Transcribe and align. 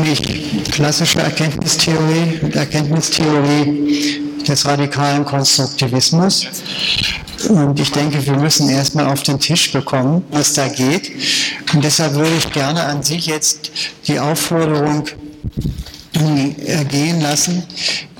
nämlich 0.00 0.64
klassische 0.70 1.20
Erkenntnistheorie 1.20 2.40
und 2.42 2.54
Erkenntnistheorie 2.56 4.20
des 4.46 4.64
radikalen 4.64 5.24
Konstruktivismus. 5.24 6.46
Und 7.48 7.78
ich 7.80 7.90
denke, 7.90 8.24
wir 8.24 8.36
müssen 8.36 8.68
erstmal 8.68 9.06
auf 9.06 9.22
den 9.22 9.38
Tisch 9.38 9.72
bekommen, 9.72 10.24
was 10.30 10.54
da 10.54 10.68
geht. 10.68 11.10
Und 11.72 11.84
deshalb 11.84 12.14
würde 12.14 12.36
ich 12.36 12.50
gerne 12.52 12.82
an 12.84 13.02
Sie 13.02 13.16
jetzt 13.16 13.70
die 14.06 14.18
Aufforderung 14.18 15.06
ergehen 16.66 17.20
lassen, 17.20 17.62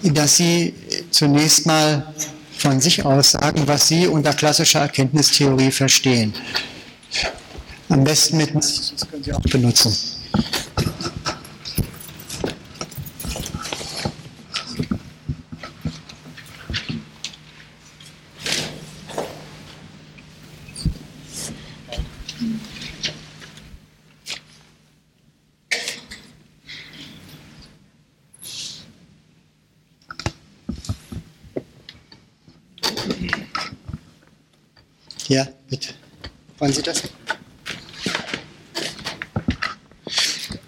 dass 0.03 0.37
Sie 0.37 0.75
zunächst 1.11 1.67
mal 1.67 2.15
von 2.57 2.81
sich 2.81 3.05
aus 3.05 3.33
sagen, 3.33 3.63
was 3.67 3.89
Sie 3.89 4.07
unter 4.07 4.33
klassischer 4.33 4.81
Erkenntnistheorie 4.81 5.71
verstehen. 5.71 6.33
Am 7.89 8.05
besten 8.05 8.37
mit, 8.37 8.55
das 8.55 8.95
können 9.11 9.25
Sie 9.25 9.33
auch 9.33 9.41
benutzen. 9.41 9.95
Ja, 35.31 35.47
bitte. 35.69 35.91
Wollen 36.59 36.73
Sie 36.73 36.83
das? 36.83 37.05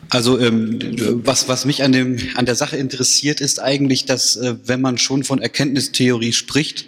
Also 0.09 0.39
ähm, 0.39 0.79
was, 1.25 1.49
was 1.49 1.65
mich 1.65 1.83
an, 1.83 1.91
dem, 1.91 2.17
an 2.37 2.47
der 2.47 2.55
Sache 2.55 2.77
interessiert, 2.77 3.41
ist 3.41 3.59
eigentlich, 3.59 4.05
dass 4.05 4.37
äh, 4.37 4.55
wenn 4.65 4.81
man 4.81 4.99
schon 4.99 5.25
von 5.25 5.43
Erkenntnistheorie 5.43 6.33
spricht, 6.33 6.87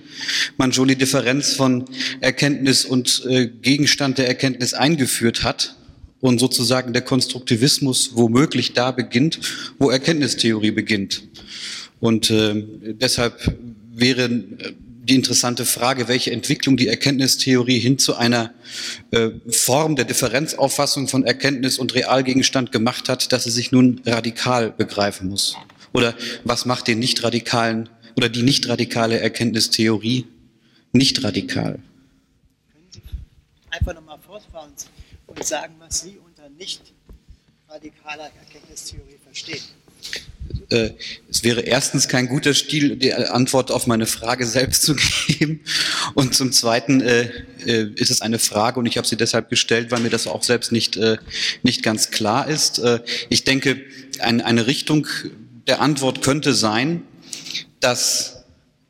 man 0.56 0.72
schon 0.72 0.86
die 0.86 0.94
Differenz 0.94 1.54
von 1.54 1.86
Erkenntnis 2.20 2.84
und 2.84 3.24
äh, 3.28 3.48
Gegenstand 3.48 4.18
der 4.18 4.28
Erkenntnis 4.28 4.72
eingeführt 4.72 5.42
hat 5.42 5.74
und 6.20 6.38
sozusagen 6.38 6.92
der 6.92 7.02
Konstruktivismus 7.02 8.10
womöglich 8.14 8.74
da 8.74 8.92
beginnt, 8.92 9.40
wo 9.80 9.90
Erkenntnistheorie 9.90 10.70
beginnt. 10.70 11.24
Und 11.98 12.30
äh, 12.30 12.54
deshalb 13.00 13.56
wäre 13.92 14.26
äh, 14.26 14.74
die 15.04 15.14
interessante 15.14 15.66
Frage, 15.66 16.08
welche 16.08 16.30
Entwicklung 16.30 16.76
die 16.76 16.88
Erkenntnistheorie 16.88 17.78
hin 17.78 17.98
zu 17.98 18.16
einer 18.16 18.54
äh, 19.10 19.30
Form 19.50 19.96
der 19.96 20.06
Differenzauffassung 20.06 21.08
von 21.08 21.24
Erkenntnis 21.24 21.78
und 21.78 21.94
Realgegenstand 21.94 22.72
gemacht 22.72 23.08
hat, 23.08 23.32
dass 23.32 23.44
sie 23.44 23.50
sich 23.50 23.70
nun 23.70 24.00
radikal 24.06 24.70
begreifen 24.70 25.28
muss. 25.28 25.56
Oder 25.92 26.14
was 26.44 26.64
macht 26.64 26.88
den 26.88 26.98
nicht 26.98 27.22
radikalen 27.22 27.88
oder 28.16 28.28
die 28.28 28.42
nicht 28.42 28.68
radikale 28.68 29.20
Erkenntnistheorie 29.20 30.26
nicht 30.92 31.22
radikal? 31.22 31.78
Können 32.72 32.88
Sie 32.90 33.02
einfach 33.70 33.94
nochmal 33.94 34.18
fortfahren 34.18 34.72
und 35.26 35.44
sagen, 35.44 35.74
was 35.78 36.00
Sie 36.00 36.18
unter 36.24 36.48
nicht 36.48 36.80
radikaler 37.68 38.30
Erkenntnistheorie 38.40 39.18
verstehen? 39.22 39.62
Äh, 40.70 40.90
es 41.30 41.44
wäre 41.44 41.60
erstens 41.60 42.08
kein 42.08 42.28
guter 42.28 42.54
Stil, 42.54 42.96
die 42.96 43.12
Antwort 43.12 43.70
auf 43.70 43.86
meine 43.86 44.06
Frage 44.06 44.46
selbst 44.46 44.82
zu 44.82 44.96
geben. 45.26 45.60
Und 46.14 46.34
zum 46.34 46.52
Zweiten 46.52 47.00
äh, 47.00 47.30
äh, 47.66 47.90
ist 47.96 48.10
es 48.10 48.22
eine 48.22 48.38
Frage 48.38 48.80
und 48.80 48.86
ich 48.86 48.96
habe 48.96 49.06
sie 49.06 49.16
deshalb 49.16 49.50
gestellt, 49.50 49.90
weil 49.90 50.00
mir 50.00 50.10
das 50.10 50.26
auch 50.26 50.42
selbst 50.42 50.72
nicht, 50.72 50.96
äh, 50.96 51.18
nicht 51.62 51.82
ganz 51.82 52.10
klar 52.10 52.48
ist. 52.48 52.78
Äh, 52.78 53.00
ich 53.28 53.44
denke, 53.44 53.80
ein, 54.20 54.40
eine 54.40 54.66
Richtung 54.66 55.06
der 55.66 55.80
Antwort 55.80 56.22
könnte 56.22 56.54
sein, 56.54 57.02
dass 57.80 58.44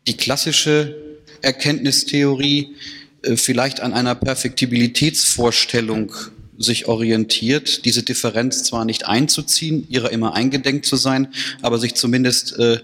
die 0.06 0.16
klassische 0.16 0.96
Erkenntnistheorie 1.42 2.74
äh, 3.22 3.36
vielleicht 3.36 3.80
an 3.80 3.92
einer 3.92 4.14
Perfektibilitätsvorstellung 4.14 6.12
sich 6.58 6.86
orientiert, 6.86 7.84
diese 7.84 8.02
Differenz 8.02 8.62
zwar 8.64 8.84
nicht 8.84 9.06
einzuziehen, 9.06 9.86
ihrer 9.88 10.12
immer 10.12 10.34
eingedenk 10.34 10.84
zu 10.84 10.96
sein, 10.96 11.28
aber 11.62 11.78
sich 11.78 11.94
zumindest 11.94 12.58
äh, 12.58 12.78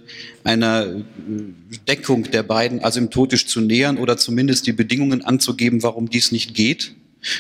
einer 0.44 1.04
Deckung 1.86 2.24
der 2.30 2.42
beiden 2.42 2.82
asymptotisch 2.82 3.46
zu 3.46 3.60
nähern 3.60 3.98
oder 3.98 4.16
zumindest 4.16 4.66
die 4.66 4.72
Bedingungen 4.72 5.24
anzugeben, 5.24 5.82
warum 5.82 6.10
dies 6.10 6.32
nicht 6.32 6.54
geht, 6.54 6.94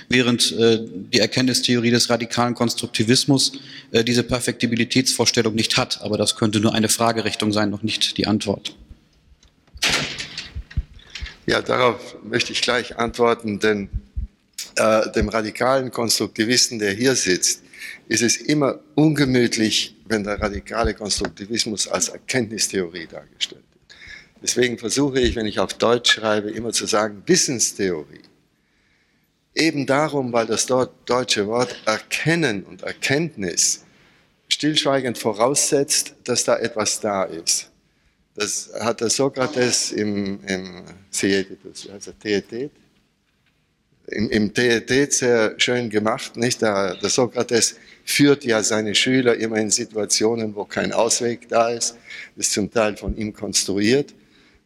während 0.08 0.52
äh, 0.52 0.80
die 1.12 1.18
Erkenntnistheorie 1.18 1.90
des 1.90 2.10
radikalen 2.10 2.54
Konstruktivismus 2.54 3.52
äh, 3.90 4.04
diese 4.04 4.22
Perfektibilitätsvorstellung 4.22 5.54
nicht 5.54 5.76
hat. 5.76 6.00
Aber 6.02 6.18
das 6.18 6.36
könnte 6.36 6.60
nur 6.60 6.74
eine 6.74 6.88
Fragerichtung 6.88 7.52
sein, 7.52 7.70
noch 7.70 7.82
nicht 7.82 8.18
die 8.18 8.26
Antwort. 8.26 8.76
Ja, 11.46 11.62
darauf 11.62 12.16
möchte 12.22 12.52
ich 12.52 12.62
gleich 12.62 12.98
antworten, 12.98 13.58
denn 13.58 13.88
äh, 14.76 15.10
dem 15.12 15.28
radikalen 15.28 15.90
Konstruktivisten, 15.90 16.78
der 16.78 16.92
hier 16.92 17.14
sitzt, 17.14 17.62
ist 18.08 18.22
es 18.22 18.36
immer 18.36 18.80
ungemütlich, 18.94 19.96
wenn 20.06 20.24
der 20.24 20.40
radikale 20.40 20.94
Konstruktivismus 20.94 21.88
als 21.88 22.08
Erkenntnistheorie 22.08 23.06
dargestellt 23.06 23.62
wird. 23.70 23.96
Deswegen 24.42 24.78
versuche 24.78 25.20
ich, 25.20 25.36
wenn 25.36 25.46
ich 25.46 25.58
auf 25.58 25.74
Deutsch 25.74 26.14
schreibe, 26.14 26.50
immer 26.50 26.72
zu 26.72 26.86
sagen 26.86 27.22
Wissenstheorie. 27.26 28.22
Eben 29.54 29.86
darum, 29.86 30.32
weil 30.32 30.46
das 30.46 30.66
deutsche 30.66 31.46
Wort 31.46 31.76
Erkennen 31.84 32.64
und 32.64 32.82
Erkenntnis 32.82 33.84
stillschweigend 34.48 35.18
voraussetzt, 35.18 36.14
dass 36.24 36.44
da 36.44 36.58
etwas 36.58 37.00
da 37.00 37.24
ist. 37.24 37.70
Das 38.34 38.70
hat 38.80 39.00
der 39.00 39.10
Sokrates 39.10 39.92
im, 39.92 40.40
im 40.46 40.84
also 41.92 42.12
Theetet, 42.12 42.70
im, 44.10 44.30
im 44.30 44.54
TET 44.54 45.12
sehr 45.12 45.54
schön 45.58 45.90
gemacht. 45.90 46.36
Nicht? 46.36 46.62
Der, 46.62 46.94
der 46.96 47.08
Sokrates 47.08 47.76
führt 48.04 48.44
ja 48.44 48.62
seine 48.62 48.94
Schüler 48.94 49.36
immer 49.36 49.56
in 49.56 49.70
Situationen, 49.70 50.54
wo 50.54 50.64
kein 50.64 50.92
Ausweg 50.92 51.48
da 51.48 51.70
ist. 51.70 51.96
Ist 52.36 52.52
zum 52.52 52.70
Teil 52.70 52.96
von 52.96 53.16
ihm 53.16 53.32
konstruiert. 53.32 54.14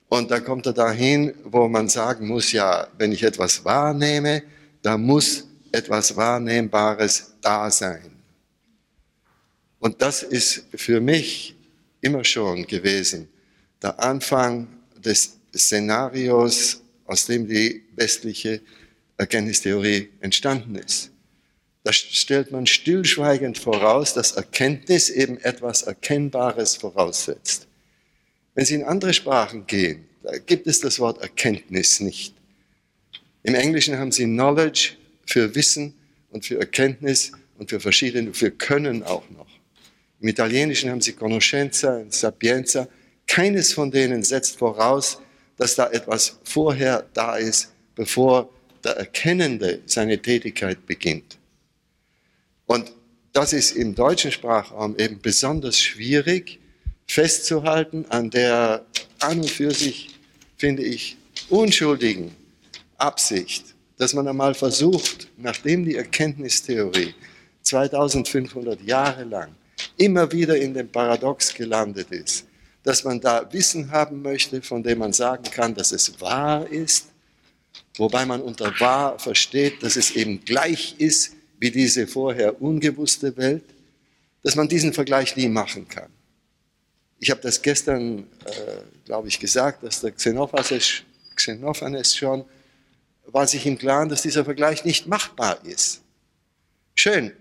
Und 0.08 0.30
da 0.30 0.40
kommt 0.40 0.66
er 0.66 0.72
dahin, 0.72 1.34
wo 1.44 1.68
man 1.68 1.88
sagen 1.88 2.28
muss, 2.28 2.52
ja, 2.52 2.86
wenn 2.98 3.12
ich 3.12 3.22
etwas 3.22 3.64
wahrnehme, 3.64 4.42
da 4.82 4.96
muss 4.96 5.46
etwas 5.72 6.16
Wahrnehmbares 6.16 7.34
da 7.40 7.70
sein. 7.70 8.10
Und 9.78 10.00
das 10.00 10.22
ist 10.22 10.64
für 10.74 11.00
mich 11.00 11.56
immer 12.00 12.24
schon 12.24 12.66
gewesen 12.66 13.28
der 13.84 14.02
Anfang 14.02 14.66
des 14.96 15.36
Szenarios, 15.54 16.80
aus 17.04 17.26
dem 17.26 17.46
die 17.46 17.84
westliche 17.94 18.62
Erkenntnistheorie 19.16 20.10
entstanden 20.20 20.74
ist. 20.76 21.10
Da 21.84 21.92
stellt 21.92 22.50
man 22.50 22.66
stillschweigend 22.66 23.58
voraus, 23.58 24.14
dass 24.14 24.32
Erkenntnis 24.32 25.10
eben 25.10 25.38
etwas 25.38 25.82
Erkennbares 25.82 26.76
voraussetzt. 26.76 27.66
Wenn 28.54 28.64
Sie 28.64 28.74
in 28.74 28.84
andere 28.84 29.12
Sprachen 29.12 29.66
gehen, 29.66 30.06
da 30.22 30.38
gibt 30.38 30.66
es 30.66 30.80
das 30.80 30.98
Wort 30.98 31.20
Erkenntnis 31.20 32.00
nicht. 32.00 32.34
Im 33.42 33.54
Englischen 33.54 33.98
haben 33.98 34.12
Sie 34.12 34.24
Knowledge 34.24 34.92
für 35.26 35.54
Wissen 35.54 35.94
und 36.30 36.46
für 36.46 36.58
Erkenntnis 36.58 37.32
und 37.58 37.68
für 37.68 37.80
verschiedene, 37.80 38.32
für 38.32 38.50
Können 38.50 39.02
auch 39.02 39.28
noch. 39.30 39.46
Im 40.20 40.28
Italienischen 40.28 40.90
haben 40.90 41.02
Sie 41.02 41.12
Conoscenza 41.12 41.98
und 41.98 42.14
Sapienza. 42.14 42.88
Keines 43.26 43.74
von 43.74 43.90
denen 43.90 44.22
setzt 44.22 44.58
voraus, 44.58 45.20
dass 45.58 45.74
da 45.74 45.90
etwas 45.90 46.38
vorher 46.44 47.04
da 47.12 47.36
ist, 47.36 47.72
bevor 47.94 48.48
der 48.84 48.96
Erkennende 48.96 49.80
seine 49.86 50.20
Tätigkeit 50.20 50.86
beginnt. 50.86 51.38
Und 52.66 52.92
das 53.32 53.52
ist 53.52 53.72
im 53.72 53.94
deutschen 53.94 54.30
Sprachraum 54.30 54.96
eben 54.98 55.20
besonders 55.20 55.78
schwierig 55.80 56.60
festzuhalten 57.06 58.06
an 58.08 58.30
der 58.30 58.84
an 59.20 59.40
und 59.40 59.50
für 59.50 59.70
sich, 59.70 60.10
finde 60.56 60.82
ich, 60.82 61.16
unschuldigen 61.48 62.34
Absicht, 62.96 63.74
dass 63.98 64.14
man 64.14 64.28
einmal 64.28 64.54
versucht, 64.54 65.28
nachdem 65.36 65.84
die 65.84 65.96
Erkenntnistheorie 65.96 67.14
2500 67.62 68.80
Jahre 68.82 69.24
lang 69.24 69.54
immer 69.96 70.30
wieder 70.30 70.56
in 70.56 70.74
dem 70.74 70.88
Paradox 70.88 71.54
gelandet 71.54 72.10
ist, 72.10 72.46
dass 72.82 73.04
man 73.04 73.20
da 73.20 73.50
Wissen 73.52 73.90
haben 73.90 74.22
möchte, 74.22 74.60
von 74.62 74.82
dem 74.82 74.98
man 74.98 75.12
sagen 75.12 75.44
kann, 75.44 75.74
dass 75.74 75.92
es 75.92 76.20
wahr 76.20 76.68
ist, 76.68 77.06
wobei 77.96 78.26
man 78.26 78.40
unter 78.40 78.78
wahr 78.80 79.18
versteht, 79.18 79.82
dass 79.82 79.96
es 79.96 80.12
eben 80.12 80.44
gleich 80.44 80.96
ist 80.98 81.34
wie 81.58 81.70
diese 81.70 82.06
vorher 82.06 82.60
ungewusste 82.60 83.36
Welt, 83.36 83.64
dass 84.42 84.56
man 84.56 84.68
diesen 84.68 84.92
Vergleich 84.92 85.36
nie 85.36 85.48
machen 85.48 85.88
kann. 85.88 86.10
Ich 87.18 87.30
habe 87.30 87.40
das 87.40 87.62
gestern, 87.62 88.26
äh, 88.44 88.82
glaube 89.04 89.28
ich, 89.28 89.38
gesagt, 89.38 89.82
dass 89.82 90.00
der 90.00 90.12
Xenophanes, 90.12 91.02
Xenophanes 91.34 92.14
schon 92.16 92.44
war 93.26 93.46
sich 93.46 93.64
im 93.66 93.78
Klaren, 93.78 94.08
dass 94.08 94.22
dieser 94.22 94.44
Vergleich 94.44 94.84
nicht 94.84 95.06
machbar 95.06 95.58
ist. 95.64 96.02
Schön. 96.94 97.32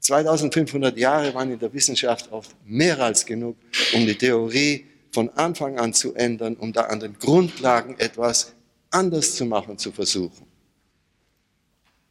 2500 0.00 0.96
Jahre 0.96 1.34
waren 1.34 1.52
in 1.52 1.58
der 1.58 1.72
Wissenschaft 1.72 2.30
oft 2.32 2.54
mehr 2.64 2.98
als 3.00 3.24
genug, 3.24 3.56
um 3.94 4.06
die 4.06 4.16
Theorie 4.16 4.86
von 5.12 5.28
Anfang 5.30 5.78
an 5.78 5.92
zu 5.92 6.14
ändern, 6.14 6.56
um 6.56 6.72
da 6.72 6.82
an 6.82 7.00
den 7.00 7.18
Grundlagen 7.18 7.98
etwas 7.98 8.52
anders 8.90 9.34
zu 9.36 9.44
machen, 9.44 9.78
zu 9.78 9.92
versuchen. 9.92 10.46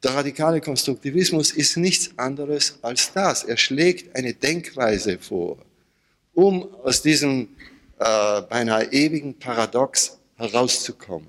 Der 0.01 0.13
radikale 0.13 0.61
Konstruktivismus 0.61 1.51
ist 1.51 1.75
nichts 1.75 2.09
anderes 2.17 2.79
als 2.81 3.11
das. 3.11 3.43
Er 3.43 3.57
schlägt 3.57 4.15
eine 4.15 4.33
Denkweise 4.33 5.19
vor, 5.19 5.57
um 6.33 6.73
aus 6.83 7.01
diesem 7.01 7.49
äh, 7.99 8.41
beinahe 8.43 8.85
ewigen 8.93 9.37
Paradox 9.37 10.17
herauszukommen. 10.37 11.27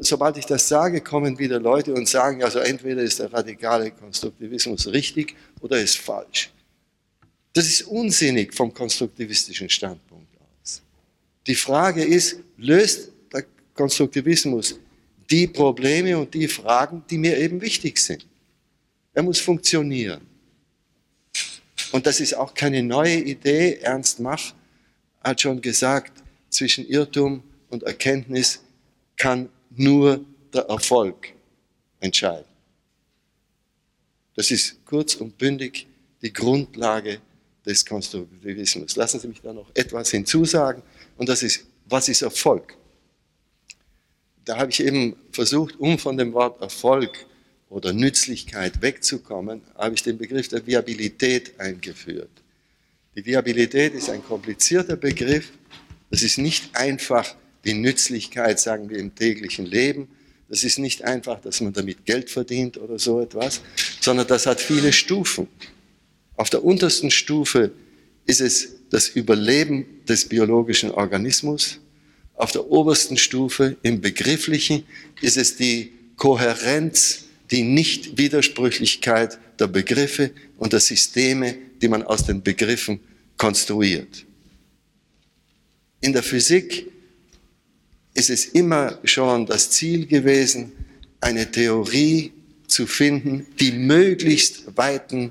Sobald 0.00 0.38
ich 0.38 0.46
das 0.46 0.66
sage, 0.66 1.02
kommen 1.02 1.38
wieder 1.38 1.60
Leute 1.60 1.92
und 1.92 2.08
sagen, 2.08 2.42
also 2.42 2.60
entweder 2.60 3.02
ist 3.02 3.18
der 3.18 3.30
radikale 3.30 3.90
Konstruktivismus 3.90 4.86
richtig 4.86 5.34
oder 5.60 5.78
ist 5.78 5.98
falsch. 5.98 6.50
Das 7.52 7.66
ist 7.66 7.82
unsinnig 7.82 8.54
vom 8.54 8.72
konstruktivistischen 8.72 9.68
Standpunkt 9.68 10.32
aus. 10.40 10.80
Die 11.46 11.54
Frage 11.54 12.02
ist, 12.02 12.36
löst 12.56 13.10
Konstruktivismus 13.74 14.78
die 15.30 15.46
Probleme 15.46 16.16
und 16.18 16.32
die 16.34 16.48
Fragen, 16.48 17.02
die 17.08 17.18
mir 17.18 17.36
eben 17.38 17.60
wichtig 17.60 17.98
sind? 17.98 18.26
Er 19.12 19.22
muss 19.22 19.40
funktionieren. 19.40 20.20
Und 21.92 22.06
das 22.06 22.20
ist 22.20 22.34
auch 22.34 22.52
keine 22.54 22.82
neue 22.82 23.16
Idee. 23.16 23.78
Ernst 23.82 24.20
Mach 24.20 24.52
hat 25.22 25.40
schon 25.40 25.60
gesagt, 25.60 26.22
zwischen 26.50 26.86
Irrtum 26.86 27.42
und 27.70 27.82
Erkenntnis 27.84 28.60
kann 29.16 29.48
nur 29.70 30.24
der 30.52 30.62
Erfolg 30.62 31.32
entscheiden. 32.00 32.46
Das 34.36 34.50
ist 34.50 34.84
kurz 34.84 35.14
und 35.14 35.36
bündig 35.38 35.86
die 36.22 36.32
Grundlage 36.32 37.20
des 37.64 37.84
Konstruktivismus. 37.84 38.96
Lassen 38.96 39.20
Sie 39.20 39.28
mich 39.28 39.40
da 39.40 39.52
noch 39.52 39.70
etwas 39.74 40.10
hinzusagen, 40.10 40.82
und 41.16 41.28
das 41.28 41.42
ist, 41.42 41.64
was 41.86 42.08
ist 42.08 42.22
Erfolg? 42.22 42.76
Da 44.44 44.58
habe 44.58 44.70
ich 44.70 44.80
eben 44.80 45.16
versucht, 45.32 45.78
um 45.78 45.98
von 45.98 46.16
dem 46.16 46.32
Wort 46.32 46.60
Erfolg 46.60 47.26
oder 47.70 47.92
Nützlichkeit 47.92 48.82
wegzukommen, 48.82 49.62
habe 49.74 49.94
ich 49.94 50.02
den 50.02 50.18
Begriff 50.18 50.48
der 50.48 50.66
Viabilität 50.66 51.58
eingeführt. 51.58 52.30
Die 53.16 53.24
Viabilität 53.24 53.94
ist 53.94 54.10
ein 54.10 54.24
komplizierter 54.24 54.96
Begriff. 54.96 55.50
Das 56.10 56.22
ist 56.22 56.38
nicht 56.38 56.76
einfach 56.76 57.34
die 57.64 57.74
Nützlichkeit, 57.74 58.60
sagen 58.60 58.90
wir, 58.90 58.98
im 58.98 59.14
täglichen 59.14 59.66
Leben. 59.66 60.08
Das 60.48 60.62
ist 60.62 60.78
nicht 60.78 61.02
einfach, 61.04 61.40
dass 61.40 61.60
man 61.60 61.72
damit 61.72 62.04
Geld 62.04 62.30
verdient 62.30 62.76
oder 62.76 62.98
so 62.98 63.20
etwas, 63.20 63.62
sondern 64.00 64.26
das 64.26 64.46
hat 64.46 64.60
viele 64.60 64.92
Stufen. 64.92 65.48
Auf 66.36 66.50
der 66.50 66.64
untersten 66.64 67.10
Stufe 67.10 67.70
ist 68.26 68.40
es 68.40 68.74
das 68.90 69.08
Überleben 69.08 69.86
des 70.06 70.28
biologischen 70.28 70.90
Organismus. 70.90 71.80
Auf 72.34 72.52
der 72.52 72.66
obersten 72.70 73.16
Stufe 73.16 73.76
im 73.82 74.00
Begrifflichen 74.00 74.84
ist 75.20 75.36
es 75.36 75.56
die 75.56 75.92
Kohärenz, 76.16 77.24
die 77.50 77.62
Nichtwidersprüchlichkeit 77.62 79.38
der 79.58 79.68
Begriffe 79.68 80.30
und 80.58 80.72
der 80.72 80.80
Systeme, 80.80 81.54
die 81.80 81.88
man 81.88 82.02
aus 82.02 82.24
den 82.24 82.42
Begriffen 82.42 83.00
konstruiert. 83.36 84.24
In 86.00 86.12
der 86.12 86.22
Physik 86.22 86.90
ist 88.14 88.30
es 88.30 88.46
immer 88.46 88.98
schon 89.04 89.46
das 89.46 89.70
Ziel 89.70 90.06
gewesen, 90.06 90.72
eine 91.20 91.50
Theorie 91.50 92.32
zu 92.66 92.86
finden, 92.86 93.46
die 93.60 93.72
möglichst 93.72 94.76
weiten, 94.76 95.30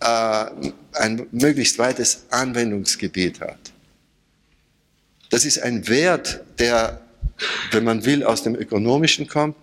äh, 0.00 0.46
ein 0.92 1.26
möglichst 1.32 1.78
weites 1.78 2.24
Anwendungsgebiet 2.30 3.40
hat. 3.40 3.65
Das 5.36 5.44
ist 5.44 5.58
ein 5.58 5.86
Wert, 5.86 6.40
der, 6.58 6.98
wenn 7.70 7.84
man 7.84 8.06
will, 8.06 8.24
aus 8.24 8.42
dem 8.42 8.54
Ökonomischen 8.54 9.28
kommt. 9.28 9.54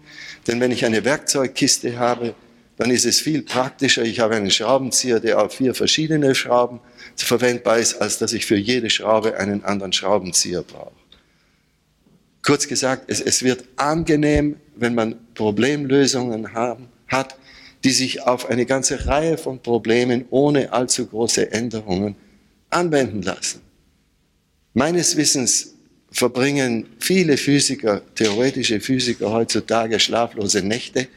Denn 0.46 0.60
wenn 0.60 0.70
ich 0.70 0.86
eine 0.86 1.04
Werkzeugkiste 1.04 1.98
habe, 1.98 2.36
dann 2.78 2.92
ist 2.92 3.06
es 3.06 3.20
viel 3.20 3.42
praktischer. 3.42 4.04
Ich 4.04 4.20
habe 4.20 4.36
einen 4.36 4.52
Schraubenzieher, 4.52 5.20
der 5.20 5.42
auf 5.42 5.56
vier 5.56 5.74
verschiedene 5.74 6.36
Schrauben 6.36 6.80
verwendbar 7.16 7.80
ist, 7.80 7.96
als 7.96 8.20
dass 8.20 8.34
ich 8.34 8.46
für 8.46 8.56
jede 8.56 8.92
Schraube 8.92 9.36
einen 9.40 9.64
anderen 9.64 9.94
Schraubenzieher 9.94 10.62
brauche. 10.62 10.94
Kurz 12.44 12.68
gesagt, 12.68 13.06
es, 13.08 13.20
es 13.20 13.42
wird 13.42 13.64
angenehm, 13.76 14.58
wenn 14.76 14.94
man 14.94 15.16
Problemlösungen 15.34 16.54
haben, 16.54 16.88
hat, 17.08 17.36
die 17.84 17.94
sich 17.94 18.22
auf 18.22 18.48
eine 18.48 18.68
ganze 18.68 19.08
Reihe 19.08 19.40
von 19.40 19.60
Problemen 19.60 20.26
ohne 20.30 20.72
allzu 20.72 21.08
große 21.08 21.52
Änderungen 21.52 22.16
anwenden 22.70 23.24
lassen. 23.24 23.73
Meines 24.74 25.16
Wissens 25.18 25.76
verbringen 26.12 26.88
viele 27.00 27.38
Physiker, 27.38 28.02
theoretische 28.16 28.80
Physiker 28.80 29.32
heutzutage 29.32 30.00
schlaflose 30.00 30.64
Nächte, 30.64 31.08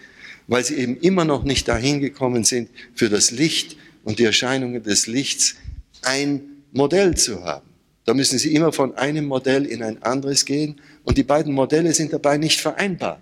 weil 0.47 0.65
sie 0.65 0.77
eben 0.77 0.99
immer 1.01 1.25
noch 1.25 1.43
nicht 1.43 1.67
dahin 1.69 2.01
gekommen 2.01 2.45
sind, 2.45 2.69
für 2.95 3.09
das 3.09 3.31
Licht 3.31 3.77
und 4.05 4.19
die 4.19 4.25
Erscheinungen 4.25 4.83
des 4.83 5.07
Lichts 5.07 5.57
ein 6.03 6.43
Modell 6.73 7.17
zu 7.17 7.45
haben. 7.45 7.67
Da 8.05 8.15
müssen 8.15 8.39
sie 8.39 8.55
immer 8.55 8.73
von 8.73 8.95
einem 8.97 9.27
Modell 9.27 9.65
in 9.65 9.83
ein 9.83 10.03
anderes 10.03 10.45
gehen 10.45 10.81
und 11.05 11.19
die 11.19 11.25
beiden 11.25 11.53
Modelle 11.53 11.93
sind 11.93 12.13
dabei 12.13 12.37
nicht 12.37 12.61
vereinbar. 12.61 13.21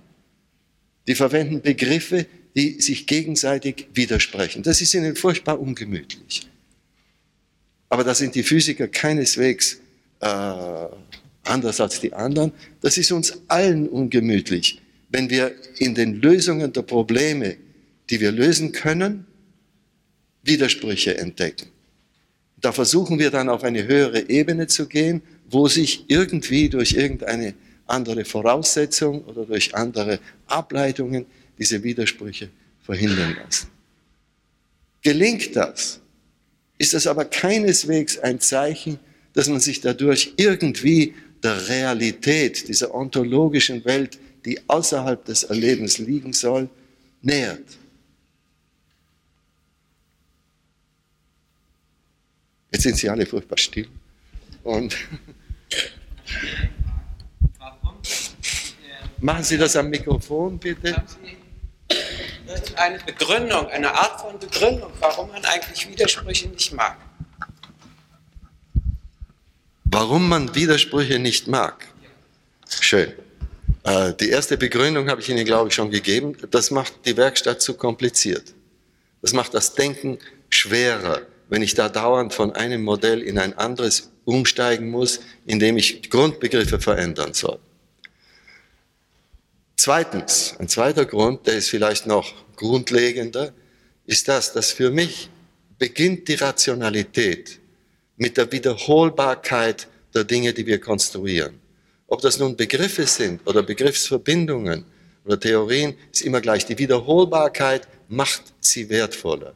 Die 1.06 1.14
verwenden 1.14 1.62
Begriffe, 1.62 2.26
die 2.54 2.80
sich 2.80 3.06
gegenseitig 3.06 3.86
widersprechen. 3.94 4.62
Das 4.62 4.80
ist 4.80 4.94
ihnen 4.94 5.16
furchtbar 5.16 5.60
ungemütlich. 5.60 6.48
Aber 7.88 8.04
da 8.04 8.14
sind 8.14 8.34
die 8.34 8.42
Physiker 8.42 8.88
keineswegs 8.88 9.78
äh, 10.24 10.86
anders 11.44 11.80
als 11.80 12.00
die 12.00 12.12
anderen. 12.12 12.52
Das 12.80 12.96
ist 12.96 13.12
uns 13.12 13.42
allen 13.48 13.88
ungemütlich, 13.88 14.80
wenn 15.10 15.28
wir 15.28 15.52
in 15.78 15.94
den 15.94 16.20
Lösungen 16.20 16.72
der 16.72 16.82
Probleme, 16.82 17.56
die 18.10 18.20
wir 18.20 18.32
lösen 18.32 18.72
können, 18.72 19.26
Widersprüche 20.42 21.16
entdecken. 21.18 21.68
Da 22.60 22.72
versuchen 22.72 23.18
wir 23.18 23.30
dann 23.30 23.48
auf 23.48 23.62
eine 23.62 23.86
höhere 23.86 24.28
Ebene 24.30 24.66
zu 24.66 24.86
gehen, 24.86 25.22
wo 25.48 25.68
sich 25.68 26.04
irgendwie 26.08 26.70
durch 26.70 26.92
irgendeine 26.92 27.54
andere 27.86 28.24
Voraussetzung 28.24 29.22
oder 29.24 29.44
durch 29.44 29.74
andere 29.74 30.18
Ableitungen 30.46 31.26
diese 31.58 31.82
Widersprüche 31.82 32.48
verhindern 32.82 33.36
lassen. 33.44 33.68
Gelingt 35.02 35.54
das, 35.54 36.00
ist 36.78 36.94
das 36.94 37.06
aber 37.06 37.26
keineswegs 37.26 38.18
ein 38.18 38.40
Zeichen, 38.40 38.98
dass 39.34 39.48
man 39.48 39.60
sich 39.60 39.80
dadurch 39.80 40.32
irgendwie 40.36 41.14
der 41.42 41.68
Realität, 41.68 42.68
dieser 42.68 42.94
ontologischen 42.94 43.84
Welt, 43.84 44.18
die 44.44 44.58
außerhalb 44.66 45.24
des 45.24 45.44
Erlebens 45.44 45.98
liegen 45.98 46.32
soll, 46.32 46.68
nähert. 47.20 47.78
Jetzt 52.72 52.82
sind 52.82 52.96
sie 52.96 53.08
alle 53.08 53.26
furchtbar 53.26 53.58
still. 53.58 53.88
Und 54.62 54.96
Machen 59.24 59.42
Sie 59.42 59.56
das 59.56 59.74
am 59.76 59.88
Mikrofon, 59.88 60.58
bitte. 60.58 61.02
Eine 62.76 62.98
Begründung, 62.98 63.68
eine 63.68 63.90
Art 63.90 64.20
von 64.20 64.38
Begründung, 64.38 64.92
warum 65.00 65.28
man 65.28 65.42
eigentlich 65.46 65.88
Widersprüche 65.88 66.48
nicht 66.48 66.74
mag. 66.74 66.98
Warum 69.84 70.28
man 70.28 70.54
Widersprüche 70.54 71.18
nicht 71.18 71.48
mag? 71.48 71.86
Schön. 72.68 73.12
Äh, 73.84 74.14
die 74.14 74.30
erste 74.30 74.56
Begründung 74.56 75.08
habe 75.08 75.20
ich 75.20 75.28
Ihnen, 75.28 75.44
glaube 75.44 75.68
ich, 75.68 75.74
schon 75.74 75.90
gegeben. 75.90 76.36
Das 76.50 76.70
macht 76.70 77.06
die 77.06 77.16
Werkstatt 77.16 77.60
zu 77.62 77.74
kompliziert. 77.74 78.54
Das 79.22 79.32
macht 79.32 79.54
das 79.54 79.74
Denken 79.74 80.18
schwerer, 80.50 81.22
wenn 81.48 81.62
ich 81.62 81.74
da 81.74 81.88
dauernd 81.88 82.32
von 82.32 82.52
einem 82.52 82.82
Modell 82.82 83.22
in 83.22 83.38
ein 83.38 83.56
anderes 83.56 84.10
umsteigen 84.24 84.90
muss, 84.90 85.20
indem 85.46 85.76
ich 85.76 86.10
Grundbegriffe 86.10 86.80
verändern 86.80 87.34
soll. 87.34 87.58
Zweitens, 89.76 90.54
ein 90.58 90.68
zweiter 90.68 91.04
Grund, 91.04 91.46
der 91.46 91.56
ist 91.56 91.68
vielleicht 91.68 92.06
noch 92.06 92.32
grundlegender, 92.56 93.52
ist 94.06 94.28
das, 94.28 94.52
dass 94.52 94.72
für 94.72 94.90
mich 94.90 95.28
beginnt 95.78 96.28
die 96.28 96.34
Rationalität 96.34 97.58
mit 98.16 98.36
der 98.36 98.50
Wiederholbarkeit 98.50 99.88
der 100.14 100.24
Dinge, 100.24 100.52
die 100.52 100.66
wir 100.66 100.80
konstruieren. 100.80 101.60
Ob 102.06 102.20
das 102.20 102.38
nun 102.38 102.56
Begriffe 102.56 103.06
sind 103.06 103.46
oder 103.46 103.62
Begriffsverbindungen 103.62 104.84
oder 105.24 105.40
Theorien, 105.40 105.96
ist 106.12 106.22
immer 106.22 106.40
gleich. 106.40 106.66
Die 106.66 106.78
Wiederholbarkeit 106.78 107.88
macht 108.08 108.42
sie 108.60 108.88
wertvoller. 108.88 109.54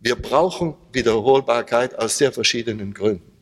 Wir 0.00 0.16
brauchen 0.16 0.74
Wiederholbarkeit 0.92 1.98
aus 1.98 2.18
sehr 2.18 2.32
verschiedenen 2.32 2.94
Gründen. 2.94 3.32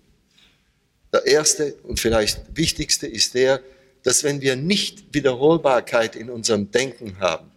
Der 1.12 1.26
erste 1.26 1.74
und 1.84 2.00
vielleicht 2.00 2.40
wichtigste 2.56 3.06
ist 3.06 3.34
der, 3.34 3.62
dass 4.02 4.24
wenn 4.24 4.40
wir 4.40 4.56
nicht 4.56 5.14
Wiederholbarkeit 5.14 6.16
in 6.16 6.30
unserem 6.30 6.70
Denken 6.70 7.18
haben, 7.20 7.50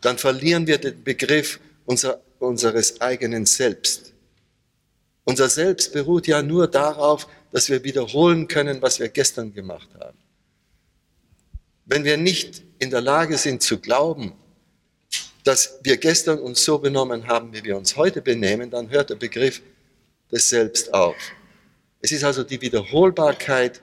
dann 0.00 0.18
verlieren 0.18 0.66
wir 0.66 0.78
den 0.78 1.02
Begriff 1.02 1.60
unserer, 1.86 2.20
unseres 2.38 3.00
eigenen 3.00 3.46
Selbst. 3.46 4.13
Unser 5.24 5.48
Selbst 5.48 5.92
beruht 5.92 6.26
ja 6.26 6.42
nur 6.42 6.68
darauf, 6.68 7.26
dass 7.50 7.68
wir 7.70 7.82
wiederholen 7.82 8.46
können, 8.46 8.82
was 8.82 8.98
wir 8.98 9.08
gestern 9.08 9.52
gemacht 9.52 9.88
haben. 9.98 10.18
Wenn 11.86 12.04
wir 12.04 12.16
nicht 12.16 12.62
in 12.78 12.90
der 12.90 13.00
Lage 13.00 13.38
sind 13.38 13.62
zu 13.62 13.78
glauben, 13.78 14.32
dass 15.44 15.78
wir 15.82 15.98
gestern 15.98 16.38
uns 16.38 16.64
so 16.64 16.78
benommen 16.78 17.26
haben, 17.26 17.52
wie 17.52 17.62
wir 17.62 17.76
uns 17.76 17.96
heute 17.96 18.22
benehmen, 18.22 18.70
dann 18.70 18.90
hört 18.90 19.10
der 19.10 19.16
Begriff 19.16 19.62
des 20.32 20.48
Selbst 20.48 20.92
auf. 20.92 21.16
Es 22.00 22.12
ist 22.12 22.24
also 22.24 22.42
die 22.42 22.60
Wiederholbarkeit, 22.60 23.80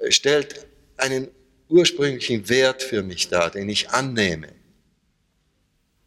äh, 0.00 0.10
stellt 0.10 0.66
einen 0.96 1.28
ursprünglichen 1.68 2.48
Wert 2.48 2.82
für 2.82 3.02
mich 3.02 3.28
dar, 3.28 3.50
den 3.50 3.68
ich 3.68 3.90
annehme. 3.90 4.48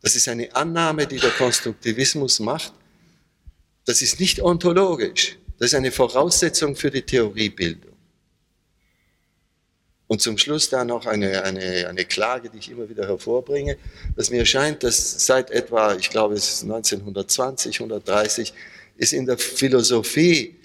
Das 0.02 0.16
ist 0.16 0.28
eine 0.28 0.56
Annahme, 0.56 1.06
die 1.08 1.18
der 1.18 1.32
Konstruktivismus 1.32 2.40
macht. 2.40 2.74
Das 3.88 4.02
ist 4.02 4.20
nicht 4.20 4.42
ontologisch. 4.42 5.38
Das 5.58 5.68
ist 5.68 5.74
eine 5.74 5.92
Voraussetzung 5.92 6.76
für 6.76 6.92
die 6.92 7.02
Theoriebildung. 7.02 7.94
Und 10.08 10.22
zum 10.22 10.38
Schluss 10.38 10.70
da 10.70 10.84
noch 10.84 11.06
eine, 11.06 11.42
eine, 11.44 11.88
eine 11.88 12.06
Klage, 12.06 12.50
die 12.50 12.58
ich 12.58 12.70
immer 12.70 12.90
wieder 12.90 13.08
hervorbringe, 13.08 13.78
dass 14.16 14.30
mir 14.30 14.46
scheint, 14.46 14.84
dass 14.84 15.26
seit 15.26 15.52
etwa, 15.52 15.96
ich 15.96 16.10
glaube 16.10 16.36
es 16.36 16.50
ist 16.50 16.64
1920, 16.64 17.80
130, 17.80 18.54
ist 18.98 19.14
in 19.14 19.26
der 19.26 19.38
Philosophie 19.38 20.56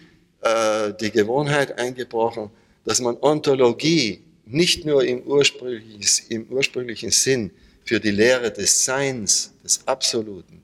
äh, 0.41 0.93
die 1.01 1.13
Gewohnheit 1.13 1.79
eingebrochen, 1.79 2.51
dass 2.85 3.01
man 3.01 3.17
Ontologie 3.21 4.21
nicht 4.47 4.85
nur 4.85 5.05
im 5.05 5.23
ursprünglichen, 5.23 6.27
im 6.29 6.47
ursprünglichen 6.49 7.13
Sinn 7.13 7.53
für 7.85 8.01
die 8.01 8.11
Lehre 8.11 8.53
des 8.53 8.85
Seins, 8.85 9.53
des 9.63 9.87
Absoluten, 9.87 10.62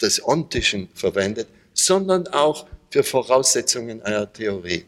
des 0.00 0.26
Ontischen 0.26 0.88
verwendet, 0.94 1.48
sondern 1.74 2.26
auch 2.28 2.66
für 2.90 3.04
Voraussetzungen 3.04 4.02
einer 4.02 4.32
Theorie. 4.32 4.84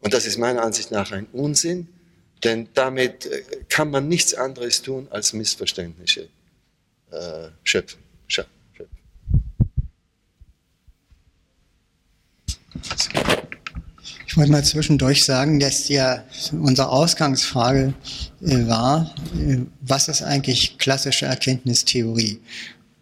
Und 0.00 0.14
das 0.14 0.26
ist 0.26 0.38
meiner 0.38 0.62
Ansicht 0.62 0.90
nach 0.90 1.12
ein 1.12 1.26
Unsinn, 1.32 1.88
denn 2.42 2.68
damit 2.74 3.26
äh, 3.26 3.42
kann 3.68 3.90
man 3.90 4.08
nichts 4.08 4.34
anderes 4.34 4.82
tun, 4.82 5.08
als 5.10 5.32
Missverständnisse 5.32 6.28
äh, 7.10 7.48
schöpfen. 7.64 8.00
schöpfen. 8.26 8.60
Ich 14.26 14.36
wollte 14.36 14.52
mal 14.52 14.64
zwischendurch 14.64 15.24
sagen, 15.24 15.58
dass 15.58 15.88
ja 15.88 16.24
unsere 16.52 16.88
Ausgangsfrage 16.88 17.92
äh, 18.42 18.66
war, 18.68 19.14
äh, 19.36 19.58
was 19.80 20.08
ist 20.08 20.22
eigentlich 20.22 20.78
klassische 20.78 21.26
Erkenntnistheorie? 21.26 22.40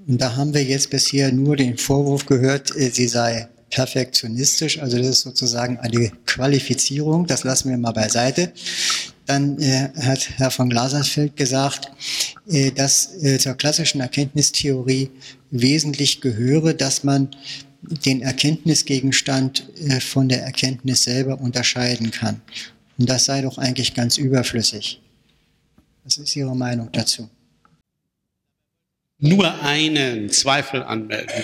Und 0.08 0.22
da 0.22 0.36
haben 0.36 0.54
wir 0.54 0.64
jetzt 0.64 0.88
bisher 0.88 1.30
nur 1.30 1.54
den 1.54 1.76
Vorwurf 1.76 2.24
gehört, 2.24 2.74
äh, 2.74 2.90
sie 2.90 3.06
sei 3.06 3.46
perfektionistisch, 3.70 4.78
also 4.78 4.96
das 4.96 5.08
ist 5.08 5.20
sozusagen 5.20 5.78
eine 5.78 6.10
Qualifizierung, 6.24 7.26
das 7.26 7.44
lassen 7.44 7.68
wir 7.68 7.76
mal 7.76 7.92
beiseite. 7.92 8.50
Dann 9.26 9.60
äh, 9.60 9.90
hat 10.00 10.30
Herr 10.38 10.50
von 10.50 10.70
Glasersfeld 10.70 11.36
gesagt, 11.36 11.90
äh, 12.48 12.70
dass 12.70 13.10
zur 13.38 13.54
klassischen 13.54 14.00
Erkenntnistheorie 14.00 15.10
wesentlich 15.50 16.22
gehöre, 16.22 16.72
dass 16.72 17.04
man 17.04 17.28
den 17.82 18.22
Erkenntnisgegenstand 18.22 19.68
von 20.00 20.28
der 20.28 20.42
Erkenntnis 20.42 21.04
selber 21.04 21.40
unterscheiden 21.40 22.10
kann. 22.10 22.40
Und 22.98 23.08
das 23.08 23.26
sei 23.26 23.42
doch 23.42 23.56
eigentlich 23.56 23.94
ganz 23.94 24.18
überflüssig. 24.18 25.00
Was 26.04 26.16
ist 26.16 26.34
Ihre 26.34 26.56
Meinung 26.56 26.88
dazu? 26.90 27.28
Nur 29.20 29.52
einen 29.64 30.30
Zweifel 30.30 30.80
anmelden. 30.84 31.42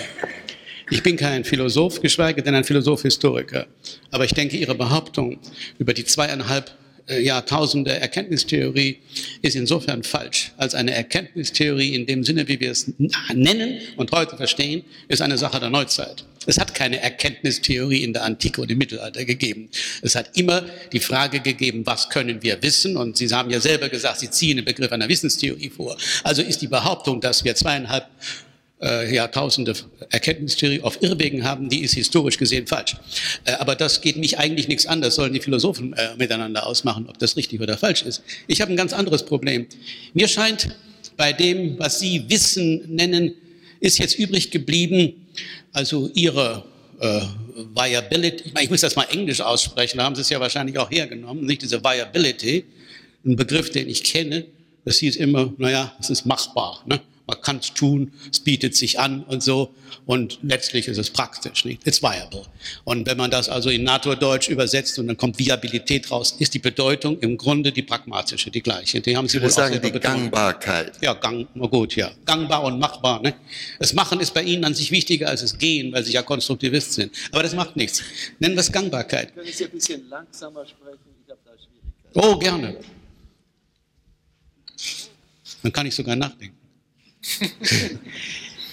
Ich 0.89 1.03
bin 1.03 1.17
kein 1.17 1.43
Philosoph, 1.43 1.99
geschweige 1.99 2.41
denn 2.41 2.55
ein 2.55 2.63
Philosoph-Historiker. 2.63 3.67
Aber 4.11 4.23
ich 4.23 4.33
denke, 4.33 4.55
Ihre 4.55 4.75
Behauptung 4.75 5.39
über 5.77 5.93
die 5.93 6.05
zweieinhalb 6.05 6.71
Jahrtausende 7.07 7.91
Erkenntnistheorie 7.91 8.97
ist 9.41 9.55
insofern 9.55 10.03
falsch, 10.03 10.51
als 10.57 10.73
eine 10.73 10.91
Erkenntnistheorie 10.91 11.93
in 11.93 12.05
dem 12.05 12.23
Sinne, 12.23 12.47
wie 12.47 12.59
wir 12.59 12.71
es 12.71 12.91
nennen 13.33 13.79
und 13.95 14.11
heute 14.11 14.37
verstehen, 14.37 14.83
ist 15.07 15.21
eine 15.21 15.37
Sache 15.37 15.59
der 15.59 15.69
Neuzeit. 15.69 16.25
Es 16.47 16.59
hat 16.59 16.73
keine 16.73 17.01
Erkenntnistheorie 17.01 18.03
in 18.03 18.13
der 18.13 18.23
Antike 18.23 18.61
und 18.61 18.71
im 18.71 18.77
Mittelalter 18.77 19.25
gegeben. 19.25 19.69
Es 20.01 20.15
hat 20.15 20.37
immer 20.37 20.63
die 20.91 20.99
Frage 20.99 21.39
gegeben, 21.39 21.85
was 21.85 22.09
können 22.09 22.43
wir 22.43 22.61
wissen? 22.61 22.97
Und 22.97 23.17
Sie 23.17 23.27
haben 23.29 23.49
ja 23.49 23.59
selber 23.59 23.89
gesagt, 23.89 24.19
Sie 24.19 24.29
ziehen 24.29 24.57
den 24.57 24.65
Begriff 24.65 24.91
einer 24.91 25.09
Wissenstheorie 25.09 25.69
vor. 25.69 25.97
Also 26.23 26.41
ist 26.41 26.61
die 26.61 26.67
Behauptung, 26.67 27.21
dass 27.21 27.43
wir 27.43 27.55
zweieinhalb 27.55 28.05
äh, 28.81 29.13
Jahrtausende 29.13 29.73
Erkenntnistheorie 30.09 30.81
auf 30.81 31.01
Irrwegen 31.01 31.43
haben, 31.43 31.69
die 31.69 31.83
ist 31.83 31.93
historisch 31.93 32.37
gesehen 32.37 32.67
falsch. 32.67 32.95
Äh, 33.45 33.53
aber 33.53 33.75
das 33.75 34.01
geht 34.01 34.17
mich 34.17 34.37
eigentlich 34.37 34.67
nichts 34.67 34.85
an. 34.85 35.01
Das 35.01 35.15
sollen 35.15 35.33
die 35.33 35.39
Philosophen 35.39 35.93
äh, 35.93 36.15
miteinander 36.17 36.65
ausmachen, 36.65 37.07
ob 37.07 37.17
das 37.19 37.37
richtig 37.37 37.61
oder 37.61 37.77
falsch 37.77 38.03
ist. 38.03 38.21
Ich 38.47 38.61
habe 38.61 38.71
ein 38.71 38.77
ganz 38.77 38.93
anderes 38.93 39.25
Problem. 39.25 39.67
Mir 40.13 40.27
scheint, 40.27 40.75
bei 41.17 41.31
dem, 41.31 41.79
was 41.79 41.99
Sie 41.99 42.25
Wissen 42.29 42.83
nennen, 42.93 43.33
ist 43.79 43.97
jetzt 43.99 44.17
übrig 44.19 44.51
geblieben, 44.51 45.27
also 45.71 46.09
Ihre 46.13 46.65
äh, 46.99 47.21
Viability, 47.73 48.43
ich, 48.47 48.53
meine, 48.53 48.65
ich 48.65 48.69
muss 48.69 48.81
das 48.81 48.95
mal 48.95 49.07
englisch 49.11 49.41
aussprechen, 49.41 49.97
da 49.97 50.03
haben 50.03 50.15
Sie 50.15 50.21
es 50.21 50.29
ja 50.29 50.39
wahrscheinlich 50.39 50.77
auch 50.77 50.91
hergenommen, 50.91 51.45
nicht 51.45 51.61
diese 51.61 51.83
Viability, 51.83 52.65
ein 53.25 53.35
Begriff, 53.35 53.69
den 53.69 53.87
ich 53.87 54.03
kenne, 54.03 54.45
das 54.83 54.99
hieß 54.99 55.15
immer, 55.15 55.53
naja, 55.57 55.95
es 55.99 56.09
ist 56.09 56.25
machbar. 56.25 56.83
Ne? 56.85 56.99
Man 57.27 57.41
kann 57.41 57.57
es 57.57 57.73
tun, 57.73 58.13
es 58.31 58.39
bietet 58.39 58.75
sich 58.75 58.99
an 58.99 59.23
und 59.23 59.41
so. 59.41 59.73
Und 60.05 60.39
letztlich 60.43 60.87
ist 60.87 60.97
es 60.97 61.09
praktisch, 61.09 61.65
nicht? 61.65 61.85
It's 61.87 62.03
viable. 62.03 62.43
Und 62.83 63.07
wenn 63.07 63.17
man 63.17 63.31
das 63.31 63.49
also 63.49 63.69
in 63.69 63.83
NATO-Deutsch 63.83 64.49
übersetzt 64.49 64.99
und 64.99 65.07
dann 65.07 65.17
kommt 65.17 65.39
Viabilität 65.39 66.11
raus, 66.11 66.35
ist 66.37 66.53
die 66.53 66.59
Bedeutung 66.59 67.17
im 67.19 67.37
Grunde 67.37 67.71
die 67.71 67.81
pragmatische, 67.81 68.51
die 68.51 68.61
gleiche. 68.61 69.01
Die 69.01 69.17
haben 69.17 69.27
Sie 69.27 69.37
ich 69.37 69.43
würde 69.43 69.53
sagen, 69.53 69.79
die 69.81 69.91
Gangbarkeit. 69.91 70.93
Ja, 71.01 71.13
gang, 71.13 71.47
na 71.55 71.65
gut, 71.65 71.95
ja. 71.95 72.11
Gangbar 72.25 72.63
und 72.63 72.79
machbar, 72.79 73.21
ne? 73.21 73.33
Das 73.79 73.93
Machen 73.93 74.19
ist 74.19 74.33
bei 74.33 74.43
Ihnen 74.43 74.63
an 74.63 74.75
sich 74.75 74.91
wichtiger 74.91 75.29
als 75.29 75.41
das 75.41 75.57
Gehen, 75.57 75.91
weil 75.91 76.03
Sie 76.03 76.11
ja 76.11 76.21
Konstruktivist 76.21 76.93
sind. 76.93 77.11
Aber 77.31 77.41
das 77.41 77.55
macht 77.55 77.75
nichts. 77.75 78.03
Nennen 78.39 78.55
wir 78.55 78.61
es 78.61 78.71
Gangbarkeit. 78.71 79.33
Können 79.33 79.51
Sie 79.51 79.65
ein 79.65 79.71
bisschen 79.71 80.07
langsamer 80.09 80.65
sprechen? 80.67 80.99
Ich 81.25 81.31
habe 81.31 81.39
da 81.45 81.51
Schwierigkeiten. 81.51 82.35
Oh, 82.35 82.37
gerne. 82.37 82.77
Dann 85.63 85.71
kann 85.71 85.87
ich 85.87 85.95
sogar 85.95 86.15
nachdenken. 86.15 86.54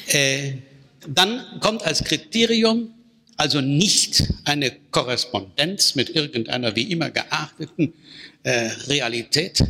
Äh, 0.08 0.52
dann 1.08 1.44
kommt 1.60 1.84
als 1.84 2.04
Kriterium 2.04 2.94
also 3.36 3.60
nicht 3.60 4.22
eine 4.44 4.70
Korrespondenz 4.90 5.94
mit 5.94 6.10
irgendeiner 6.10 6.76
wie 6.76 6.92
immer 6.92 7.10
geachteten 7.10 7.92
äh, 8.44 8.68
Realität, 8.86 9.64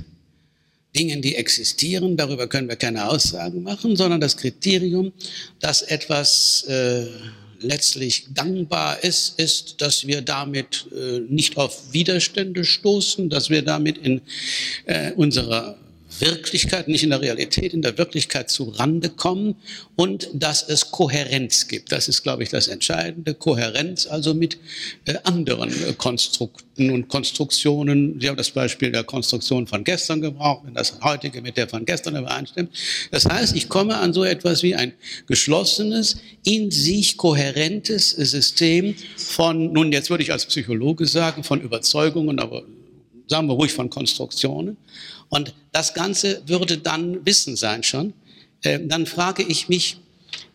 Dingen, 0.95 1.23
die 1.23 1.37
existieren, 1.37 2.19
darüber 2.19 2.49
können 2.49 2.69
wir 2.69 2.77
keine 2.77 3.09
Aussagen 3.09 3.62
machen, 3.62 3.97
sondern 3.97 4.21
das 4.21 4.37
Kriterium, 4.37 5.12
dass 5.59 5.81
etwas 5.81 6.65
äh, 6.65 7.07
letztlich 7.61 8.35
gangbar 8.35 9.03
ist, 9.03 9.39
ist, 9.39 9.81
dass 9.81 10.07
wir 10.07 10.21
damit 10.21 10.87
äh, 10.95 11.21
nicht 11.21 11.57
auf 11.57 11.93
Widerstände 11.93 12.65
stoßen, 12.65 13.31
dass 13.31 13.49
wir 13.49 13.62
damit 13.62 13.97
in 13.97 14.21
äh, 14.85 15.12
unserer 15.12 15.79
Wirklichkeit, 16.21 16.88
nicht 16.88 17.02
in 17.02 17.11
der 17.11 17.21
Realität, 17.21 17.75
in 17.75 17.83
der 17.83 17.97
Wirklichkeit 17.99 18.50
zu 18.50 18.64
Rande 18.64 19.09
kommen 19.09 19.57
und 19.97 20.28
dass 20.33 20.69
es 20.69 20.90
Kohärenz 20.90 21.69
gibt. 21.69 21.92
Das 21.92 22.09
ist, 22.09 22.23
glaube 22.23 22.42
ich, 22.42 22.49
das 22.49 22.69
Entscheidende. 22.69 23.35
Kohärenz 23.35 24.07
also 24.07 24.35
mit 24.35 24.59
äh, 25.04 25.14
anderen 25.25 25.71
äh, 25.71 25.92
Konstrukten 25.97 26.90
und 26.90 27.09
Konstruktionen. 27.09 28.21
Sie 28.21 28.28
haben 28.28 28.37
das 28.37 28.50
Beispiel 28.50 28.92
der 28.92 29.04
Konstruktion 29.04 29.66
von 29.66 29.85
gestern 29.85 30.21
gebraucht, 30.21 30.66
wenn 30.66 30.75
das 30.75 30.99
heutige 31.02 31.42
mit 31.42 31.57
der 31.57 31.69
von 31.69 31.85
gestern 31.85 32.16
übereinstimmt. 32.16 32.71
Das 33.11 33.26
heißt, 33.26 33.57
ich 33.57 33.69
komme 33.69 33.97
an 33.97 34.12
so 34.12 34.25
etwas 34.25 34.62
wie 34.62 34.75
ein 34.75 34.92
geschlossenes, 35.26 36.16
in 36.45 36.71
sich 36.71 37.16
kohärentes 37.16 38.11
System 38.11 38.95
von, 39.16 39.73
nun 39.73 39.92
jetzt 39.92 40.11
würde 40.11 40.23
ich 40.23 40.33
als 40.33 40.47
Psychologe 40.47 41.07
sagen, 41.07 41.45
von 41.45 41.61
Überzeugungen, 41.61 42.38
aber 42.38 42.62
sagen 43.26 43.47
wir 43.49 43.54
ruhig 43.54 43.73
von 43.73 43.90
Konstruktionen. 43.90 44.76
Und 45.33 45.55
das 45.73 45.95
Ganze 45.95 46.43
würde 46.47 46.77
dann 46.77 47.25
Wissen 47.25 47.57
sein 47.57 47.83
schon. 47.83 48.12
Äh, 48.61 48.81
dann 48.83 49.07
frage 49.07 49.43
ich 49.43 49.71
mich, 49.71 49.97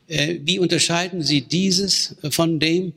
äh, 0.07 0.37
wie 0.43 0.59
unterscheiden 0.59 1.23
Sie 1.23 1.41
dieses 1.41 2.15
von 2.29 2.59
dem, 2.59 2.93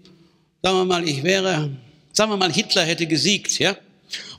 sagen 0.63 0.77
wir 0.77 0.85
mal, 0.85 1.09
ich 1.09 1.23
wäre, 1.23 1.71
sagen 2.13 2.33
wir 2.33 2.37
mal, 2.37 2.53
Hitler 2.53 2.85
hätte 2.85 3.07
gesiegt, 3.07 3.59
ja? 3.59 3.79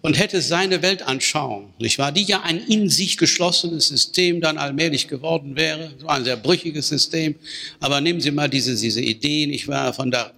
Und 0.03 0.19
hätte 0.19 0.39
seine 0.39 0.83
Weltanschauung, 0.83 1.73
nicht 1.79 1.97
wahr, 1.97 2.11
die 2.11 2.25
ja 2.25 2.41
ein 2.43 2.59
in 2.67 2.89
sich 2.89 3.17
geschlossenes 3.17 3.87
System 3.87 4.39
dann 4.39 4.59
allmählich 4.59 5.07
geworden 5.07 5.55
wäre, 5.55 5.91
so 5.99 6.07
ein 6.07 6.23
sehr 6.23 6.37
brüchiges 6.37 6.89
System. 6.89 7.33
Aber 7.79 8.01
nehmen 8.01 8.21
Sie 8.21 8.29
mal 8.29 8.49
diese, 8.49 8.75
diese 8.75 9.01
Idee, 9.01 9.47
nicht 9.47 9.67
wahr, 9.67 9.93
von 9.93 10.11
der 10.11 10.31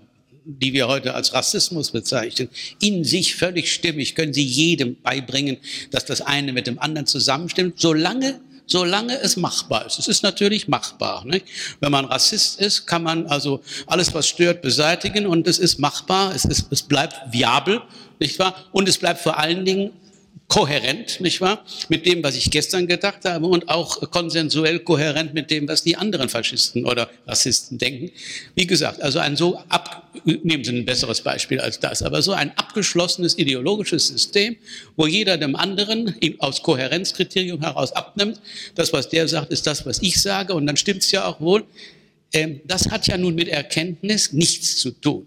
die 0.46 0.74
wir 0.74 0.88
heute 0.88 1.14
als 1.14 1.34
Rassismus 1.34 1.92
bezeichnen, 1.92 2.50
in 2.82 3.04
sich 3.04 3.36
völlig 3.36 3.72
stimmig, 3.72 4.16
können 4.16 4.34
Sie 4.34 4.44
jedem 4.44 5.02
beibringen, 5.02 5.58
dass 5.92 6.06
das 6.06 6.22
eine 6.22 6.54
mit 6.54 6.68
dem 6.68 6.80
anderen 6.80 7.08
zusammenstimmt, 7.08 7.80
solange 7.80 8.40
solange 8.66 9.20
es 9.20 9.36
machbar 9.36 9.86
ist. 9.86 10.00
Es 10.00 10.08
ist 10.08 10.24
natürlich 10.24 10.68
machbar. 10.68 11.26
Nicht? 11.26 11.46
Wenn 11.82 11.92
man 11.92 12.06
Rassist 12.06 12.60
ist, 12.62 12.86
kann 12.86 13.04
man 13.04 13.28
also 13.28 13.62
alles, 13.88 14.14
was 14.14 14.28
stört, 14.28 14.62
beseitigen 14.62 15.28
und 15.28 15.48
es 15.48 15.60
ist 15.60 15.80
machbar, 15.80 16.34
es, 16.34 16.46
ist, 16.46 16.68
es 16.72 16.82
bleibt 16.82 17.16
viabel, 17.32 17.82
nicht 18.20 18.40
wahr? 18.40 18.56
Und 18.72 18.88
es 18.88 18.98
bleibt 18.98 19.20
vor 19.20 19.38
allen 19.38 19.66
Dingen 19.66 19.92
kohärent, 20.48 21.20
nicht 21.20 21.42
wahr, 21.42 21.66
mit 21.90 22.06
dem, 22.06 22.24
was 22.24 22.36
ich 22.36 22.52
gestern 22.52 22.86
gedacht 22.88 23.26
habe 23.26 23.48
und 23.48 23.70
auch 23.70 24.12
konsensuell 24.12 24.80
kohärent 24.80 25.34
mit 25.34 25.50
dem, 25.50 25.68
was 25.68 25.84
die 25.84 25.96
anderen 25.96 26.30
Faschisten 26.30 26.86
oder 26.86 27.10
Rassisten 27.26 27.78
denken. 27.78 28.12
Wie 28.54 28.68
gesagt, 28.68 29.02
also 29.02 29.20
ein 29.20 29.36
so 29.36 29.58
ab, 29.70 30.12
nehmen 30.26 30.64
Sie 30.64 30.72
ein 30.72 30.86
besseres 30.86 31.22
Beispiel 31.22 31.60
als 31.60 31.80
das, 31.80 32.04
aber 32.04 32.22
so 32.22 32.34
ein 32.34 32.56
abgeschlossenes 32.58 33.38
ideologisches 33.38 34.08
System, 34.08 34.56
wo 34.96 35.08
jeder 35.08 35.38
dem 35.38 35.56
anderen 35.56 36.16
aus 36.40 36.62
Kohärenzkriterium 36.62 37.62
heraus 37.62 37.92
abnimmt, 37.94 38.40
das, 38.76 38.94
was 38.94 39.10
der 39.10 39.28
sagt, 39.28 39.52
ist 39.52 39.66
das, 39.66 39.86
was 39.86 40.02
ich 40.02 40.22
sage 40.22 40.54
und 40.54 40.68
dann 40.68 40.78
stimmt 40.78 41.04
es 41.04 41.12
ja 41.12 41.26
auch 41.26 41.42
wohl. 41.42 41.64
Ähm, 42.34 42.62
das 42.66 42.90
hat 42.90 43.08
ja 43.08 43.18
nun 43.18 43.36
mit 43.36 43.48
Erkenntnis 43.48 44.34
nichts 44.34 44.78
zu 44.78 44.92
tun. 44.92 45.26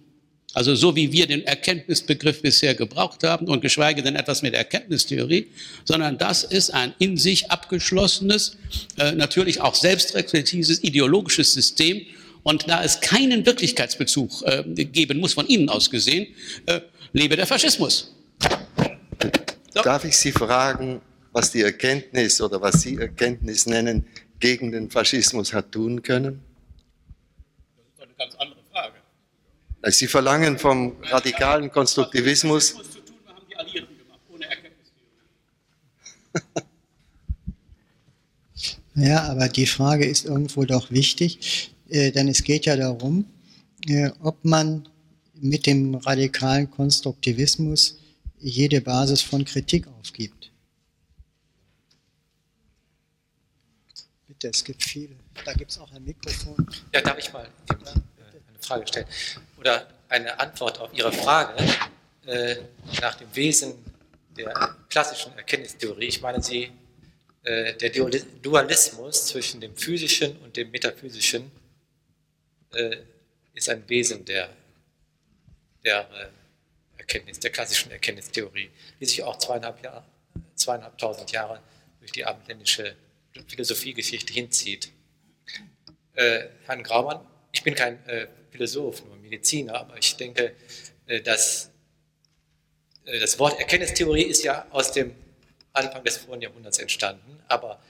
Also 0.56 0.75
so 0.75 0.96
wie 0.96 1.12
wir 1.12 1.26
den 1.26 1.46
Erkenntnisbegriff 1.46 2.40
bisher 2.40 2.75
gebraucht 2.75 3.25
haben 3.25 3.46
und 3.46 3.60
geschweige 3.60 4.02
denn 4.02 4.16
etwas 4.16 4.40
mit 4.40 4.54
Erkenntnistheorie, 4.54 5.48
sondern 5.84 6.16
das 6.16 6.44
ist 6.44 6.70
ein 6.70 6.94
in 6.98 7.18
sich 7.18 7.50
abgeschlossenes, 7.50 8.56
äh, 8.96 9.12
natürlich 9.12 9.60
auch 9.60 9.75
selbstreflektives 9.75 10.82
ideologisches 10.82 11.52
System. 11.52 12.06
Und 12.42 12.70
da 12.70 12.82
es 12.82 13.02
keinen 13.02 13.44
Wirklichkeitsbezug 13.44 14.44
äh, 14.44 14.62
geben 14.86 15.20
muss, 15.20 15.34
von 15.34 15.46
Ihnen 15.46 15.68
aus 15.68 15.90
gesehen, 15.90 16.28
äh, 16.64 16.80
lebe 17.12 17.36
der 17.36 17.46
Faschismus. 17.46 18.14
So. 19.75 19.82
Darf 19.82 20.06
ich 20.06 20.16
Sie 20.16 20.32
fragen, 20.32 21.02
was 21.32 21.52
die 21.52 21.60
Erkenntnis 21.60 22.40
oder 22.40 22.62
was 22.62 22.80
Sie 22.80 22.96
Erkenntnis 22.96 23.66
nennen, 23.66 24.06
gegen 24.40 24.72
den 24.72 24.88
Faschismus 24.88 25.52
hat 25.52 25.72
tun 25.72 26.02
können? 26.02 26.40
Das 27.76 27.84
ist 27.94 28.02
eine 28.02 28.14
ganz 28.14 28.34
andere 28.36 28.56
Sie 29.88 30.08
verlangen 30.08 30.58
vom 30.58 30.96
radikalen 31.02 31.70
Konstruktivismus. 31.70 32.74
Ja, 38.96 39.24
aber 39.24 39.48
die 39.48 39.66
Frage 39.66 40.06
ist 40.06 40.24
irgendwo 40.24 40.64
doch 40.64 40.90
wichtig, 40.90 41.70
äh, 41.90 42.10
denn 42.12 42.28
es 42.28 42.42
geht 42.42 42.64
ja 42.64 42.76
darum, 42.76 43.26
äh, 43.86 44.10
ob 44.22 44.42
man 44.42 44.88
mit 45.34 45.66
dem 45.66 45.96
radikalen 45.96 46.70
Konstruktivismus 46.70 47.98
jede 48.38 48.80
Basis 48.80 49.20
von 49.20 49.44
Kritik 49.44 49.86
aufgibt. 49.86 50.50
Bitte, 54.26 54.48
es 54.48 54.64
gibt 54.64 54.82
viele. 54.82 55.16
Da 55.44 55.52
gibt 55.52 55.70
es 55.70 55.78
auch 55.78 55.92
ein 55.92 56.02
Mikrofon. 56.02 56.66
Ja, 56.94 57.02
darf 57.02 57.18
ich 57.18 57.30
mal 57.32 57.46
eine 57.68 58.02
Frage 58.60 58.86
stellen? 58.86 59.06
Oder 59.58 59.88
eine 60.08 60.38
Antwort 60.38 60.78
auf 60.80 60.92
Ihre 60.92 61.12
Frage 61.12 61.54
äh, 62.26 62.56
nach 63.00 63.14
dem 63.16 63.34
Wesen 63.34 63.75
der 64.36 64.76
klassischen 64.88 65.36
Erkenntnistheorie. 65.36 66.06
Ich 66.06 66.20
meine, 66.20 66.42
Sie, 66.42 66.70
äh, 67.42 67.75
der 67.75 67.90
Dualismus 67.90 69.26
zwischen 69.26 69.60
dem 69.60 69.76
Physischen 69.76 70.36
und 70.38 70.56
dem 70.56 70.70
Metaphysischen 70.70 71.50
äh, 72.75 72.96
ist 73.54 73.68
ein 73.68 73.88
Wesen 73.88 74.25
der, 74.25 74.50
der 75.84 76.00
äh, 76.00 76.98
Erkenntnis, 76.98 77.40
der 77.40 77.50
klassischen 77.50 77.90
Erkenntnistheorie, 77.90 78.70
die 79.00 79.06
sich 79.06 79.22
auch 79.22 79.38
zweieinhalb 79.38 79.82
Jahre, 79.82 80.04
zweieinhalbtausend 80.54 81.30
Jahre 81.32 81.60
durch 82.00 82.12
die 82.12 82.25
abendländische 82.25 82.96
Philosophiegeschichte 83.48 84.32
hinzieht. 84.32 84.90
Äh, 86.14 86.48
Herrn 86.64 86.82
Graumann, 86.82 87.20
ich 87.52 87.62
bin 87.62 87.75
kein 87.75 88.04
äh, 88.06 88.26
Philosoph, 88.50 89.04
nur 89.04 89.15
Mediziner, 89.26 89.75
aber 89.75 89.97
ich 89.99 90.16
denke, 90.16 90.54
äh, 91.06 91.21
dass 91.21 91.71
äh, 93.04 93.18
das 93.18 93.38
Wort 93.38 93.58
Erkenntnistheorie 93.58 94.25
ist 94.25 94.45
ja 94.45 94.67
aus 94.71 94.93
dem 94.93 95.15
Anfang 95.73 96.04
des 96.04 96.17
vorigen 96.19 96.43
Jahrhunderts 96.43 96.78
entstanden, 96.78 97.41
aber 97.49 97.80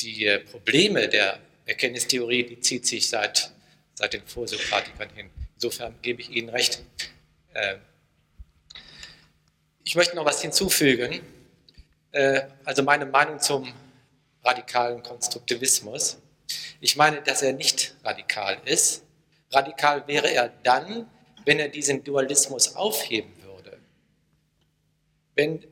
die 0.00 0.26
äh, 0.26 0.40
Probleme 0.40 1.08
der 1.08 1.38
Erkenntnistheorie, 1.66 2.44
die 2.44 2.60
zieht 2.60 2.86
sich 2.86 3.08
seit, 3.08 3.50
seit 3.94 4.12
den 4.12 4.26
Vorsokratikern 4.26 5.08
hin. 5.14 5.30
Insofern 5.54 5.94
gebe 6.02 6.20
ich 6.20 6.28
Ihnen 6.30 6.50
recht. 6.50 6.82
Ich 9.82 9.94
möchte 9.94 10.14
noch 10.14 10.26
was 10.26 10.42
hinzufügen. 10.42 11.20
Also 12.64 12.82
meine 12.82 13.06
Meinung 13.06 13.40
zum 13.40 13.72
radikalen 14.44 15.02
Konstruktivismus. 15.02 16.18
Ich 16.80 16.96
meine, 16.96 17.22
dass 17.22 17.42
er 17.42 17.54
nicht 17.54 17.94
radikal 18.04 18.60
ist. 18.66 19.02
Radikal 19.54 20.06
wäre 20.06 20.30
er 20.30 20.52
dann, 20.62 21.08
wenn 21.44 21.58
er 21.58 21.68
diesen 21.68 22.04
Dualismus 22.04 22.76
aufheben 22.76 23.30
würde. 23.42 23.78
Wenn 25.34 25.64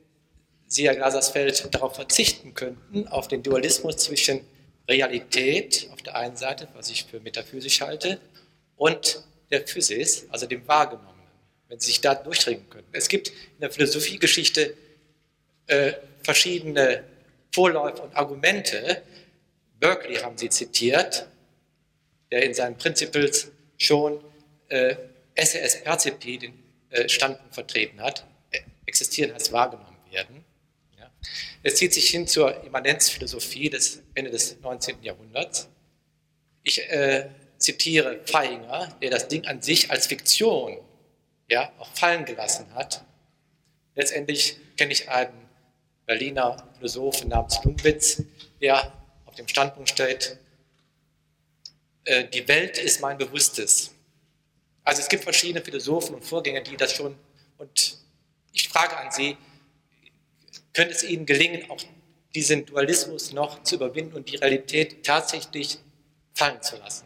Sie, 0.66 0.86
Herr 0.86 0.96
Glasersfeld, 0.96 1.74
darauf 1.74 1.94
verzichten 1.94 2.54
könnten, 2.54 3.06
auf 3.08 3.28
den 3.28 3.42
Dualismus 3.42 3.98
zwischen 3.98 4.40
Realität 4.88 5.88
auf 5.92 6.02
der 6.02 6.16
einen 6.16 6.36
Seite, 6.36 6.68
was 6.74 6.90
ich 6.90 7.04
für 7.04 7.20
metaphysisch 7.20 7.80
halte, 7.80 8.18
und 8.76 9.22
der 9.50 9.66
Physis, 9.66 10.26
also 10.30 10.46
dem 10.46 10.66
Wahrgenommenen, 10.66 11.12
wenn 11.68 11.78
Sie 11.78 11.88
sich 11.88 12.00
da 12.00 12.14
durchdringen 12.14 12.68
könnten. 12.68 12.88
Es 12.92 13.08
gibt 13.08 13.28
in 13.28 13.60
der 13.60 13.70
Philosophiegeschichte 13.70 14.74
äh, 15.66 15.92
verschiedene 16.22 17.04
Vorläufe 17.54 18.02
und 18.02 18.16
Argumente, 18.16 19.02
Berkeley 19.78 20.16
haben 20.16 20.38
Sie 20.38 20.48
zitiert, 20.48 21.26
der 22.30 22.44
in 22.44 22.54
seinen 22.54 22.76
Principles 22.76 23.50
schon 23.82 24.22
äh, 24.68 24.96
SES 25.36 25.82
Percipi 25.82 26.38
den 26.38 26.62
äh, 26.90 27.08
Standpunkt 27.08 27.54
vertreten 27.54 28.00
hat. 28.00 28.24
Existieren 28.86 29.34
heißt 29.34 29.52
wahrgenommen 29.52 29.96
werden. 30.10 30.44
Ja. 30.98 31.10
Es 31.62 31.76
zieht 31.76 31.94
sich 31.94 32.10
hin 32.10 32.26
zur 32.26 32.62
Immanenzphilosophie 32.64 33.70
des 33.70 34.02
Ende 34.14 34.30
des 34.30 34.60
19. 34.60 35.02
Jahrhunderts. 35.02 35.68
Ich 36.62 36.80
äh, 36.90 37.28
zitiere 37.58 38.20
Feinger, 38.24 38.96
der 39.00 39.10
das 39.10 39.28
Ding 39.28 39.46
an 39.46 39.62
sich 39.62 39.90
als 39.90 40.06
Fiktion 40.06 40.78
ja, 41.48 41.72
auch 41.78 41.92
fallen 41.94 42.24
gelassen 42.24 42.66
hat. 42.74 43.04
Letztendlich 43.94 44.56
kenne 44.76 44.92
ich 44.92 45.08
einen 45.08 45.48
Berliner 46.06 46.68
Philosophen 46.76 47.28
namens 47.28 47.62
Lumwitz, 47.64 48.22
der 48.60 48.92
auf 49.26 49.34
dem 49.34 49.48
Standpunkt 49.48 49.90
steht, 49.90 50.38
äh, 52.04 52.28
die 52.28 52.46
Welt 52.48 52.78
ist 52.78 53.00
mein 53.00 53.18
Bewusstes. 53.18 53.92
Also 54.84 55.00
es 55.02 55.08
gibt 55.08 55.24
verschiedene 55.24 55.64
Philosophen 55.64 56.14
und 56.16 56.24
Vorgänger, 56.24 56.60
die 56.60 56.76
das 56.76 56.94
schon, 56.94 57.14
und 57.58 57.98
ich 58.52 58.68
frage 58.68 58.96
an 58.96 59.12
Sie, 59.12 59.36
könnte 60.72 60.94
es 60.94 61.04
Ihnen 61.04 61.26
gelingen, 61.26 61.70
auch 61.70 61.82
diesen 62.34 62.64
Dualismus 62.66 63.32
noch 63.32 63.62
zu 63.62 63.76
überwinden 63.76 64.14
und 64.14 64.30
die 64.30 64.36
Realität 64.36 65.04
tatsächlich 65.04 65.78
fallen 66.34 66.60
zu 66.62 66.76
lassen? 66.76 67.04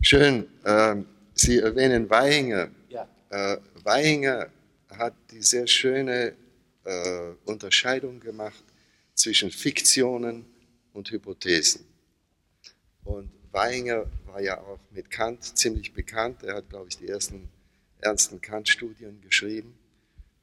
Schön. 0.00 0.46
Ähm, 0.64 1.06
Sie 1.34 1.58
erwähnen 1.58 2.08
Weihinger. 2.08 2.70
Ja. 2.90 3.08
Äh, 3.30 3.56
Weihinger 3.82 4.50
hat 4.90 5.14
die 5.30 5.42
sehr 5.42 5.66
schöne 5.66 6.34
äh, 6.84 7.32
Unterscheidung 7.46 8.20
gemacht 8.20 8.62
zwischen 9.14 9.50
Fiktionen 9.50 10.44
und 10.92 11.10
Hypothesen. 11.10 11.93
Und 13.04 13.30
Weihinger 13.52 14.06
war 14.26 14.40
ja 14.40 14.58
auch 14.60 14.80
mit 14.90 15.10
Kant 15.10 15.56
ziemlich 15.56 15.92
bekannt. 15.92 16.42
Er 16.42 16.56
hat, 16.56 16.70
glaube 16.70 16.88
ich, 16.88 16.96
die 16.98 17.08
ersten 17.08 17.48
ernsten 18.00 18.40
Kant-Studien 18.40 19.20
geschrieben 19.22 19.74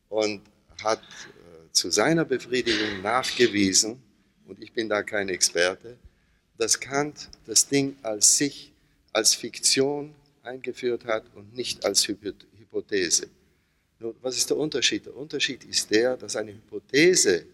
und 0.09 0.41
hat 0.83 0.99
äh, 0.99 1.71
zu 1.71 1.91
seiner 1.91 2.25
Befriedigung 2.25 3.01
nachgewiesen, 3.01 4.01
und 4.47 4.61
ich 4.61 4.73
bin 4.73 4.89
da 4.89 5.03
kein 5.03 5.29
Experte, 5.29 5.97
dass 6.57 6.79
Kant 6.79 7.29
das 7.45 7.67
Ding 7.67 7.95
als 8.01 8.37
sich, 8.37 8.73
als 9.13 9.33
Fiktion 9.33 10.13
eingeführt 10.43 11.05
hat 11.05 11.23
und 11.35 11.55
nicht 11.55 11.85
als 11.85 12.07
Hypothese. 12.07 13.27
Nun, 13.99 14.15
was 14.21 14.35
ist 14.35 14.49
der 14.49 14.57
Unterschied? 14.57 15.05
Der 15.05 15.15
Unterschied 15.15 15.63
ist 15.63 15.89
der, 15.91 16.17
dass 16.17 16.35
eine 16.35 16.53
Hypothese 16.53 17.45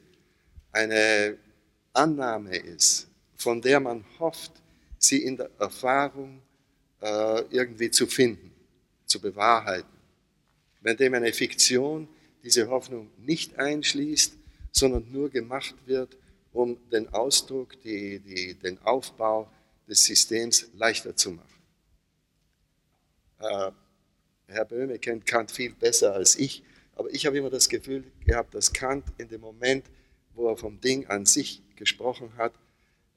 eine 0.71 1.37
Annahme 1.93 2.55
ist, 2.55 3.07
von 3.35 3.61
der 3.61 3.79
man 3.79 4.03
hofft, 4.17 4.53
sie 4.97 5.23
in 5.23 5.37
der 5.37 5.49
Erfahrung 5.59 6.41
äh, 7.01 7.41
irgendwie 7.49 7.91
zu 7.91 8.07
finden, 8.07 8.51
zu 9.05 9.19
bewahrheiten. 9.19 9.87
Wenn 10.81 10.97
dem 10.97 11.13
eine 11.13 11.33
Fiktion 11.33 12.07
diese 12.43 12.69
Hoffnung 12.69 13.09
nicht 13.17 13.57
einschließt, 13.57 14.33
sondern 14.71 15.11
nur 15.11 15.29
gemacht 15.29 15.75
wird, 15.85 16.17
um 16.53 16.77
den 16.91 17.09
Ausdruck, 17.09 17.79
die, 17.81 18.19
die, 18.19 18.53
den 18.55 18.81
Aufbau 18.83 19.51
des 19.87 20.03
Systems 20.05 20.67
leichter 20.75 21.15
zu 21.15 21.31
machen. 21.31 21.61
Äh, 23.39 23.71
Herr 24.47 24.65
Böhme 24.65 24.97
kennt 24.97 25.25
Kant 25.25 25.51
viel 25.51 25.73
besser 25.73 26.13
als 26.13 26.37
ich, 26.37 26.63
aber 26.95 27.13
ich 27.13 27.25
habe 27.25 27.37
immer 27.37 27.49
das 27.49 27.69
Gefühl 27.69 28.03
gehabt, 28.25 28.55
dass 28.55 28.71
Kant 28.71 29.05
in 29.17 29.27
dem 29.27 29.41
Moment 29.41 29.83
wo 30.37 30.47
er 30.47 30.55
vom 30.55 30.79
Ding 30.79 31.07
an 31.07 31.25
sich 31.25 31.61
gesprochen 31.75 32.31
hat, 32.37 32.53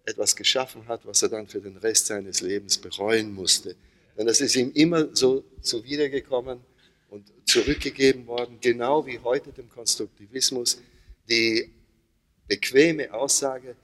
etwas 0.05 0.37
geschaffen 0.37 0.87
hat, 0.89 1.07
was 1.07 1.23
er 1.23 1.29
dann 1.29 1.47
für 1.47 1.61
den 1.61 1.77
Rest 1.77 2.07
seines 2.07 2.41
Lebens 2.41 2.79
bereuen 2.79 3.33
musste. 3.33 3.77
Denn 4.17 4.27
das 4.27 4.41
ist 4.41 4.57
ihm 4.57 4.73
immer 4.73 5.15
so 5.15 5.45
zuwidergekommen 5.61 6.61
und 7.09 7.33
zurückgegeben 7.45 8.27
worden, 8.27 8.59
genau 8.61 9.07
wie 9.07 9.19
heute 9.19 9.53
dem 9.53 9.69
Konstruktivismus 9.69 10.81
die 11.29 11.71
bequeme 12.47 13.13
Aussage, 13.13 13.77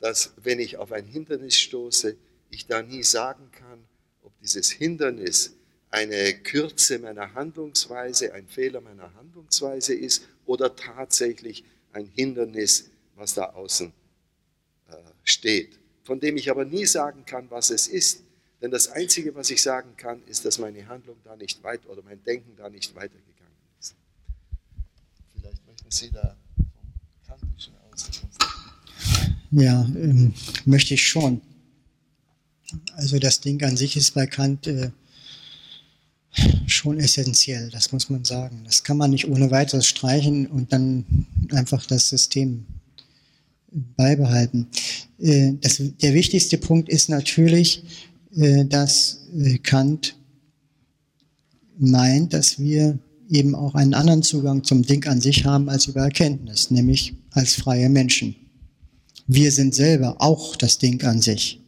dass 0.00 0.32
wenn 0.36 0.60
ich 0.60 0.76
auf 0.76 0.92
ein 0.92 1.04
Hindernis 1.04 1.56
stoße, 1.56 2.16
ich 2.50 2.66
da 2.66 2.82
nie 2.82 3.02
sagen 3.02 3.50
kann, 3.52 3.84
ob 4.22 4.32
dieses 4.40 4.70
Hindernis 4.70 5.54
eine 5.90 6.34
Kürze 6.34 6.98
meiner 6.98 7.34
Handlungsweise, 7.34 8.32
ein 8.32 8.46
Fehler 8.46 8.80
meiner 8.80 9.12
Handlungsweise 9.14 9.94
ist 9.94 10.26
oder 10.46 10.74
tatsächlich 10.76 11.64
ein 11.92 12.06
Hindernis, 12.06 12.90
was 13.16 13.34
da 13.34 13.46
außen 13.50 13.92
steht, 15.30 15.78
von 16.02 16.20
dem 16.20 16.36
ich 16.36 16.50
aber 16.50 16.64
nie 16.64 16.86
sagen 16.86 17.24
kann, 17.24 17.50
was 17.50 17.70
es 17.70 17.88
ist. 17.88 18.22
Denn 18.60 18.70
das 18.70 18.88
Einzige, 18.88 19.34
was 19.34 19.50
ich 19.50 19.62
sagen 19.62 19.96
kann, 19.96 20.22
ist, 20.26 20.44
dass 20.44 20.58
meine 20.58 20.86
Handlung 20.86 21.16
da 21.24 21.34
nicht 21.36 21.62
weit 21.62 21.86
oder 21.86 22.02
mein 22.02 22.22
Denken 22.24 22.54
da 22.56 22.68
nicht 22.68 22.94
weitergegangen 22.94 23.56
ist. 23.78 23.94
Vielleicht 25.34 25.66
möchten 25.66 25.90
Sie 25.90 26.10
da 26.10 26.36
vom 26.56 27.38
Kantischen 27.40 27.74
aus. 27.90 28.06
Ja, 29.50 29.82
ähm, 29.96 30.34
möchte 30.66 30.94
ich 30.94 31.06
schon. 31.06 31.40
Also 32.96 33.18
das 33.18 33.40
Ding 33.40 33.62
an 33.64 33.76
sich 33.76 33.96
ist 33.96 34.14
bei 34.14 34.26
Kant 34.26 34.66
äh, 34.66 34.90
schon 36.66 36.98
essentiell, 36.98 37.70
das 37.70 37.92
muss 37.92 38.10
man 38.10 38.24
sagen. 38.24 38.62
Das 38.64 38.84
kann 38.84 38.96
man 38.96 39.10
nicht 39.10 39.26
ohne 39.26 39.50
weiteres 39.50 39.86
streichen 39.86 40.46
und 40.46 40.72
dann 40.72 41.26
einfach 41.50 41.84
das 41.86 42.08
System 42.08 42.66
beibehalten. 43.96 44.68
Äh, 45.20 45.52
das, 45.60 45.80
der 46.02 46.14
wichtigste 46.14 46.58
Punkt 46.58 46.88
ist 46.88 47.08
natürlich, 47.08 47.84
äh, 48.36 48.64
dass 48.64 49.20
äh, 49.36 49.58
Kant 49.58 50.16
meint, 51.78 52.32
dass 52.32 52.58
wir 52.58 52.98
eben 53.28 53.54
auch 53.54 53.74
einen 53.74 53.94
anderen 53.94 54.22
Zugang 54.22 54.64
zum 54.64 54.82
Ding 54.82 55.06
an 55.06 55.20
sich 55.20 55.44
haben 55.44 55.68
als 55.68 55.86
über 55.86 56.00
Erkenntnis, 56.00 56.70
nämlich 56.70 57.14
als 57.30 57.54
freie 57.54 57.88
Menschen. 57.88 58.34
Wir 59.26 59.52
sind 59.52 59.74
selber 59.74 60.16
auch 60.18 60.56
das 60.56 60.78
Ding 60.78 61.02
an 61.04 61.20
sich. 61.20 61.60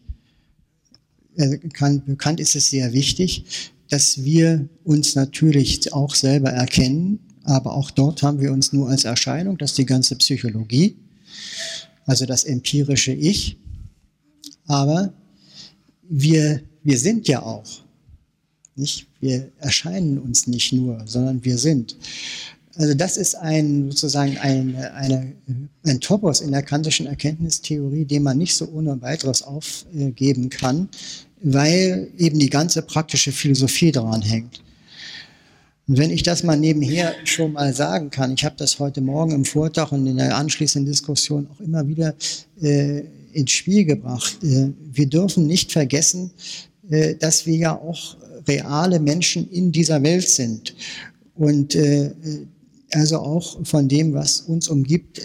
Bekannt 1.36 2.40
ist 2.40 2.56
es 2.56 2.68
sehr 2.68 2.92
wichtig, 2.92 3.44
dass 3.88 4.22
wir 4.22 4.68
uns 4.84 5.14
natürlich 5.14 5.92
auch 5.92 6.14
selber 6.14 6.50
erkennen, 6.50 7.20
aber 7.44 7.74
auch 7.74 7.90
dort 7.90 8.22
haben 8.22 8.40
wir 8.40 8.52
uns 8.52 8.72
nur 8.72 8.90
als 8.90 9.04
Erscheinung, 9.04 9.56
das 9.56 9.70
ist 9.70 9.78
die 9.78 9.86
ganze 9.86 10.16
Psychologie, 10.16 10.96
also 12.06 12.26
das 12.26 12.44
empirische 12.44 13.12
Ich. 13.12 13.58
Aber 14.66 15.12
wir, 16.02 16.62
wir 16.82 16.98
sind 16.98 17.28
ja 17.28 17.42
auch. 17.42 17.82
Nicht? 18.76 19.06
Wir 19.20 19.50
erscheinen 19.58 20.18
uns 20.18 20.46
nicht 20.46 20.72
nur, 20.72 21.02
sondern 21.06 21.44
wir 21.44 21.58
sind. 21.58 21.96
Also 22.76 22.94
das 22.94 23.16
ist 23.16 23.34
ein 23.34 23.90
sozusagen 23.90 24.38
ein, 24.38 24.76
eine, 24.76 25.32
ein 25.84 26.00
Topos 26.00 26.40
in 26.40 26.52
der 26.52 26.62
kantischen 26.62 27.06
Erkenntnistheorie, 27.06 28.06
den 28.06 28.22
man 28.22 28.38
nicht 28.38 28.54
so 28.54 28.66
ohne 28.68 29.00
weiteres 29.02 29.42
aufgeben 29.42 30.48
kann, 30.48 30.88
weil 31.42 32.10
eben 32.16 32.38
die 32.38 32.48
ganze 32.48 32.80
praktische 32.82 33.30
Philosophie 33.30 33.92
daran 33.92 34.22
hängt. 34.22 34.62
Und 35.88 35.98
wenn 35.98 36.10
ich 36.10 36.22
das 36.22 36.44
mal 36.44 36.56
nebenher 36.56 37.14
schon 37.24 37.52
mal 37.54 37.74
sagen 37.74 38.10
kann, 38.10 38.34
ich 38.34 38.44
habe 38.44 38.54
das 38.56 38.78
heute 38.78 39.00
Morgen 39.00 39.32
im 39.32 39.44
Vortrag 39.44 39.90
und 39.90 40.06
in 40.06 40.16
der 40.16 40.36
anschließenden 40.36 40.90
Diskussion 40.90 41.48
auch 41.52 41.60
immer 41.60 41.86
wieder 41.88 42.14
äh, 42.60 43.02
ins 43.32 43.50
Spiel 43.50 43.84
gebracht. 43.84 44.38
Äh, 44.42 44.68
wir 44.92 45.06
dürfen 45.06 45.46
nicht 45.46 45.72
vergessen, 45.72 46.30
äh, 46.88 47.16
dass 47.16 47.46
wir 47.46 47.56
ja 47.56 47.76
auch 47.76 48.16
reale 48.46 49.00
Menschen 49.00 49.50
in 49.50 49.72
dieser 49.72 50.02
Welt 50.02 50.28
sind. 50.28 50.74
Und 51.34 51.74
äh, 51.74 52.10
also 52.92 53.18
auch 53.18 53.58
von 53.64 53.88
dem, 53.88 54.12
was 54.12 54.42
uns 54.42 54.68
umgibt, 54.68 55.22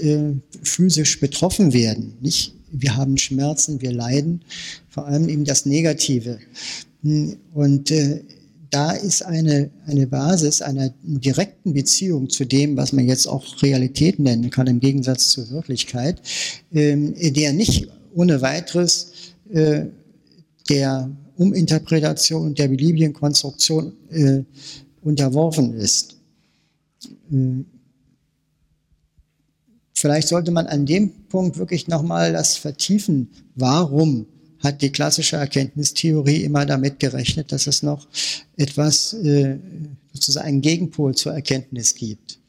physisch 0.64 1.20
betroffen 1.20 1.74
werden. 1.74 2.14
Nicht? 2.22 2.54
Wir 2.72 2.96
haben 2.96 3.18
Schmerzen, 3.18 3.82
wir 3.82 3.92
leiden, 3.92 4.42
vor 4.88 5.06
allem 5.06 5.28
eben 5.28 5.44
das 5.44 5.66
Negative. 5.66 6.40
Und 7.54 7.92
da 8.70 8.92
ist 8.92 9.24
eine, 9.24 9.70
eine 9.86 10.08
Basis 10.08 10.62
einer 10.62 10.94
direkten 11.04 11.74
Beziehung 11.74 12.30
zu 12.30 12.46
dem, 12.46 12.78
was 12.78 12.94
man 12.94 13.06
jetzt 13.06 13.28
auch 13.28 13.62
Realität 13.62 14.20
nennen 14.20 14.50
kann, 14.50 14.68
im 14.68 14.80
Gegensatz 14.80 15.30
zur 15.30 15.50
Wirklichkeit, 15.50 16.22
ähm, 16.74 17.14
der 17.18 17.54
nicht 17.54 17.88
ohne 18.14 18.42
weiteres 18.42 19.12
äh, 19.50 19.86
der 20.70 21.10
Uminterpretation 21.38 22.56
der 22.56 22.68
beliebigen 22.68 23.14
Konstruktion 23.14 23.94
äh, 24.10 24.44
unterworfen 25.02 25.74
ist. 25.76 26.18
Äh, 27.32 27.64
vielleicht 29.94 30.28
sollte 30.28 30.52
man 30.52 30.68
an 30.68 30.86
dem 30.86 31.12
Punkt 31.28 31.58
wirklich 31.58 31.88
nochmal 31.88 32.34
das 32.34 32.58
vertiefen. 32.58 33.30
Warum 33.56 34.26
hat 34.60 34.82
die 34.82 34.92
klassische 34.92 35.38
Erkenntnistheorie 35.38 36.44
immer 36.44 36.66
damit 36.66 37.00
gerechnet, 37.00 37.52
dass 37.52 37.68
es 37.68 37.84
noch 37.84 38.08
etwas, 38.56 39.14
äh, 39.14 39.58
sozusagen 40.14 40.48
einen 40.48 40.62
Gegenpol 40.62 41.16
zur 41.16 41.34
Erkenntnis 41.34 41.96
gibt? 41.96 42.40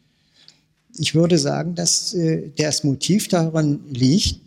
Ich 0.97 1.15
würde 1.15 1.39
sagen, 1.39 1.75
dass 1.75 2.15
äh, 2.15 2.51
das 2.57 2.83
Motiv 2.83 3.29
darin 3.29 3.81
liegt, 3.91 4.41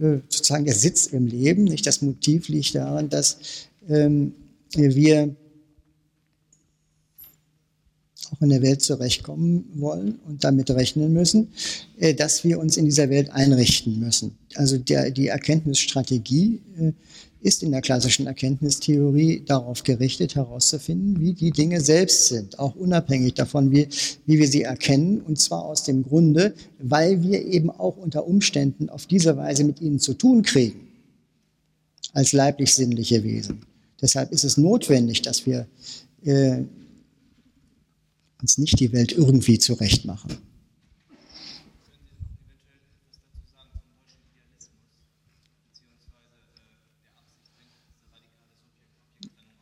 äh, 0.00 0.18
sozusagen 0.28 0.64
der 0.64 0.74
Sitz 0.74 1.06
im 1.06 1.26
Leben, 1.26 1.64
nicht 1.64 1.86
das 1.86 2.02
Motiv 2.02 2.48
liegt 2.48 2.74
darin, 2.74 3.08
dass 3.08 3.38
ähm, 3.88 4.34
wir 4.74 5.34
auch 8.32 8.42
in 8.42 8.48
der 8.48 8.62
Welt 8.62 8.82
zurechtkommen 8.82 9.64
wollen 9.74 10.18
und 10.26 10.44
damit 10.44 10.70
rechnen 10.70 11.12
müssen, 11.12 11.48
äh, 11.98 12.14
dass 12.14 12.44
wir 12.44 12.58
uns 12.58 12.76
in 12.76 12.84
dieser 12.84 13.10
Welt 13.10 13.30
einrichten 13.30 14.00
müssen. 14.00 14.36
Also 14.54 14.78
der, 14.78 15.10
die 15.10 15.28
Erkenntnisstrategie 15.28 16.60
äh, 16.78 16.92
ist 17.40 17.62
in 17.62 17.72
der 17.72 17.80
klassischen 17.80 18.26
Erkenntnistheorie 18.26 19.42
darauf 19.44 19.82
gerichtet, 19.82 20.36
herauszufinden, 20.36 21.20
wie 21.20 21.32
die 21.32 21.50
Dinge 21.50 21.80
selbst 21.80 22.28
sind, 22.28 22.58
auch 22.58 22.76
unabhängig 22.76 23.34
davon, 23.34 23.72
wie, 23.72 23.88
wie 24.26 24.38
wir 24.38 24.46
sie 24.46 24.62
erkennen, 24.62 25.20
und 25.20 25.40
zwar 25.40 25.64
aus 25.64 25.82
dem 25.82 26.04
Grunde, 26.04 26.54
weil 26.78 27.22
wir 27.22 27.44
eben 27.44 27.70
auch 27.70 27.96
unter 27.96 28.26
Umständen 28.26 28.88
auf 28.88 29.06
diese 29.06 29.36
Weise 29.36 29.64
mit 29.64 29.80
ihnen 29.80 29.98
zu 29.98 30.14
tun 30.14 30.42
kriegen, 30.42 30.88
als 32.12 32.32
leiblich-sinnliche 32.32 33.24
Wesen. 33.24 33.62
Deshalb 34.00 34.32
ist 34.32 34.44
es 34.44 34.56
notwendig, 34.56 35.22
dass 35.22 35.44
wir 35.44 35.66
äh, 36.24 36.62
uns 38.42 38.58
nicht 38.58 38.78
die 38.80 38.92
Welt 38.92 39.12
irgendwie 39.12 39.58
zurechtmachen. 39.58 40.36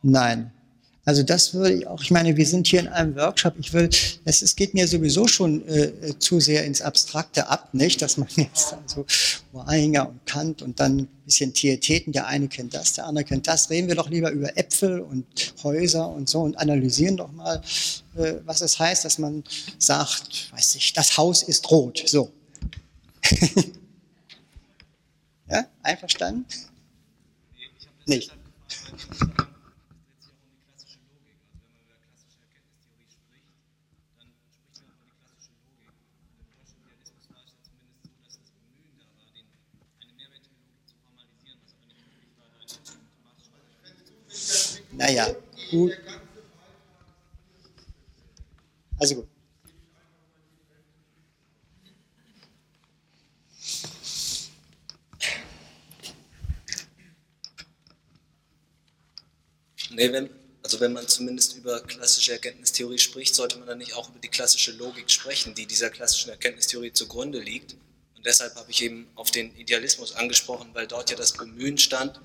Nein. 0.03 0.51
Also 1.03 1.23
das 1.23 1.55
würde 1.55 1.73
ich 1.73 1.87
auch, 1.87 2.03
ich 2.03 2.11
meine, 2.11 2.37
wir 2.37 2.45
sind 2.45 2.67
hier 2.67 2.81
in 2.81 2.87
einem 2.87 3.15
Workshop, 3.15 3.55
ich 3.57 3.73
will, 3.73 3.89
es, 4.23 4.43
es 4.43 4.55
geht 4.55 4.75
mir 4.75 4.87
sowieso 4.87 5.27
schon 5.27 5.67
äh, 5.67 6.17
zu 6.19 6.39
sehr 6.39 6.63
ins 6.63 6.83
Abstrakte 6.83 7.47
ab, 7.47 7.73
nicht, 7.73 8.03
dass 8.03 8.17
man 8.17 8.27
jetzt 8.35 8.73
also 8.73 9.07
Moainger 9.51 10.09
und 10.09 10.23
Kant 10.27 10.61
und 10.61 10.79
dann 10.79 10.99
ein 10.99 11.07
bisschen 11.25 11.53
Tieteten, 11.53 12.11
der 12.11 12.27
eine 12.27 12.47
kennt 12.47 12.75
das, 12.75 12.93
der 12.93 13.07
andere 13.07 13.25
kennt 13.25 13.47
das, 13.47 13.71
reden 13.71 13.87
wir 13.87 13.95
doch 13.95 14.11
lieber 14.11 14.29
über 14.29 14.55
Äpfel 14.55 14.99
und 14.99 15.55
Häuser 15.63 16.07
und 16.07 16.29
so 16.29 16.41
und 16.41 16.55
analysieren 16.57 17.17
doch 17.17 17.31
mal, 17.31 17.63
äh, 18.15 18.35
was 18.45 18.61
es 18.61 18.77
heißt, 18.77 19.03
dass 19.03 19.17
man 19.17 19.43
sagt, 19.79 20.51
weiß 20.53 20.75
ich, 20.75 20.93
das 20.93 21.17
Haus 21.17 21.41
ist 21.41 21.71
rot, 21.71 22.03
so. 22.05 22.31
ja, 25.49 25.65
einverstanden? 25.81 26.45
Nicht. 28.05 28.31
Naja, 45.01 45.35
gut. 45.71 45.97
Also 48.99 49.15
gut. 49.15 49.27
Nee, 59.89 60.11
wenn, 60.11 60.29
also 60.61 60.79
wenn 60.79 60.93
man 60.93 61.07
zumindest 61.07 61.57
über 61.57 61.81
klassische 61.81 62.33
Erkenntnistheorie 62.33 62.99
spricht, 62.99 63.33
sollte 63.33 63.57
man 63.57 63.67
dann 63.67 63.79
nicht 63.79 63.95
auch 63.95 64.07
über 64.09 64.19
die 64.19 64.27
klassische 64.27 64.71
Logik 64.73 65.09
sprechen, 65.09 65.55
die 65.55 65.65
dieser 65.65 65.89
klassischen 65.89 66.29
Erkenntnistheorie 66.29 66.93
zugrunde 66.93 67.39
liegt 67.39 67.73
Und 68.15 68.27
deshalb 68.27 68.53
habe 68.55 68.69
ich 68.69 68.83
eben 68.83 69.07
auf 69.15 69.31
den 69.31 69.55
Idealismus 69.57 70.13
angesprochen, 70.13 70.69
weil 70.73 70.85
dort 70.85 71.09
ja 71.09 71.15
das 71.15 71.33
Bemühen 71.33 71.79
stand, 71.79 72.21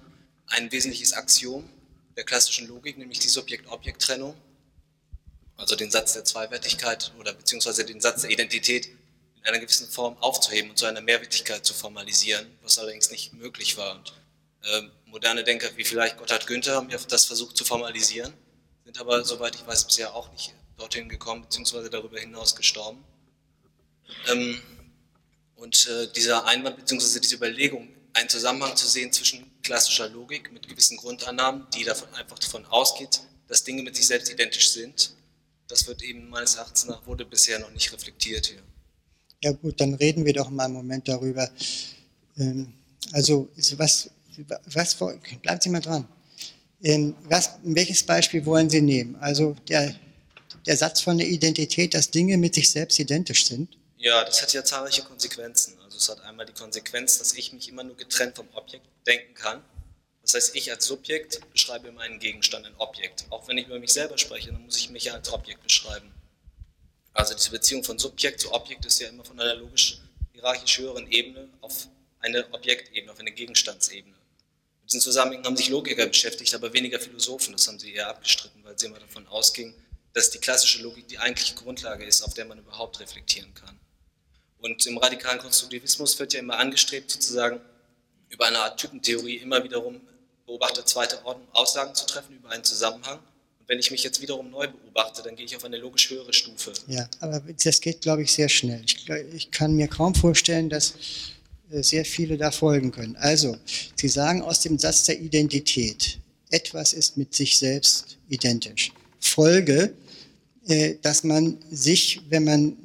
ein 0.49 0.71
wesentliches 0.71 1.15
Axiom 1.15 1.65
der 2.17 2.25
klassischen 2.25 2.67
Logik, 2.67 2.99
nämlich 2.99 3.19
die 3.19 3.29
Subjekt-Objekt-Trennung, 3.29 4.35
also 5.57 5.77
den 5.77 5.91
Satz 5.91 6.15
der 6.15 6.25
Zweiwertigkeit 6.25 7.13
oder 7.19 7.33
beziehungsweise 7.33 7.85
den 7.85 8.01
Satz 8.01 8.23
der 8.23 8.31
Identität 8.31 8.87
in 8.87 9.45
einer 9.45 9.59
gewissen 9.59 9.89
Form 9.89 10.17
aufzuheben 10.19 10.71
und 10.71 10.79
zu 10.79 10.87
einer 10.87 11.01
Mehrwertigkeit 11.01 11.65
zu 11.65 11.75
formalisieren, 11.75 12.47
was 12.63 12.79
allerdings 12.79 13.11
nicht 13.11 13.33
möglich 13.33 13.77
war. 13.77 13.95
Und 13.97 14.15
äh, 14.65 14.83
moderne 15.07 15.45
Denker 15.45 15.69
wie 15.77 15.85
vielleicht 15.85 16.17
Gotthard 16.19 16.47
Günther 16.47 16.75
haben 16.75 16.91
ja 16.91 16.99
das 17.09 17.27
versucht 17.27 17.57
zu 17.57 17.65
formalisieren, 17.65 18.33
sind 18.85 18.99
aber, 18.99 19.25
soweit 19.25 19.55
ich 19.55 19.67
weiß, 19.67 19.85
bisher 19.85 20.15
auch 20.15 20.31
nicht 20.33 20.55
dorthin 20.77 21.09
gekommen, 21.09 21.43
beziehungsweise 21.43 21.91
darüber 21.91 22.19
hinaus 22.19 22.57
gestorben. 22.57 23.05
Ähm, 24.29 24.61
und 25.55 25.89
äh, 25.89 26.09
dieser 26.13 26.45
Einwand 26.45 26.77
beziehungsweise 26.77 27.21
diese 27.21 27.37
Überlegung, 27.37 27.89
einen 28.17 28.29
Zusammenhang 28.29 28.75
zu 28.77 28.87
sehen 28.87 29.13
zwischen 29.13 29.45
klassischer 29.63 30.09
Logik 30.09 30.51
mit 30.53 30.67
gewissen 30.69 30.97
Grundannahmen, 30.97 31.67
die 31.75 31.85
davon 31.85 32.13
einfach 32.15 32.39
davon 32.39 32.65
ausgeht, 32.67 33.21
dass 33.47 33.63
Dinge 33.63 33.83
mit 33.83 33.95
sich 33.95 34.07
selbst 34.07 34.33
identisch 34.33 34.71
sind, 34.71 35.15
das 35.69 35.87
wird 35.87 36.03
eben 36.03 36.29
meines 36.29 36.55
Erachtens 36.55 36.87
nach 36.87 37.07
wurde 37.07 37.25
bisher 37.25 37.59
noch 37.59 37.71
nicht 37.73 37.93
reflektiert 37.93 38.47
hier. 38.47 38.63
Ja 39.43 39.53
gut, 39.53 39.81
dann 39.81 39.95
reden 39.95 40.25
wir 40.25 40.33
doch 40.33 40.49
mal 40.49 40.65
einen 40.65 40.75
Moment 40.75 41.07
darüber. 41.09 41.51
Ähm, 42.39 42.73
also 43.13 43.49
was, 43.77 44.11
was 44.67 44.95
bleiben 44.95 45.61
Sie 45.61 45.69
mal 45.69 45.81
dran. 45.81 46.09
Ähm, 46.83 47.15
was, 47.25 47.51
welches 47.63 48.03
Beispiel 48.03 48.45
wollen 48.47 48.71
Sie 48.71 48.81
nehmen? 48.81 49.17
Also 49.17 49.57
der, 49.69 49.95
der 50.67 50.77
Satz 50.77 51.01
von 51.01 51.19
der 51.19 51.29
Identität, 51.29 51.95
dass 51.95 52.11
Dinge 52.11 52.39
mit 52.39 52.55
sich 52.55 52.71
selbst 52.71 52.99
identisch 52.99 53.47
sind? 53.47 53.77
Ja, 54.07 54.23
das 54.23 54.41
hat 54.41 54.53
ja 54.53 54.63
zahlreiche 54.63 55.03
Konsequenzen. 55.03 55.77
Also 55.83 55.97
es 55.99 56.09
hat 56.09 56.21
einmal 56.21 56.47
die 56.47 56.53
Konsequenz, 56.53 57.19
dass 57.19 57.33
ich 57.33 57.53
mich 57.53 57.69
immer 57.69 57.83
nur 57.83 57.97
getrennt 57.97 58.37
vom 58.37 58.49
Objekt 58.55 58.87
denken 59.05 59.35
kann. 59.35 59.65
Das 60.23 60.35
heißt, 60.35 60.55
ich 60.55 60.71
als 60.71 60.87
Subjekt 60.87 61.41
beschreibe 61.51 61.91
meinen 61.91 62.21
Gegenstand, 62.21 62.67
ein 62.67 62.77
Objekt. 62.77 63.25
Auch 63.31 63.49
wenn 63.49 63.59
ich 63.59 63.67
über 63.67 63.81
mich 63.81 63.93
selber 63.93 64.17
spreche, 64.17 64.53
dann 64.53 64.65
muss 64.65 64.77
ich 64.77 64.91
mich 64.91 65.07
ja 65.07 65.15
als 65.15 65.33
Objekt 65.33 65.61
beschreiben. 65.65 66.15
Also 67.15 67.35
diese 67.35 67.51
Beziehung 67.51 67.83
von 67.83 67.99
Subjekt 67.99 68.43
zu 68.43 68.53
Objekt 68.53 68.87
ist 68.87 69.01
ja 69.01 69.09
immer 69.09 69.25
von 69.25 69.41
einer 69.41 69.57
logisch 69.57 69.99
hierarchisch 70.33 70.79
höheren 70.79 71.11
Ebene 71.11 71.49
auf 71.61 71.89
eine 72.21 72.47
Objektebene, 72.53 73.11
auf 73.11 73.19
eine 73.19 73.33
Gegenstandsebene. 73.33 74.15
Mit 74.83 74.93
diesem 74.93 75.01
Zusammenhang 75.01 75.45
haben 75.45 75.57
sich 75.57 75.69
Logiker 75.69 76.07
beschäftigt, 76.07 76.55
aber 76.55 76.73
weniger 76.73 77.01
Philosophen. 77.01 77.55
Das 77.55 77.67
haben 77.67 77.81
sie 77.81 77.93
eher 77.93 78.07
abgestritten, 78.07 78.63
weil 78.63 78.79
sie 78.79 78.87
immer 78.87 79.01
davon 79.01 79.27
ausgingen, 79.27 79.75
dass 80.13 80.31
die 80.31 80.39
klassische 80.39 80.81
Logik 80.81 81.09
die 81.09 81.19
eigentliche 81.19 81.57
Grundlage 81.57 82.05
ist, 82.05 82.23
auf 82.23 82.35
der 82.35 82.45
man 82.45 82.61
überhaupt 82.61 83.01
reflektieren 83.01 83.53
kann. 83.53 83.81
Und 84.61 84.85
im 84.87 84.99
radikalen 84.99 85.39
Konstruktivismus 85.39 86.19
wird 86.19 86.33
ja 86.33 86.41
immer 86.41 86.59
angestrebt, 86.59 87.11
sozusagen 87.11 87.61
über 88.29 88.47
eine 88.47 88.59
Art 88.59 88.81
Typentheorie 88.81 89.37
immer 89.37 89.63
wiederum 89.63 90.01
Beobachter 90.47 90.87
zweiter 90.87 91.25
Ordnung 91.25 91.47
Aussagen 91.53 91.95
zu 91.95 92.07
treffen 92.07 92.37
über 92.37 92.51
einen 92.51 92.65
Zusammenhang. 92.65 93.19
Und 93.59 93.69
wenn 93.69 93.79
ich 93.79 93.91
mich 93.91 94.03
jetzt 94.05 94.21
wiederum 94.23 94.51
neu 94.51 94.69
beobachte, 94.69 95.23
dann 95.23 95.37
gehe 95.37 95.45
ich 95.45 95.57
auf 95.57 95.65
eine 95.65 95.77
logisch 95.77 96.11
höhere 96.11 96.33
Stufe. 96.33 96.73
Ja, 96.87 97.09
aber 97.21 97.43
das 97.65 97.81
geht, 97.81 98.01
glaube 98.01 98.23
ich, 98.23 98.33
sehr 98.33 98.49
schnell. 98.49 98.83
Ich, 98.87 99.09
ich 99.35 99.51
kann 99.51 99.75
mir 99.75 99.89
kaum 99.89 100.15
vorstellen, 100.15 100.71
dass 100.71 100.95
äh, 101.71 101.83
sehr 101.83 102.05
viele 102.05 102.37
da 102.37 102.51
folgen 102.51 102.93
können. 102.93 103.17
Also, 103.17 103.57
Sie 103.97 104.09
sagen 104.09 104.43
aus 104.43 104.61
dem 104.61 104.79
Satz 104.79 105.05
der 105.05 105.19
Identität, 105.19 106.19
etwas 106.51 106.93
ist 106.93 107.17
mit 107.17 107.35
sich 107.35 107.59
selbst 107.59 108.19
identisch. 108.29 108.93
Folge, 109.19 109.93
äh, 110.69 110.95
dass 111.03 111.25
man 111.25 111.59
sich, 111.71 112.21
wenn 112.29 112.45
man, 112.45 112.77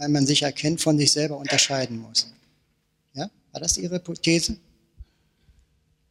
wenn 0.00 0.12
man 0.12 0.26
sich 0.26 0.42
erkennt, 0.42 0.80
von 0.80 0.98
sich 0.98 1.12
selber 1.12 1.36
unterscheiden 1.36 1.98
muss. 1.98 2.26
Ja, 3.14 3.30
war 3.52 3.60
das 3.60 3.76
Ihre 3.76 4.02
These? 4.02 4.56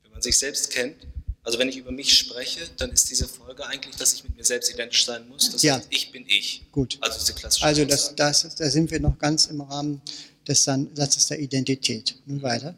Wenn 0.03 0.11
man 0.11 0.21
sich 0.21 0.37
selbst 0.37 0.69
kennt, 0.69 0.95
also 1.43 1.57
wenn 1.57 1.69
ich 1.69 1.77
über 1.77 1.91
mich 1.91 2.15
spreche, 2.15 2.61
dann 2.77 2.91
ist 2.91 3.09
diese 3.09 3.27
Folge 3.27 3.65
eigentlich, 3.65 3.95
dass 3.95 4.13
ich 4.13 4.23
mit 4.23 4.37
mir 4.37 4.43
selbst 4.43 4.71
identisch 4.71 5.05
sein 5.05 5.27
muss. 5.27 5.49
Das 5.49 5.63
ja. 5.63 5.77
heißt, 5.77 5.87
ich 5.89 6.11
bin 6.11 6.23
ich. 6.27 6.65
Gut. 6.71 6.99
Also 7.01 7.17
diese 7.17 7.33
klassische 7.33 7.65
Also 7.65 7.85
das, 7.85 8.15
das, 8.15 8.55
da 8.55 8.69
sind 8.69 8.91
wir 8.91 8.99
noch 8.99 9.17
ganz 9.17 9.47
im 9.47 9.61
Rahmen 9.61 10.01
des 10.47 10.63
Satzes 10.63 11.25
der 11.27 11.39
Identität. 11.39 12.15
Nun 12.27 12.43
weiter. 12.43 12.75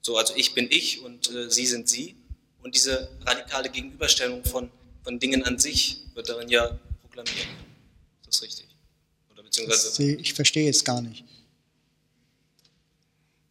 So, 0.00 0.16
also 0.16 0.34
ich 0.36 0.54
bin 0.54 0.68
ich 0.70 1.02
und 1.02 1.28
äh, 1.32 1.50
Sie 1.50 1.66
sind 1.66 1.88
Sie. 1.88 2.14
Und 2.62 2.76
diese 2.76 3.08
radikale 3.22 3.68
Gegenüberstellung 3.68 4.44
von, 4.44 4.70
von 5.02 5.18
Dingen 5.18 5.42
an 5.42 5.58
sich 5.58 6.04
wird 6.14 6.28
darin 6.28 6.48
ja 6.48 6.78
proklamiert. 7.00 7.48
Ist 8.20 8.28
das 8.28 8.42
richtig? 8.42 8.71
Beziehungsweise. 9.52 10.04
Ich 10.14 10.34
verstehe 10.34 10.70
es 10.70 10.82
gar 10.84 11.02
nicht. 11.02 11.24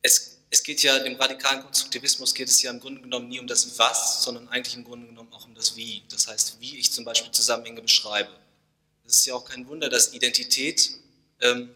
Es, 0.02 0.38
es 0.50 0.64
geht 0.64 0.82
ja, 0.82 0.98
dem 1.00 1.16
radikalen 1.16 1.62
Konstruktivismus 1.62 2.34
geht 2.34 2.50
es 2.50 2.62
ja 2.62 2.72
im 2.72 2.80
Grunde 2.80 3.02
genommen 3.02 3.30
nie 3.30 3.40
um 3.40 3.46
das 3.46 3.78
Was, 3.78 4.24
sondern 4.24 4.48
eigentlich 4.50 4.76
im 4.76 4.84
Grunde 4.84 5.08
genommen 5.08 5.32
auch 5.32 5.46
um 5.46 5.54
das 5.54 5.76
Wie. 5.76 6.02
Das 6.10 6.28
heißt, 6.28 6.58
wie 6.60 6.78
ich 6.78 6.92
zum 6.92 7.06
Beispiel 7.06 7.32
Zusammenhänge 7.32 7.82
beschreibe. 7.82 8.32
Es 9.06 9.18
ist 9.18 9.26
ja 9.28 9.36
auch 9.36 9.46
kein 9.46 9.68
Wunder, 9.68 9.90
dass 9.90 10.14
Identität 10.14 10.92
ähm, 11.42 11.70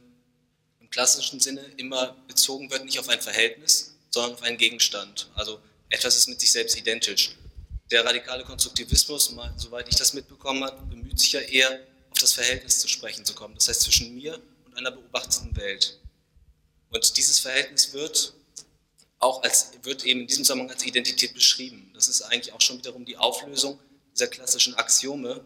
im 0.79 0.89
klassischen 0.89 1.39
Sinne 1.39 1.63
immer 1.77 2.15
bezogen 2.27 2.71
wird, 2.71 2.83
nicht 2.85 2.97
auf 2.97 3.09
ein 3.09 3.21
Verhältnis, 3.21 3.95
sondern 4.09 4.33
auf 4.33 4.41
einen 4.41 4.57
Gegenstand. 4.57 5.29
Also 5.35 5.59
etwas 5.89 6.17
ist 6.17 6.27
mit 6.27 6.39
sich 6.39 6.51
selbst 6.51 6.75
identisch. 6.77 7.35
Der 7.91 8.03
radikale 8.03 8.43
Konstruktivismus, 8.43 9.35
soweit 9.57 9.87
ich 9.87 9.95
das 9.95 10.13
mitbekommen 10.13 10.63
habe, 10.63 10.83
bemüht 10.87 11.19
sich 11.19 11.33
ja 11.33 11.41
eher, 11.41 11.79
auf 12.15 12.21
das 12.21 12.33
Verhältnis 12.33 12.79
zu 12.79 12.87
sprechen 12.87 13.25
zu 13.25 13.33
kommen. 13.33 13.55
Das 13.55 13.67
heißt 13.67 13.81
zwischen 13.81 14.15
mir 14.15 14.39
und 14.65 14.77
einer 14.77 14.91
beobachteten 14.91 15.53
Welt. 15.57 15.99
Und 16.89 17.17
dieses 17.17 17.39
Verhältnis 17.39 17.91
wird 17.91 18.33
auch 19.19 19.43
als, 19.43 19.71
wird 19.83 20.05
eben 20.05 20.21
in 20.21 20.27
diesem 20.27 20.45
Zusammenhang 20.45 20.71
als 20.71 20.85
Identität 20.85 21.33
beschrieben. 21.33 21.91
Das 21.93 22.07
ist 22.07 22.21
eigentlich 22.21 22.53
auch 22.53 22.61
schon 22.61 22.77
wiederum 22.77 23.03
die 23.03 23.17
Auflösung 23.17 23.79
dieser 24.13 24.27
klassischen 24.27 24.75
Axiome, 24.75 25.43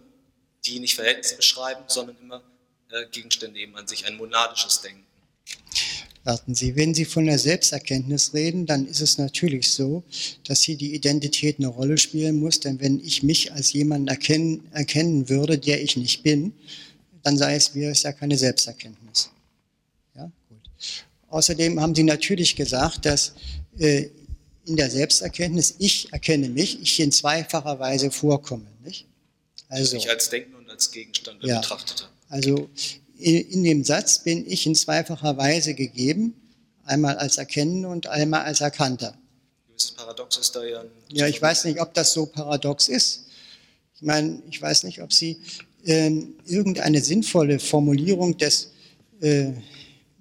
die 0.63 0.79
nicht 0.79 0.93
Verhältnisse 0.93 1.37
beschreiben, 1.37 1.83
sondern 1.87 2.17
immer 2.19 2.43
äh, 2.91 3.07
Gegenstände 3.07 3.59
eben 3.59 3.75
an 3.75 3.87
sich, 3.87 4.05
ein 4.05 4.17
monadisches 4.17 4.81
Denken. 4.81 5.07
Warten 6.23 6.53
Sie, 6.53 6.75
wenn 6.75 6.93
Sie 6.93 7.05
von 7.05 7.25
der 7.25 7.39
Selbsterkenntnis 7.39 8.33
reden, 8.33 8.65
dann 8.65 8.85
ist 8.85 9.01
es 9.01 9.17
natürlich 9.17 9.71
so, 9.71 10.03
dass 10.45 10.61
hier 10.63 10.75
die 10.75 10.93
Identität 10.93 11.59
eine 11.59 11.67
Rolle 11.67 11.97
spielen 11.97 12.39
muss, 12.39 12.59
denn 12.59 12.79
wenn 12.81 12.99
ich 12.99 13.23
mich 13.23 13.53
als 13.53 13.71
jemanden 13.73 14.09
erkennen, 14.09 14.67
erkennen 14.71 15.29
würde, 15.29 15.57
der 15.57 15.81
ich 15.81 15.95
nicht 15.95 16.23
bin, 16.23 16.53
dann 17.23 17.37
sei 17.37 17.55
es 17.55 17.73
mir 17.73 17.91
ist 17.91 18.03
ja 18.03 18.11
keine 18.11 18.37
Selbsterkenntnis. 18.37 19.29
Ja, 20.15 20.29
gut. 20.49 20.69
Außerdem 21.29 21.79
haben 21.79 21.95
Sie 21.95 22.03
natürlich 22.03 22.55
gesagt, 22.55 23.05
dass 23.05 23.33
äh, 23.77 24.09
in 24.65 24.75
der 24.75 24.89
Selbsterkenntnis 24.89 25.75
ich 25.79 26.11
erkenne 26.11 26.49
mich, 26.49 26.81
ich 26.81 26.99
in 26.99 27.11
zweifacher 27.11 27.79
Weise 27.79 28.11
vorkomme. 28.11 28.67
Nicht? 28.83 29.05
Also, 29.67 29.97
ich 29.97 30.09
als 30.09 30.29
Denken 30.29 30.55
und 30.55 30.69
als 30.69 30.91
Gegenstand 30.91 31.43
ja, 31.43 31.59
Betrachtete. 31.59 32.05
Also 32.29 32.69
in 33.19 33.63
dem 33.63 33.83
Satz 33.83 34.19
bin 34.19 34.49
ich 34.49 34.65
in 34.65 34.75
zweifacher 34.75 35.37
Weise 35.37 35.73
gegeben, 35.73 36.33
einmal 36.85 37.17
als 37.17 37.37
Erkennender 37.37 37.89
und 37.89 38.07
einmal 38.07 38.43
als 38.43 38.61
Erkannter. 38.61 39.17
Paradox 39.95 40.37
ist 40.37 40.55
da 40.55 40.63
ja. 40.63 40.83
Ja, 41.11 41.27
ich 41.27 41.41
weiß 41.41 41.65
nicht, 41.65 41.79
ob 41.79 41.93
das 41.93 42.13
so 42.13 42.25
paradox 42.25 42.89
ist. 42.89 43.25
Ich 43.95 44.01
meine, 44.01 44.41
ich 44.49 44.61
weiß 44.61 44.83
nicht, 44.83 45.01
ob 45.01 45.13
Sie 45.13 45.37
äh, 45.85 46.11
irgendeine 46.45 47.01
sinnvolle 47.01 47.59
Formulierung 47.59 48.37
des 48.37 48.71
äh, 49.21 49.51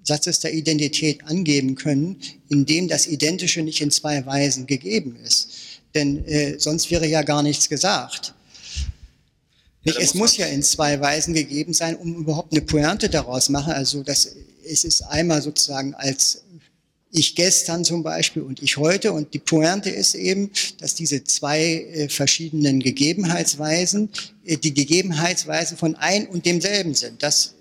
Satzes 0.03 0.41
der 0.41 0.55
Identität 0.55 1.25
angeben 1.25 1.75
können, 1.75 2.21
in 2.49 2.67
dem 2.67 2.89
das 2.89 3.07
Identische 3.07 3.63
nicht 3.63 3.81
in 3.81 3.91
zwei 3.91 4.25
Weisen 4.27 4.67
gegeben 4.67 5.17
ist. 5.17 5.51
Denn 5.95 6.25
äh, 6.27 6.59
sonst 6.59 6.91
wäre 6.91 7.07
ja 7.07 7.23
gar 7.23 7.43
nichts 7.43 7.69
gesagt. 7.69 8.35
Ja, 9.85 9.95
es 9.99 10.15
muss 10.15 10.37
ja 10.37 10.47
in 10.47 10.63
zwei 10.63 11.01
Weisen 11.01 11.35
gegeben 11.35 11.73
sein, 11.73 11.97
um 11.97 12.17
überhaupt 12.17 12.53
eine 12.53 12.63
Pointe 12.63 13.09
daraus 13.09 13.49
machen. 13.49 13.73
Also 13.73 14.03
das, 14.03 14.35
es 14.65 14.85
ist 14.85 15.03
einmal 15.03 15.41
sozusagen 15.41 15.95
als 15.95 16.43
ich 17.11 17.35
gestern 17.35 17.85
zum 17.85 18.03
Beispiel 18.03 18.43
und 18.43 18.63
ich 18.63 18.77
heute. 18.77 19.13
Und 19.13 19.33
die 19.35 19.39
Pointe 19.39 19.91
ist 19.91 20.15
eben, 20.15 20.51
dass 20.79 20.95
diese 20.95 21.25
zwei 21.25 21.63
äh, 21.63 22.09
verschiedenen 22.09 22.81
Gegebenheitsweisen 22.81 24.11
äh, 24.45 24.57
die 24.57 24.75
Gegebenheitsweisen 24.75 25.77
von 25.77 25.95
ein 25.97 26.27
und 26.27 26.45
demselben 26.45 26.95
sind. 26.95 27.23
Das 27.23 27.55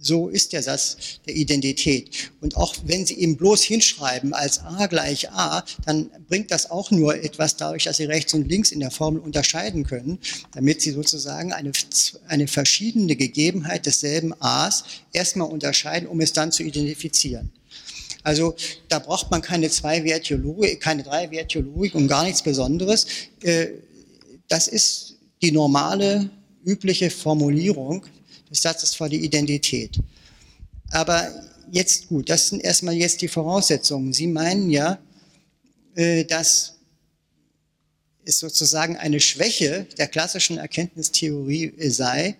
so 0.00 0.28
ist 0.28 0.52
der 0.52 0.62
Satz 0.62 0.96
der 1.26 1.34
Identität. 1.34 2.30
Und 2.40 2.56
auch 2.56 2.74
wenn 2.84 3.04
Sie 3.06 3.18
eben 3.18 3.36
bloß 3.36 3.62
hinschreiben 3.62 4.32
als 4.32 4.60
a 4.60 4.86
gleich 4.86 5.30
a, 5.30 5.64
dann 5.86 6.10
bringt 6.28 6.50
das 6.50 6.70
auch 6.70 6.90
nur 6.90 7.16
etwas 7.16 7.56
dadurch, 7.56 7.84
dass 7.84 7.96
Sie 7.96 8.04
rechts 8.04 8.34
und 8.34 8.48
links 8.48 8.70
in 8.70 8.80
der 8.80 8.90
Formel 8.90 9.20
unterscheiden 9.20 9.84
können, 9.84 10.18
damit 10.52 10.80
Sie 10.80 10.92
sozusagen 10.92 11.52
eine, 11.52 11.72
eine 12.28 12.48
verschiedene 12.48 13.16
Gegebenheit 13.16 13.86
desselben 13.86 14.34
a's 14.40 14.84
erstmal 15.12 15.48
unterscheiden, 15.50 16.08
um 16.08 16.20
es 16.20 16.32
dann 16.32 16.52
zu 16.52 16.62
identifizieren. 16.62 17.50
Also 18.22 18.54
da 18.88 18.98
braucht 18.98 19.30
man 19.30 19.42
keine 19.42 19.70
Zwei-Wertologik, 19.70 20.80
keine 20.80 21.02
Drei-Wertologik 21.02 21.94
und 21.94 22.08
gar 22.08 22.24
nichts 22.24 22.42
Besonderes. 22.42 23.06
Äh, 23.42 23.68
das 24.48 24.68
ist 24.68 25.16
die 25.42 25.52
normale, 25.52 26.30
übliche 26.64 27.10
Formulierung 27.10 28.04
des 28.50 28.62
Satzes 28.62 28.94
vor 28.94 29.08
die 29.08 29.24
Identität. 29.24 29.98
Aber 30.90 31.30
jetzt 31.70 32.08
gut, 32.08 32.28
das 32.30 32.48
sind 32.48 32.60
erstmal 32.60 32.94
jetzt 32.94 33.20
die 33.20 33.28
Voraussetzungen. 33.28 34.12
Sie 34.12 34.26
meinen 34.26 34.70
ja, 34.70 34.98
äh, 35.94 36.24
dass 36.24 36.74
es 38.24 38.38
sozusagen 38.38 38.96
eine 38.96 39.20
Schwäche 39.20 39.86
der 39.96 40.06
klassischen 40.06 40.58
Erkenntnistheorie 40.58 41.74
sei, 41.90 42.36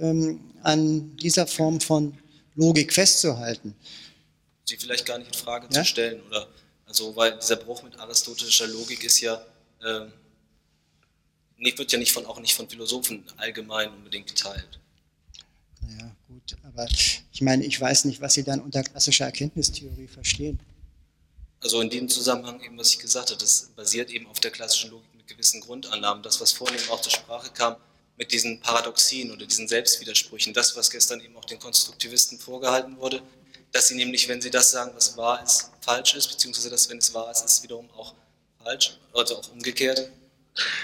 ähm, 0.00 0.40
an 0.62 1.16
dieser 1.16 1.46
Form 1.46 1.80
von 1.80 2.16
Logik 2.54 2.92
festzuhalten. 2.92 3.74
Sie 4.64 4.76
vielleicht 4.76 5.06
gar 5.06 5.18
nicht 5.18 5.34
in 5.34 5.38
Frage 5.38 5.66
Ja? 5.70 5.80
zu 5.80 5.84
stellen 5.84 6.20
oder 6.28 6.48
also 6.86 7.14
weil 7.14 7.38
dieser 7.38 7.56
Bruch 7.56 7.82
mit 7.84 7.98
aristotelischer 7.98 8.66
Logik 8.66 9.04
ist 9.04 9.20
ja 9.20 9.40
ähm, 9.86 10.12
wird 11.58 11.92
ja 11.92 11.98
nicht 11.98 12.12
von 12.12 12.26
auch 12.26 12.40
nicht 12.40 12.54
von 12.54 12.68
Philosophen 12.68 13.24
allgemein 13.36 13.90
unbedingt 13.90 14.26
geteilt. 14.26 14.80
Naja, 15.80 16.14
gut, 16.28 16.56
aber 16.62 16.86
ich 17.32 17.40
meine, 17.42 17.64
ich 17.64 17.80
weiß 17.80 18.04
nicht, 18.04 18.20
was 18.20 18.34
Sie 18.34 18.44
dann 18.44 18.60
unter 18.60 18.82
klassischer 18.82 19.26
Erkenntnistheorie 19.26 20.08
verstehen. 20.08 20.60
Also 21.60 21.80
in 21.80 21.90
dem 21.90 22.08
Zusammenhang 22.08 22.60
eben, 22.62 22.78
was 22.78 22.90
ich 22.90 22.98
gesagt 22.98 23.30
habe, 23.30 23.38
das 23.38 23.70
basiert 23.76 24.10
eben 24.10 24.26
auf 24.26 24.40
der 24.40 24.50
klassischen 24.50 24.90
Logik 24.90 25.14
mit 25.14 25.26
gewissen 25.26 25.60
Grundannahmen. 25.60 26.22
Das, 26.22 26.40
was 26.40 26.52
vorhin 26.52 26.78
eben 26.78 26.90
auch 26.90 27.02
zur 27.02 27.12
Sprache 27.12 27.50
kam, 27.52 27.76
mit 28.16 28.32
diesen 28.32 28.60
Paradoxien 28.60 29.30
oder 29.30 29.46
diesen 29.46 29.68
Selbstwidersprüchen, 29.68 30.52
das, 30.52 30.76
was 30.76 30.90
gestern 30.90 31.20
eben 31.20 31.36
auch 31.36 31.44
den 31.44 31.58
Konstruktivisten 31.58 32.38
vorgehalten 32.38 32.98
wurde, 32.98 33.22
dass 33.72 33.88
sie 33.88 33.94
nämlich, 33.94 34.28
wenn 34.28 34.42
sie 34.42 34.50
das 34.50 34.70
sagen, 34.70 34.92
was 34.94 35.16
wahr 35.16 35.42
ist, 35.42 35.70
falsch 35.80 36.14
ist, 36.14 36.28
beziehungsweise 36.28 36.70
dass, 36.70 36.88
wenn 36.90 36.98
es 36.98 37.14
wahr 37.14 37.30
ist, 37.30 37.44
ist 37.44 37.52
es 37.58 37.62
wiederum 37.62 37.88
auch 37.96 38.14
falsch, 38.62 38.98
also 39.14 39.38
auch 39.38 39.52
umgekehrt. 39.52 40.10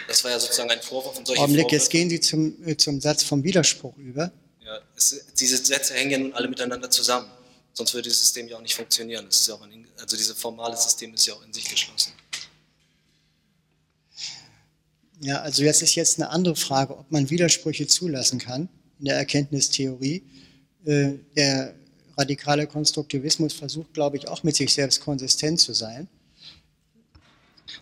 Das 0.09 0.25
war 0.25 0.31
ja 0.31 0.39
sozusagen 0.39 0.71
ein 0.71 0.81
Vorwurf 0.81 1.19
und 1.19 1.27
solche 1.27 1.43
Augenblick, 1.43 1.73
jetzt 1.73 1.91
gehen 1.91 2.09
Sie 2.09 2.21
zum, 2.21 2.57
äh, 2.67 2.77
zum 2.77 3.01
Satz 3.01 3.23
vom 3.23 3.43
Widerspruch 3.43 3.97
über. 3.99 4.33
Ja, 4.67 4.81
es, 4.97 5.25
diese 5.39 5.57
Sätze 5.59 5.95
hängen 5.95 6.11
ja 6.11 6.19
nun 6.19 6.33
alle 6.33 6.49
miteinander 6.49 6.91
zusammen. 6.91 7.31
Sonst 7.73 7.95
würde 7.95 8.03
dieses 8.03 8.21
System 8.21 8.49
ja 8.49 8.57
auch 8.57 8.63
nicht 8.63 8.75
funktionieren. 8.75 9.27
Das 9.27 9.47
ja 9.47 9.55
auch 9.55 9.63
ein, 9.63 9.87
also 10.01 10.17
dieses 10.17 10.37
formale 10.37 10.77
System 10.77 11.15
ist 11.15 11.25
ja 11.27 11.35
auch 11.35 11.45
in 11.45 11.53
sich 11.53 11.69
geschlossen. 11.69 12.13
Ja, 15.21 15.41
also 15.41 15.63
jetzt 15.63 15.83
ist 15.83 15.95
jetzt 15.95 16.19
eine 16.19 16.31
andere 16.31 16.57
Frage, 16.57 16.99
ob 16.99 17.11
man 17.13 17.31
Widersprüche 17.31 17.87
zulassen 17.87 18.39
kann 18.39 18.69
in 18.99 19.05
der 19.05 19.17
Erkenntnistheorie. 19.17 20.25
Äh, 20.85 21.13
Der 21.37 21.75
radikale 22.17 22.67
Konstruktivismus 22.67 23.53
versucht, 23.53 23.95
glaube 23.95 24.17
ich, 24.17 24.27
auch 24.27 24.43
mit 24.43 24.57
sich 24.57 24.73
selbst 24.73 25.01
konsistent 25.01 25.61
zu 25.61 25.75
sein. 25.75 26.09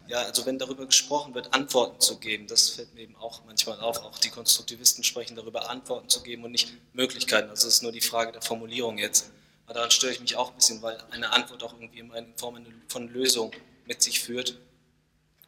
Ja, 0.09 0.23
also 0.23 0.47
wenn 0.47 0.59
darüber 0.59 0.87
gesprochen 0.87 1.35
wird, 1.35 1.53
Antworten 1.53 2.01
zu 2.01 2.19
geben, 2.19 2.47
das 2.47 2.71
fällt 2.71 2.95
mir 2.95 3.03
eben 3.03 3.17
auch 3.17 3.45
manchmal 3.45 3.81
auf. 3.81 3.99
Auch 4.03 4.19
die 4.19 4.31
Konstruktivisten 4.31 5.05
sprechen 5.05 5.37
darüber, 5.37 5.71
Antworten 5.71 6.09
zu 6.09 6.23
geben 6.23 6.45
und 6.45 6.53
nicht 6.53 6.73
Möglichkeiten. 6.93 7.51
Also 7.51 7.69
es 7.69 7.77
ist 7.77 7.83
nur 7.83 7.93
die 7.93 8.01
Frage 8.01 8.33
der 8.33 8.43
Formulierung 8.43 8.99
jetzt. 8.99 9.31
Aber 9.67 9.75
daran 9.75 9.91
störe 9.91 10.13
ich 10.13 10.21
mich 10.21 10.37
auch 10.37 10.51
ein 10.51 10.57
bisschen, 10.57 10.83
weil 10.83 10.99
eine 11.11 11.33
Antwort 11.33 11.63
auch 11.63 11.73
irgendwie 11.75 12.01
immer 12.01 12.17
in 12.17 12.37
Form 12.37 12.65
von 12.89 13.09
Lösung 13.09 13.53
mit 13.87 14.03
sich 14.03 14.21
führt. 14.21 14.59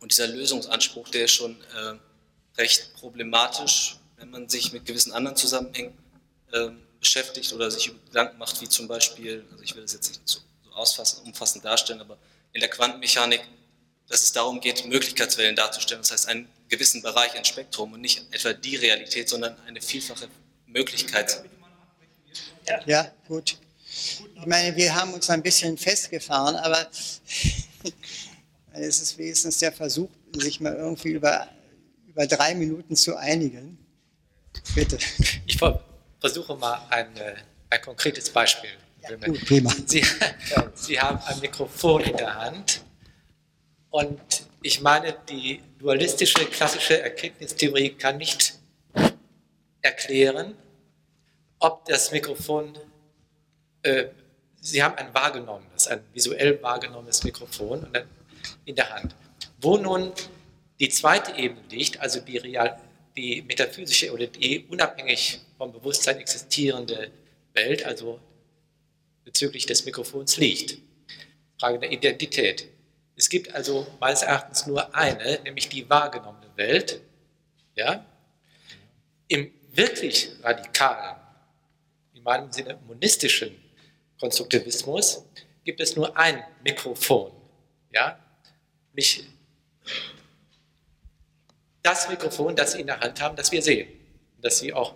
Und 0.00 0.12
dieser 0.12 0.26
Lösungsanspruch, 0.26 1.08
der 1.08 1.24
ist 1.24 1.32
schon 1.32 1.60
äh, 1.74 1.94
recht 2.58 2.94
problematisch, 2.94 3.96
wenn 4.16 4.30
man 4.30 4.48
sich 4.48 4.72
mit 4.72 4.86
gewissen 4.86 5.12
anderen 5.12 5.36
Zusammenhängen 5.36 5.96
äh, 6.52 6.70
beschäftigt 7.00 7.52
oder 7.52 7.70
sich 7.70 7.92
Gedanken 8.06 8.38
macht, 8.38 8.60
wie 8.60 8.68
zum 8.68 8.88
Beispiel, 8.88 9.44
also 9.50 9.62
ich 9.62 9.74
will 9.74 9.82
das 9.82 9.92
jetzt 9.92 10.08
nicht 10.08 10.22
so, 10.24 10.40
so 10.64 10.70
ausfassend, 10.72 11.26
umfassend 11.26 11.64
darstellen, 11.64 12.00
aber 12.00 12.18
in 12.52 12.60
der 12.60 12.70
Quantenmechanik, 12.70 13.42
dass 14.08 14.22
es 14.22 14.32
darum 14.32 14.60
geht, 14.60 14.86
Möglichkeitswellen 14.86 15.56
darzustellen, 15.56 16.02
das 16.02 16.12
heißt 16.12 16.28
einen 16.28 16.48
gewissen 16.68 17.02
Bereich, 17.02 17.34
ein 17.36 17.44
Spektrum 17.44 17.92
und 17.92 18.00
nicht 18.00 18.24
etwa 18.32 18.52
die 18.52 18.76
Realität, 18.76 19.28
sondern 19.28 19.56
eine 19.66 19.80
vielfache 19.80 20.28
Möglichkeit. 20.66 21.42
Ja, 22.86 23.10
gut. 23.28 23.58
Ich 23.88 24.46
meine, 24.46 24.76
wir 24.76 24.94
haben 24.94 25.14
uns 25.14 25.30
ein 25.30 25.42
bisschen 25.42 25.78
festgefahren, 25.78 26.56
aber 26.56 26.88
es 28.72 29.00
ist 29.00 29.16
wenigstens 29.18 29.58
der 29.58 29.72
Versuch, 29.72 30.10
sich 30.36 30.60
mal 30.60 30.74
irgendwie 30.74 31.10
über, 31.10 31.48
über 32.06 32.26
drei 32.26 32.54
Minuten 32.54 32.94
zu 32.96 33.16
einigen. 33.16 33.78
Bitte. 34.74 34.98
Ich 35.46 35.56
ver- 35.56 35.82
versuche 36.20 36.56
mal 36.56 36.86
ein, 36.90 37.16
äh, 37.16 37.36
ein 37.70 37.80
konkretes 37.80 38.28
Beispiel. 38.30 38.70
Gut, 39.24 39.46
prima. 39.46 39.72
Sie, 39.86 40.04
Sie 40.74 41.00
haben 41.00 41.18
ein 41.26 41.38
Mikrofon 41.40 42.02
in 42.02 42.16
der 42.16 42.34
Hand 42.34 42.82
und 43.96 44.20
ich 44.60 44.82
meine, 44.82 45.16
die 45.26 45.62
dualistische 45.78 46.44
klassische 46.44 47.00
Erkenntnistheorie 47.00 47.94
kann 47.94 48.18
nicht 48.18 48.58
erklären, 49.80 50.54
ob 51.60 51.86
das 51.86 52.12
Mikrofon, 52.12 52.76
äh, 53.82 54.08
Sie 54.60 54.82
haben 54.82 54.96
ein 54.96 55.14
wahrgenommenes, 55.14 55.86
ein 55.86 56.00
visuell 56.12 56.62
wahrgenommenes 56.62 57.24
Mikrofon 57.24 57.86
in 58.66 58.74
der 58.74 58.90
Hand, 58.90 59.14
wo 59.62 59.78
nun 59.78 60.12
die 60.78 60.90
zweite 60.90 61.32
Ebene 61.32 61.62
liegt, 61.70 61.98
also 61.98 62.20
die, 62.20 62.36
real, 62.36 62.78
die 63.16 63.40
metaphysische 63.42 64.12
oder 64.12 64.26
die 64.26 64.66
unabhängig 64.68 65.40
vom 65.56 65.72
Bewusstsein 65.72 66.18
existierende 66.18 67.10
Welt, 67.54 67.86
also 67.86 68.20
bezüglich 69.24 69.64
des 69.64 69.86
Mikrofons 69.86 70.36
liegt. 70.36 70.76
Frage 71.58 71.78
der 71.78 71.92
Identität. 71.92 72.75
Es 73.16 73.30
gibt 73.30 73.54
also 73.54 73.86
meines 73.98 74.22
Erachtens 74.22 74.66
nur 74.66 74.94
eine, 74.94 75.40
nämlich 75.42 75.68
die 75.70 75.88
wahrgenommene 75.88 76.54
Welt. 76.56 77.00
Ja? 77.74 78.04
Im 79.28 79.50
wirklich 79.72 80.32
radikalen, 80.42 81.16
in 82.12 82.22
meinem 82.22 82.52
Sinne 82.52 82.78
monistischen 82.86 83.56
Konstruktivismus 84.20 85.24
gibt 85.64 85.80
es 85.80 85.96
nur 85.96 86.14
ein 86.16 86.44
Mikrofon. 86.62 87.32
Ja? 87.90 88.18
Mich, 88.92 89.24
das 91.82 92.08
Mikrofon, 92.08 92.54
das 92.54 92.72
Sie 92.72 92.80
in 92.82 92.86
der 92.86 93.00
Hand 93.00 93.20
haben, 93.20 93.34
das 93.34 93.50
wir 93.50 93.62
sehen, 93.62 93.88
das 94.42 94.58
Sie 94.58 94.74
auch 94.74 94.94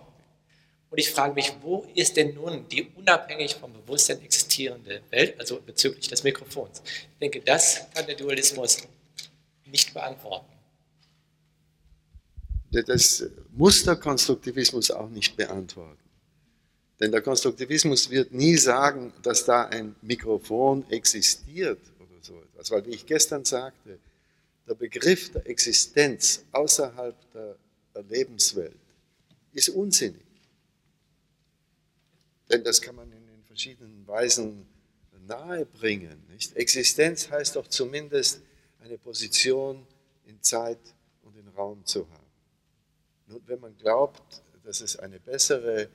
und 0.91 0.97
ich 0.97 1.09
frage 1.09 1.33
mich, 1.33 1.53
wo 1.61 1.87
ist 1.95 2.17
denn 2.17 2.33
nun 2.35 2.67
die 2.67 2.91
unabhängig 2.97 3.55
vom 3.55 3.71
Bewusstsein 3.71 4.21
existierende 4.21 5.01
Welt, 5.09 5.39
also 5.39 5.61
bezüglich 5.61 6.09
des 6.09 6.23
Mikrofons? 6.23 6.81
Ich 6.85 7.19
denke, 7.21 7.39
das 7.39 7.89
kann 7.93 8.05
der 8.05 8.15
Dualismus 8.15 8.79
nicht 9.65 9.93
beantworten. 9.93 10.51
Das 12.71 13.23
muss 13.53 13.83
der 13.85 13.95
Konstruktivismus 13.95 14.91
auch 14.91 15.09
nicht 15.09 15.37
beantworten. 15.37 15.97
Denn 16.99 17.09
der 17.11 17.21
Konstruktivismus 17.21 18.09
wird 18.09 18.33
nie 18.33 18.57
sagen, 18.57 19.13
dass 19.23 19.45
da 19.45 19.67
ein 19.67 19.95
Mikrofon 20.01 20.85
existiert 20.89 21.79
oder 21.99 22.21
so 22.21 22.37
etwas. 22.41 22.69
Weil, 22.69 22.85
wie 22.85 22.91
ich 22.91 23.05
gestern 23.05 23.45
sagte, 23.45 23.97
der 24.67 24.75
Begriff 24.75 25.31
der 25.31 25.47
Existenz 25.47 26.43
außerhalb 26.51 27.15
der 27.33 27.55
Lebenswelt 28.09 28.75
ist 29.53 29.69
unsinnig. 29.69 30.30
Denn 32.51 32.63
das 32.63 32.81
kann 32.81 32.95
man 32.95 33.11
in 33.11 33.25
den 33.27 33.43
verschiedenen 33.43 34.05
Weisen 34.07 34.67
nahebringen. 35.27 36.23
Nicht? 36.29 36.55
Existenz 36.55 37.29
heißt 37.29 37.55
doch 37.55 37.67
zumindest 37.67 38.41
eine 38.79 38.97
Position 38.97 39.85
in 40.25 40.41
Zeit 40.41 40.79
und 41.23 41.37
in 41.37 41.47
Raum 41.49 41.85
zu 41.85 42.07
haben. 42.09 42.25
Nun, 43.27 43.41
wenn 43.45 43.59
man 43.59 43.77
glaubt, 43.77 44.43
dass 44.63 44.81
es 44.81 44.97
eine 44.97 45.19
bessere, 45.19 45.83
äh, 45.83 45.87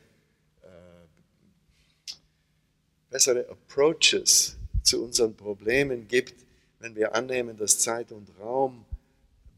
bessere 3.11 3.49
Approaches 3.49 4.57
zu 4.83 5.05
unseren 5.05 5.35
Problemen 5.35 6.09
gibt, 6.09 6.35
wenn 6.81 6.95
wir 6.95 7.14
annehmen, 7.14 7.57
dass 7.57 7.79
Zeit 7.79 8.12
und 8.12 8.31
Raum 8.38 8.85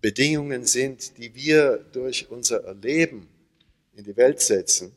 Bedingungen 0.01 0.65
sind, 0.65 1.19
die 1.19 1.35
wir 1.35 1.79
durch 1.93 2.31
unser 2.31 2.65
Erleben 2.65 3.29
in 3.95 4.05
die 4.05 4.17
Welt 4.17 4.41
setzen, 4.41 4.93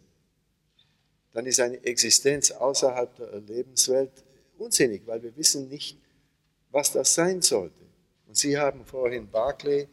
dann 1.34 1.46
ist 1.46 1.60
eine 1.60 1.84
Existenz 1.84 2.52
außerhalb 2.52 3.16
der 3.16 3.40
Lebenswelt 3.40 4.12
unsinnig, 4.58 5.04
weil 5.06 5.24
wir 5.24 5.36
wissen 5.38 5.68
nicht, 5.70 5.98
was 6.72 6.92
das 6.92 7.14
sein 7.14 7.42
sollte. 7.42 7.86
Und 8.28 8.38
Sie 8.38 8.58
haben 8.58 8.86
vorhin 8.86 9.30
Barclay 9.30 9.88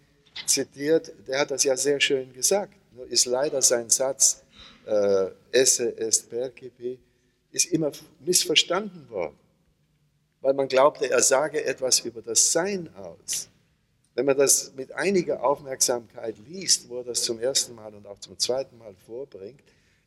zitiert, 0.46 1.12
der 1.26 1.40
hat 1.40 1.50
das 1.50 1.64
ja 1.64 1.76
sehr 1.76 2.00
schön 2.00 2.32
gesagt. 2.32 2.74
Nur 2.92 3.06
ist 3.06 3.26
leider 3.26 3.62
sein 3.62 3.90
Satz, 3.90 4.42
äh, 4.86 5.30
esse 5.52 5.96
est 5.98 6.30
percipi, 6.30 6.98
ist 7.50 7.66
immer 7.66 7.92
missverstanden 8.24 9.08
worden, 9.10 9.38
weil 10.40 10.54
man 10.54 10.68
glaubte, 10.68 11.10
er 11.10 11.22
sage 11.22 11.64
etwas 11.64 12.00
über 12.00 12.22
das 12.22 12.52
Sein 12.52 12.88
aus. 12.96 13.48
Wenn 14.14 14.26
man 14.26 14.36
das 14.36 14.72
mit 14.74 14.92
einiger 14.92 15.44
Aufmerksamkeit 15.44 16.36
liest, 16.48 16.88
wo 16.88 16.98
er 16.98 17.04
das 17.04 17.22
zum 17.22 17.38
ersten 17.38 17.74
Mal 17.74 17.94
und 17.94 18.06
auch 18.06 18.18
zum 18.18 18.38
zweiten 18.38 18.76
Mal 18.78 18.94
vorbringt, 19.06 19.62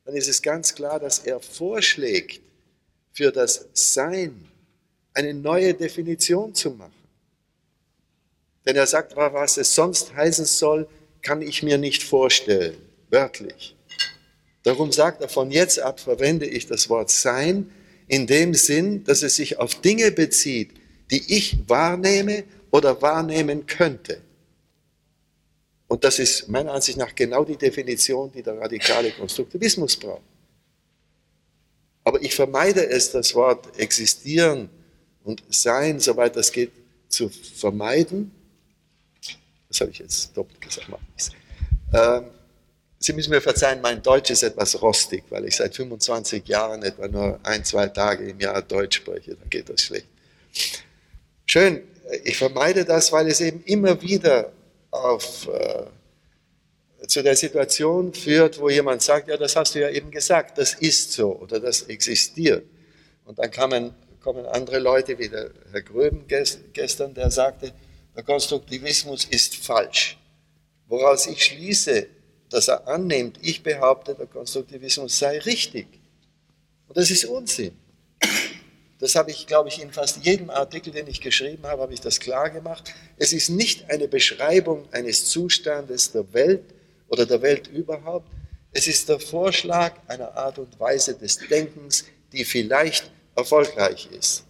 dann 0.06 0.16
ist 0.16 0.28
es 0.28 0.42
ganz 0.42 0.74
klar, 0.74 1.00
dass 1.00 1.20
er 1.20 1.40
vorschlägt, 1.40 2.42
für 3.14 3.32
das 3.32 3.68
Sein 3.74 4.48
eine 5.14 5.34
neue 5.34 5.74
Definition 5.74 6.56
zu 6.56 6.72
machen. 6.72 6.94
Denn 8.66 8.76
er 8.76 8.88
sagt, 8.88 9.16
was 9.16 9.58
es 9.58 9.76
sonst 9.76 10.14
heißen 10.14 10.46
soll, 10.46 10.88
kann 11.22 11.42
ich 11.42 11.64
mir 11.64 11.78
nicht 11.78 12.04
vorstellen, 12.04 12.78
wörtlich. 13.10 13.76
Darum 14.64 14.92
sagt 14.92 15.22
er, 15.22 15.30
von 15.30 15.52
jetzt 15.52 15.80
ab 15.80 16.00
verwende 16.00 16.46
ich 16.46 16.68
das 16.68 16.90
Wort 16.90 17.10
Sein 17.10 17.72
in 18.08 18.28
dem 18.28 18.54
Sinn, 18.54 19.04
dass 19.04 19.24
es 19.24 19.36
sich 19.36 19.58
auf 19.58 19.76
Dinge 19.76 20.12
bezieht, 20.12 20.72
die 21.10 21.36
ich 21.36 21.58
wahrnehme 21.68 22.44
oder 22.70 23.02
wahrnehmen 23.02 23.66
könnte. 23.66 24.22
Und 25.92 26.06
das 26.06 26.20
ist 26.20 26.48
meiner 26.48 26.72
Ansicht 26.72 26.98
nach 26.98 27.14
genau 27.14 27.44
die 27.44 27.58
Definition, 27.58 28.32
die 28.32 28.42
der 28.42 28.58
radikale 28.58 29.12
Konstruktivismus 29.12 29.98
braucht. 29.98 30.22
Aber 32.06 32.22
ich 32.22 32.34
vermeide 32.34 32.88
es, 32.88 33.12
das 33.12 33.36
Wort 33.36 33.78
existieren 33.78 34.70
und 35.26 35.44
sein, 35.50 36.00
soweit 36.00 36.38
das 36.38 36.50
geht, 36.54 36.72
zu 37.10 37.28
vermeiden. 37.28 38.32
Das 39.68 39.82
habe 39.82 39.92
ich 39.92 40.00
jetzt 40.00 40.32
doppelt 40.38 40.62
gesagt. 40.62 40.88
Ähm, 41.94 42.24
Sie 42.98 43.12
müssen 43.12 43.32
mir 43.32 43.42
verzeihen, 43.42 43.82
mein 43.82 44.02
Deutsch 44.02 44.32
ist 44.32 44.44
etwas 44.44 44.82
rostig, 44.82 45.26
weil 45.30 45.44
ich 45.44 45.58
seit 45.58 45.76
25 45.76 46.48
Jahren 46.48 46.84
etwa 46.84 47.10
nur 47.10 47.38
ein, 47.44 47.66
zwei 47.66 47.88
Tage 47.88 48.30
im 48.30 48.40
Jahr 48.40 48.62
Deutsch 48.62 48.96
spreche. 48.96 49.36
Dann 49.36 49.50
geht 49.50 49.68
das 49.68 49.82
schlecht. 49.82 50.08
Schön, 51.46 51.82
ich 52.24 52.38
vermeide 52.38 52.86
das, 52.86 53.12
weil 53.12 53.28
es 53.28 53.42
eben 53.42 53.62
immer 53.66 54.02
wieder 54.02 54.54
auf, 54.92 55.48
äh, 55.48 57.08
zu 57.08 57.24
der 57.24 57.36
Situation 57.36 58.14
führt, 58.14 58.60
wo 58.60 58.70
jemand 58.70 59.02
sagt, 59.02 59.28
ja, 59.28 59.38
das 59.38 59.56
hast 59.56 59.74
du 59.76 59.80
ja 59.80 59.90
eben 59.90 60.12
gesagt, 60.12 60.58
das 60.58 60.76
ist 60.76 61.14
so 61.14 61.36
oder 61.40 61.60
das 61.60 61.84
existiert. 61.84 62.66
Und 63.26 63.40
dann 63.40 63.50
kamen, 63.50 63.94
kommen 64.22 64.46
andere 64.46 64.80
Leute, 64.80 65.18
wie 65.18 65.30
der 65.30 65.52
Herr 65.72 65.82
Gröben 65.82 66.26
gestern, 66.28 67.14
der 67.14 67.32
sagte, 67.32 67.74
der 68.16 68.24
Konstruktivismus 68.24 69.26
ist 69.26 69.56
falsch. 69.56 70.18
Woraus 70.88 71.28
ich 71.28 71.44
schließe, 71.44 72.08
dass 72.50 72.68
er 72.68 72.88
annimmt, 72.88 73.40
ich 73.42 73.64
behaupte, 73.64 74.14
der 74.14 74.28
Konstruktivismus 74.28 75.18
sei 75.18 75.40
richtig. 75.40 75.88
Und 76.88 76.98
das 76.98 77.10
ist 77.10 77.26
Unsinn. 77.26 77.78
Das 79.02 79.16
habe 79.16 79.32
ich, 79.32 79.48
glaube 79.48 79.68
ich, 79.68 79.82
in 79.82 79.92
fast 79.92 80.24
jedem 80.24 80.52
Artikel, 80.52 80.94
den 80.94 81.08
ich 81.08 81.22
geschrieben 81.22 81.66
habe, 81.66 81.82
habe 81.82 81.94
ich 81.94 82.02
das 82.02 82.20
klar 82.20 82.52
gemacht. 82.52 82.94
Es 83.18 83.34
ist 83.34 83.50
nicht 83.50 83.90
eine 83.90 84.08
Beschreibung 84.08 84.88
eines 84.92 85.26
Zustandes 85.26 86.12
der 86.12 86.32
Welt 86.34 86.64
oder 87.10 87.26
der 87.26 87.42
Welt 87.42 87.68
überhaupt. 87.68 88.28
Es 88.72 88.88
ist 88.88 89.10
der 89.10 89.20
Vorschlag 89.20 89.94
einer 90.08 90.38
Art 90.38 90.60
und 90.60 90.80
Weise 90.80 91.16
des 91.16 91.40
Denkens, 91.50 92.06
die 92.32 92.46
vielleicht 92.46 93.10
erfolgreich 93.36 94.08
ist. 94.12 94.44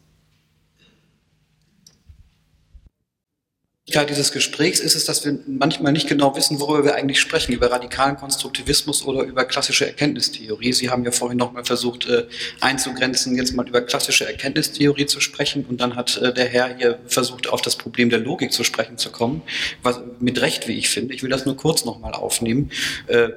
Dieses 3.88 4.32
Gesprächs 4.32 4.80
ist 4.80 4.96
es, 4.96 5.06
dass 5.06 5.26
wir 5.26 5.40
manchmal 5.48 5.92
nicht 5.92 6.08
genau 6.08 6.36
wissen, 6.36 6.60
worüber 6.60 6.86
wir 6.86 6.96
eigentlich 6.96 7.20
sprechen, 7.20 7.52
über 7.52 7.72
radikalen 7.72 8.16
Konstruktivismus 8.16 9.04
oder 9.04 9.24
über 9.24 9.44
klassische 9.44 9.88
Erkenntnistheorie. 9.88 10.72
Sie 10.72 10.90
haben 10.90 11.04
ja 11.04 11.12
vorhin 11.12 11.38
nochmal 11.38 11.66
versucht 11.66 12.08
äh, 12.08 12.28
einzugrenzen, 12.60 13.36
jetzt 13.36 13.54
mal 13.54 13.68
über 13.68 13.82
klassische 13.82 14.28
Erkenntnistheorie 14.28 15.08
zu 15.08 15.20
sprechen 15.20 15.66
und 15.66 15.82
dann 15.82 15.96
hat 15.96 16.18
äh, 16.18 16.32
der 16.32 16.48
Herr 16.48 16.78
hier 16.78 17.00
versucht, 17.08 17.50
auf 17.50 17.62
das 17.62 17.76
Problem 17.76 18.12
der 18.12 18.20
Logik 18.20 18.54
zu 18.54 18.64
sprechen 18.64 18.98
zu 18.98 19.12
kommen, 19.12 19.42
was, 19.82 20.00
mit 20.20 20.40
Recht, 20.42 20.68
wie 20.68 20.78
ich 20.78 20.90
finde. 20.90 21.16
Ich 21.16 21.24
will 21.24 21.32
das 21.32 21.46
nur 21.46 21.58
kurz 21.58 21.84
nochmal 21.84 22.14
aufnehmen. 22.14 22.72
Äh, 23.08 23.30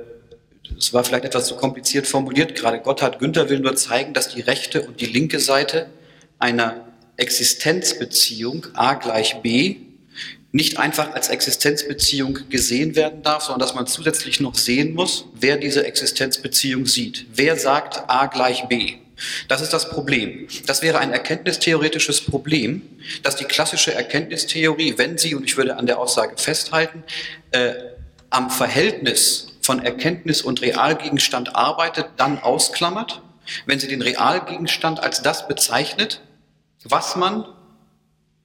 es 0.78 0.92
war 0.92 1.04
vielleicht 1.04 1.24
etwas 1.24 1.46
zu 1.46 1.56
kompliziert 1.56 2.06
formuliert 2.06 2.54
gerade. 2.54 2.80
Gotthard 2.80 3.18
Günther 3.18 3.48
will 3.48 3.60
nur 3.60 3.76
zeigen, 3.76 4.12
dass 4.12 4.28
die 4.28 4.42
rechte 4.42 4.82
und 4.82 5.00
die 5.00 5.06
linke 5.06 5.40
Seite 5.40 5.86
einer 6.38 6.86
Existenzbeziehung 7.16 8.66
A 8.74 8.94
gleich 8.94 9.40
B 9.40 9.83
nicht 10.54 10.78
einfach 10.78 11.14
als 11.14 11.30
Existenzbeziehung 11.30 12.38
gesehen 12.48 12.94
werden 12.94 13.24
darf, 13.24 13.42
sondern 13.42 13.58
dass 13.58 13.74
man 13.74 13.88
zusätzlich 13.88 14.38
noch 14.38 14.54
sehen 14.54 14.94
muss, 14.94 15.24
wer 15.34 15.56
diese 15.56 15.84
Existenzbeziehung 15.84 16.86
sieht. 16.86 17.26
Wer 17.34 17.56
sagt 17.56 18.08
A 18.08 18.26
gleich 18.26 18.68
B? 18.68 18.94
Das 19.48 19.60
ist 19.60 19.72
das 19.72 19.90
Problem. 19.90 20.46
Das 20.66 20.80
wäre 20.80 21.00
ein 21.00 21.12
erkenntnistheoretisches 21.12 22.20
Problem, 22.20 22.82
dass 23.24 23.34
die 23.34 23.46
klassische 23.46 23.94
Erkenntnistheorie, 23.94 24.94
wenn 24.96 25.18
sie, 25.18 25.34
und 25.34 25.42
ich 25.42 25.56
würde 25.56 25.76
an 25.76 25.86
der 25.86 25.98
Aussage 25.98 26.36
festhalten, 26.36 27.02
äh, 27.50 27.74
am 28.30 28.48
Verhältnis 28.48 29.56
von 29.60 29.84
Erkenntnis 29.84 30.40
und 30.40 30.62
Realgegenstand 30.62 31.56
arbeitet, 31.56 32.06
dann 32.16 32.38
ausklammert, 32.38 33.22
wenn 33.66 33.80
sie 33.80 33.88
den 33.88 34.02
Realgegenstand 34.02 35.00
als 35.00 35.20
das 35.20 35.48
bezeichnet, 35.48 36.20
was 36.84 37.16
man 37.16 37.44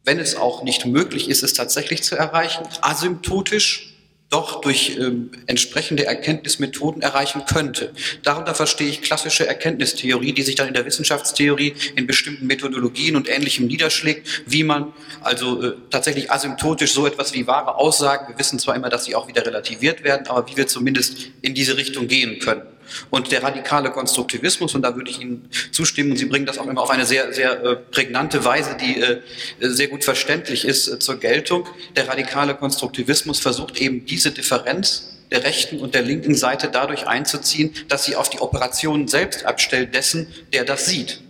wenn 0.09 0.17
es 0.17 0.35
auch 0.35 0.63
nicht 0.63 0.87
möglich 0.87 1.29
ist, 1.29 1.43
es 1.43 1.53
tatsächlich 1.53 2.01
zu 2.01 2.15
erreichen, 2.15 2.63
asymptotisch 2.81 3.93
doch 4.31 4.59
durch 4.61 4.97
ähm, 4.97 5.29
entsprechende 5.45 6.07
Erkenntnismethoden 6.07 7.03
erreichen 7.03 7.43
könnte. 7.45 7.93
Darunter 8.23 8.55
verstehe 8.55 8.89
ich 8.89 9.03
klassische 9.03 9.45
Erkenntnistheorie, 9.45 10.33
die 10.33 10.41
sich 10.41 10.55
dann 10.55 10.67
in 10.67 10.73
der 10.73 10.85
Wissenschaftstheorie 10.87 11.75
in 11.95 12.07
bestimmten 12.07 12.47
Methodologien 12.47 13.15
und 13.15 13.29
Ähnlichem 13.29 13.67
niederschlägt, 13.67 14.27
wie 14.47 14.63
man 14.63 14.93
also 15.21 15.61
äh, 15.61 15.73
tatsächlich 15.91 16.31
asymptotisch 16.31 16.91
so 16.91 17.05
etwas 17.05 17.35
wie 17.35 17.45
wahre 17.45 17.75
Aussagen, 17.75 18.29
wir 18.29 18.39
wissen 18.39 18.57
zwar 18.57 18.75
immer, 18.75 18.89
dass 18.89 19.05
sie 19.05 19.13
auch 19.13 19.27
wieder 19.27 19.45
relativiert 19.45 20.03
werden, 20.03 20.25
aber 20.25 20.49
wie 20.49 20.57
wir 20.57 20.65
zumindest 20.65 21.17
in 21.43 21.53
diese 21.53 21.77
Richtung 21.77 22.07
gehen 22.07 22.39
können. 22.39 22.63
Und 23.09 23.31
der 23.31 23.43
radikale 23.43 23.91
Konstruktivismus, 23.91 24.75
und 24.75 24.81
da 24.81 24.95
würde 24.95 25.09
ich 25.09 25.21
Ihnen 25.21 25.49
zustimmen, 25.71 26.11
und 26.11 26.17
Sie 26.17 26.25
bringen 26.25 26.45
das 26.45 26.57
auch 26.57 26.67
immer 26.67 26.81
auf 26.81 26.89
eine 26.89 27.05
sehr, 27.05 27.33
sehr 27.33 27.63
äh, 27.63 27.75
prägnante 27.75 28.43
Weise, 28.45 28.75
die 28.79 29.01
äh, 29.01 29.21
sehr 29.59 29.87
gut 29.87 30.03
verständlich 30.03 30.65
ist, 30.65 30.87
äh, 30.87 30.99
zur 30.99 31.19
Geltung. 31.19 31.67
Der 31.95 32.07
radikale 32.07 32.55
Konstruktivismus 32.55 33.39
versucht 33.39 33.79
eben 33.79 34.05
diese 34.05 34.31
Differenz 34.31 35.09
der 35.31 35.43
rechten 35.43 35.79
und 35.79 35.93
der 35.93 36.01
linken 36.01 36.35
Seite 36.35 36.69
dadurch 36.71 37.07
einzuziehen, 37.07 37.73
dass 37.87 38.05
sie 38.05 38.15
auf 38.15 38.29
die 38.29 38.39
Operationen 38.39 39.07
selbst 39.07 39.45
abstellt 39.45 39.93
dessen, 39.93 40.27
der 40.53 40.65
das 40.65 40.85
sieht. 40.85 41.21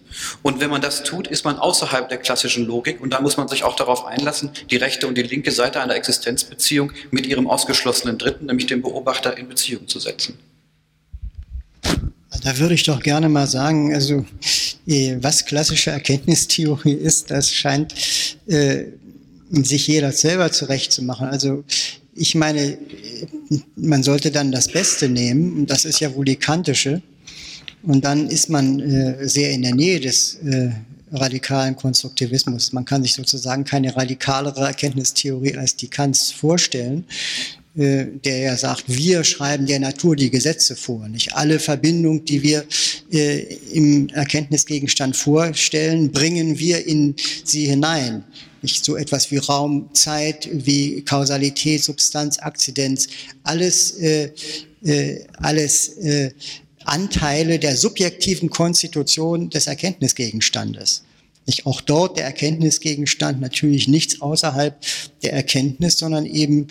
Und 0.42 0.60
wenn 0.60 0.70
man 0.70 0.82
das 0.82 1.04
tut, 1.04 1.28
ist 1.28 1.46
man 1.46 1.58
außerhalb 1.58 2.10
der 2.10 2.18
klassischen 2.18 2.66
Logik 2.66 3.02
und 3.02 3.12
da 3.12 3.22
muss 3.22 3.38
man 3.38 3.48
sich 3.48 3.64
auch 3.64 3.76
darauf 3.76 4.06
einlassen, 4.06 4.52
die 4.70 4.78
rechte 4.78 5.08
und 5.08 5.18
die 5.18 5.24
linke 5.24 5.52
Seite 5.52 5.82
einer 5.82 5.96
Existenzbeziehung 5.96 6.92
mit 7.12 7.28
ihrem 7.28 7.48
ausgeschlossenen 7.48 8.18
Dritten, 8.18 8.48
nämlich 8.48 8.68
dem 8.68 8.82
Beobachter, 8.82 9.38
in 9.38 9.48
Beziehung 9.48 9.88
zu 9.88 10.00
setzen. 10.00 10.38
Da 12.44 12.58
würde 12.58 12.74
ich 12.74 12.84
doch 12.84 13.02
gerne 13.02 13.30
mal 13.30 13.48
sagen, 13.48 13.94
also 13.94 14.26
äh, 14.88 15.18
was 15.22 15.46
klassische 15.46 15.92
Erkenntnistheorie 15.92 16.94
ist, 16.94 17.32
das 17.32 17.52
scheint 17.54 17.94
äh, 18.48 18.86
sich 19.52 19.88
jeder 19.88 20.12
selber 20.12 20.52
zurechtzumachen. 20.52 21.28
Also 21.28 21.64
ich 22.16 22.36
meine, 22.36 22.78
man 23.76 24.04
sollte 24.04 24.32
dann 24.32 24.52
das 24.52 24.68
Beste 24.68 25.10
nehmen, 25.10 25.54
und 25.58 25.70
das 25.70 25.86
ist 25.86 26.00
ja 26.00 26.14
wohl 26.16 26.26
die 26.26 26.36
kantische, 26.36 27.02
und 27.84 28.04
dann 28.04 28.28
ist 28.28 28.50
man 28.50 28.80
äh, 28.80 29.28
sehr 29.28 29.52
in 29.52 29.62
der 29.62 29.74
Nähe 29.74 30.00
des 30.00 30.36
äh, 30.36 30.70
radikalen 31.12 31.76
Konstruktivismus. 31.76 32.74
Man 32.74 32.86
kann 32.86 33.04
sich 33.04 33.14
sozusagen 33.14 33.64
keine 33.64 33.96
radikalere 33.96 34.66
Erkenntnistheorie 34.66 35.56
als 35.58 35.76
die 35.76 35.88
Kants 35.88 36.32
vorstellen. 36.32 37.06
Äh, 37.80 38.08
der 38.26 38.40
ja 38.40 38.58
sagt, 38.58 38.84
wir 38.88 39.24
schreiben 39.24 39.66
der 39.66 39.80
Natur 39.80 40.18
die 40.18 40.30
Gesetze 40.30 40.76
vor. 40.76 41.08
Nicht 41.08 41.34
alle 41.34 41.60
Verbindungen, 41.60 42.26
die 42.26 42.44
wir 42.44 42.66
äh, 43.10 43.56
im 43.72 44.10
Erkenntnisgegenstand 44.10 45.16
vorstellen, 45.16 46.12
bringen 46.12 46.60
wir 46.60 46.86
in 46.86 47.16
sie 47.46 47.68
hinein. 47.68 48.26
Nicht 48.62 48.84
so 48.84 48.98
etwas 48.98 49.32
wie 49.32 49.38
Raum, 49.38 49.90
Zeit, 49.94 50.50
wie 50.52 51.04
Kausalität, 51.04 51.82
Substanz, 51.82 52.38
Akzidenz, 52.40 53.08
alles, 53.44 53.92
äh, 53.92 54.32
äh, 54.84 55.24
alles 55.38 55.88
äh, 56.00 56.32
Anteile 56.84 57.60
der 57.60 57.78
subjektiven 57.78 58.50
Konstitution 58.50 59.50
des 59.52 59.68
Erkenntnisgegenstandes. 59.68 61.04
Nicht 61.46 61.66
auch 61.66 61.80
dort 61.80 62.18
der 62.18 62.26
Erkenntnisgegenstand 62.26 63.40
natürlich 63.40 63.88
nichts 63.88 64.20
außerhalb 64.20 64.76
der 65.24 65.32
Erkenntnis, 65.32 65.98
sondern 65.98 66.26
eben 66.26 66.68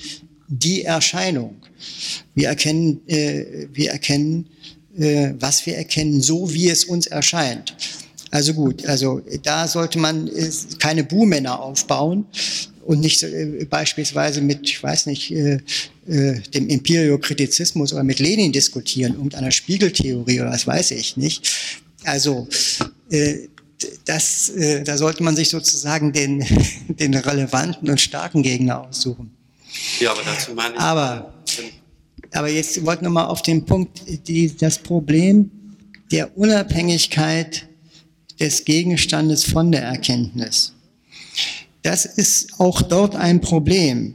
die 0.48 0.84
Erscheinung. 0.84 1.56
Wir 2.34 2.48
erkennen, 2.48 3.00
äh, 3.06 3.68
wir 3.72 3.90
erkennen, 3.90 4.48
äh, 4.98 5.32
was 5.38 5.64
wir 5.66 5.76
erkennen, 5.76 6.20
so 6.20 6.52
wie 6.52 6.68
es 6.68 6.84
uns 6.84 7.06
erscheint. 7.06 7.74
Also 8.30 8.54
gut, 8.54 8.84
also 8.86 9.22
da 9.42 9.68
sollte 9.68 9.98
man 9.98 10.28
äh, 10.28 10.50
keine 10.78 11.04
Buhmänner 11.04 11.60
aufbauen 11.60 12.26
und 12.84 13.00
nicht 13.00 13.22
äh, 13.22 13.66
beispielsweise 13.68 14.40
mit, 14.40 14.68
ich 14.68 14.82
weiß 14.82 15.06
nicht, 15.06 15.30
äh, 15.30 15.60
äh, 16.08 16.40
dem 16.54 16.68
Empiriokritizismus 16.68 17.92
oder 17.92 18.02
mit 18.02 18.18
Lenin 18.18 18.52
diskutieren, 18.52 19.14
irgendeiner 19.14 19.50
Spiegeltheorie 19.50 20.40
oder 20.40 20.50
was 20.50 20.66
weiß 20.66 20.90
ich 20.92 21.16
nicht. 21.16 21.50
Also 22.04 22.48
äh, 23.10 23.48
das, 24.04 24.48
äh, 24.50 24.82
da 24.82 24.96
sollte 24.98 25.22
man 25.22 25.36
sich 25.36 25.50
sozusagen 25.50 26.12
den, 26.12 26.44
den 26.88 27.14
relevanten 27.14 27.88
und 27.88 28.00
starken 28.00 28.42
Gegner 28.42 28.88
aussuchen. 28.88 29.37
Ja, 30.00 30.12
aber 30.12 30.22
dazu 30.24 30.52
meine 30.54 30.74
ich. 30.74 30.80
Aber, 30.80 31.34
aber 32.32 32.48
jetzt 32.48 32.84
wollte 32.84 33.04
noch 33.04 33.10
mal 33.10 33.26
auf 33.26 33.42
den 33.42 33.64
Punkt, 33.64 34.00
die, 34.28 34.56
das 34.56 34.78
Problem 34.78 35.50
der 36.10 36.36
Unabhängigkeit 36.36 37.66
des 38.40 38.64
Gegenstandes 38.64 39.44
von 39.44 39.72
der 39.72 39.82
Erkenntnis. 39.82 40.72
Das 41.82 42.04
ist 42.04 42.58
auch 42.58 42.82
dort 42.82 43.14
ein 43.14 43.40
Problem. 43.40 44.14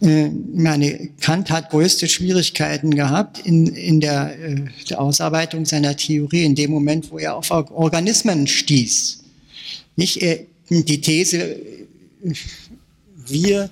Äh, 0.00 0.28
meine, 0.54 1.10
Kant 1.20 1.50
hat 1.50 1.70
größte 1.70 2.08
Schwierigkeiten 2.08 2.94
gehabt 2.94 3.38
in, 3.40 3.66
in 3.66 4.00
der, 4.00 4.38
äh, 4.38 4.64
der 4.90 5.00
Ausarbeitung 5.00 5.64
seiner 5.64 5.96
Theorie 5.96 6.44
in 6.44 6.54
dem 6.54 6.70
Moment, 6.70 7.10
wo 7.10 7.18
er 7.18 7.36
auf 7.36 7.50
Organismen 7.50 8.46
stieß. 8.46 9.22
Nicht 9.96 10.20
die 10.68 11.00
These, 11.00 11.56
wir 13.14 13.70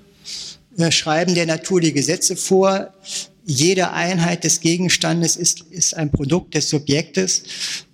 schreiben 0.90 1.34
der 1.34 1.46
Natur 1.46 1.80
die 1.80 1.92
Gesetze 1.92 2.36
vor, 2.36 2.92
jede 3.44 3.92
Einheit 3.92 4.44
des 4.44 4.60
Gegenstandes 4.60 5.36
ist, 5.36 5.60
ist 5.70 5.96
ein 5.96 6.10
Produkt 6.10 6.54
des 6.54 6.68
Subjektes, 6.68 7.42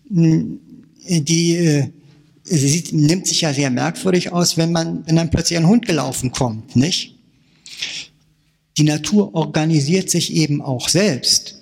die 0.09 1.85
sieht, 2.45 2.93
nimmt 2.93 3.27
sich 3.27 3.43
ja 3.43 3.53
sehr 3.53 3.71
merkwürdig 3.71 4.33
aus, 4.33 4.57
wenn 4.57 4.73
man, 4.73 5.07
wenn 5.07 5.17
dann 5.17 5.31
plötzlich 5.31 5.59
ein 5.59 5.67
Hund 5.67 5.87
gelaufen 5.87 6.33
kommt, 6.33 6.77
nicht? 6.77 7.17
Die 8.77 8.85
Natur 8.85 9.35
organisiert 9.35 10.11
sich 10.11 10.33
eben 10.33 10.63
auch 10.63 10.89
selbst 10.89 11.60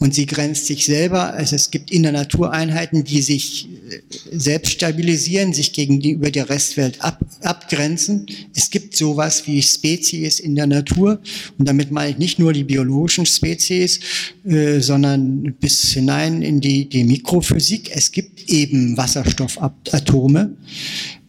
und 0.00 0.14
sie 0.14 0.26
grenzt 0.26 0.66
sich 0.66 0.86
selber. 0.86 1.34
Also 1.34 1.54
es 1.54 1.70
gibt 1.70 1.90
in 1.90 2.02
der 2.02 2.12
Natur 2.12 2.52
Einheiten, 2.52 3.04
die 3.04 3.20
sich 3.20 3.68
äh, 3.90 4.00
selbst 4.32 4.72
stabilisieren, 4.72 5.52
sich 5.52 5.72
gegenüber 5.72 6.30
der 6.30 6.48
Restwelt 6.48 7.00
ab, 7.02 7.20
abgrenzen. 7.42 8.26
Es 8.56 8.70
gibt 8.70 8.96
sowas 8.96 9.46
wie 9.46 9.62
Spezies 9.62 10.40
in 10.40 10.56
der 10.56 10.66
Natur 10.66 11.20
und 11.58 11.68
damit 11.68 11.92
meine 11.92 12.12
ich 12.12 12.18
nicht 12.18 12.38
nur 12.38 12.54
die 12.54 12.64
biologischen 12.64 13.26
Spezies, 13.26 14.00
äh, 14.44 14.80
sondern 14.80 15.54
bis 15.60 15.92
hinein 15.92 16.40
in 16.40 16.60
die, 16.60 16.88
die 16.88 17.04
Mikrophysik. 17.04 17.90
Es 17.94 18.10
gibt 18.10 18.48
eben 18.48 18.96
Wasserstoffatome. 18.96 20.56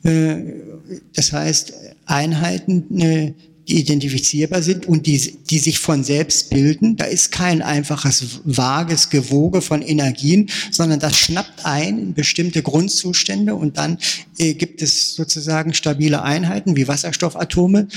Äh, 0.04 0.36
das 1.14 1.34
heißt 1.34 1.74
Einheiten, 2.06 3.00
äh, 3.02 3.34
identifizierbar 3.80 4.62
sind 4.62 4.88
und 4.88 5.06
die, 5.08 5.38
die 5.50 5.60
sich 5.60 5.80
von 5.80 6.04
selbst 6.04 6.50
bilden. 6.50 6.96
Da 6.96 7.06
ist 7.06 7.32
kein 7.32 7.62
einfaches, 7.62 8.42
vages 8.44 9.10
Gewoge 9.10 9.62
von 9.62 9.82
Energien, 9.82 10.50
sondern 10.72 11.00
das 11.00 11.18
schnappt 11.18 11.66
ein 11.66 12.00
in 12.00 12.14
bestimmte 12.14 12.62
Grundzustände 12.62 13.56
und 13.56 13.78
dann 13.78 13.98
äh, 14.38 14.54
gibt 14.54 14.82
es 14.82 15.16
sozusagen 15.16 15.74
stabile 15.74 16.24
Einheiten 16.24 16.76
wie 16.76 16.88
Wasserstoffatome. 16.88 17.88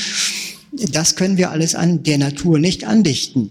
Das 0.72 1.14
können 1.14 1.36
wir 1.36 1.50
alles 1.50 1.74
an 1.74 2.02
der 2.02 2.18
Natur 2.18 2.58
nicht 2.58 2.84
andichten. 2.84 3.50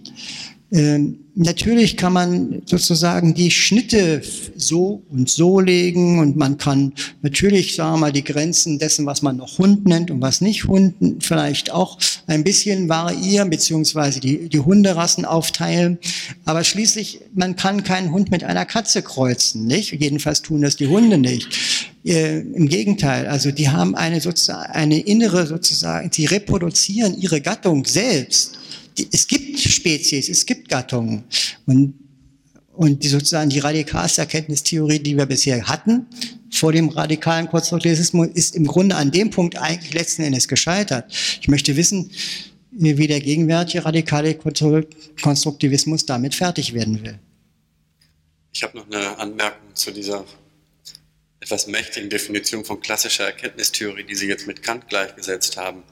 Ähm, 0.74 1.19
natürlich 1.36 1.97
kann 1.97 2.13
man 2.13 2.63
sozusagen 2.65 3.36
die 3.36 3.51
Schnitte 3.51 4.24
so 4.55 5.03
und 5.11 5.30
so 5.30 5.59
legen 5.59 6.17
und 6.17 6.36
man 6.36 6.57
kann 6.57 6.93
natürlich, 7.21 7.76
sagen 7.76 7.93
wir 7.93 7.99
mal, 7.99 8.11
die 8.11 8.24
Grenzen 8.24 8.80
dessen, 8.80 9.05
was 9.05 9.21
man 9.21 9.38
noch 9.38 9.59
Hund 9.59 9.86
nennt 9.86 10.09
und 10.09 10.19
was 10.19 10.41
nicht 10.41 10.65
Hund, 10.65 10.95
vielleicht 11.19 11.71
auch 11.71 11.99
ein 12.26 12.43
bisschen 12.43 12.89
variieren, 12.89 13.51
beziehungsweise 13.51 14.19
die, 14.19 14.49
die 14.49 14.59
Hunderassen 14.59 15.26
aufteilen. 15.26 15.99
Aber 16.43 16.63
schließlich, 16.63 17.19
man 17.36 17.55
kann 17.55 17.84
keinen 17.84 18.11
Hund 18.11 18.32
mit 18.32 18.43
einer 18.43 18.65
Katze 18.65 19.03
kreuzen, 19.03 19.67
nicht? 19.67 19.91
Jedenfalls 19.91 20.41
tun 20.41 20.61
das 20.61 20.76
die 20.76 20.88
Hunde 20.88 21.19
nicht. 21.19 21.49
Äh, 22.03 22.39
Im 22.39 22.67
Gegenteil, 22.67 23.28
also 23.28 23.51
die 23.51 23.69
haben 23.69 23.93
eine 23.93 24.21
sozusagen, 24.21 24.71
eine 24.71 24.99
innere 24.99 25.45
sozusagen, 25.45 26.09
sie 26.11 26.26
reproduzieren 26.26 27.15
ihre 27.15 27.41
Gattung 27.41 27.86
selbst 27.86 28.57
es 29.11 29.27
gibt 29.27 29.59
Spezies, 29.59 30.29
es 30.29 30.45
gibt 30.45 30.69
Gattungen. 30.69 31.23
Und, 31.65 31.93
und 32.73 33.03
die 33.03 33.07
sozusagen 33.07 33.49
die 33.49 33.59
radikalste 33.59 34.21
Erkenntnistheorie, 34.21 34.99
die 34.99 35.17
wir 35.17 35.25
bisher 35.25 35.67
hatten, 35.67 36.07
vor 36.51 36.71
dem 36.71 36.89
radikalen 36.89 37.47
Konstruktivismus, 37.47 38.27
ist 38.33 38.55
im 38.55 38.65
Grunde 38.65 38.95
an 38.95 39.11
dem 39.11 39.29
Punkt 39.29 39.57
eigentlich 39.57 39.93
letzten 39.93 40.23
Endes 40.23 40.47
gescheitert. 40.47 41.11
Ich 41.41 41.47
möchte 41.47 41.75
wissen, 41.75 42.11
wie 42.71 43.07
der 43.07 43.19
gegenwärtige 43.19 43.85
radikale 43.85 44.35
Konstruktivismus 44.35 46.05
damit 46.05 46.35
fertig 46.35 46.73
werden 46.73 47.03
will. 47.03 47.19
Ich 48.51 48.63
habe 48.63 48.77
noch 48.77 48.85
eine 48.87 49.17
Anmerkung 49.17 49.73
zu 49.73 49.91
dieser 49.91 50.25
etwas 51.39 51.67
mächtigen 51.67 52.09
Definition 52.09 52.63
von 52.63 52.79
klassischer 52.79 53.25
Erkenntnistheorie, 53.25 54.03
die 54.03 54.15
Sie 54.15 54.27
jetzt 54.27 54.47
mit 54.47 54.63
Kant 54.63 54.87
gleichgesetzt 54.87 55.57
haben. 55.57 55.83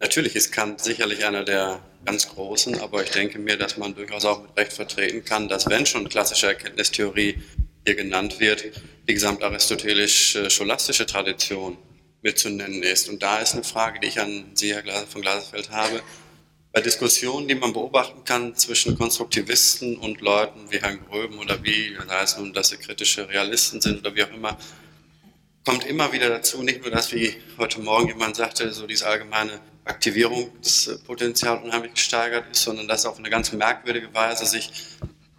Natürlich 0.00 0.36
ist 0.36 0.52
Kant 0.52 0.80
sicherlich 0.80 1.24
einer 1.24 1.44
der 1.44 1.82
ganz 2.04 2.28
großen, 2.28 2.80
aber 2.80 3.02
ich 3.02 3.10
denke 3.10 3.38
mir, 3.38 3.56
dass 3.56 3.76
man 3.76 3.94
durchaus 3.94 4.24
auch 4.24 4.42
mit 4.42 4.56
Recht 4.56 4.72
vertreten 4.72 5.24
kann, 5.24 5.48
dass 5.48 5.68
wenn 5.68 5.86
schon 5.86 6.08
klassische 6.08 6.46
Erkenntnistheorie 6.46 7.38
hier 7.84 7.94
genannt 7.94 8.40
wird, 8.40 8.64
die 9.08 9.14
gesamtaristotelisch-scholastische 9.14 11.06
Tradition 11.06 11.78
mitzunennen 12.22 12.82
ist. 12.82 13.08
Und 13.08 13.22
da 13.22 13.38
ist 13.38 13.54
eine 13.54 13.64
Frage, 13.64 14.00
die 14.00 14.08
ich 14.08 14.20
an 14.20 14.50
Sie, 14.54 14.74
Herr 14.74 15.06
von 15.06 15.22
Glasfeld, 15.22 15.70
habe. 15.70 16.02
Bei 16.72 16.80
Diskussionen, 16.80 17.48
die 17.48 17.54
man 17.54 17.72
beobachten 17.72 18.24
kann 18.24 18.54
zwischen 18.54 18.96
Konstruktivisten 18.98 19.96
und 19.96 20.20
Leuten 20.20 20.70
wie 20.70 20.80
Herrn 20.80 21.00
Gröben 21.08 21.38
oder 21.38 21.62
wie, 21.64 21.96
sei 22.06 22.22
es 22.22 22.36
nun, 22.36 22.52
dass 22.52 22.68
sie 22.68 22.76
kritische 22.76 23.28
Realisten 23.28 23.80
sind 23.80 24.00
oder 24.00 24.14
wie 24.14 24.22
auch 24.22 24.32
immer, 24.32 24.58
kommt 25.68 25.84
immer 25.84 26.10
wieder 26.14 26.30
dazu, 26.30 26.62
nicht 26.62 26.80
nur 26.80 26.90
das, 26.90 27.12
wie 27.12 27.36
heute 27.58 27.82
Morgen 27.82 28.08
jemand 28.08 28.36
sagte, 28.36 28.72
so 28.72 28.86
diese 28.86 29.06
allgemeine 29.06 29.60
Aktivierungspotenzial 29.84 31.58
unheimlich 31.62 31.92
gesteigert 31.92 32.46
ist, 32.50 32.62
sondern 32.62 32.88
dass 32.88 33.04
auf 33.04 33.18
eine 33.18 33.28
ganz 33.28 33.52
merkwürdige 33.52 34.14
Weise 34.14 34.46
sich 34.46 34.72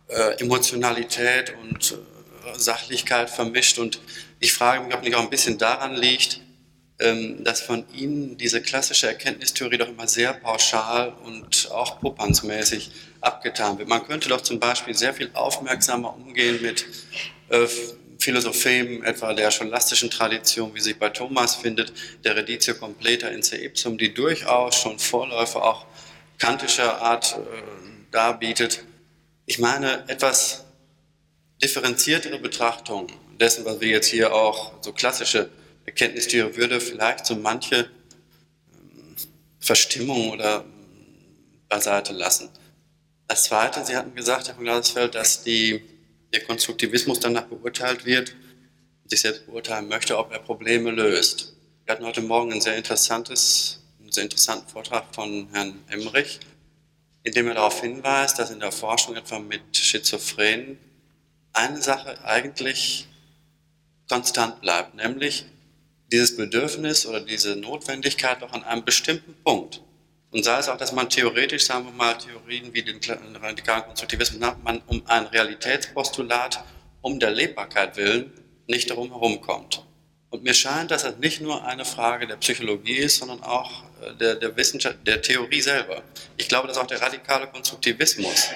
äh, 0.07 0.39
Emotionalität 0.39 1.55
und 1.63 1.93
äh, 1.93 2.59
Sachlichkeit 2.59 3.31
vermischt. 3.31 3.79
Und 3.79 4.01
ich 4.39 4.53
frage 4.53 4.83
mich, 4.83 4.93
ob 4.93 5.01
nicht 5.01 5.15
auch 5.15 5.23
ein 5.23 5.31
bisschen 5.31 5.57
daran 5.57 5.95
liegt, 5.95 6.41
ähm, 6.99 7.43
dass 7.43 7.61
von 7.61 7.85
Ihnen 7.91 8.37
diese 8.37 8.61
klassische 8.61 9.07
Erkenntnistheorie 9.07 9.79
doch 9.79 9.89
immer 9.89 10.07
sehr 10.07 10.33
pauschal 10.33 11.11
und 11.23 11.71
auch 11.71 11.99
puppansmäßig 12.01 12.91
abgetan 13.19 13.79
wird. 13.79 13.89
Man 13.89 14.05
könnte 14.05 14.29
doch 14.29 14.41
zum 14.41 14.59
Beispiel 14.59 14.93
sehr 14.93 15.15
viel 15.15 15.31
aufmerksamer 15.33 16.13
umgehen 16.13 16.61
mit 16.61 16.85
äh, 17.49 17.65
Philosophiem 18.19 19.01
etwa 19.03 19.33
der 19.33 19.49
scholastischen 19.49 20.09
Tradition, 20.09 20.75
wie 20.75 20.81
sich 20.81 20.99
bei 20.99 21.09
Thomas 21.09 21.55
findet, 21.55 21.93
der 22.25 22.35
Reditio 22.35 22.75
Completa 22.75 23.29
in 23.29 23.41
se 23.41 23.57
ipsum, 23.57 23.97
die 23.97 24.13
durchaus 24.13 24.75
schon 24.75 24.99
Vorläufe 24.99 25.61
auch 25.63 25.85
kantischer 26.37 27.01
Art 27.01 27.37
äh, 27.37 27.61
darbietet. 28.11 28.83
Ich 29.45 29.57
meine, 29.57 30.03
etwas 30.07 30.65
differenziertere 31.61 32.39
Betrachtung 32.39 33.07
dessen, 33.39 33.63
was 33.63 33.79
wir 33.79 33.87
jetzt 33.87 34.07
hier 34.07 34.33
auch 34.33 34.73
so 34.81 34.91
klassische 34.91 35.49
Erkenntnistheorie 35.85 36.57
würde, 36.57 36.81
vielleicht 36.81 37.25
so 37.25 37.35
manche 37.35 37.89
ähm, 38.73 39.15
Verstimmung 39.59 40.31
oder 40.31 40.65
beiseite 41.69 42.11
lassen. 42.11 42.49
Als 43.29 43.43
Zweite, 43.43 43.85
Sie 43.85 43.95
hatten 43.95 44.13
gesagt, 44.13 44.47
Herr 44.47 44.55
von 44.55 44.65
Glasfeld, 44.65 45.15
dass 45.15 45.43
die 45.43 45.83
der 46.33 46.43
Konstruktivismus 46.43 47.19
danach 47.19 47.45
beurteilt 47.45 48.05
wird, 48.05 48.35
sich 49.05 49.21
selbst 49.21 49.45
beurteilen 49.47 49.87
möchte, 49.87 50.17
ob 50.17 50.31
er 50.31 50.39
Probleme 50.39 50.91
löst. 50.91 51.53
Wir 51.85 51.93
hatten 51.93 52.05
heute 52.05 52.21
Morgen 52.21 52.53
ein 52.53 52.61
sehr 52.61 52.77
interessantes, 52.77 53.81
einen 53.99 54.11
sehr 54.11 54.23
interessanten 54.23 54.69
Vortrag 54.69 55.13
von 55.13 55.49
Herrn 55.51 55.79
Emmerich, 55.87 56.39
in 57.23 57.33
dem 57.33 57.47
er 57.47 57.55
darauf 57.55 57.81
hinweist, 57.81 58.37
dass 58.37 58.51
in 58.51 58.59
der 58.59 58.71
Forschung 58.71 59.15
etwa 59.15 59.39
mit 59.39 59.75
Schizophrenen 59.75 60.77
eine 61.53 61.81
Sache 61.81 62.23
eigentlich 62.23 63.07
konstant 64.07 64.61
bleibt, 64.61 64.95
nämlich 64.95 65.45
dieses 66.11 66.37
Bedürfnis 66.37 67.05
oder 67.05 67.21
diese 67.21 67.55
Notwendigkeit 67.55 68.41
doch 68.41 68.53
an 68.53 68.63
einem 68.63 68.85
bestimmten 68.85 69.35
Punkt 69.43 69.81
und 70.31 70.43
sei 70.43 70.59
es 70.59 70.69
auch, 70.69 70.77
dass 70.77 70.91
man 70.91 71.09
theoretisch, 71.09 71.65
sagen 71.65 71.85
wir 71.85 71.91
mal, 71.91 72.13
Theorien 72.13 72.73
wie 72.73 72.83
den 72.83 72.99
radikalen 73.41 73.83
Konstruktivismus, 73.83 74.39
man 74.63 74.81
um 74.85 75.01
ein 75.07 75.25
Realitätspostulat 75.25 76.63
um 77.01 77.19
der 77.19 77.31
Lebbarkeit 77.31 77.97
willen 77.97 78.31
nicht 78.67 78.89
darum 78.89 79.09
herumkommt. 79.09 79.83
Und 80.29 80.43
mir 80.43 80.53
scheint, 80.53 80.91
dass 80.91 81.03
das 81.03 81.17
nicht 81.17 81.41
nur 81.41 81.65
eine 81.65 81.85
Frage 81.85 82.27
der 82.27 82.35
Psychologie 82.35 82.97
ist, 82.97 83.17
sondern 83.17 83.41
auch 83.41 83.83
äh, 84.01 84.13
der, 84.13 84.35
der 84.35 84.55
Wissenschaft, 84.55 84.97
der 85.07 85.21
Theorie 85.23 85.61
selber. 85.61 86.03
Ich 86.37 86.47
glaube, 86.47 86.67
dass 86.67 86.77
auch 86.77 86.85
der 86.85 87.01
radikale 87.01 87.47
Konstruktivismus, 87.47 88.49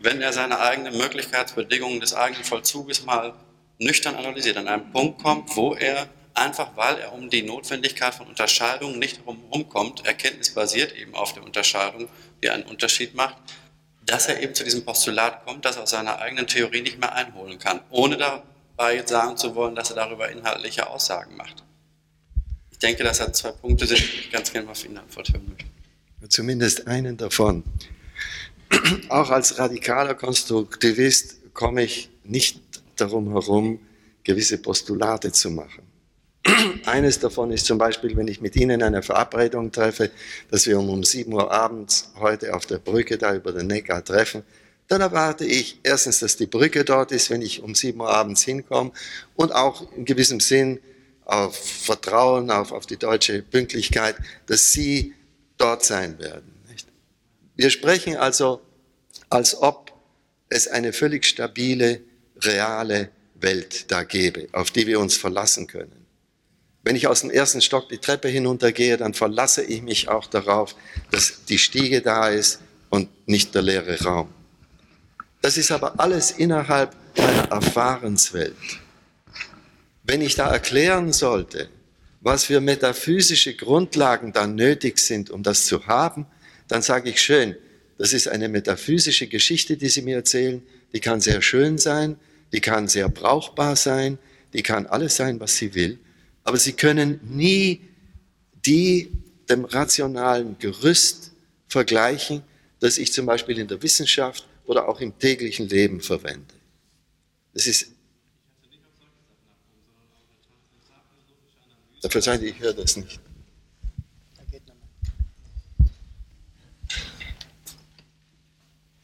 wenn 0.00 0.20
er 0.20 0.32
seine 0.32 0.58
eigenen 0.58 0.98
Möglichkeitsbedingungen 0.98 2.00
des 2.00 2.12
eigenen 2.12 2.42
Vollzuges 2.42 3.04
mal 3.04 3.34
nüchtern 3.78 4.16
analysiert, 4.16 4.56
an 4.56 4.66
einen 4.66 4.90
Punkt 4.90 5.22
kommt, 5.22 5.54
wo 5.56 5.74
er 5.74 6.08
einfach 6.34 6.76
weil 6.76 6.98
er 6.98 7.12
um 7.12 7.30
die 7.30 7.42
Notwendigkeit 7.42 8.14
von 8.14 8.26
Unterscheidungen 8.26 8.98
nicht 8.98 9.20
herumkommt, 9.24 10.06
erkenntnisbasiert 10.06 10.94
eben 10.96 11.14
auf 11.14 11.32
der 11.34 11.44
Unterscheidung, 11.44 12.08
die 12.42 12.50
einen 12.50 12.64
Unterschied 12.64 13.14
macht, 13.14 13.36
dass 14.06 14.26
er 14.26 14.42
eben 14.42 14.54
zu 14.54 14.64
diesem 14.64 14.84
Postulat 14.84 15.44
kommt, 15.44 15.64
dass 15.64 15.76
er 15.76 15.82
aus 15.82 15.90
seiner 15.90 16.18
eigenen 16.18 16.46
Theorie 16.46 16.82
nicht 16.82 16.98
mehr 16.98 17.14
einholen 17.14 17.58
kann, 17.58 17.80
ohne 17.90 18.16
dabei 18.16 18.96
jetzt 18.96 19.10
sagen 19.10 19.36
zu 19.36 19.54
wollen, 19.54 19.74
dass 19.74 19.90
er 19.90 19.96
darüber 19.96 20.30
inhaltliche 20.30 20.88
Aussagen 20.88 21.36
macht. 21.36 21.62
Ich 22.70 22.78
denke, 22.78 23.04
dass 23.04 23.20
er 23.20 23.32
zwei 23.32 23.52
Punkte 23.52 23.86
sind, 23.86 24.00
die 24.00 24.20
ich 24.20 24.30
ganz 24.32 24.52
gerne 24.52 24.66
mal 24.66 24.72
auf 24.72 24.84
Ihnen 24.84 24.98
Antwort 24.98 25.32
hören 25.32 25.48
möchte. 25.48 25.66
Zumindest 26.28 26.86
einen 26.86 27.16
davon. 27.16 27.62
Auch 29.08 29.30
als 29.30 29.58
radikaler 29.58 30.14
Konstruktivist 30.14 31.54
komme 31.54 31.84
ich 31.84 32.10
nicht 32.24 32.60
darum 32.96 33.30
herum, 33.30 33.80
gewisse 34.24 34.58
Postulate 34.58 35.32
zu 35.32 35.50
machen. 35.50 35.91
Eines 36.86 37.20
davon 37.20 37.52
ist 37.52 37.66
zum 37.66 37.78
Beispiel, 37.78 38.16
wenn 38.16 38.28
ich 38.28 38.40
mit 38.40 38.56
Ihnen 38.56 38.82
eine 38.82 39.02
Verabredung 39.02 39.70
treffe, 39.70 40.10
dass 40.50 40.66
wir 40.66 40.78
um 40.78 41.04
7 41.04 41.32
Uhr 41.32 41.50
abends 41.50 42.12
heute 42.18 42.54
auf 42.54 42.66
der 42.66 42.78
Brücke 42.78 43.18
da 43.18 43.34
über 43.34 43.52
den 43.52 43.68
Neckar 43.68 44.04
treffen, 44.04 44.42
dann 44.88 45.00
erwarte 45.00 45.44
ich 45.44 45.78
erstens, 45.84 46.18
dass 46.18 46.36
die 46.36 46.46
Brücke 46.46 46.84
dort 46.84 47.12
ist, 47.12 47.30
wenn 47.30 47.42
ich 47.42 47.62
um 47.62 47.74
7 47.74 48.00
Uhr 48.00 48.10
abends 48.10 48.42
hinkomme 48.42 48.92
und 49.36 49.52
auch 49.52 49.90
in 49.96 50.04
gewissem 50.04 50.40
Sinn 50.40 50.80
auf 51.24 51.56
Vertrauen, 51.56 52.50
auf, 52.50 52.72
auf 52.72 52.86
die 52.86 52.96
deutsche 52.96 53.42
Pünktlichkeit, 53.42 54.16
dass 54.46 54.72
Sie 54.72 55.14
dort 55.56 55.84
sein 55.84 56.18
werden. 56.18 56.52
Nicht? 56.68 56.88
Wir 57.54 57.70
sprechen 57.70 58.16
also, 58.16 58.60
als 59.30 59.54
ob 59.54 59.92
es 60.48 60.66
eine 60.66 60.92
völlig 60.92 61.24
stabile, 61.24 62.00
reale 62.42 63.10
Welt 63.36 63.90
da 63.90 64.02
gäbe, 64.02 64.48
auf 64.52 64.70
die 64.72 64.86
wir 64.86 64.98
uns 65.00 65.16
verlassen 65.16 65.68
können. 65.68 66.01
Wenn 66.84 66.96
ich 66.96 67.06
aus 67.06 67.20
dem 67.20 67.30
ersten 67.30 67.60
Stock 67.60 67.88
die 67.88 67.98
Treppe 67.98 68.28
hinuntergehe, 68.28 68.96
dann 68.96 69.14
verlasse 69.14 69.62
ich 69.62 69.82
mich 69.82 70.08
auch 70.08 70.26
darauf, 70.26 70.74
dass 71.10 71.44
die 71.44 71.58
Stiege 71.58 72.00
da 72.00 72.28
ist 72.28 72.60
und 72.90 73.08
nicht 73.26 73.54
der 73.54 73.62
leere 73.62 74.02
Raum. 74.02 74.28
Das 75.40 75.56
ist 75.56 75.70
aber 75.70 75.98
alles 76.00 76.32
innerhalb 76.32 76.94
meiner 77.16 77.50
Erfahrenswelt. 77.50 78.56
Wenn 80.04 80.20
ich 80.20 80.34
da 80.34 80.50
erklären 80.50 81.12
sollte, 81.12 81.68
was 82.20 82.44
für 82.44 82.60
metaphysische 82.60 83.54
Grundlagen 83.54 84.32
dann 84.32 84.54
nötig 84.54 84.98
sind, 84.98 85.30
um 85.30 85.42
das 85.42 85.66
zu 85.66 85.86
haben, 85.86 86.26
dann 86.68 86.82
sage 86.82 87.10
ich 87.10 87.20
schön, 87.20 87.56
das 87.98 88.12
ist 88.12 88.28
eine 88.28 88.48
metaphysische 88.48 89.28
Geschichte, 89.28 89.76
die 89.76 89.88
Sie 89.88 90.02
mir 90.02 90.16
erzählen, 90.16 90.62
die 90.92 91.00
kann 91.00 91.20
sehr 91.20 91.42
schön 91.42 91.78
sein, 91.78 92.16
die 92.52 92.60
kann 92.60 92.88
sehr 92.88 93.08
brauchbar 93.08 93.76
sein, 93.76 94.18
die 94.52 94.62
kann 94.62 94.86
alles 94.86 95.16
sein, 95.16 95.40
was 95.40 95.56
sie 95.56 95.74
will, 95.74 95.98
aber 96.44 96.56
sie 96.56 96.72
können 96.72 97.20
nie 97.22 97.80
die 98.64 99.12
dem 99.48 99.64
rationalen 99.64 100.58
Gerüst 100.58 101.32
vergleichen, 101.68 102.42
das 102.80 102.98
ich 102.98 103.12
zum 103.12 103.26
Beispiel 103.26 103.58
in 103.58 103.68
der 103.68 103.82
Wissenschaft 103.82 104.46
oder 104.64 104.88
auch 104.88 105.00
im 105.00 105.18
täglichen 105.18 105.68
Leben 105.68 106.00
verwende. 106.00 106.54
Das 107.54 107.66
ist 107.66 107.92
ihr, 112.02 112.42
ich 112.42 112.60
höre 112.60 112.72
das 112.72 112.96
nicht. 112.96 113.20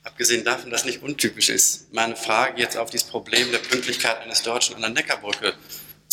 Abgesehen 0.02 0.44
davon, 0.44 0.70
dass 0.70 0.84
nicht 0.84 1.02
untypisch 1.02 1.48
ist, 1.48 1.92
meine 1.92 2.16
Frage 2.16 2.60
jetzt 2.60 2.76
auf 2.76 2.90
dieses 2.90 3.06
Problem 3.06 3.52
der 3.52 3.58
Pünktlichkeit 3.58 4.18
eines 4.20 4.42
Deutschen 4.42 4.74
an 4.74 4.80
der 4.80 4.90
Neckarbrücke 4.90 5.54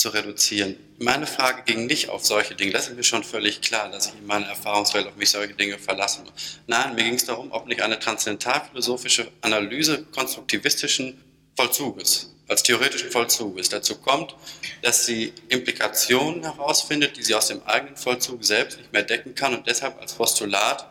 zu 0.06 0.10
reduzieren. 0.14 0.78
Meine 0.99 1.26
Frage 1.26 1.64
ging 1.64 1.88
nicht 1.88 2.10
auf 2.10 2.24
solche 2.24 2.53
Dinge. 2.53 2.72
Das 2.72 2.88
ist 2.88 2.95
mir 2.95 3.03
schon 3.03 3.24
völlig 3.24 3.62
klar, 3.62 3.89
dass 3.89 4.06
ich 4.06 4.14
in 4.14 4.28
meiner 4.28 4.45
Erfahrungswelt 4.45 5.08
auf 5.08 5.16
mich 5.16 5.32
solche 5.32 5.56
Dinge 5.56 5.80
verlassen 5.80 6.26
muss. 6.26 6.60
Nein, 6.68 6.93
mir 6.93 7.06
ging 7.06 7.16
es 7.16 7.26
darum, 7.26 7.51
ob 7.51 7.66
nicht 7.66 7.82
eine 7.82 7.97
transzendentalphilosophische 7.97 9.32
Analyse 9.41 10.06
konstruktivistischen 10.12 11.20
Vollzuges, 11.56 12.36
als 12.47 12.62
theoretischen 12.62 13.10
Vollzuges 13.10 13.70
dazu 13.70 13.95
kommt, 13.95 14.36
dass 14.84 15.08
sie 15.08 15.34
Implikationen 15.49 16.43
herausfindet, 16.43 17.18
die 17.18 17.24
sie 17.24 17.34
aus 17.34 17.47
dem 17.47 17.64
eigenen 17.64 17.97
Vollzug 17.97 18.45
selbst 18.45 18.78
nicht 18.78 18.93
mehr 18.93 19.01
decken 19.01 19.34
kann 19.34 19.56
und 19.56 19.66
deshalb 19.66 19.99
als 19.99 20.14
Postulat 20.14 20.88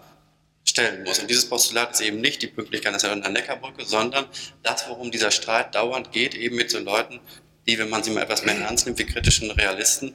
stellen 0.65 1.05
muss. 1.05 1.21
Und 1.21 1.31
dieses 1.31 1.49
Postulat 1.49 1.93
ist 1.93 2.01
eben 2.01 2.21
nicht 2.21 2.43
die 2.43 2.49
Pünktlichkeit 2.49 3.01
der 3.01 3.31
Neckarbrücke, 3.31 3.85
sondern 3.85 4.27
das, 4.65 4.89
worum 4.89 5.13
dieser 5.13 5.31
Streit 5.31 5.77
dauernd 5.77 6.11
geht, 6.11 6.35
eben 6.35 6.57
mit 6.57 6.71
so 6.71 6.81
Leuten, 6.81 7.21
die, 7.67 7.79
wenn 7.79 7.89
man 7.89 8.03
sie 8.03 8.11
mal 8.11 8.23
etwas 8.23 8.45
mehr 8.45 8.57
ernst 8.57 8.87
nimmt, 8.87 8.99
wie 8.99 9.07
kritischen 9.07 9.51
Realisten, 9.51 10.13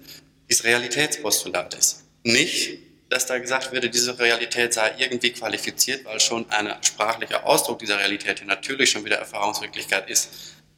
dieses 0.50 0.64
Realitätspostulat 0.64 1.74
ist. 1.74 2.04
Nicht, 2.24 2.80
dass 3.10 3.26
da 3.26 3.40
gesagt 3.40 3.72
würde, 3.72 3.90
diese 3.90 4.20
Realität 4.20 4.74
sei 4.74 4.94
irgendwie 4.98 5.32
qualifiziert, 5.32 6.06
weil 6.06 6.20
schon 6.20 6.50
ein 6.52 6.72
sprachlicher 6.84 7.46
Ausdruck 7.46 7.80
dieser 7.80 7.98
Realität 7.98 8.40
hier 8.40 8.48
natürlich 8.48 8.92
schon 8.92 9.04
wieder 9.04 9.18
Erfahrungswirklichkeit 9.18 10.10
ist. 10.10 10.30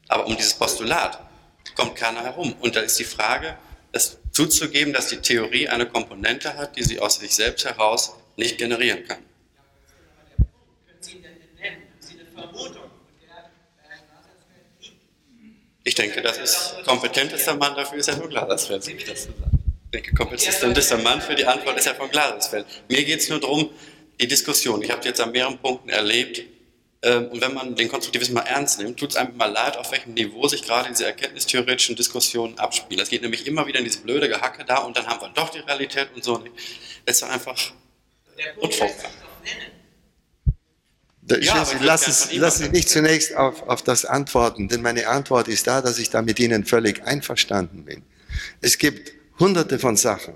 Aber 0.08 0.26
um 0.28 0.36
dieses 0.36 0.54
Postulat 0.54 1.20
kommt 1.76 1.96
keiner 1.96 2.24
herum. 2.24 2.54
Und 2.60 2.76
da 2.76 2.82
ist 2.82 2.98
die 3.00 3.04
Frage, 3.04 3.58
das 3.92 4.18
zuzugeben, 4.32 4.94
dass 4.94 5.08
die 5.08 5.18
Theorie 5.18 5.68
eine 5.68 5.86
Komponente 5.86 6.56
hat, 6.56 6.78
die 6.78 6.84
sie 6.84 7.00
aus 7.00 7.20
sich 7.20 7.36
selbst 7.36 7.66
heraus 7.66 8.14
nicht 8.38 8.58
generieren 8.58 9.06
kann. 9.06 9.20
Ich 15.84 15.96
denke, 15.96 16.22
das 16.22 16.38
ist 16.38 16.76
kompetentester 16.86 17.56
Mann 17.56 17.76
dafür 17.76 17.98
ist 17.98 18.08
ja 18.08 18.16
nur 18.16 18.30
Glasersfeld, 18.30 18.88
ich 18.88 19.04
das 19.06 19.24
zu 19.24 19.30
sagen. 19.30 19.60
Ich 19.86 19.92
denke, 19.92 20.14
kompetentester 20.14 20.98
Mann 20.98 21.22
für 21.22 21.36
die 21.36 21.46
Antwort 21.46 21.78
ist 21.78 21.86
ja 21.86 21.94
von 21.94 22.10
Glasersfeld. 22.10 22.66
Mir 22.88 23.04
geht 23.04 23.20
es 23.20 23.30
nur 23.30 23.40
darum, 23.40 23.70
die 24.20 24.28
Diskussion. 24.28 24.82
Ich 24.84 24.92
habe 24.92 25.04
jetzt 25.06 25.20
an 25.20 25.32
mehreren 25.32 25.58
Punkten 25.58 25.90
erlebt, 25.90 26.44
ähm, 27.04 27.28
und 27.30 27.42
wenn 27.42 27.54
man 27.54 27.76
den 27.76 27.90
Konstruktivismus 27.90 28.44
mal 28.44 28.48
ernst 28.48 28.80
nimmt, 28.80 29.00
tut 29.00 29.12
es 29.12 29.16
einem 29.16 29.36
mal 29.36 29.52
leid, 29.52 29.76
auf 29.76 29.92
welchem 29.92 30.14
Niveau 30.14 30.48
sich 30.48 30.62
gerade 30.64 30.90
diese 30.90 31.06
erkenntnistheoretischen 31.06 31.96
Diskussionen 31.96 32.60
abspielen. 32.60 33.02
Es 33.02 33.10
geht 33.10 33.24
nämlich 33.24 33.48
immer 33.48 33.66
wieder 33.66 33.80
in 33.80 33.86
diese 33.86 34.02
blöde 34.02 34.30
Gehacke 34.30 34.64
da 34.66 34.80
und 34.80 34.96
dann 34.96 35.08
haben 35.08 35.20
wir 35.20 35.30
doch 35.30 35.50
die 35.50 35.60
Realität 35.60 36.10
und 36.14 36.24
so. 36.24 36.44
Das 37.06 37.18
ist 37.18 37.24
einfach 37.24 37.58
unfruchtbar. 38.58 39.10
Ja, 41.40 41.66
lassen 41.82 42.12
Sie, 42.12 42.38
lassen 42.38 42.64
Sie 42.64 42.70
mich 42.70 42.88
zunächst 42.88 43.36
auf, 43.36 43.64
auf 43.64 43.82
das 43.82 44.06
antworten, 44.06 44.68
denn 44.68 44.82
meine 44.82 45.08
Antwort 45.08 45.48
ist 45.48 45.68
da, 45.68 45.82
dass 45.82 46.00
ich 46.00 46.10
da 46.10 46.22
mit 46.22 46.40
Ihnen 46.40 46.66
völlig 46.66 47.04
einverstanden 47.04 47.86
bin. 47.86 48.04
Es 48.62 48.78
gibt 48.78 49.14
hunderte 49.40 49.80
von 49.80 49.98
Sachen, 49.98 50.34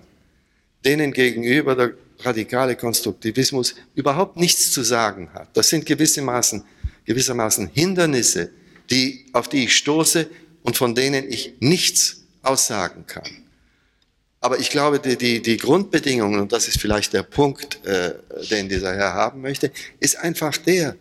denen 0.83 1.13
gegenüber 1.13 1.75
der 1.75 1.93
radikale 2.19 2.75
Konstruktivismus 2.75 3.75
überhaupt 3.95 4.37
nichts 4.37 4.71
zu 4.71 4.83
sagen 4.83 5.29
hat. 5.33 5.49
Das 5.53 5.69
sind 5.69 5.85
gewissermaßen, 5.85 6.63
gewissermaßen 7.05 7.67
Hindernisse, 7.73 8.51
die, 8.89 9.25
auf 9.33 9.49
die 9.49 9.65
ich 9.65 9.75
stoße 9.75 10.27
und 10.63 10.77
von 10.77 10.95
denen 10.95 11.29
ich 11.29 11.55
nichts 11.59 12.23
aussagen 12.41 13.05
kann. 13.07 13.44
Aber 14.45 14.59
ich 14.59 14.69
glaube, 14.69 14.99
die, 14.99 15.17
die, 15.17 15.41
die 15.41 15.57
Grundbedingungen, 15.57 16.39
und 16.39 16.51
das 16.51 16.67
ist 16.67 16.79
vielleicht 16.79 17.13
der 17.13 17.23
Punkt, 17.23 17.83
äh, 17.83 18.13
den 18.51 18.69
dieser 18.69 18.93
Herr 18.95 19.15
haben 19.15 19.41
möchte, 19.41 19.71
ist 19.99 20.19
einfach 20.19 20.55
der, 20.55 20.95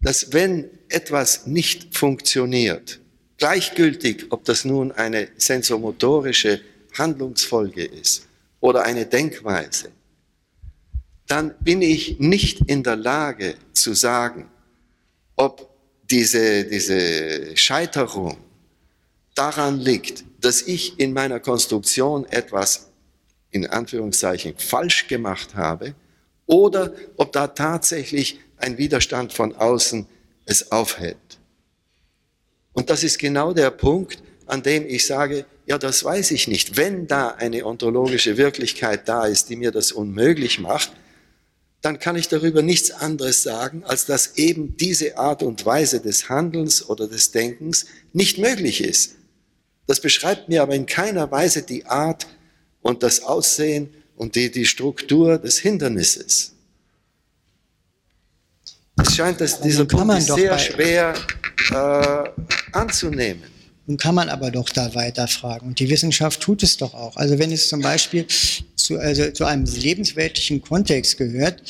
dass 0.00 0.32
wenn 0.32 0.70
etwas 0.88 1.46
nicht 1.46 1.94
funktioniert, 1.94 2.98
gleichgültig, 3.36 4.28
ob 4.30 4.46
das 4.46 4.64
nun 4.64 4.92
eine 4.92 5.28
sensomotorische 5.36 6.62
Handlungsfolge 6.94 7.84
ist 7.84 8.28
oder 8.60 8.84
eine 8.84 9.04
Denkweise, 9.04 9.90
dann 11.26 11.54
bin 11.60 11.82
ich 11.82 12.18
nicht 12.18 12.62
in 12.66 12.82
der 12.82 12.96
Lage 12.96 13.56
zu 13.74 13.92
sagen, 13.92 14.48
ob 15.36 15.68
diese, 16.10 16.64
diese 16.64 17.54
Scheiterung 17.58 18.38
daran 19.34 19.80
liegt, 19.80 20.24
dass 20.40 20.62
ich 20.62 20.98
in 20.98 21.12
meiner 21.12 21.40
Konstruktion 21.40 22.24
etwas 22.26 22.85
in 23.50 23.66
Anführungszeichen 23.66 24.54
falsch 24.56 25.08
gemacht 25.08 25.54
habe 25.54 25.94
oder 26.46 26.92
ob 27.16 27.32
da 27.32 27.48
tatsächlich 27.48 28.40
ein 28.56 28.78
Widerstand 28.78 29.32
von 29.32 29.54
außen 29.54 30.06
es 30.46 30.72
aufhält. 30.72 31.16
Und 32.72 32.90
das 32.90 33.04
ist 33.04 33.18
genau 33.18 33.52
der 33.52 33.70
Punkt, 33.70 34.22
an 34.46 34.62
dem 34.62 34.86
ich 34.86 35.06
sage, 35.06 35.46
ja, 35.66 35.78
das 35.78 36.04
weiß 36.04 36.30
ich 36.30 36.46
nicht. 36.46 36.76
Wenn 36.76 37.06
da 37.06 37.30
eine 37.30 37.66
ontologische 37.66 38.36
Wirklichkeit 38.36 39.08
da 39.08 39.26
ist, 39.26 39.48
die 39.48 39.56
mir 39.56 39.72
das 39.72 39.92
unmöglich 39.92 40.60
macht, 40.60 40.92
dann 41.82 41.98
kann 41.98 42.16
ich 42.16 42.28
darüber 42.28 42.62
nichts 42.62 42.90
anderes 42.90 43.42
sagen, 43.42 43.84
als 43.84 44.06
dass 44.06 44.36
eben 44.36 44.76
diese 44.76 45.18
Art 45.18 45.42
und 45.42 45.66
Weise 45.66 46.00
des 46.00 46.28
Handelns 46.28 46.88
oder 46.88 47.08
des 47.08 47.32
Denkens 47.32 47.86
nicht 48.12 48.38
möglich 48.38 48.82
ist. 48.82 49.16
Das 49.86 50.00
beschreibt 50.00 50.48
mir 50.48 50.62
aber 50.62 50.74
in 50.74 50.86
keiner 50.86 51.30
Weise 51.30 51.62
die 51.62 51.86
Art 51.86 52.26
und 52.86 53.02
das 53.02 53.22
Aussehen 53.22 53.88
und 54.16 54.34
die, 54.36 54.50
die 54.50 54.64
Struktur 54.64 55.38
des 55.38 55.58
Hindernisses. 55.58 56.52
Es 59.02 59.14
scheint, 59.14 59.40
dass 59.40 59.60
dieser 59.60 59.84
Punkt 59.84 60.22
sehr 60.22 60.58
schwer 60.58 61.14
äh, 61.70 62.30
anzunehmen. 62.72 63.42
Nun 63.88 63.98
kann 63.98 64.16
man 64.16 64.28
aber 64.28 64.50
doch 64.50 64.68
da 64.68 64.94
weiterfragen. 64.94 65.68
Und 65.68 65.78
die 65.78 65.88
Wissenschaft 65.88 66.40
tut 66.40 66.62
es 66.64 66.76
doch 66.76 66.94
auch. 66.94 67.16
Also 67.16 67.38
wenn 67.38 67.52
es 67.52 67.68
zum 67.68 67.82
Beispiel 67.82 68.26
zu, 68.74 68.98
also 68.98 69.30
zu 69.30 69.44
einem 69.44 69.64
lebensweltlichen 69.64 70.60
Kontext 70.60 71.18
gehört, 71.18 71.62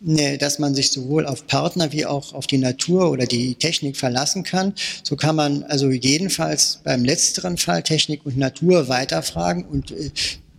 ne, 0.00 0.38
dass 0.38 0.60
man 0.60 0.74
sich 0.74 0.92
sowohl 0.92 1.26
auf 1.26 1.46
Partner 1.48 1.90
wie 1.92 2.06
auch 2.06 2.32
auf 2.32 2.46
die 2.46 2.58
Natur 2.58 3.10
oder 3.10 3.26
die 3.26 3.56
Technik 3.56 3.96
verlassen 3.96 4.44
kann, 4.44 4.74
so 5.02 5.16
kann 5.16 5.34
man 5.34 5.64
also 5.64 5.90
jedenfalls 5.90 6.80
beim 6.84 7.04
letzteren 7.04 7.56
Fall 7.56 7.82
Technik 7.82 8.24
und 8.24 8.36
Natur 8.36 8.88
weiterfragen 8.88 9.64
und 9.64 9.90
äh, 9.90 10.10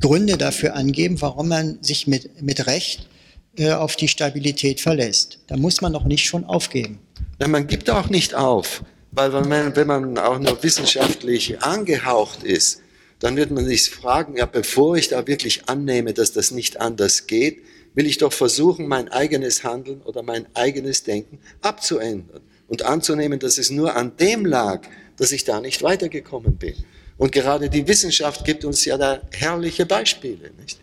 Gründe 0.01 0.37
dafür 0.37 0.75
angeben, 0.75 1.21
warum 1.21 1.47
man 1.49 1.81
sich 1.81 2.07
mit, 2.07 2.41
mit 2.41 2.67
Recht 2.67 3.07
äh, 3.57 3.71
auf 3.71 3.95
die 3.95 4.07
Stabilität 4.07 4.81
verlässt. 4.81 5.39
Da 5.47 5.57
muss 5.57 5.81
man 5.81 5.93
doch 5.93 6.03
nicht 6.03 6.25
schon 6.25 6.43
aufgeben. 6.43 6.99
Ja, 7.39 7.47
man 7.47 7.67
gibt 7.67 7.89
auch 7.89 8.09
nicht 8.09 8.35
auf. 8.35 8.83
Weil 9.11 9.31
wenn 9.33 9.47
man, 9.47 9.75
wenn 9.75 9.87
man 9.87 10.17
auch 10.17 10.39
nur 10.39 10.61
wissenschaftlich 10.61 11.61
angehaucht 11.61 12.43
ist, 12.43 12.81
dann 13.19 13.37
wird 13.37 13.51
man 13.51 13.65
sich 13.65 13.89
fragen, 13.89 14.35
ja, 14.35 14.45
bevor 14.45 14.97
ich 14.97 15.07
da 15.07 15.25
wirklich 15.25 15.69
annehme, 15.69 16.13
dass 16.13 16.33
das 16.33 16.51
nicht 16.51 16.81
anders 16.81 17.27
geht, 17.27 17.63
will 17.93 18.07
ich 18.07 18.17
doch 18.17 18.33
versuchen, 18.33 18.87
mein 18.87 19.07
eigenes 19.07 19.63
Handeln 19.63 20.01
oder 20.01 20.21
mein 20.21 20.47
eigenes 20.53 21.03
Denken 21.03 21.39
abzuändern 21.61 22.41
und 22.67 22.83
anzunehmen, 22.83 23.39
dass 23.39 23.57
es 23.57 23.69
nur 23.69 23.95
an 23.95 24.17
dem 24.17 24.45
lag, 24.45 24.81
dass 25.15 25.31
ich 25.31 25.45
da 25.45 25.61
nicht 25.61 25.81
weitergekommen 25.81 26.57
bin. 26.57 26.75
Und 27.17 27.31
gerade 27.31 27.69
die 27.69 27.87
Wissenschaft 27.87 28.43
gibt 28.43 28.65
uns 28.65 28.83
ja 28.85 28.97
da 28.97 29.21
herrliche 29.31 29.85
Beispiele. 29.85 30.51
Nicht? 30.59 30.79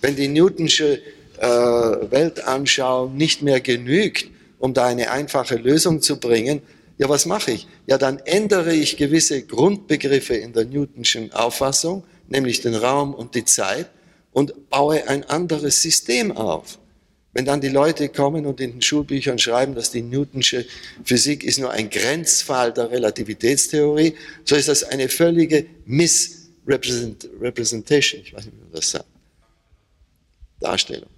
Wenn 0.00 0.16
die 0.16 0.28
Newtonsche 0.28 1.00
äh, 1.38 1.46
Weltanschauung 1.46 3.16
nicht 3.16 3.42
mehr 3.42 3.60
genügt, 3.60 4.26
um 4.58 4.74
da 4.74 4.86
eine 4.86 5.10
einfache 5.10 5.56
Lösung 5.56 6.00
zu 6.02 6.18
bringen, 6.18 6.62
ja, 6.96 7.08
was 7.08 7.26
mache 7.26 7.52
ich? 7.52 7.66
Ja, 7.86 7.98
dann 7.98 8.18
ändere 8.20 8.72
ich 8.72 8.96
gewisse 8.96 9.42
Grundbegriffe 9.42 10.36
in 10.36 10.52
der 10.52 10.64
Newtonschen 10.64 11.32
Auffassung, 11.32 12.04
nämlich 12.28 12.60
den 12.60 12.74
Raum 12.74 13.14
und 13.14 13.34
die 13.34 13.44
Zeit, 13.44 13.88
und 14.32 14.68
baue 14.70 15.08
ein 15.08 15.24
anderes 15.24 15.82
System 15.82 16.36
auf. 16.36 16.78
Wenn 17.34 17.44
dann 17.44 17.60
die 17.60 17.68
Leute 17.68 18.08
kommen 18.08 18.46
und 18.46 18.60
in 18.60 18.70
den 18.72 18.82
Schulbüchern 18.82 19.40
schreiben, 19.40 19.74
dass 19.74 19.90
die 19.90 20.02
Newtonsche 20.02 20.64
Physik 21.04 21.42
ist 21.42 21.58
nur 21.58 21.72
ein 21.72 21.90
Grenzfall 21.90 22.72
der 22.72 22.88
Relativitätstheorie, 22.90 24.14
so 24.44 24.54
ist 24.54 24.68
das 24.68 24.84
eine 24.84 25.08
völlige 25.08 25.66
Missrepresentation, 25.84 28.22
ich 28.22 28.32
weiß 28.32 28.44
nicht, 28.44 28.56
wie 28.56 28.60
man 28.60 28.70
das 28.72 28.90
sagt, 28.90 29.06
Darstellung. 30.60 31.10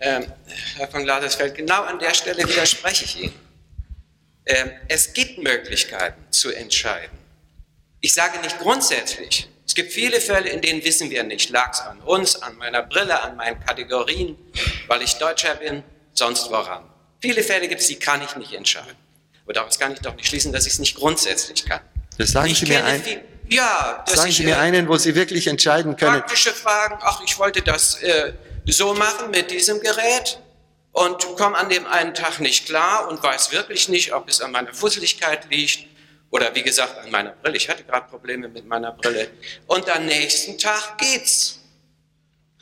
Ähm, 0.00 0.32
Herr 0.76 0.86
von 0.88 1.02
Gladersfeld, 1.02 1.56
genau 1.56 1.82
an 1.82 1.98
der 1.98 2.14
Stelle 2.14 2.48
widerspreche 2.48 3.04
ich 3.04 3.20
Ihnen. 3.20 3.34
Ähm, 4.46 4.70
es 4.86 5.12
gibt 5.12 5.38
Möglichkeiten 5.38 6.22
zu 6.30 6.52
entscheiden. 6.52 7.18
Ich 8.00 8.12
sage 8.12 8.38
nicht 8.40 8.60
grundsätzlich. 8.60 9.48
Es 9.78 9.84
gibt 9.84 9.94
viele 9.94 10.20
Fälle, 10.20 10.48
in 10.48 10.60
denen 10.60 10.82
wissen 10.82 11.08
wir 11.08 11.22
nicht, 11.22 11.50
lag 11.50 11.72
es 11.72 11.78
an 11.82 12.00
uns, 12.00 12.42
an 12.42 12.56
meiner 12.56 12.82
Brille, 12.82 13.22
an 13.22 13.36
meinen 13.36 13.64
Kategorien, 13.64 14.36
weil 14.88 15.02
ich 15.02 15.14
Deutscher 15.18 15.54
bin, 15.54 15.84
sonst 16.14 16.50
woran. 16.50 16.82
Viele 17.20 17.44
Fälle 17.44 17.68
gibt 17.68 17.80
es, 17.80 17.86
die 17.86 17.94
kann 17.94 18.20
ich 18.20 18.34
nicht 18.34 18.52
entscheiden. 18.54 18.96
Aber 19.44 19.52
daraus 19.52 19.78
kann 19.78 19.92
ich 19.92 20.00
doch 20.00 20.16
nicht 20.16 20.26
schließen, 20.26 20.52
dass 20.52 20.66
ich 20.66 20.72
es 20.72 20.78
nicht 20.80 20.96
grundsätzlich 20.96 21.64
kann. 21.64 21.78
Das 22.16 22.32
sagen 22.32 22.48
ich 22.48 22.58
Sie 22.58 22.66
mir 22.66 22.84
ein. 22.84 23.00
Viel, 23.04 23.22
ja, 23.50 24.04
sagen 24.04 24.30
ich, 24.30 24.38
Sie 24.38 24.42
mir 24.42 24.56
äh, 24.56 24.58
einen, 24.58 24.88
wo 24.88 24.96
Sie 24.96 25.14
wirklich 25.14 25.46
entscheiden 25.46 25.94
können. 25.94 26.22
Praktische 26.22 26.50
Fragen, 26.50 26.98
ach, 27.00 27.20
ich 27.24 27.38
wollte 27.38 27.62
das 27.62 28.02
äh, 28.02 28.32
so 28.66 28.94
machen 28.94 29.30
mit 29.30 29.52
diesem 29.52 29.80
Gerät 29.80 30.40
und 30.90 31.22
komme 31.36 31.56
an 31.56 31.68
dem 31.68 31.86
einen 31.86 32.14
Tag 32.14 32.40
nicht 32.40 32.66
klar 32.66 33.06
und 33.08 33.22
weiß 33.22 33.52
wirklich 33.52 33.88
nicht, 33.88 34.12
ob 34.12 34.28
es 34.28 34.40
an 34.40 34.50
meiner 34.50 34.74
Fusseligkeit 34.74 35.48
liegt 35.52 35.87
oder 36.30 36.54
wie 36.54 36.62
gesagt 36.62 36.98
an 36.98 37.10
meiner 37.10 37.30
Brille. 37.30 37.56
Ich 37.56 37.68
hatte 37.68 37.84
gerade 37.84 38.08
Probleme 38.08 38.48
mit 38.48 38.66
meiner 38.66 38.92
Brille. 38.92 39.30
Und 39.66 39.88
am 39.88 40.06
nächsten 40.06 40.58
Tag 40.58 40.98
geht's. 40.98 41.60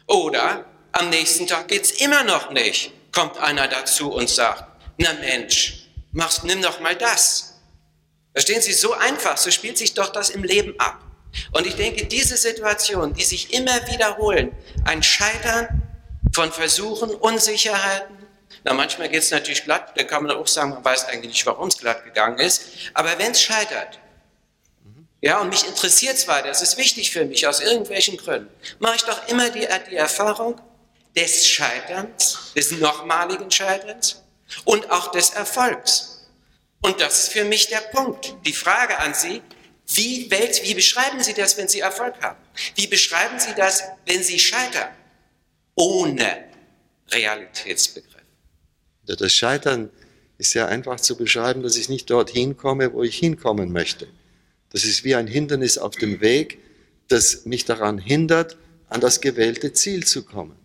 Oder 0.07 0.65
am 0.93 1.11
nächsten 1.11 1.47
Tag 1.47 1.69
geht's 1.69 1.91
immer 1.93 2.23
noch 2.23 2.51
nicht. 2.51 2.93
Kommt 3.13 3.39
einer 3.39 3.67
dazu 3.67 4.13
und 4.13 4.29
sagt, 4.29 4.65
na 4.99 5.13
Mensch, 5.15 5.89
machst, 6.13 6.45
nimm 6.45 6.63
doch 6.63 6.81
mal 6.81 6.95
das. 6.95 7.55
Verstehen 8.33 8.61
Sie, 8.61 8.73
so 8.73 8.93
einfach, 8.93 9.37
so 9.37 9.51
spielt 9.51 9.79
sich 9.79 9.95
doch 9.95 10.11
das 10.11 10.31
im 10.31 10.45
Leben 10.45 10.79
ab. 10.79 11.01
Und 11.53 11.67
ich 11.67 11.75
denke, 11.75 12.07
diese 12.07 12.37
Situationen, 12.37 13.15
die 13.15 13.25
sich 13.25 13.53
immer 13.53 13.75
wiederholen, 13.91 14.53
ein 14.85 15.03
Scheitern 15.03 15.83
von 16.33 16.53
Versuchen, 16.53 17.11
Unsicherheiten, 17.11 18.16
na, 18.67 18.75
manchmal 18.75 19.09
geht 19.09 19.23
es 19.23 19.31
natürlich 19.31 19.63
glatt, 19.63 19.93
dann 19.97 20.09
kann 20.09 20.25
man 20.25 20.37
auch 20.37 20.49
sagen, 20.49 20.71
man 20.71 20.85
weiß 20.85 21.05
eigentlich 21.05 21.31
nicht, 21.31 21.47
warum 21.47 21.69
es 21.69 21.79
glatt 21.79 22.03
gegangen 22.03 22.41
ist. 22.41 22.65
Aber 22.95 23.17
wenn 23.17 23.31
es 23.31 23.41
scheitert, 23.41 24.01
ja, 25.21 25.39
und 25.39 25.51
mich 25.51 25.65
interessiert 25.65 26.17
es 26.17 26.27
weiter, 26.27 26.49
es 26.49 26.63
ist 26.63 26.77
wichtig 26.77 27.13
für 27.13 27.25
mich 27.25 27.47
aus 27.47 27.61
irgendwelchen 27.61 28.17
Gründen, 28.17 28.51
mache 28.81 28.97
ich 28.97 29.03
doch 29.05 29.29
immer 29.29 29.51
die, 29.51 29.69
die 29.89 29.95
Erfahrung 29.95 30.61
des 31.15 31.47
Scheiterns, 31.47 32.53
des 32.57 32.73
nochmaligen 32.73 33.53
Scheiterns 33.53 34.25
und 34.65 34.91
auch 34.91 35.13
des 35.13 35.31
Erfolgs. 35.31 36.27
Und 36.83 37.01
das 37.01 37.21
ist 37.21 37.33
für 37.35 37.45
mich 37.45 37.69
der 37.69 37.83
Punkt. 37.93 38.35
Die 38.45 38.53
Frage 38.53 38.99
an 38.99 39.15
Sie, 39.15 39.43
wie, 39.87 40.29
Welt, 40.33 40.61
wie 40.65 40.75
beschreiben 40.75 41.23
Sie 41.23 41.35
das, 41.35 41.57
wenn 41.57 41.69
Sie 41.69 41.79
Erfolg 41.79 42.21
haben? 42.21 42.39
Wie 42.75 42.89
beschreiben 42.89 43.39
Sie 43.39 43.55
das, 43.55 43.85
wenn 44.07 44.25
Sie 44.25 44.41
scheitern? 44.41 44.91
Ohne 45.77 46.49
Realitätsbegriff. 47.13 48.16
Das 49.07 49.33
Scheitern 49.33 49.91
ist 50.39 50.51
sehr 50.51 50.69
einfach 50.69 51.01
zu 51.01 51.17
beschreiben, 51.17 51.63
dass 51.63 51.77
ich 51.77 51.89
nicht 51.89 52.11
dorthin 52.11 52.57
komme, 52.57 52.93
wo 52.93 53.03
ich 53.03 53.17
hinkommen 53.17 53.73
möchte. 53.73 54.09
Das 54.71 54.85
ist 54.85 55.05
wie 55.05 55.15
ein 55.15 55.27
Hindernis 55.27 55.79
auf 55.79 55.97
dem 55.97 56.21
Weg, 56.21 56.59
das 57.09 57.47
mich 57.47 57.65
daran 57.65 57.99
hindert, 57.99 58.57
an 58.89 59.01
das 59.01 59.21
gewählte 59.21 59.73
Ziel 59.73 60.05
zu 60.05 60.25
kommen. 60.25 60.57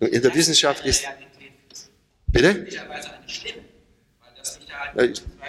In 0.00 0.22
der 0.22 0.34
Wissenschaft 0.34 0.84
ist. 0.84 1.04
Bitte? 2.28 2.66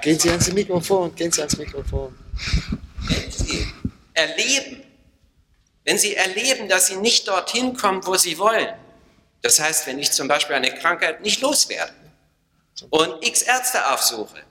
Gehen 0.01 0.19
Sie 0.19 0.29
ans 0.29 0.51
Mikrofon, 0.51 1.15
gehen 1.15 1.31
Sie 1.31 1.41
ans 1.41 1.57
Mikrofon. 1.57 2.15
Wenn 3.07 3.31
Sie 3.31 3.67
erleben, 4.13 4.83
wenn 5.85 5.97
Sie 5.97 6.15
erleben, 6.15 6.67
dass 6.67 6.87
Sie 6.87 6.97
nicht 6.97 7.27
dorthin 7.27 7.75
kommen, 7.75 8.05
wo 8.05 8.15
Sie 8.15 8.37
wollen, 8.37 8.67
das 9.41 9.59
heißt, 9.59 9.87
wenn 9.87 9.99
ich 9.99 10.11
zum 10.11 10.27
Beispiel 10.27 10.55
eine 10.55 10.73
Krankheit 10.73 11.21
nicht 11.21 11.41
loswerde 11.41 11.93
und 12.89 13.25
x 13.25 13.41
Ärzte 13.43 13.91
aufsuche, 13.91 14.43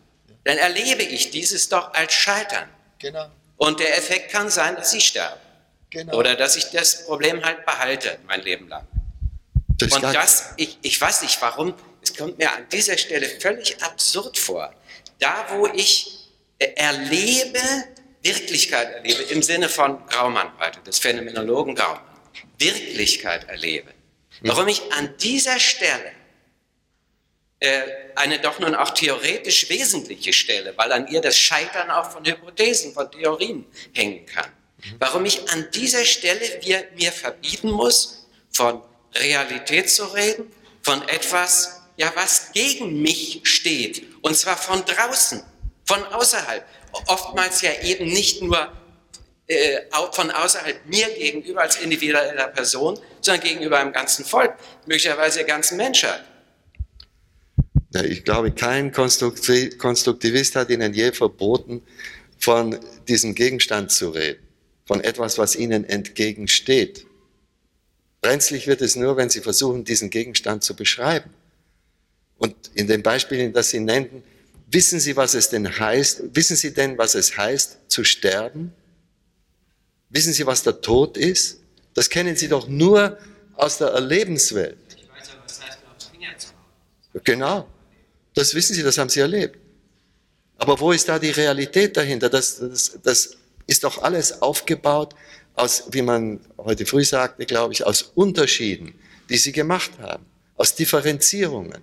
dann 0.45 0.59
erlebe 0.59 1.03
ich 1.03 1.31
dieses 1.31 1.69
doch 1.69 1.93
als 1.95 2.13
Scheitern. 2.13 2.69
Genau. 2.99 3.31
Und 3.57 3.81
der 3.81 3.97
Effekt 3.99 4.31
kann 4.31 4.49
sein, 4.51 4.77
dass 4.77 4.93
ich 4.95 5.09
sterbe. 5.09 5.41
Genau. 5.91 6.17
Oder 6.17 6.35
dass 6.35 6.57
ich 6.57 6.71
das 6.71 7.07
Problem 7.07 7.45
halt 7.45 7.65
behalte 7.65 8.19
mein 8.27 8.43
Leben 8.43 8.69
lang. 8.69 8.87
Das 9.79 9.93
und 9.93 10.03
das, 10.03 10.55
ich, 10.57 10.79
ich 10.83 11.01
weiß 11.01 11.23
nicht 11.23 11.41
warum, 11.41 11.75
es 12.03 12.15
kommt 12.15 12.39
mir 12.39 12.53
an 12.53 12.69
dieser 12.71 12.97
Stelle 12.97 13.29
völlig 13.41 13.83
absurd 13.83 14.39
vor. 14.39 14.73
Da, 15.19 15.47
wo 15.51 15.67
ich 15.67 16.31
äh, 16.59 16.69
erlebe, 16.77 17.59
Wirklichkeit 18.23 18.93
erlebe, 18.95 19.23
im 19.25 19.43
Sinne 19.43 19.69
von 19.69 20.05
Graumann, 20.07 20.51
weiter, 20.59 20.81
des 20.81 20.99
Phänomenologen 20.99 21.75
Graumann, 21.75 22.03
Wirklichkeit 22.59 23.49
erlebe. 23.49 23.96
Warum 24.43 24.69
ich 24.69 24.93
an 24.93 25.15
dieser 25.19 25.59
Stelle 25.59 26.13
äh, 27.61 27.83
eine 28.17 28.39
doch 28.39 28.59
nun 28.59 28.75
auch 28.75 28.91
theoretisch 28.91 29.69
wesentliche 29.71 30.33
Stelle, 30.33 30.75
weil 30.77 30.93
an 30.93 31.09
ihr 31.09 31.21
das 31.21 31.39
Scheitern 31.39 31.91
auch 31.91 32.11
von 32.11 32.25
Hypothesen, 32.25 32.93
von 32.93 33.11
Theorien 33.11 33.65
hängen 33.95 34.27
kann. 34.27 34.51
Warum 34.99 35.25
ich 35.25 35.51
an 35.51 35.67
dieser 35.73 36.05
Stelle 36.05 36.61
wir, 36.63 36.87
mir 36.97 37.13
verbieten 37.13 37.71
muss, 37.71 38.27
von 38.53 38.83
Realität 39.15 39.91
zu 39.91 40.05
reden, 40.05 40.53
von 40.83 41.07
etwas, 41.09 41.81
ja, 41.97 42.13
was 42.15 42.53
gegen 42.53 43.01
mich 43.01 43.41
steht, 43.45 44.07
und 44.23 44.37
zwar 44.37 44.57
von 44.57 44.85
draußen, 44.85 45.43
von 45.87 46.05
außerhalb. 46.05 46.65
Oftmals 47.07 47.63
ja 47.63 47.71
eben 47.83 48.07
nicht 48.07 48.43
nur 48.43 48.73
äh, 49.47 49.81
von 50.13 50.31
außerhalb 50.31 50.87
mir 50.87 51.09
gegenüber 51.11 51.63
als 51.63 51.77
individueller 51.77 52.49
Person, 52.49 52.99
sondern 53.21 53.45
gegenüber 53.45 53.79
einem 53.79 53.93
ganzen 53.93 54.25
Volk, 54.25 54.55
möglicherweise 54.87 55.39
der 55.39 55.47
ganzen 55.47 55.77
Menschheit. 55.77 56.25
Ja, 57.95 58.03
ich 58.03 58.25
glaube, 58.25 58.51
kein 58.53 58.93
Konstrukti- 58.93 59.77
Konstruktivist 59.77 60.57
hat 60.57 60.71
Ihnen 60.71 60.93
je 60.93 61.13
verboten, 61.13 61.83
von 62.39 62.79
diesem 63.09 63.35
Gegenstand 63.35 63.91
zu 63.91 64.11
reden, 64.11 64.43
von 64.85 65.01
etwas, 65.01 65.39
was 65.39 65.57
Ihnen 65.57 65.85
entgegensteht. 65.85 67.07
Brenzlig 68.21 68.67
wird 68.67 68.83
es 68.83 68.97
nur, 68.97 69.17
wenn 69.17 69.31
Sie 69.31 69.41
versuchen, 69.41 69.85
diesen 69.85 70.11
Gegenstand 70.11 70.65
zu 70.65 70.75
beschreiben. 70.75 71.31
Und 72.39 72.55
in 72.75 72.87
den 72.87 73.03
Beispielen, 73.03 73.53
das 73.53 73.71
Sie 73.71 73.81
nannten, 73.81 74.23
wissen 74.67 75.01
Sie, 75.01 75.17
was 75.17 75.35
es 75.35 75.49
denn 75.49 75.79
heißt? 75.79 76.35
Wissen 76.35 76.57
Sie 76.57 76.75
denn, 76.75 76.99
was 76.99 77.15
es 77.15 77.39
heißt, 77.39 77.79
zu 77.89 78.05
sterben? 78.05 78.73
Wissen 80.17 80.33
Sie, 80.33 80.47
was 80.47 80.63
der 80.63 80.81
Tod 80.81 81.19
ist? 81.19 81.61
Das 81.93 82.09
kennen 82.09 82.37
Sie 82.37 82.49
doch 82.49 82.67
nur 82.69 83.19
aus 83.55 83.77
der 83.77 83.89
Erlebenswelt. 83.89 84.79
Weiß 85.15 85.29
es 85.47 85.63
heißt. 85.63 86.55
Genau. 87.23 87.69
Das 88.33 88.55
wissen 88.55 88.73
Sie, 88.73 88.83
das 88.83 88.97
haben 88.97 89.11
Sie 89.11 89.21
erlebt. 89.21 89.59
Aber 90.57 90.81
wo 90.81 90.93
ist 90.93 91.07
da 91.07 91.19
die 91.19 91.33
Realität 91.33 91.99
dahinter? 91.99 92.31
Das, 92.31 92.59
das, 92.59 92.99
das 93.03 93.37
ist 93.67 93.85
doch 93.85 94.03
alles 94.03 94.41
aufgebaut 94.41 95.15
aus, 95.55 95.85
wie 95.91 96.01
man 96.01 96.41
heute 96.57 96.87
früh 96.87 97.05
sagte, 97.05 97.45
glaube 97.45 97.75
ich, 97.75 97.85
aus 97.85 98.01
Unterschieden, 98.15 98.95
die 99.29 99.37
Sie 99.37 99.53
gemacht 99.53 99.91
haben, 99.99 100.25
aus 100.57 100.75
Differenzierungen. 100.75 101.83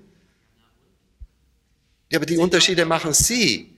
Ja, 2.11 2.17
aber 2.17 2.25
die 2.25 2.39
Unterschiede 2.39 2.83
machen 2.85 3.13
Sie. 3.13 3.75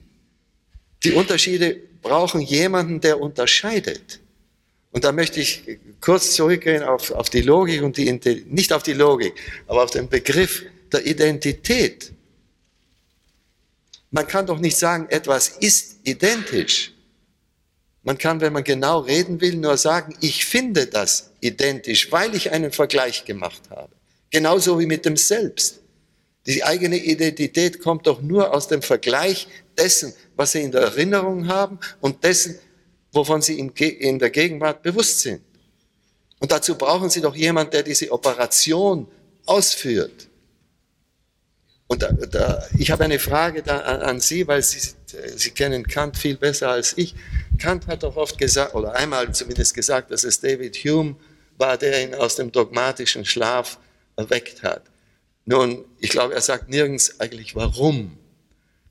Die 1.03 1.11
Unterschiede 1.11 1.75
brauchen 2.01 2.39
jemanden, 2.39 3.01
der 3.01 3.19
unterscheidet. 3.19 4.21
Und 4.95 5.03
da 5.03 5.11
möchte 5.11 5.41
ich 5.41 5.77
kurz 5.99 6.35
zurückgehen 6.35 6.81
auf, 6.81 7.11
auf 7.11 7.29
die 7.29 7.41
Logik 7.41 7.81
und 7.81 7.97
die, 7.97 8.09
nicht 8.47 8.71
auf 8.71 8.81
die 8.81 8.93
Logik, 8.93 9.33
aber 9.67 9.83
auf 9.83 9.91
den 9.91 10.07
Begriff 10.07 10.63
der 10.89 11.05
Identität. 11.05 12.13
Man 14.09 14.25
kann 14.25 14.45
doch 14.45 14.57
nicht 14.57 14.77
sagen, 14.77 15.07
etwas 15.09 15.49
ist 15.49 15.97
identisch. 16.05 16.93
Man 18.03 18.17
kann, 18.17 18.39
wenn 18.39 18.53
man 18.53 18.63
genau 18.63 18.99
reden 18.99 19.41
will, 19.41 19.57
nur 19.57 19.75
sagen, 19.75 20.15
ich 20.21 20.45
finde 20.45 20.87
das 20.87 21.31
identisch, 21.41 22.09
weil 22.13 22.33
ich 22.33 22.51
einen 22.51 22.71
Vergleich 22.71 23.25
gemacht 23.25 23.63
habe. 23.69 23.91
Genauso 24.29 24.79
wie 24.79 24.85
mit 24.85 25.03
dem 25.03 25.17
Selbst. 25.17 25.81
Die 26.45 26.63
eigene 26.63 26.95
Identität 26.95 27.81
kommt 27.81 28.07
doch 28.07 28.21
nur 28.21 28.53
aus 28.53 28.69
dem 28.69 28.81
Vergleich 28.81 29.49
dessen, 29.77 30.13
was 30.37 30.53
Sie 30.53 30.61
in 30.61 30.71
der 30.71 30.83
Erinnerung 30.83 31.49
haben 31.49 31.79
und 31.99 32.23
dessen, 32.23 32.57
wovon 33.16 33.41
Sie 33.41 33.57
in 33.57 34.20
der 34.20 34.30
Gegenwart 34.30 34.84
bewusst 34.84 35.22
sind. 35.22 35.41
Und 36.39 36.51
dazu 36.51 36.76
brauchen 36.76 37.09
Sie 37.09 37.22
doch 37.22 37.36
jemanden, 37.36 37.72
der 37.72 37.84
diese 37.84 38.11
Operation 38.11 39.07
ausführt. 39.45 40.28
Und 41.88 42.01
da, 42.01 42.11
da, 42.11 42.68
ich 42.78 42.91
habe 42.91 43.03
eine 43.05 43.20
Frage 43.20 43.61
da 43.61 43.80
an, 43.80 44.01
an 44.01 44.20
Sie, 44.20 44.47
weil 44.47 44.61
Sie, 44.61 44.93
Sie 45.36 45.51
kennen 45.51 45.88
Kant 45.88 46.18
viel 46.18 46.36
besser 46.36 46.70
als 46.70 46.97
ich. 46.97 47.16
Kant 47.59 47.88
hat 47.88 48.03
doch 48.03 48.18
oft 48.18 48.38
gesagt, 48.38 48.76
oder 48.76 48.93
einmal 48.95 49.34
zumindest 49.34 49.74
gesagt, 49.74 50.11
dass 50.11 50.24
es 50.24 50.41
David 50.41 50.76
Hume 50.78 51.16
war, 51.57 51.78
der 51.78 52.03
ihn 52.03 52.16
aus 52.16 52.36
dem 52.36 52.51
dogmatischen 52.51 53.24
Schlaf 53.24 53.78
erweckt 54.18 54.63
hat. 54.63 54.84
Nun, 55.45 55.86
ich 55.99 56.09
glaube, 56.09 56.34
er 56.34 56.41
sagt 56.41 56.70
nirgends 56.70 57.20
eigentlich 57.20 57.55
warum. 57.55 58.18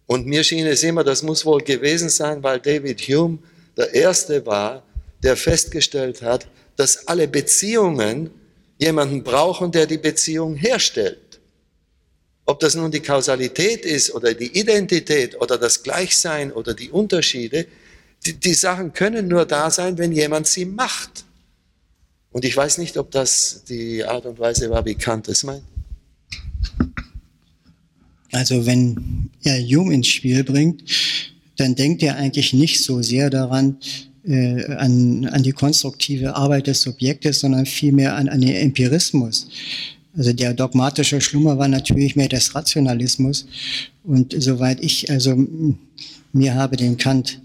Und 0.07 0.27
mir 0.27 0.45
schien 0.45 0.67
es 0.67 0.83
immer, 0.83 1.03
das 1.03 1.23
muss 1.23 1.45
wohl 1.45 1.63
gewesen 1.63 2.09
sein, 2.09 2.43
weil 2.43 2.61
David 2.61 3.01
Hume 3.03 3.39
der 3.77 3.95
Erste 3.95 4.45
war, 4.47 4.83
der 5.23 5.37
festgestellt 5.37 6.23
hat, 6.23 6.47
dass 6.77 7.07
alle 7.09 7.29
Beziehungen 7.29 8.31
jemanden 8.79 9.23
brauchen, 9.23 9.73
der 9.73 9.87
die 9.87 9.99
Beziehung 9.99 10.55
herstellt. 10.57 11.41
Ob 12.47 12.61
das 12.61 12.75
nun 12.75 12.91
die 12.91 13.01
Kausalität 13.01 13.87
ist 13.87 14.15
oder 14.15 14.35
die 14.35 14.59
Identität 14.59 15.41
oder 15.41 15.57
das 15.57 15.83
Gleichsein 15.83 16.53
oder 16.53 16.75
die 16.75 16.91
Unterschiede, 16.91 17.67
die, 18.27 18.35
die 18.35 18.55
Sachen 18.55 18.93
können 18.93 19.29
nur 19.29 19.47
da 19.47 19.71
sein, 19.71 19.97
wenn 19.97 20.13
jemand 20.13 20.47
sie 20.47 20.67
macht. 20.67 21.25
Und 22.33 22.45
ich 22.45 22.57
weiß 22.57 22.79
nicht, 22.79 22.97
ob 22.99 23.11
das 23.11 23.65
die 23.69 24.05
Art 24.05 24.27
und 24.27 24.39
Weise 24.39 24.69
war, 24.69 24.85
wie 24.85 24.95
Kant 24.95 25.29
es 25.29 25.45
meint. 25.45 25.63
Also 28.33 28.67
wenn 28.67 29.31
er 29.45 29.59
Hume 29.61 29.95
ins 29.95 30.09
Spiel 30.09 30.43
bringt, 30.43 30.83
dann 31.57 31.75
denkt 31.75 32.03
er 32.03 32.17
eigentlich 32.17 32.53
nicht 32.53 32.83
so 32.83 33.03
sehr 33.03 33.31
daran, 33.31 33.77
äh, 34.27 34.65
an, 34.75 35.27
an 35.27 35.43
die 35.43 35.53
konstruktive 35.53 36.35
Arbeit 36.35 36.67
des 36.67 36.83
Subjektes, 36.83 37.41
sondern 37.41 37.67
vielmehr 37.67 38.17
an, 38.17 38.29
an 38.29 38.41
den 38.41 38.55
Empirismus. 38.55 39.49
Also 40.17 40.33
der 40.33 40.55
dogmatische 40.55 41.21
Schlummer 41.21 41.59
war 41.59 41.69
natürlich 41.69 42.17
mehr 42.17 42.29
des 42.29 42.55
Rationalismus. 42.55 43.47
Und 44.05 44.35
soweit 44.39 44.83
ich 44.83 45.11
also 45.11 45.37
mir 46.33 46.55
habe 46.55 46.77
den 46.77 46.97
Kant 46.97 47.41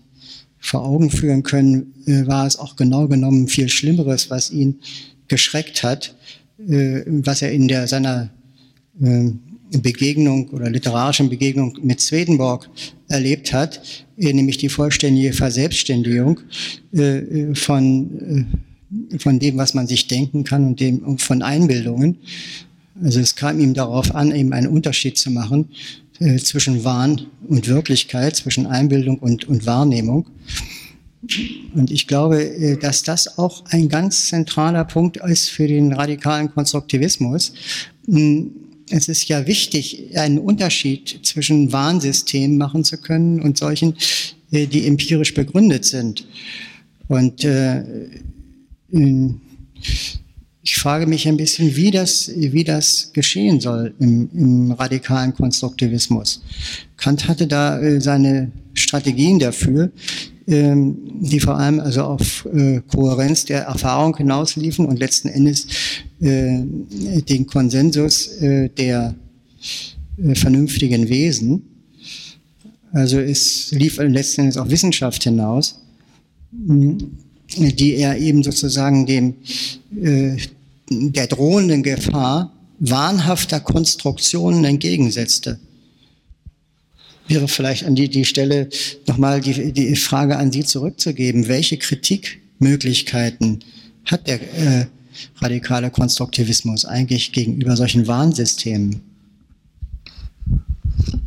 vor 0.60 0.86
Augen 0.86 1.10
führen 1.10 1.43
können, 1.43 1.93
äh, 2.05 2.28
war 2.28 2.45
es 2.45 2.60
auch 2.60 2.76
genau 2.76 3.07
genommen 3.07 3.47
viel 3.47 3.70
Schlimmeres, 3.70 4.30
was 4.30 4.51
ihn 4.51 4.80
geschreckt 5.28 5.84
hat, 5.84 6.16
äh, 6.68 7.01
was 7.05 7.41
er 7.41 7.51
in 7.51 7.68
der 7.68 7.88
seiner 7.88 8.30
äh, 9.01 9.32
Begegnung 9.78 10.49
oder 10.49 10.70
literarischen 10.70 11.30
Begegnung 11.30 11.78
mit 11.84 12.01
Swedenborg 12.01 12.70
erlebt 13.07 13.53
hat, 13.53 13.82
äh, 14.17 14.34
nämlich 14.34 14.57
die 14.57 14.70
vollständige 14.70 15.34
Verselbstständigung 15.34 16.39
äh, 16.91 17.53
von, 17.53 18.47
äh, 19.13 19.20
von 19.20 19.39
dem, 19.39 19.57
was 19.57 19.74
man 19.74 19.88
sich 19.88 20.07
denken 20.07 20.43
kann 20.43 20.65
und 20.65 20.80
dem, 20.80 21.20
von 21.20 21.41
Einbildungen. 21.41 22.17
Also 23.01 23.20
es 23.20 23.36
kam 23.36 23.59
ihm 23.59 23.74
darauf 23.74 24.13
an, 24.15 24.34
eben 24.34 24.53
einen 24.53 24.67
Unterschied 24.67 25.17
zu 25.17 25.32
machen 25.32 25.70
zwischen 26.43 26.84
Wahn 26.84 27.28
und 27.47 27.70
Wirklichkeit, 27.70 28.36
zwischen 28.36 28.65
Einbildung 28.65 29.20
und, 29.20 29.47
und 29.47 29.65
Wahrnehmung. 29.65 30.26
Und 31.74 31.91
ich 31.91 32.07
glaube, 32.07 32.78
dass 32.82 33.03
das 33.03 33.38
auch 33.38 33.63
ein 33.70 33.88
ganz 33.88 34.28
zentraler 34.28 34.84
Punkt 34.84 35.15
ist 35.15 35.47
für 35.47 35.65
den 35.65 35.93
radikalen 35.93 36.51
Konstruktivismus 36.51 37.53
hm, 38.05 38.51
es 38.90 39.08
ist 39.08 39.28
ja 39.28 39.48
wichtig, 39.48 40.18
einen 40.18 40.40
Unterschied 40.40 41.20
zwischen 41.24 41.72
Warnsystemen 41.72 42.58
machen 42.58 42.84
zu 42.84 42.98
können 42.98 43.42
und 43.42 43.58
solchen, 43.58 43.96
äh, 44.52 44.68
die 44.68 44.88
empirisch 44.88 45.34
begründet 45.34 45.86
sind. 45.86 46.28
Und 47.08 47.44
äh, 47.44 47.84
ich 50.62 50.76
frage 50.76 51.08
mich 51.08 51.28
ein 51.28 51.38
bisschen, 51.38 51.76
wie 51.76 51.92
das, 51.92 52.32
wie 52.36 52.64
das 52.64 53.12
geschehen 53.14 53.60
soll 53.60 53.94
im, 54.00 54.30
im 54.34 54.72
radikalen 54.72 55.34
Konstruktivismus. 55.34 56.44
Kant 56.98 57.28
hatte 57.28 57.48
da 57.48 57.80
äh, 57.80 58.02
seine 58.02 58.52
Strategien 58.74 59.40
dafür, 59.40 59.92
ähm, 60.48 60.98
die 61.22 61.40
vor 61.40 61.58
allem 61.58 61.80
also 61.80 62.04
auf 62.04 62.48
äh, 62.54 62.82
Kohärenz 62.88 63.46
der 63.46 63.64
Erfahrung 63.64 64.16
hinausliefen 64.18 64.86
und 64.86 65.00
letzten 65.00 65.30
Endes 65.30 65.68
den 66.22 67.47
Konsensus 67.47 68.28
äh, 68.41 68.70
der 68.70 69.15
vernünftigen 70.34 71.07
Wesen. 71.07 71.63
Also 72.91 73.20
es 73.20 73.72
lief 73.72 73.97
letzten 73.97 74.41
Endes 74.41 74.57
auf 74.57 74.70
Wissenschaft 74.70 75.24
hinaus, 75.24 75.80
die 76.51 77.95
er 77.95 78.17
eben 78.17 78.43
sozusagen 78.43 79.05
dem 79.05 79.36
der 80.89 81.28
drohenden 81.28 81.84
Gefahr 81.84 82.51
wahnhafter 82.80 83.59
Konstruktionen 83.59 84.65
entgegensetzte 84.65 85.59
wäre 87.30 87.47
vielleicht 87.47 87.86
an 87.86 87.95
die, 87.95 88.09
die 88.09 88.26
Stelle 88.26 88.67
nochmal 89.07 89.39
die, 89.39 89.72
die 89.72 89.95
Frage 89.95 90.38
an 90.38 90.51
Sie 90.51 90.65
zurückzugeben. 90.65 91.47
Welche 91.47 91.78
Kritikmöglichkeiten 91.78 93.59
hat 94.05 94.28
der 94.28 94.41
äh, 94.41 94.86
radikale 95.38 95.91
Konstruktivismus 95.91 96.86
eigentlich 96.86 97.32
gegenüber 97.32 97.76
solchen 97.76 98.07
Warnsystemen? 98.07 99.01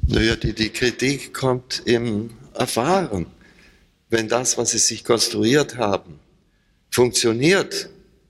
Naja, 0.06 0.36
die, 0.36 0.52
die 0.52 0.68
Kritik 0.68 1.32
kommt 1.32 1.82
im 1.84 2.30
Erfahren. 2.54 3.26
Wenn 4.10 4.28
das, 4.28 4.58
was 4.58 4.72
Sie 4.72 4.78
sich 4.78 5.04
konstruiert 5.04 5.78
haben, 5.78 6.18
funktioniert, 6.90 7.88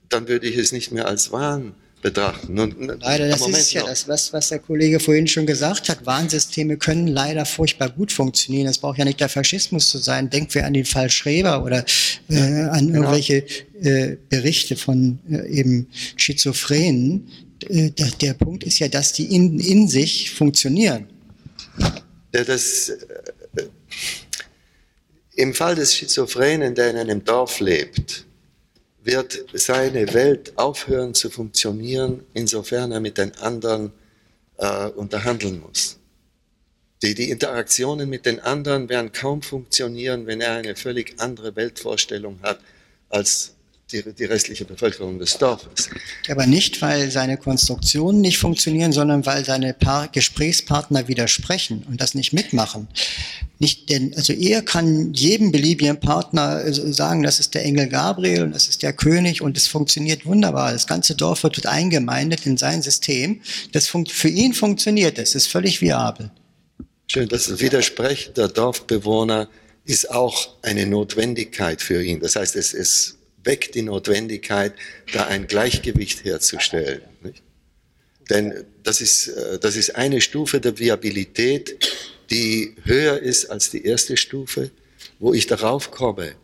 dann 0.09 0.27
würde 0.27 0.47
ich 0.47 0.57
es 0.57 0.71
nicht 0.71 0.91
mehr 0.91 1.07
als 1.07 1.31
Wahn 1.31 1.73
betrachten. 2.03 2.59
Und, 2.59 2.75
leider, 3.01 3.27
das 3.27 3.39
Moment 3.39 3.57
ist 3.57 3.73
ja 3.73 3.81
noch. 3.81 3.89
das, 3.89 4.07
was, 4.07 4.31
was 4.33 4.49
der 4.49 4.59
Kollege 4.59 4.99
vorhin 4.99 5.27
schon 5.27 5.47
gesagt 5.47 5.89
hat. 5.89 6.05
Warnsysteme 6.05 6.77
können 6.77 7.07
leider 7.07 7.45
furchtbar 7.45 7.89
gut 7.89 8.11
funktionieren. 8.11 8.67
Es 8.67 8.77
braucht 8.77 8.99
ja 8.99 9.05
nicht 9.05 9.19
der 9.19 9.29
Faschismus 9.29 9.89
zu 9.89 9.97
sein. 9.97 10.29
Denken 10.29 10.53
wir 10.53 10.65
an 10.67 10.73
den 10.73 10.85
Fall 10.85 11.09
Schreber 11.09 11.63
oder 11.63 11.83
äh, 12.29 12.35
an 12.35 12.87
genau. 12.87 12.99
irgendwelche 12.99 13.45
äh, 13.81 14.17
Berichte 14.29 14.75
von 14.75 15.17
äh, 15.31 15.47
eben 15.47 15.87
Schizophrenen. 16.17 17.27
Äh, 17.67 17.89
der, 17.91 18.11
der, 18.21 18.33
Punkt 18.33 18.65
ist 18.65 18.79
ja, 18.79 18.89
dass 18.89 19.13
die 19.13 19.33
in, 19.33 19.59
in 19.59 19.87
sich 19.87 20.29
funktionieren. 20.29 21.07
Ja, 22.33 22.43
das, 22.43 22.89
äh, 22.89 23.63
Im 25.35 25.53
Fall 25.53 25.75
des 25.75 25.95
Schizophrenen, 25.95 26.75
der 26.75 26.91
in 26.91 26.97
einem 26.97 27.23
Dorf 27.23 27.61
lebt, 27.61 28.25
wird 29.03 29.45
seine 29.53 30.13
Welt 30.13 30.57
aufhören 30.57 31.13
zu 31.13 31.29
funktionieren, 31.29 32.25
insofern 32.33 32.91
er 32.91 32.99
mit 32.99 33.17
den 33.17 33.35
anderen 33.37 33.91
äh, 34.57 34.87
unterhandeln 34.87 35.59
muss. 35.59 35.99
Die, 37.01 37.15
die 37.15 37.29
Interaktionen 37.29 38.09
mit 38.09 38.25
den 38.25 38.39
anderen 38.39 38.87
werden 38.87 39.11
kaum 39.11 39.41
funktionieren, 39.41 40.25
wenn 40.25 40.39
er 40.39 40.53
eine 40.53 40.75
völlig 40.75 41.19
andere 41.19 41.55
Weltvorstellung 41.55 42.39
hat 42.41 42.59
als 43.09 43.52
die, 43.93 44.03
die 44.13 44.25
restliche 44.25 44.65
Bevölkerung 44.65 45.19
des 45.19 45.37
Dorfes. 45.37 45.89
Aber 46.27 46.45
nicht, 46.47 46.81
weil 46.81 47.11
seine 47.11 47.37
Konstruktionen 47.37 48.21
nicht 48.21 48.37
funktionieren, 48.37 48.91
sondern 48.91 49.25
weil 49.25 49.45
seine 49.45 49.73
Paar 49.73 50.07
Gesprächspartner 50.07 51.07
widersprechen 51.07 51.85
und 51.87 52.01
das 52.01 52.15
nicht 52.15 52.33
mitmachen. 52.33 52.87
Nicht 53.59 53.89
denn, 53.89 54.13
also 54.15 54.33
er 54.33 54.61
kann 54.63 55.13
jedem 55.13 55.51
beliebigen 55.51 55.99
Partner 55.99 56.65
äh, 56.65 56.73
sagen, 56.73 57.23
das 57.23 57.39
ist 57.39 57.53
der 57.53 57.63
Engel 57.63 57.87
Gabriel 57.87 58.43
und 58.43 58.53
das 58.53 58.67
ist 58.67 58.83
der 58.83 58.93
König 58.93 59.41
und 59.41 59.55
es 59.55 59.67
funktioniert 59.67 60.25
wunderbar. 60.25 60.73
Das 60.73 60.87
ganze 60.87 61.15
Dorf 61.15 61.43
wird 61.43 61.65
eingemeindet 61.65 62.45
in 62.45 62.57
sein 62.57 62.81
System. 62.81 63.41
Das 63.71 63.87
für 63.87 64.27
ihn 64.27 64.53
funktioniert, 64.53 65.17
das 65.17 65.35
ist 65.35 65.47
völlig 65.47 65.81
viabel. 65.81 66.31
Schön, 67.07 67.29
das 67.29 67.59
Widersprechen 67.59 68.33
der 68.33 68.47
Dorfbewohner 68.47 69.47
ist 69.85 70.09
auch 70.09 70.49
eine 70.61 70.85
Notwendigkeit 70.85 71.81
für 71.81 72.01
ihn. 72.01 72.19
Das 72.19 72.35
heißt, 72.35 72.55
es 72.55 72.73
ist 72.73 73.17
weg 73.43 73.71
die 73.71 73.81
Notwendigkeit, 73.81 74.73
da 75.11 75.25
ein 75.25 75.47
Gleichgewicht 75.47 76.23
herzustellen. 76.23 77.01
Nicht? 77.21 77.43
Denn 78.29 78.65
das 78.83 79.01
ist, 79.01 79.27
äh, 79.27 79.59
das 79.59 79.75
ist 79.75 79.95
eine 79.95 80.21
Stufe 80.21 80.59
der 80.61 80.77
Viabilität, 80.77 81.77
die 82.29 82.75
höher 82.83 83.19
ist 83.19 83.45
als 83.45 83.69
die 83.69 83.85
erste 83.85 84.17
Stufe, 84.17 84.71
wo 85.19 85.33
ich 85.33 85.47
darauf 85.47 85.91
komme, 85.91 86.35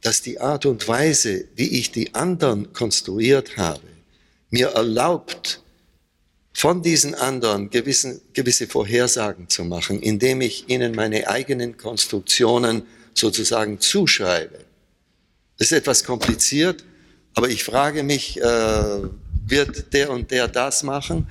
dass 0.00 0.22
die 0.22 0.40
Art 0.40 0.66
und 0.66 0.86
Weise, 0.86 1.46
wie 1.56 1.78
ich 1.78 1.90
die 1.90 2.14
anderen 2.14 2.72
konstruiert 2.72 3.56
habe, 3.56 3.82
mir 4.50 4.68
erlaubt, 4.68 5.60
von 6.56 6.82
diesen 6.82 7.14
anderen 7.16 7.68
gewissen, 7.68 8.20
gewisse 8.32 8.68
Vorhersagen 8.68 9.48
zu 9.48 9.64
machen, 9.64 10.00
indem 10.00 10.40
ich 10.40 10.68
ihnen 10.68 10.94
meine 10.94 11.26
eigenen 11.28 11.76
Konstruktionen 11.76 12.84
sozusagen 13.12 13.80
zuschreibe. 13.80 14.60
Das 15.58 15.68
ist 15.68 15.78
etwas 15.78 16.04
kompliziert, 16.04 16.84
aber 17.34 17.48
ich 17.48 17.64
frage 17.64 18.02
mich, 18.02 18.40
äh, 18.40 19.00
wird 19.46 19.92
der 19.92 20.10
und 20.10 20.30
der 20.30 20.48
das 20.48 20.82
machen? 20.82 21.26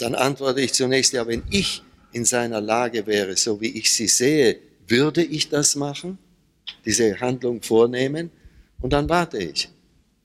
dann 0.00 0.14
antworte 0.14 0.60
ich 0.60 0.72
zunächst, 0.72 1.12
ja, 1.12 1.26
wenn 1.26 1.42
ich 1.50 1.82
in 2.12 2.24
seiner 2.24 2.60
Lage 2.60 3.06
wäre, 3.06 3.36
so 3.36 3.60
wie 3.60 3.78
ich 3.78 3.92
sie 3.92 4.08
sehe, 4.08 4.58
würde 4.86 5.22
ich 5.22 5.48
das 5.48 5.76
machen, 5.76 6.18
diese 6.84 7.20
Handlung 7.20 7.62
vornehmen? 7.62 8.30
Und 8.80 8.92
dann 8.92 9.08
warte 9.08 9.38
ich. 9.38 9.68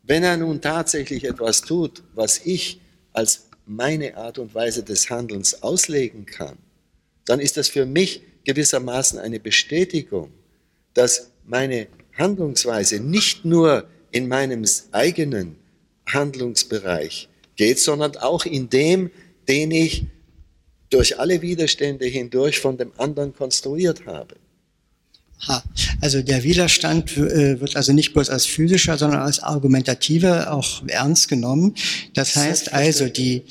Wenn 0.04 0.24
er 0.24 0.38
nun 0.38 0.60
tatsächlich 0.60 1.24
etwas 1.24 1.62
tut, 1.62 2.04
was 2.16 2.42
ich 2.46 2.82
als 3.14 3.48
meine 3.66 4.18
Art 4.18 4.40
und 4.40 4.54
Weise 4.56 4.84
des 4.84 5.10
Handelns 5.10 5.62
auslegen 5.62 6.26
kann, 6.26 6.58
dann 7.26 7.40
ist 7.40 7.58
das 7.58 7.70
für 7.70 7.86
mich 7.86 8.22
gewissermaßen 8.44 9.20
eine 9.20 9.40
Bestätigung, 9.40 10.32
dass 10.96 11.30
meine 11.46 11.88
Handlungsweise 12.20 13.00
nicht 13.00 13.46
nur 13.46 13.88
in 14.12 14.28
meinem 14.28 14.66
eigenen 14.92 15.56
Handlungsbereich 16.08 17.30
geht, 17.56 17.80
sondern 17.80 18.18
auch 18.18 18.46
in 18.46 18.70
dem, 18.70 19.12
den 19.48 19.72
ich 19.72 20.06
durch 20.90 21.20
alle 21.20 21.42
Widerstände 21.42 22.06
hindurch 22.06 22.60
von 22.60 22.78
dem 22.78 22.92
anderen 22.98 23.34
konstruiert 23.34 24.06
habe. 24.06 24.36
Ha, 25.48 25.64
also 26.02 26.22
der 26.22 26.44
Widerstand 26.44 27.16
äh, 27.16 27.62
wird 27.62 27.78
also 27.78 27.94
nicht 27.94 28.14
bloß 28.14 28.30
als 28.30 28.46
physischer, 28.46 28.98
sondern 28.98 29.22
als 29.22 29.40
argumentativer 29.40 30.52
auch 30.52 30.86
ernst 30.88 31.30
genommen. 31.30 31.76
Das 32.14 32.36
heißt 32.36 32.74
also, 32.74 33.08
die 33.08 33.44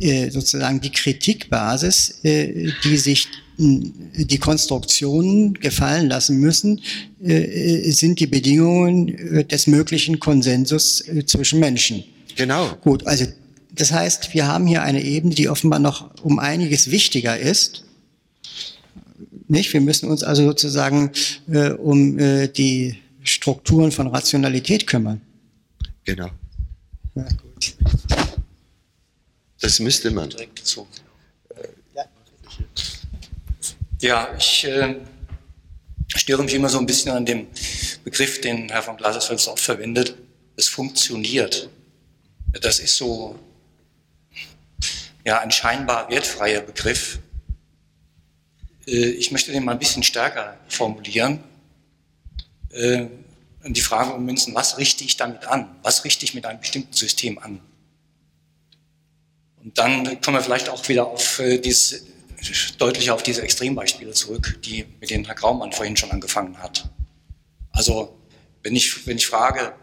äh, 0.00 0.30
sozusagen 0.30 0.80
die 0.80 0.90
Kritikbasis, 0.90 2.18
äh, 2.24 2.72
die 2.82 2.96
sich 2.96 3.28
die 3.58 4.38
Konstruktionen 4.38 5.54
gefallen 5.54 6.08
lassen 6.08 6.38
müssen, 6.38 6.80
sind 7.18 8.20
die 8.20 8.26
Bedingungen 8.26 9.46
des 9.48 9.66
möglichen 9.66 10.20
Konsensus 10.20 11.04
zwischen 11.26 11.60
Menschen. 11.60 12.04
Genau. 12.36 12.76
Gut, 12.82 13.06
also 13.06 13.24
das 13.74 13.92
heißt, 13.92 14.34
wir 14.34 14.46
haben 14.46 14.66
hier 14.66 14.82
eine 14.82 15.02
Ebene, 15.02 15.34
die 15.34 15.48
offenbar 15.48 15.78
noch 15.78 16.10
um 16.22 16.38
einiges 16.38 16.90
wichtiger 16.90 17.38
ist 17.38 17.86
nicht? 19.48 19.72
Wir 19.72 19.80
müssen 19.80 20.10
uns 20.10 20.22
also 20.22 20.44
sozusagen 20.44 21.10
äh, 21.48 21.70
um 21.70 22.18
äh, 22.18 22.48
die 22.48 22.98
Strukturen 23.22 23.92
von 23.92 24.08
Rationalität 24.08 24.86
kümmern. 24.86 25.20
Genau. 26.04 26.30
Ja, 27.14 27.22
gut. 27.22 27.76
Das 29.60 29.80
müsste 29.80 30.10
man. 30.10 30.30
Ja, 30.30 32.04
ich 34.38 34.64
äh, 34.64 34.96
störe 36.14 36.44
mich 36.44 36.54
immer 36.54 36.68
so 36.68 36.78
ein 36.78 36.86
bisschen 36.86 37.12
an 37.12 37.26
dem 37.26 37.48
Begriff, 38.04 38.40
den 38.40 38.68
Herr 38.68 38.82
von 38.82 38.96
Glasersfeld 38.96 39.40
so 39.40 39.52
oft 39.52 39.62
verwendet. 39.62 40.16
Es 40.56 40.68
funktioniert. 40.68 41.68
Das 42.60 42.78
ist 42.78 42.96
so 42.96 43.38
ja, 45.24 45.40
ein 45.40 45.50
scheinbar 45.50 46.08
wertfreier 46.08 46.60
Begriff. 46.60 47.18
Äh, 48.86 49.10
ich 49.10 49.32
möchte 49.32 49.50
den 49.52 49.64
mal 49.64 49.72
ein 49.72 49.78
bisschen 49.78 50.02
stärker 50.02 50.56
formulieren. 50.68 51.42
Äh, 52.70 53.06
die 53.68 53.80
Frage 53.80 54.12
ummünzen, 54.12 54.54
was 54.54 54.78
richte 54.78 55.02
ich 55.02 55.16
damit 55.16 55.46
an? 55.46 55.68
Was 55.82 56.04
richte 56.04 56.24
ich 56.24 56.34
mit 56.34 56.46
einem 56.46 56.60
bestimmten 56.60 56.92
System 56.92 57.38
an? 57.40 57.60
Und 59.64 59.76
dann 59.78 60.20
kommen 60.20 60.36
wir 60.36 60.42
vielleicht 60.42 60.68
auch 60.68 60.88
wieder 60.88 61.08
auf 61.08 61.40
äh, 61.40 61.58
dieses, 61.58 62.04
deutlicher 62.78 63.14
auf 63.14 63.22
diese 63.22 63.42
Extrembeispiele 63.42 64.12
zurück, 64.12 64.58
die, 64.64 64.84
mit 65.00 65.10
denen 65.10 65.24
Herr 65.24 65.34
Graumann 65.34 65.72
vorhin 65.72 65.96
schon 65.96 66.10
angefangen 66.10 66.58
hat. 66.62 66.88
Also, 67.72 68.16
wenn 68.62 68.74
ich, 68.74 69.06
wenn 69.06 69.16
ich 69.16 69.26
frage, 69.26 69.74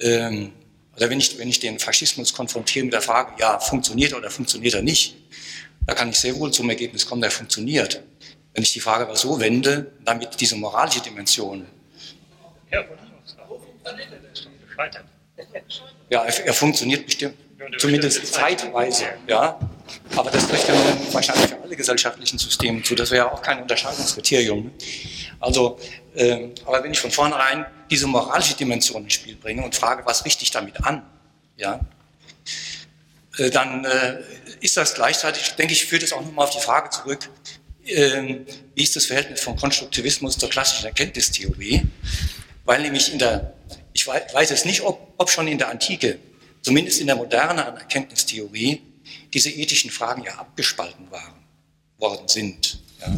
ähm, 0.00 0.52
oder 0.96 1.10
wenn 1.10 1.18
ich, 1.18 1.38
wenn 1.38 1.48
ich 1.48 1.60
den 1.60 1.78
Faschismus 1.78 2.32
konfrontiere 2.32 2.84
mit 2.84 2.94
der 2.94 3.02
Frage, 3.02 3.32
ja, 3.38 3.58
funktioniert 3.58 4.12
er 4.12 4.18
oder 4.18 4.30
funktioniert 4.30 4.74
er 4.74 4.82
nicht, 4.82 5.16
da 5.86 5.94
kann 5.94 6.10
ich 6.10 6.18
sehr 6.18 6.36
wohl 6.36 6.50
zum 6.52 6.68
Ergebnis 6.68 7.06
kommen, 7.06 7.20
der 7.20 7.30
funktioniert. 7.30 8.02
Wenn 8.54 8.62
ich 8.62 8.72
die 8.72 8.80
Frage 8.80 9.04
aber 9.04 9.16
so 9.16 9.38
wende, 9.38 9.92
damit 10.04 10.40
diese 10.40 10.56
moralische 10.56 11.00
Dimension. 11.00 11.66
Ja, 16.08 16.24
er, 16.24 16.46
er 16.46 16.54
funktioniert 16.54 17.04
bestimmt, 17.06 17.34
zumindest 17.78 18.26
zeitweise, 18.32 19.04
ja. 19.26 19.58
Aber 20.14 20.30
das 20.30 20.46
trifft 20.46 20.68
ja 20.68 20.74
wahrscheinlich 21.12 21.50
für 21.50 21.60
alle 21.60 21.76
gesellschaftlichen 21.76 22.38
Systeme 22.38 22.82
zu. 22.82 22.94
Das 22.94 23.10
wäre 23.10 23.26
ja 23.26 23.32
auch 23.32 23.42
kein 23.42 23.60
Unterscheidungskriterium. 23.60 24.70
Also, 25.40 25.78
äh, 26.14 26.48
aber 26.64 26.82
wenn 26.84 26.92
ich 26.92 27.00
von 27.00 27.10
vornherein 27.10 27.66
diese 27.90 28.06
moralische 28.06 28.56
Dimension 28.56 29.04
ins 29.04 29.14
Spiel 29.14 29.36
bringe 29.36 29.64
und 29.64 29.74
frage, 29.74 30.04
was 30.06 30.24
richte 30.24 30.44
ich 30.44 30.50
damit 30.50 30.82
an, 30.84 31.02
ja, 31.56 31.80
äh, 33.38 33.50
dann 33.50 33.84
äh, 33.84 34.22
ist 34.60 34.76
das 34.76 34.94
gleichzeitig, 34.94 35.54
denke 35.56 35.72
ich, 35.72 35.84
führt 35.84 36.02
es 36.02 36.12
auch 36.12 36.22
nochmal 36.22 36.46
auf 36.46 36.50
die 36.50 36.60
Frage 36.60 36.90
zurück, 36.90 37.28
ähm, 37.86 38.46
wie 38.74 38.82
ist 38.82 38.96
das 38.96 39.06
Verhältnis 39.06 39.40
von 39.40 39.56
Konstruktivismus 39.56 40.38
zur 40.38 40.48
klassischen 40.48 40.86
Erkenntnistheorie? 40.86 41.82
Weil 42.64 42.82
nämlich 42.82 43.12
in 43.12 43.18
der, 43.18 43.52
ich 43.92 44.06
weiß 44.06 44.50
es 44.50 44.64
nicht, 44.64 44.82
ob, 44.82 45.14
ob 45.18 45.30
schon 45.30 45.46
in 45.46 45.58
der 45.58 45.68
Antike, 45.68 46.18
zumindest 46.62 47.00
in 47.00 47.06
der 47.06 47.16
moderneren 47.16 47.76
Erkenntnistheorie, 47.76 48.82
diese 49.32 49.50
ethischen 49.50 49.90
Fragen 49.90 50.22
ja 50.22 50.34
abgespalten 50.34 51.10
waren, 51.10 51.34
worden 51.98 52.28
sind. 52.28 52.80
Ja. 53.00 53.14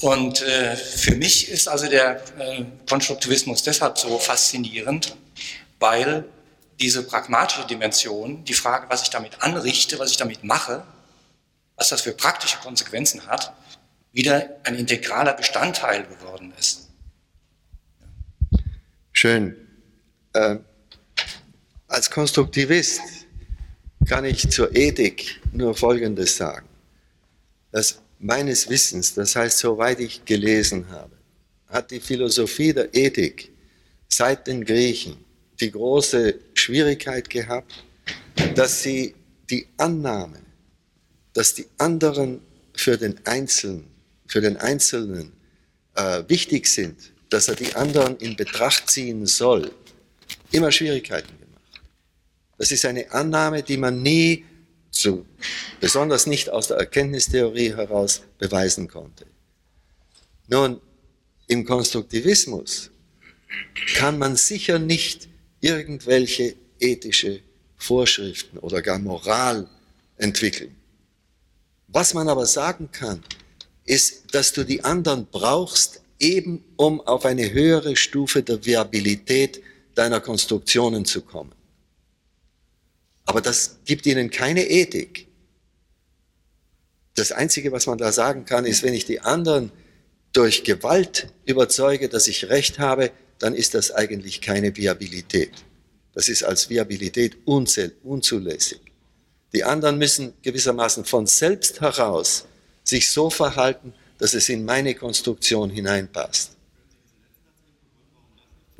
Und 0.00 0.42
äh, 0.42 0.76
für 0.76 1.14
mich 1.14 1.48
ist 1.48 1.68
also 1.68 1.88
der 1.88 2.22
äh, 2.38 2.64
Konstruktivismus 2.88 3.62
deshalb 3.62 3.98
so 3.98 4.18
faszinierend, 4.18 5.16
weil 5.78 6.24
diese 6.80 7.04
pragmatische 7.04 7.66
Dimension, 7.66 8.44
die 8.44 8.54
Frage, 8.54 8.86
was 8.88 9.02
ich 9.04 9.10
damit 9.10 9.40
anrichte, 9.42 9.98
was 10.00 10.10
ich 10.10 10.16
damit 10.16 10.42
mache, 10.42 10.84
was 11.76 11.90
das 11.90 12.00
für 12.00 12.12
praktische 12.12 12.58
Konsequenzen 12.58 13.26
hat, 13.26 13.52
wieder 14.12 14.56
ein 14.64 14.74
integraler 14.74 15.34
Bestandteil 15.34 16.04
geworden 16.04 16.52
ist. 16.58 16.88
Schön. 19.12 19.56
Äh, 20.32 20.56
als 21.86 22.10
Konstruktivist 22.10 23.00
kann 24.06 24.24
ich 24.24 24.48
zur 24.50 24.74
Ethik 24.74 25.40
nur 25.52 25.74
Folgendes 25.74 26.36
sagen. 26.36 26.68
Dass 27.70 28.00
meines 28.18 28.68
Wissens, 28.68 29.14
das 29.14 29.34
heißt, 29.36 29.58
soweit 29.58 30.00
ich 30.00 30.24
gelesen 30.24 30.88
habe, 30.90 31.16
hat 31.68 31.90
die 31.90 32.00
Philosophie 32.00 32.72
der 32.72 32.94
Ethik 32.94 33.50
seit 34.08 34.46
den 34.46 34.64
Griechen 34.64 35.16
die 35.60 35.70
große 35.70 36.34
Schwierigkeit 36.54 37.30
gehabt, 37.30 37.72
dass 38.54 38.82
sie 38.82 39.14
die 39.48 39.66
Annahme 39.76 40.42
dass 41.32 41.54
die 41.54 41.66
anderen 41.78 42.40
für 42.74 42.96
den 42.96 43.18
Einzelnen, 43.26 43.86
für 44.26 44.40
den 44.40 44.56
Einzelnen 44.56 45.32
äh, 45.94 46.22
wichtig 46.28 46.66
sind, 46.66 46.96
dass 47.30 47.48
er 47.48 47.54
die 47.54 47.74
anderen 47.74 48.16
in 48.18 48.36
Betracht 48.36 48.90
ziehen 48.90 49.26
soll, 49.26 49.70
immer 50.50 50.70
Schwierigkeiten. 50.70 51.32
Das 52.62 52.70
ist 52.70 52.84
eine 52.84 53.10
Annahme, 53.10 53.64
die 53.64 53.76
man 53.76 54.02
nie, 54.02 54.44
so, 54.92 55.26
besonders 55.80 56.28
nicht 56.28 56.48
aus 56.48 56.68
der 56.68 56.76
Erkenntnistheorie 56.76 57.74
heraus, 57.74 58.22
beweisen 58.38 58.86
konnte. 58.86 59.26
Nun, 60.46 60.80
im 61.48 61.64
Konstruktivismus 61.64 62.92
kann 63.96 64.16
man 64.16 64.36
sicher 64.36 64.78
nicht 64.78 65.28
irgendwelche 65.60 66.54
ethische 66.78 67.40
Vorschriften 67.78 68.58
oder 68.58 68.80
gar 68.80 69.00
Moral 69.00 69.68
entwickeln. 70.16 70.76
Was 71.88 72.14
man 72.14 72.28
aber 72.28 72.46
sagen 72.46 72.90
kann, 72.92 73.24
ist, 73.86 74.36
dass 74.36 74.52
du 74.52 74.62
die 74.62 74.84
anderen 74.84 75.26
brauchst, 75.26 76.00
eben 76.20 76.62
um 76.76 77.00
auf 77.00 77.24
eine 77.24 77.52
höhere 77.52 77.96
Stufe 77.96 78.44
der 78.44 78.64
Viabilität 78.64 79.60
deiner 79.96 80.20
Konstruktionen 80.20 81.04
zu 81.04 81.22
kommen. 81.22 81.50
Aber 83.24 83.40
das 83.40 83.78
gibt 83.84 84.06
ihnen 84.06 84.30
keine 84.30 84.68
Ethik. 84.68 85.28
Das 87.14 87.32
Einzige, 87.32 87.72
was 87.72 87.86
man 87.86 87.98
da 87.98 88.10
sagen 88.10 88.44
kann, 88.44 88.64
ist, 88.64 88.82
wenn 88.82 88.94
ich 88.94 89.04
die 89.04 89.20
anderen 89.20 89.70
durch 90.32 90.64
Gewalt 90.64 91.28
überzeuge, 91.44 92.08
dass 92.08 92.26
ich 92.26 92.48
Recht 92.48 92.78
habe, 92.78 93.10
dann 93.38 93.54
ist 93.54 93.74
das 93.74 93.90
eigentlich 93.90 94.40
keine 94.40 94.74
Viabilität. 94.76 95.52
Das 96.14 96.28
ist 96.28 96.42
als 96.42 96.70
Viabilität 96.70 97.36
unzulässig. 97.44 98.80
Die 99.52 99.64
anderen 99.64 99.98
müssen 99.98 100.32
gewissermaßen 100.42 101.04
von 101.04 101.26
selbst 101.26 101.80
heraus 101.80 102.46
sich 102.84 103.10
so 103.10 103.30
verhalten, 103.30 103.92
dass 104.18 104.34
es 104.34 104.48
in 104.48 104.64
meine 104.64 104.94
Konstruktion 104.94 105.70
hineinpasst. 105.70 106.52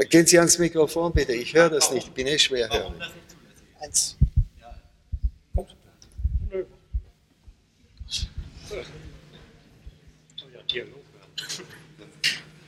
Gehen 0.08 0.26
Sie 0.26 0.38
ans 0.38 0.58
Mikrofon 0.58 1.12
bitte, 1.12 1.32
ich 1.32 1.54
höre 1.54 1.70
das 1.70 1.92
nicht, 1.92 2.08
ich 2.08 2.12
bin 2.12 2.26
eh 2.26 2.38
schwer 2.38 2.68
hören. 2.68 2.94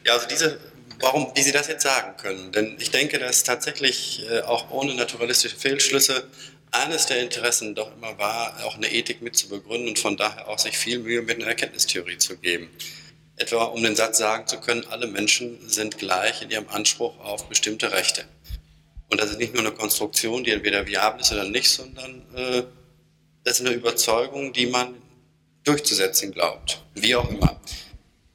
Ja, 0.04 0.14
also 0.14 0.26
diese, 0.28 0.60
warum, 1.00 1.32
wie 1.34 1.42
Sie 1.42 1.52
das 1.52 1.68
jetzt 1.68 1.82
sagen 1.82 2.16
können, 2.16 2.52
denn 2.52 2.76
ich 2.78 2.90
denke, 2.90 3.18
dass 3.18 3.42
tatsächlich 3.42 4.24
äh, 4.30 4.40
auch 4.42 4.70
ohne 4.70 4.94
naturalistische 4.94 5.56
Fehlschlüsse 5.56 6.28
eines 6.70 7.06
der 7.06 7.20
Interessen 7.20 7.74
doch 7.74 7.94
immer 7.96 8.18
war, 8.18 8.64
auch 8.64 8.76
eine 8.76 8.92
Ethik 8.92 9.22
mit 9.22 9.36
zu 9.36 9.48
begründen 9.48 9.88
und 9.88 9.98
von 9.98 10.16
daher 10.16 10.48
auch 10.48 10.58
sich 10.58 10.76
viel 10.76 10.98
Mühe 10.98 11.22
mit 11.22 11.36
einer 11.36 11.46
Erkenntnistheorie 11.46 12.18
zu 12.18 12.36
geben. 12.36 12.68
Etwa 13.36 13.64
um 13.64 13.82
den 13.82 13.96
Satz 13.96 14.18
sagen 14.18 14.46
zu 14.46 14.60
können, 14.60 14.84
alle 14.90 15.06
Menschen 15.06 15.68
sind 15.68 15.98
gleich 15.98 16.42
in 16.42 16.50
ihrem 16.50 16.68
Anspruch 16.68 17.18
auf 17.20 17.48
bestimmte 17.48 17.92
Rechte. 17.92 18.24
Und 19.10 19.20
das 19.20 19.30
ist 19.30 19.38
nicht 19.38 19.54
nur 19.54 19.62
eine 19.62 19.72
Konstruktion, 19.72 20.44
die 20.44 20.50
entweder 20.50 20.86
viabel 20.86 21.20
ist 21.20 21.32
oder 21.32 21.44
nicht, 21.44 21.70
sondern 21.70 22.22
äh, 22.36 22.62
das 23.44 23.60
ist 23.60 23.66
eine 23.66 23.74
Überzeugung, 23.74 24.52
die 24.52 24.66
man 24.66 24.94
durchzusetzen 25.64 26.32
glaubt. 26.32 26.82
Wie 26.94 27.14
auch 27.14 27.28
immer. 27.28 27.60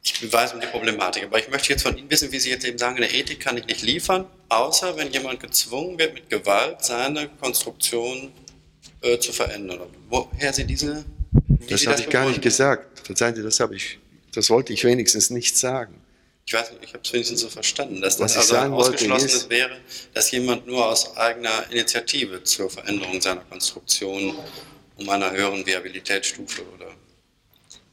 Ich 0.02 0.20
beweise 0.22 0.56
um 0.56 0.62
die 0.62 0.68
Problematik. 0.68 1.24
Aber 1.24 1.40
ich 1.40 1.50
möchte 1.50 1.70
jetzt 1.70 1.84
von 1.84 1.98
Ihnen 1.98 2.10
wissen, 2.10 2.32
wie 2.32 2.40
Sie 2.40 2.50
jetzt 2.50 2.66
eben 2.66 2.78
sagen, 2.78 2.98
eine 2.98 3.12
Ethik 3.12 3.40
kann 3.40 3.58
ich 3.58 3.66
nicht 3.66 3.82
liefern, 3.82 4.26
außer 4.48 4.96
wenn 4.98 5.12
jemand 5.12 5.40
gezwungen 5.40 6.00
wird, 6.00 6.14
mit 6.14 6.30
Gewalt 6.30 6.84
seine 6.84 7.30
Konstruktion 7.30 8.32
äh, 9.02 9.20
zu 9.20 9.34
verändern. 9.34 9.80
Woher 10.10 10.54
Sie 10.54 10.66
diese. 10.66 11.06
Das 11.68 11.86
habe 11.86 12.00
ich 12.00 12.10
gar 12.10 12.28
nicht 12.28 12.42
gesagt. 12.42 13.00
Verzeihen 13.06 13.36
Sie, 13.36 13.44
das 13.44 13.60
habe 13.60 13.76
ich, 13.76 14.00
das 14.34 14.50
wollte 14.50 14.74
ich 14.74 14.84
wenigstens 14.84 15.30
nicht 15.30 15.58
sagen. 15.58 16.02
Ich 16.46 16.54
weiß 16.54 16.72
nicht, 16.72 16.84
ich 16.84 16.94
habe 16.94 17.04
es 17.04 17.14
wenigstens 17.14 17.42
so 17.42 17.50
verstanden, 17.50 18.02
dass 18.02 18.18
das 18.18 18.36
also 18.36 18.56
ausgeschlossen 18.56 19.50
wäre, 19.52 19.78
dass 20.16 20.32
jemand 20.32 20.66
nur 20.66 20.84
aus 20.84 21.16
eigener 21.16 21.70
Initiative 21.70 22.44
zur 22.44 22.72
Veränderung 22.72 23.22
seiner 23.22 23.42
Konstruktion 23.42 24.36
um 24.96 25.10
einer 25.10 25.32
höheren 25.32 25.66
Viabilitätsstufe 25.66 26.64
oder 26.76 26.88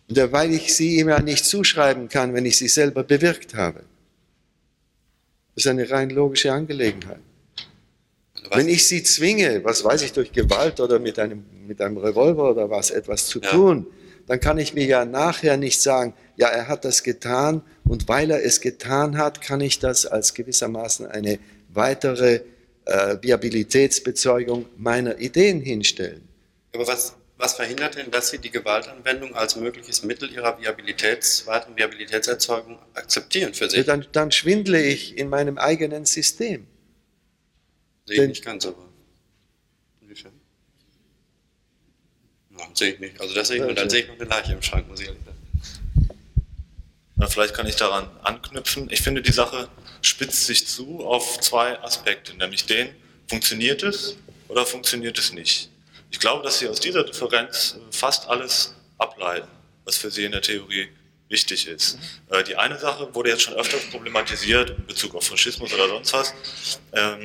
und 0.09 0.33
weil 0.33 0.53
ich 0.53 0.75
sie 0.75 0.99
ihm 0.99 1.09
ja 1.09 1.21
nicht 1.21 1.45
zuschreiben 1.45 2.09
kann, 2.09 2.35
wenn 2.35 2.47
ich 2.47 2.57
sie 2.57 2.69
selber 2.69 3.03
bewirkt 3.03 3.55
habe. 3.55 3.81
Das 5.55 5.65
ist 5.65 5.71
eine 5.71 5.91
rein 5.91 6.11
logische 6.11 6.53
Angelegenheit. 6.53 7.19
Was? 8.49 8.59
Wenn 8.59 8.69
ich 8.69 8.87
sie 8.87 9.03
zwinge, 9.03 9.65
was 9.65 9.83
weiß 9.83 10.03
ich, 10.03 10.13
durch 10.13 10.31
Gewalt 10.31 10.79
oder 10.79 10.99
mit 10.99 11.19
einem, 11.19 11.45
mit 11.67 11.81
einem 11.81 11.97
Revolver 11.97 12.51
oder 12.51 12.71
was, 12.71 12.91
etwas 12.91 13.27
zu 13.27 13.41
ja. 13.41 13.51
tun, 13.51 13.87
dann 14.27 14.39
kann 14.41 14.59
ich 14.59 14.75
mir 14.75 14.85
ja 14.85 15.05
nachher 15.05 15.57
nicht 15.57 15.81
sagen, 15.81 16.15
ja, 16.37 16.49
er 16.49 16.69
hat 16.69 16.85
das 16.85 17.03
getan 17.03 17.63
und 17.85 18.09
weil 18.09 18.31
er 18.31 18.45
es 18.45 18.61
getan 18.61 19.17
hat, 19.19 19.41
kann 19.41 19.61
ich 19.61 19.79
das 19.79 20.07
als 20.07 20.35
gewissermaßen 20.35 21.07
eine 21.07 21.39
weitere 21.73 22.41
äh, 22.85 23.17
Viabilitätsbezeugung 23.21 24.67
meiner 24.77 25.19
Ideen 25.19 25.61
hinstellen. 25.61 26.29
Aber 26.75 26.87
was, 26.87 27.15
was 27.39 27.55
verhindert 27.55 27.97
denn, 27.97 28.11
dass 28.11 28.31
Sie 28.31 28.39
die 28.39 28.51
Gewaltanwendung 28.51 29.35
als 29.35 29.57
mögliches 29.57 30.03
Mittel 30.03 30.31
Ihrer 30.33 30.59
Viabilitäts, 30.59 31.47
weiteren 31.47 31.77
Viabilitätserzeugung 31.77 32.79
akzeptieren 32.95 33.53
für 33.53 33.69
sich? 33.69 33.79
Ja, 33.79 33.85
dann, 33.85 34.07
dann, 34.13 34.33
schwindle 34.33 34.83
ich 34.83 35.19
in 35.19 35.29
meinem 35.29 35.59
eigenen 35.59 36.07
System. 36.07 36.67
Sehe 38.07 38.23
ich 38.23 38.29
nicht 38.29 38.45
ganz, 38.45 38.65
aber. 38.65 38.89
Inwiefern? 40.01 40.33
Ja, 42.57 42.69
sehe 42.73 42.95
ich 42.95 43.01
nicht. 43.01 43.21
Also 43.21 43.35
das 43.35 43.49
sehe 43.49 43.57
ich, 43.57 43.63
ja, 43.63 43.73
dann 43.73 43.91
sehe 43.91 44.03
ich 44.03 44.09
noch 44.09 44.15
eine 44.15 44.25
Leiche 44.25 44.53
im 44.53 44.63
Schrank, 44.63 44.89
muss 44.89 45.01
ich 45.01 45.09
ehrlich 45.09 45.23
sagen. 45.25 45.37
Na, 47.17 47.27
vielleicht 47.27 47.55
kann 47.55 47.67
ich 47.67 47.77
daran 47.77 48.09
anknüpfen. 48.23 48.89
Ich 48.91 49.03
finde, 49.03 49.21
die 49.21 49.33
Sache 49.33 49.69
spitzt 50.01 50.47
sich 50.47 50.67
zu 50.67 51.05
auf 51.05 51.41
zwei 51.41 51.79
Aspekte, 51.81 52.35
nämlich 52.37 52.65
den, 52.65 52.89
funktioniert 53.29 53.83
es 53.83 54.17
oder 54.49 54.65
funktioniert 54.65 55.19
es 55.19 55.33
nicht? 55.33 55.71
Ich 56.11 56.21
glaube, 56.21 56.43
dass 56.43 56.59
Sie 56.59 56.69
aus 56.69 56.81
dieser 56.81 57.05
Differenz 57.05 57.77
äh, 57.77 57.93
fast 57.93 58.29
alles 58.29 58.75
ableiten, 58.99 59.49
was 59.85 59.97
für 59.97 60.11
Sie 60.11 60.25
in 60.25 60.33
der 60.33 60.43
Theorie 60.43 60.89
wichtig 61.29 61.67
ist. 61.67 61.99
Mhm. 62.31 62.45
Die 62.45 62.57
eine 62.57 62.79
Sache 62.79 63.15
wurde 63.15 63.31
jetzt 63.31 63.43
schon 63.43 63.55
öfters 63.55 63.83
problematisiert 63.91 64.71
in 64.71 64.87
Bezug 64.87 65.15
auf 65.15 65.25
Faschismus 65.25 65.73
oder 65.75 65.89
sonst 65.89 66.13
was. 66.13 66.35
Ähm, 66.93 67.23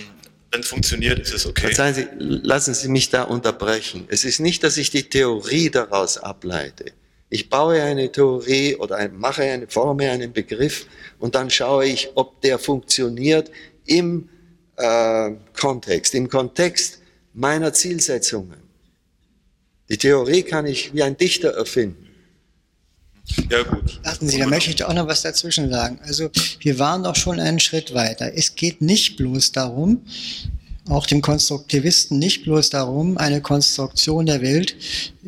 wenn 0.52 0.62
es 0.62 0.68
funktioniert, 0.68 1.20
ist 1.20 1.34
es 1.34 1.46
okay. 1.46 1.68
Verzeihen 1.68 1.96
Sie, 1.96 2.08
lassen 2.18 2.74
Sie 2.74 2.90
mich 2.90 3.10
da 3.10 3.24
unterbrechen. 3.24 4.06
Es 4.10 4.26
ist 4.26 4.40
nicht, 4.40 4.64
dass 4.64 4.78
ich 4.78 4.90
die 4.90 5.04
Theorie 5.04 5.70
daraus 5.70 6.18
ableite. 6.18 6.92
Ich 7.30 7.50
baue 7.50 7.82
eine 7.82 8.12
Theorie 8.12 8.76
oder 8.76 9.08
mache 9.08 9.44
eine, 9.44 9.68
forme 9.68 10.12
einen 10.12 10.34
Begriff 10.34 10.86
und 11.20 11.36
dann 11.36 11.50
schaue 11.50 11.86
ich, 11.86 12.10
ob 12.16 12.42
der 12.42 12.60
funktioniert 12.60 13.50
im 13.86 14.28
äh, 14.76 15.32
Kontext, 15.58 16.14
im 16.14 16.28
Kontext 16.28 17.00
meiner 17.34 17.72
Zielsetzungen. 17.72 18.62
Die 19.92 19.98
Theorie 19.98 20.44
kann 20.44 20.66
ich 20.66 20.94
wie 20.94 21.04
ein 21.04 21.18
Dichter 21.18 21.50
erfinden. 21.50 22.08
Ja, 23.50 23.62
gut. 23.64 24.00
Warten 24.06 24.30
Sie, 24.30 24.40
da 24.40 24.48
möchte 24.48 24.72
ich 24.72 24.82
auch 24.86 24.94
noch 24.94 25.06
was 25.06 25.22
dazwischen 25.22 25.70
sagen. 25.70 26.00
Also, 26.04 26.30
wir 26.62 26.80
waren 26.80 27.04
doch 27.04 27.18
schon 27.18 27.42
einen 27.42 27.60
Schritt 27.60 27.94
weiter. 27.94 28.32
Es 28.34 28.56
geht 28.56 28.80
nicht 28.80 29.18
bloß 29.18 29.52
darum, 29.52 30.02
auch 30.88 31.06
dem 31.06 31.22
Konstruktivisten 31.22 32.20
nicht 32.20 32.44
bloß 32.44 32.70
darum, 32.70 33.18
eine 33.18 33.42
Konstruktion 33.42 34.28
der 34.28 34.42
Welt, 34.42 34.78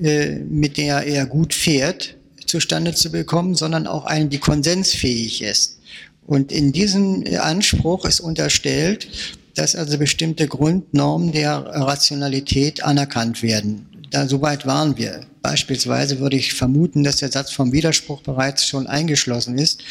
äh, 0.02 0.36
mit 0.36 0.78
der 0.78 1.06
er 1.06 1.26
gut 1.26 1.54
fährt, 1.54 2.16
zustande 2.46 2.94
zu 2.94 3.12
bekommen, 3.12 3.56
sondern 3.56 3.86
auch 3.86 4.06
eine, 4.06 4.28
die 4.28 4.40
konsensfähig 4.40 5.42
ist. 5.42 5.80
Und 6.26 6.54
in 6.54 6.72
diesem 6.72 7.26
Anspruch 7.38 8.06
ist 8.06 8.22
unterstellt, 8.22 9.10
dass 9.56 9.76
also 9.76 9.98
bestimmte 9.98 10.48
Grundnormen 10.48 11.34
der 11.34 11.58
Rationalität 11.58 12.82
anerkannt 12.82 13.44
werden 13.44 13.90
da, 14.14 14.28
so 14.28 14.42
weit 14.42 14.66
waren 14.66 14.98
wir. 14.98 15.26
Beispielsweise 15.42 16.20
würde 16.20 16.38
ich 16.38 16.54
vermuten, 16.54 17.04
dass 17.04 17.18
der 17.18 17.32
Satz 17.32 17.52
vom 17.52 17.72
Widerspruch 17.72 18.22
bereits 18.22 18.66
schon 18.66 18.88
eingeschlossen 18.88 19.58
ist, 19.58 19.84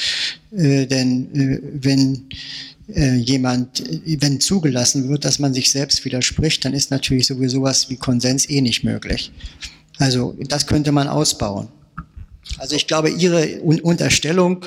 äh, 0.53 0.87
denn 0.87 1.35
äh, 1.35 1.61
wenn 1.75 2.29
äh, 2.95 3.17
jemand, 3.17 3.83
wenn 4.07 4.41
zugelassen 4.41 5.09
wird, 5.09 5.25
dass 5.25 5.39
man 5.39 5.53
sich 5.55 5.71
selbst 5.71 6.05
widerspricht, 6.05 6.65
dann 6.65 6.73
ist 6.73 6.91
natürlich 6.91 7.27
sowieso 7.27 7.63
was 7.63 7.91
wie 7.91 7.97
Konsens 7.97 8.49
eh 8.49 8.61
nicht 8.61 8.85
möglich. 8.85 9.33
Also 9.99 10.37
das 10.49 10.67
könnte 10.67 10.93
man 10.93 11.09
ausbauen. 11.09 11.69
Also 12.59 12.77
ich 12.77 12.87
glaube, 12.87 13.11
Ihre 13.11 13.61
Unterstellung, 13.61 14.65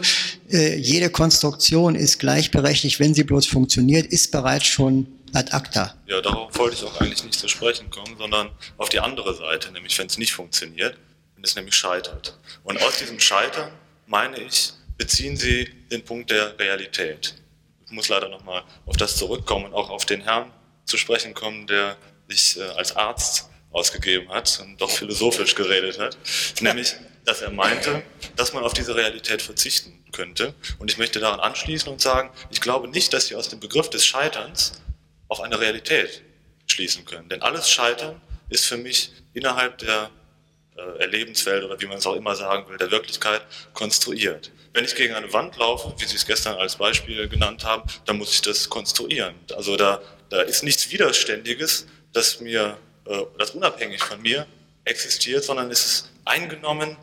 äh, 0.51 0.77
jede 0.77 1.09
Konstruktion 1.09 1.95
ist 1.95 2.19
gleichberechtigt, 2.19 2.99
wenn 2.99 3.13
sie 3.13 3.23
bloß 3.23 3.45
funktioniert, 3.45 4.05
ist 4.07 4.31
bereits 4.31 4.65
schon 4.65 5.07
ad 5.35 5.51
acta. 5.51 5.95
Ja, 6.07 6.21
darauf 6.21 6.57
wollte 6.57 6.75
ich 6.75 6.83
auch 6.83 6.99
eigentlich 7.01 7.23
nicht 7.23 7.39
zu 7.39 7.47
sprechen 7.47 7.89
kommen, 7.89 8.17
sondern 8.17 8.51
auf 8.77 8.89
die 8.89 8.99
andere 8.99 9.35
Seite, 9.35 9.71
nämlich 9.71 9.97
wenn 9.97 10.07
es 10.07 10.17
nicht 10.17 10.33
funktioniert, 10.33 10.97
wenn 11.35 11.43
es 11.43 11.55
nämlich 11.55 11.75
scheitert. 11.75 12.37
Und 12.63 12.81
aus 12.81 12.97
diesem 12.97 13.19
Scheitern, 13.19 13.71
meine 14.07 14.37
ich, 14.37 14.73
beziehen 14.97 15.35
Sie 15.37 15.65
den 15.91 16.03
Punkt 16.03 16.31
der 16.31 16.57
Realität. 16.57 17.35
Ich 17.85 17.91
muss 17.91 18.09
leider 18.09 18.29
nochmal 18.29 18.63
auf 18.85 18.97
das 18.97 19.17
zurückkommen 19.17 19.65
und 19.65 19.73
auch 19.73 19.89
auf 19.89 20.05
den 20.05 20.21
Herrn 20.21 20.51
zu 20.85 20.97
sprechen 20.97 21.33
kommen, 21.33 21.67
der 21.67 21.97
sich 22.27 22.57
äh, 22.57 22.63
als 22.63 22.95
Arzt 22.95 23.49
ausgegeben 23.71 24.29
hat 24.29 24.59
und 24.63 24.79
doch 24.79 24.89
philosophisch 24.89 25.53
geredet 25.53 25.99
hat, 25.99 26.17
nämlich, 26.61 26.95
dass 27.25 27.41
er 27.41 27.51
meinte, 27.51 28.03
dass 28.37 28.53
man 28.53 28.63
auf 28.63 28.73
diese 28.73 28.95
Realität 28.95 29.41
verzichten 29.41 30.03
könnte. 30.13 30.53
Und 30.79 30.89
ich 30.89 30.97
möchte 30.97 31.19
daran 31.19 31.41
anschließen 31.41 31.91
und 31.91 31.99
sagen, 31.99 32.29
ich 32.51 32.61
glaube 32.61 32.87
nicht, 32.87 33.11
dass 33.13 33.27
Sie 33.27 33.35
aus 33.35 33.49
dem 33.49 33.59
Begriff 33.59 33.89
des 33.89 34.05
Scheiterns 34.05 34.81
auf 35.27 35.41
eine 35.41 35.59
Realität 35.59 36.21
schließen 36.67 37.05
können. 37.05 37.29
Denn 37.29 37.41
alles 37.41 37.69
Scheitern 37.69 38.21
ist 38.49 38.65
für 38.65 38.77
mich 38.77 39.11
innerhalb 39.33 39.77
der 39.79 40.09
äh, 40.77 40.99
Erlebenswelt 40.99 41.63
oder 41.63 41.79
wie 41.79 41.85
man 41.85 41.97
es 41.97 42.05
auch 42.05 42.15
immer 42.15 42.35
sagen 42.35 42.69
will, 42.69 42.77
der 42.77 42.91
Wirklichkeit 42.91 43.41
konstruiert. 43.73 44.51
Wenn 44.73 44.83
ich 44.83 44.95
gegen 44.95 45.13
eine 45.13 45.31
Wand 45.31 45.57
laufe, 45.57 45.93
wie 45.97 46.05
Sie 46.05 46.15
es 46.15 46.25
gestern 46.25 46.57
als 46.57 46.75
Beispiel 46.75 47.29
genannt 47.29 47.63
haben, 47.63 47.89
dann 48.05 48.17
muss 48.17 48.33
ich 48.33 48.41
das 48.41 48.69
konstruieren. 48.69 49.35
Also 49.55 49.77
da, 49.77 50.01
da 50.29 50.41
ist 50.41 50.63
nichts 50.63 50.91
Widerständiges, 50.91 51.87
das 52.11 52.39
mir, 52.41 52.77
äh, 53.05 53.21
das 53.37 53.51
unabhängig 53.51 54.03
von 54.03 54.21
mir 54.21 54.45
existiert, 54.83 55.43
sondern 55.43 55.71
es 55.71 55.85
ist 55.85 56.11
eingenommen 56.25 56.97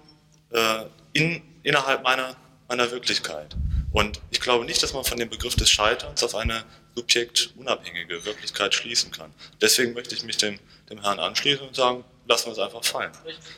äh, 0.51 0.85
in, 1.13 1.43
innerhalb 1.63 2.03
meiner, 2.03 2.37
meiner 2.69 2.91
Wirklichkeit. 2.91 3.57
Und 3.93 4.21
ich 4.31 4.41
glaube 4.41 4.65
nicht, 4.65 4.83
dass 4.83 4.93
man 4.93 5.05
von 5.05 5.19
dem 5.19 5.29
Begriff 5.29 5.55
des 5.57 5.71
Scheiterns 5.71 6.23
auf 6.23 6.35
eine 6.35 6.65
subjektunabhängige 6.95 8.25
Wirklichkeit 8.25 8.75
schließen 8.75 9.11
kann. 9.11 9.33
Deswegen 9.61 9.93
möchte 9.93 10.15
ich 10.15 10.25
mich 10.25 10.37
dem, 10.37 10.59
dem 10.91 11.01
Herrn 11.03 11.19
anschließen 11.19 11.67
und 11.67 11.75
sagen, 11.75 12.05
lassen 12.27 12.47
wir 12.47 12.53
es 12.53 12.59
einfach 12.59 12.85
fallen. 12.85 13.13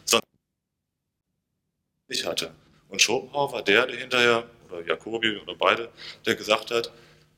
Sonst 0.04 0.24
ich 2.08 2.24
hatte. 2.24 2.54
Und 2.88 3.00
Schopenhauer 3.02 3.52
war 3.52 3.62
der, 3.62 3.86
der 3.86 3.96
hinterher, 3.96 4.48
oder 4.68 4.86
Jacobi 4.86 5.36
oder 5.38 5.54
beide, 5.54 5.90
der 6.26 6.34
gesagt 6.34 6.70
hat, 6.70 6.92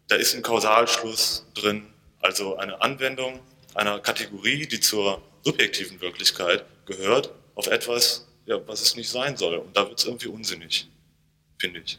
da 0.08 0.16
ist 0.16 0.34
ein 0.34 0.42
Kausalschluss 0.42 1.46
drin, 1.54 1.86
also 2.20 2.56
eine 2.56 2.80
Anwendung 2.80 3.40
einer 3.74 4.00
Kategorie, 4.00 4.66
die 4.66 4.80
zur 4.80 5.22
subjektiven 5.42 6.00
Wirklichkeit 6.00 6.64
gehört, 6.86 7.30
auf 7.54 7.66
etwas, 7.66 8.26
ja, 8.46 8.66
was 8.66 8.80
es 8.80 8.96
nicht 8.96 9.08
sein 9.08 9.36
soll. 9.36 9.56
Und 9.56 9.76
da 9.76 9.88
wird 9.88 9.98
es 9.98 10.06
irgendwie 10.06 10.28
unsinnig, 10.28 10.88
finde 11.58 11.80
ich. 11.80 11.98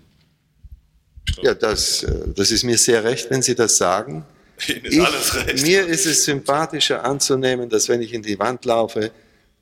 Ja, 1.43 1.53
das, 1.53 2.03
äh, 2.03 2.27
das 2.35 2.51
ist 2.51 2.63
mir 2.63 2.77
sehr 2.77 3.03
recht, 3.03 3.29
wenn 3.29 3.41
Sie 3.41 3.55
das 3.55 3.77
sagen. 3.77 4.25
Ihnen 4.67 4.85
ist 4.85 4.93
ich, 4.93 5.01
alles 5.01 5.35
recht. 5.35 5.63
Mir 5.63 5.85
ist 5.85 6.05
es 6.05 6.23
sympathischer 6.25 7.03
anzunehmen, 7.03 7.69
dass 7.69 7.89
wenn 7.89 8.01
ich 8.01 8.13
in 8.13 8.23
die 8.23 8.39
Wand 8.39 8.65
laufe, 8.65 9.11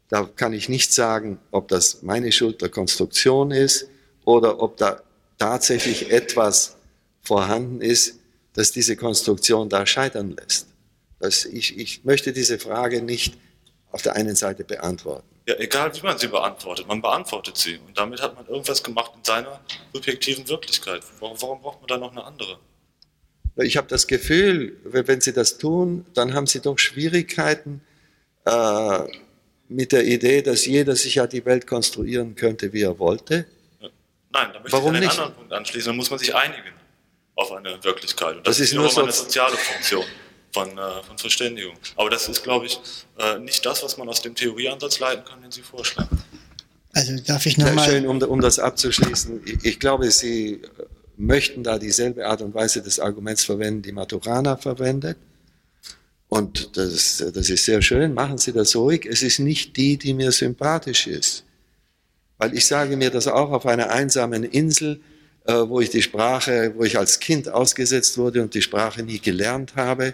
Da 0.08 0.24
kann 0.36 0.54
ich 0.54 0.70
nicht 0.70 0.94
sagen, 0.94 1.40
ob 1.52 1.68
das 1.68 2.04
meine 2.04 2.32
Schuld 2.32 2.62
der 2.62 2.70
Konstruktion 2.70 3.52
ist 3.52 3.88
oder 4.24 4.62
ob 4.62 4.78
da 4.78 5.02
tatsächlich 5.38 6.12
etwas 6.12 6.76
vorhanden 7.22 7.82
ist, 7.82 8.20
das 8.54 8.72
diese 8.72 8.96
Konstruktion 8.96 9.68
da 9.68 9.86
scheitern 9.86 10.36
lässt. 10.38 10.68
Das, 11.20 11.46
ich, 11.46 11.78
ich 11.78 12.06
möchte 12.06 12.34
diese 12.34 12.60
Frage 12.60 13.02
nicht 13.02 13.36
auf 13.92 14.02
der 14.02 14.16
einen 14.16 14.36
Seite 14.36 14.64
beantworten. 14.64 15.35
Ja, 15.48 15.56
egal 15.60 15.96
wie 15.96 16.02
man 16.02 16.18
sie 16.18 16.28
beantwortet, 16.28 16.88
man 16.88 17.02
beantwortet 17.02 17.56
sie. 17.58 17.78
Und 17.78 17.96
damit 17.98 18.22
hat 18.22 18.36
man 18.36 18.48
irgendwas 18.48 18.82
gemacht 18.82 19.12
in 19.16 19.24
seiner 19.24 19.60
subjektiven 19.94 20.48
Wirklichkeit. 20.50 21.04
Warum, 21.20 21.40
warum 21.42 21.62
braucht 21.62 21.82
man 21.82 21.88
da 21.88 21.98
noch 21.98 22.12
eine 22.12 22.24
andere? 22.24 22.58
Ich 23.58 23.78
habe 23.78 23.88
das 23.88 24.08
Gefühl, 24.08 24.76
wenn 24.84 25.22
Sie 25.22 25.32
das 25.32 25.58
tun, 25.58 26.06
dann 26.14 26.34
haben 26.34 26.46
Sie 26.48 26.60
doch 26.62 26.78
Schwierigkeiten 26.78 27.82
äh, 28.46 29.00
mit 29.70 29.92
der 29.94 30.04
Idee, 30.06 30.42
dass 30.42 30.66
jeder 30.66 30.96
sich 30.96 31.16
ja 31.16 31.28
die 31.28 31.46
Welt 31.46 31.66
konstruieren 31.66 32.36
könnte, 32.36 32.74
wie 32.74 32.82
er 32.82 33.00
wollte. 33.00 33.46
Nein, 33.80 34.50
da 34.52 34.60
möchte 34.60 34.72
Warum 34.74 34.92
ich 34.94 34.98
einen 34.98 35.00
nicht? 35.08 35.12
anderen 35.12 35.34
Punkt 35.36 35.54
anschließen. 35.54 35.92
Da 35.92 35.96
muss 35.96 36.10
man 36.10 36.20
sich 36.20 36.36
einigen 36.36 36.74
auf 37.36 37.52
eine 37.54 37.82
Wirklichkeit. 37.84 38.36
Und 38.38 38.48
Das 38.48 38.60
ist 38.60 38.74
nur 38.74 38.90
so- 38.90 39.04
eine 39.04 39.12
soziale 39.14 39.56
Funktion 39.56 40.04
von, 40.56 40.70
äh, 40.78 41.04
von 41.06 41.18
Verständigung. 41.18 41.76
Aber 41.98 42.10
das 42.10 42.30
ist, 42.30 42.42
glaube 42.42 42.66
ich, 42.66 42.80
äh, 43.20 43.38
nicht 43.40 43.66
das, 43.66 43.84
was 43.84 43.98
man 43.98 44.08
aus 44.08 44.22
dem 44.22 44.36
Theorieansatz 44.36 45.00
leiten 45.00 45.26
kann, 45.26 45.42
den 45.42 45.52
Sie 45.52 45.62
vorschlagen. 45.62 46.18
Also 46.94 47.14
darf 47.28 47.46
ich 47.46 47.58
nochmal. 47.58 47.90
schön, 47.90 48.08
um, 48.08 48.22
um 48.22 48.40
das 48.40 48.58
abzuschließen. 48.58 49.42
Ich, 49.46 49.66
ich 49.66 49.80
glaube, 49.82 50.10
Sie 50.12 50.54
äh, 50.54 50.60
möchten 51.18 51.62
da 51.62 51.78
dieselbe 51.78 52.26
Art 52.26 52.42
und 52.42 52.54
Weise 52.54 52.82
des 52.82 53.02
Arguments 53.02 53.44
verwenden, 53.44 53.82
die 53.82 53.92
Maturana 53.92 54.56
verwendet. 54.56 55.18
Und 56.30 56.78
das, 56.78 57.24
das 57.34 57.50
ist 57.50 57.66
sehr 57.66 57.82
schön, 57.82 58.14
machen 58.14 58.38
Sie 58.38 58.54
das 58.54 58.76
ruhig. 58.78 59.06
Es 59.06 59.24
ist 59.24 59.40
nicht 59.40 59.76
die, 59.76 59.98
die 59.98 60.14
mir 60.14 60.32
sympathisch 60.32 61.06
ist. 61.06 61.44
Weil 62.38 62.54
ich 62.54 62.66
sage 62.66 62.96
mir 62.96 63.12
das 63.12 63.28
auch 63.28 63.52
auf 63.52 63.66
einer 63.66 63.90
einsamen 63.90 64.46
Insel, 64.46 65.02
äh, 65.44 65.54
wo 65.54 65.82
ich 65.82 65.90
die 65.90 66.02
Sprache, 66.02 66.74
wo 66.78 66.86
ich 66.86 66.98
als 66.98 67.20
Kind 67.20 67.50
ausgesetzt 67.50 68.18
wurde 68.18 68.42
und 68.42 68.54
die 68.54 68.62
Sprache 68.62 69.04
nie 69.04 69.20
gelernt 69.20 69.76
habe, 69.76 70.14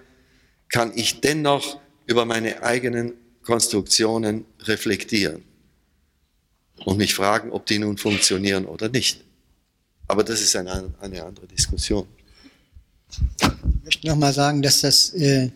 kann 0.72 0.92
ich 0.96 1.20
dennoch 1.22 1.80
über 2.08 2.26
meine 2.26 2.64
eigenen 2.64 3.14
Konstruktionen 3.44 4.46
reflektieren 4.62 5.44
und 6.86 6.98
mich 6.98 7.14
fragen, 7.14 7.52
ob 7.52 7.66
die 7.66 7.80
nun 7.80 7.98
funktionieren 7.98 8.66
oder 8.66 8.90
nicht. 8.90 9.22
Aber 10.08 10.24
das 10.24 10.42
ist 10.42 10.56
eine, 10.56 10.94
eine 11.00 11.24
andere 11.24 11.48
Diskussion. 11.48 12.06
Ich 13.40 13.84
möchte 13.84 14.08
nochmal 14.08 14.34
sagen, 14.34 14.62
dass 14.62 14.82
das, 14.82 15.14
äh, 15.14 15.50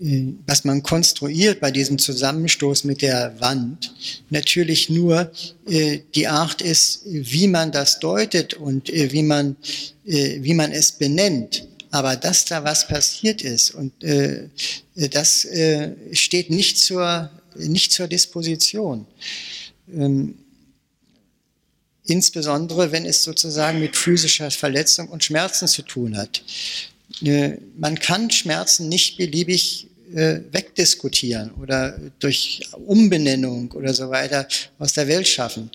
äh, 0.00 0.34
was 0.46 0.64
man 0.64 0.82
konstruiert 0.82 1.60
bei 1.60 1.70
diesem 1.70 1.98
Zusammenstoß 1.98 2.84
mit 2.84 3.02
der 3.02 3.38
Wand, 3.40 3.94
natürlich 4.30 4.88
nur 4.88 5.30
äh, 5.66 6.00
die 6.14 6.28
Art 6.28 6.62
ist, 6.62 7.02
wie 7.06 7.48
man 7.48 7.72
das 7.72 7.98
deutet 7.98 8.54
und 8.54 8.90
äh, 8.90 9.12
wie, 9.12 9.22
man, 9.22 9.56
äh, 10.06 10.38
wie 10.42 10.54
man 10.54 10.72
es 10.72 10.92
benennt. 10.92 11.66
Aber 11.92 12.16
dass 12.16 12.46
da 12.46 12.64
was 12.64 12.88
passiert 12.88 13.42
ist 13.42 13.72
und 13.72 14.02
äh, 14.02 14.48
das 14.94 15.44
äh, 15.44 15.92
steht 16.12 16.48
nicht 16.48 16.78
zur, 16.78 17.30
nicht 17.54 17.92
zur 17.92 18.08
Disposition. 18.08 19.06
Ähm, 19.92 20.38
insbesondere 22.04 22.92
wenn 22.92 23.04
es 23.04 23.22
sozusagen 23.22 23.78
mit 23.78 23.94
physischer 23.94 24.50
Verletzung 24.50 25.08
und 25.08 25.22
Schmerzen 25.22 25.68
zu 25.68 25.82
tun 25.82 26.16
hat. 26.16 26.42
Äh, 27.20 27.58
Man 27.76 27.98
kann 27.98 28.30
Schmerzen 28.30 28.88
nicht 28.88 29.18
beliebig 29.18 29.86
wegdiskutieren 30.14 31.52
oder 31.60 31.98
durch 32.18 32.60
Umbenennung 32.86 33.70
oder 33.72 33.94
so 33.94 34.10
weiter 34.10 34.46
aus 34.78 34.92
der 34.92 35.08
Welt 35.08 35.26
schaffen. 35.26 35.70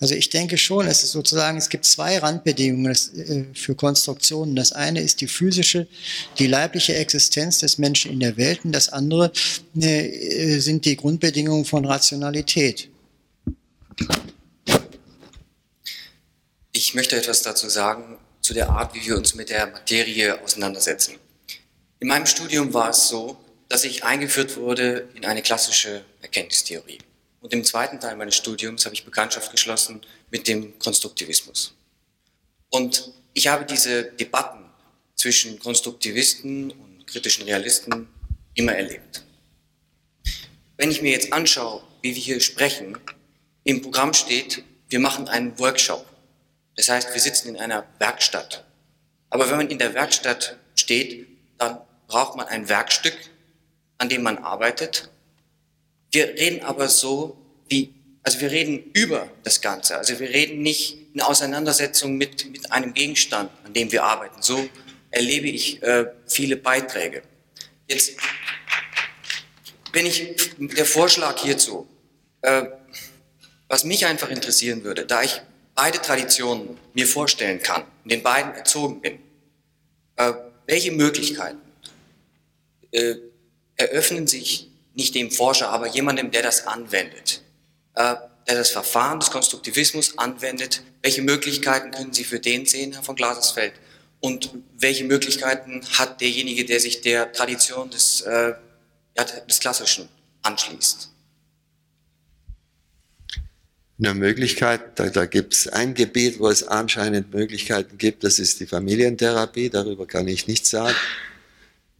Also 0.00 0.14
ich 0.14 0.28
denke 0.30 0.58
schon, 0.58 0.86
es 0.86 1.02
ist 1.02 1.12
sozusagen, 1.12 1.58
es 1.58 1.68
gibt 1.68 1.84
zwei 1.84 2.18
Randbedingungen 2.18 2.92
äh, 2.92 3.44
für 3.54 3.74
Konstruktionen. 3.74 4.56
Das 4.56 4.72
eine 4.72 5.00
ist 5.00 5.20
die 5.20 5.28
physische, 5.28 5.86
die 6.38 6.46
leibliche 6.46 6.94
Existenz 6.94 7.58
des 7.58 7.78
Menschen 7.78 8.10
in 8.10 8.20
der 8.20 8.36
Welt 8.36 8.60
und 8.64 8.72
das 8.72 8.88
andere 8.88 9.32
äh, 9.80 10.58
sind 10.58 10.84
die 10.84 10.96
Grundbedingungen 10.96 11.64
von 11.64 11.84
Rationalität. 11.84 12.88
Ich 16.72 16.94
möchte 16.94 17.16
etwas 17.16 17.42
dazu 17.42 17.68
sagen, 17.68 18.18
zu 18.42 18.54
der 18.54 18.68
Art, 18.70 18.94
wie 18.94 19.04
wir 19.06 19.16
uns 19.16 19.34
mit 19.34 19.50
der 19.50 19.66
Materie 19.66 20.40
auseinandersetzen. 20.42 21.14
In 21.98 22.08
meinem 22.08 22.26
Studium 22.26 22.72
war 22.74 22.90
es 22.90 23.08
so, 23.08 23.36
dass 23.68 23.84
ich 23.84 24.04
eingeführt 24.04 24.56
wurde 24.56 25.08
in 25.14 25.24
eine 25.24 25.42
klassische 25.42 26.04
Erkenntnistheorie. 26.22 26.98
Und 27.40 27.52
im 27.52 27.64
zweiten 27.64 28.00
Teil 28.00 28.16
meines 28.16 28.36
Studiums 28.36 28.84
habe 28.84 28.94
ich 28.94 29.04
Bekanntschaft 29.04 29.50
geschlossen 29.50 30.00
mit 30.30 30.48
dem 30.48 30.78
Konstruktivismus. 30.78 31.74
Und 32.70 33.12
ich 33.34 33.48
habe 33.48 33.64
diese 33.64 34.04
Debatten 34.04 34.64
zwischen 35.14 35.58
Konstruktivisten 35.58 36.70
und 36.70 37.06
kritischen 37.06 37.44
Realisten 37.44 38.08
immer 38.54 38.72
erlebt. 38.72 39.22
Wenn 40.76 40.90
ich 40.90 41.02
mir 41.02 41.12
jetzt 41.12 41.32
anschaue, 41.32 41.82
wie 42.02 42.14
wir 42.14 42.22
hier 42.22 42.40
sprechen, 42.40 42.98
im 43.64 43.82
Programm 43.82 44.14
steht, 44.14 44.62
wir 44.88 45.00
machen 45.00 45.28
einen 45.28 45.58
Workshop. 45.58 46.06
Das 46.76 46.88
heißt, 46.88 47.12
wir 47.12 47.20
sitzen 47.20 47.48
in 47.48 47.56
einer 47.56 47.86
Werkstatt. 47.98 48.64
Aber 49.30 49.50
wenn 49.50 49.56
man 49.56 49.70
in 49.70 49.78
der 49.78 49.94
Werkstatt 49.94 50.56
steht, 50.74 51.26
dann 51.58 51.80
braucht 52.06 52.36
man 52.36 52.46
ein 52.46 52.68
Werkstück, 52.68 53.16
an 53.98 54.08
dem 54.08 54.22
man 54.22 54.38
arbeitet. 54.38 55.10
Wir 56.12 56.28
reden 56.28 56.62
aber 56.62 56.88
so 56.88 57.36
wie, 57.68 57.92
also 58.22 58.40
wir 58.40 58.50
reden 58.50 58.90
über 58.92 59.28
das 59.42 59.60
Ganze. 59.60 59.96
Also 59.96 60.18
wir 60.18 60.28
reden 60.28 60.62
nicht 60.62 60.98
in 61.14 61.20
Auseinandersetzung 61.20 62.16
mit, 62.16 62.50
mit 62.50 62.72
einem 62.72 62.94
Gegenstand, 62.94 63.50
an 63.64 63.72
dem 63.72 63.90
wir 63.90 64.04
arbeiten. 64.04 64.42
So 64.42 64.68
erlebe 65.10 65.48
ich 65.48 65.82
äh, 65.82 66.06
viele 66.26 66.56
Beiträge. 66.56 67.22
Jetzt 67.88 68.16
bin 69.92 70.06
ich 70.06 70.34
der 70.58 70.84
Vorschlag 70.84 71.40
hierzu, 71.40 71.88
äh, 72.42 72.64
was 73.68 73.84
mich 73.84 74.06
einfach 74.06 74.28
interessieren 74.28 74.84
würde, 74.84 75.06
da 75.06 75.22
ich 75.22 75.40
beide 75.74 76.00
Traditionen 76.00 76.76
mir 76.94 77.06
vorstellen 77.06 77.60
kann, 77.60 77.84
in 78.04 78.10
den 78.10 78.22
beiden 78.22 78.52
erzogen 78.54 79.00
bin, 79.00 79.18
äh, 80.16 80.32
welche 80.66 80.92
Möglichkeiten 80.92 81.60
äh, 82.90 83.14
eröffnen 83.76 84.26
sich 84.26 84.68
nicht 84.94 85.14
dem 85.14 85.30
Forscher, 85.30 85.68
aber 85.68 85.86
jemandem, 85.88 86.30
der 86.30 86.42
das 86.42 86.66
anwendet, 86.66 87.42
äh, 87.94 88.14
der 88.48 88.56
das 88.56 88.70
Verfahren 88.70 89.20
des 89.20 89.30
Konstruktivismus 89.30 90.18
anwendet, 90.18 90.82
welche 91.02 91.22
Möglichkeiten 91.22 91.90
können 91.90 92.12
Sie 92.12 92.24
für 92.24 92.40
den 92.40 92.66
sehen, 92.66 92.92
Herr 92.92 93.02
von 93.02 93.16
Glasersfeld? 93.16 93.74
Und 94.20 94.50
welche 94.78 95.04
Möglichkeiten 95.04 95.82
hat 95.98 96.20
derjenige, 96.20 96.64
der 96.64 96.80
sich 96.80 97.02
der 97.02 97.32
Tradition 97.32 97.90
des, 97.90 98.22
äh, 98.22 98.54
des 99.48 99.60
Klassischen 99.60 100.08
anschließt? 100.42 101.10
Eine 103.98 104.14
Möglichkeit, 104.14 104.98
da, 104.98 105.08
da 105.08 105.26
gibt 105.26 105.54
es 105.54 105.68
ein 105.68 105.94
Gebiet, 105.94 106.38
wo 106.38 106.48
es 106.48 106.62
anscheinend 106.62 107.32
Möglichkeiten 107.32 107.96
gibt, 107.96 108.24
das 108.24 108.38
ist 108.38 108.60
die 108.60 108.66
Familientherapie, 108.66 109.70
darüber 109.70 110.06
kann 110.06 110.28
ich 110.28 110.46
nichts 110.46 110.70
sagen. 110.70 110.94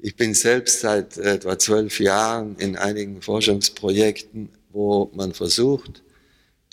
Ich 0.06 0.14
bin 0.14 0.34
selbst 0.34 0.82
seit 0.82 1.18
etwa 1.18 1.58
zwölf 1.58 1.98
Jahren 1.98 2.54
in 2.58 2.76
einigen 2.76 3.20
Forschungsprojekten, 3.20 4.50
wo 4.70 5.10
man 5.16 5.34
versucht, 5.34 6.00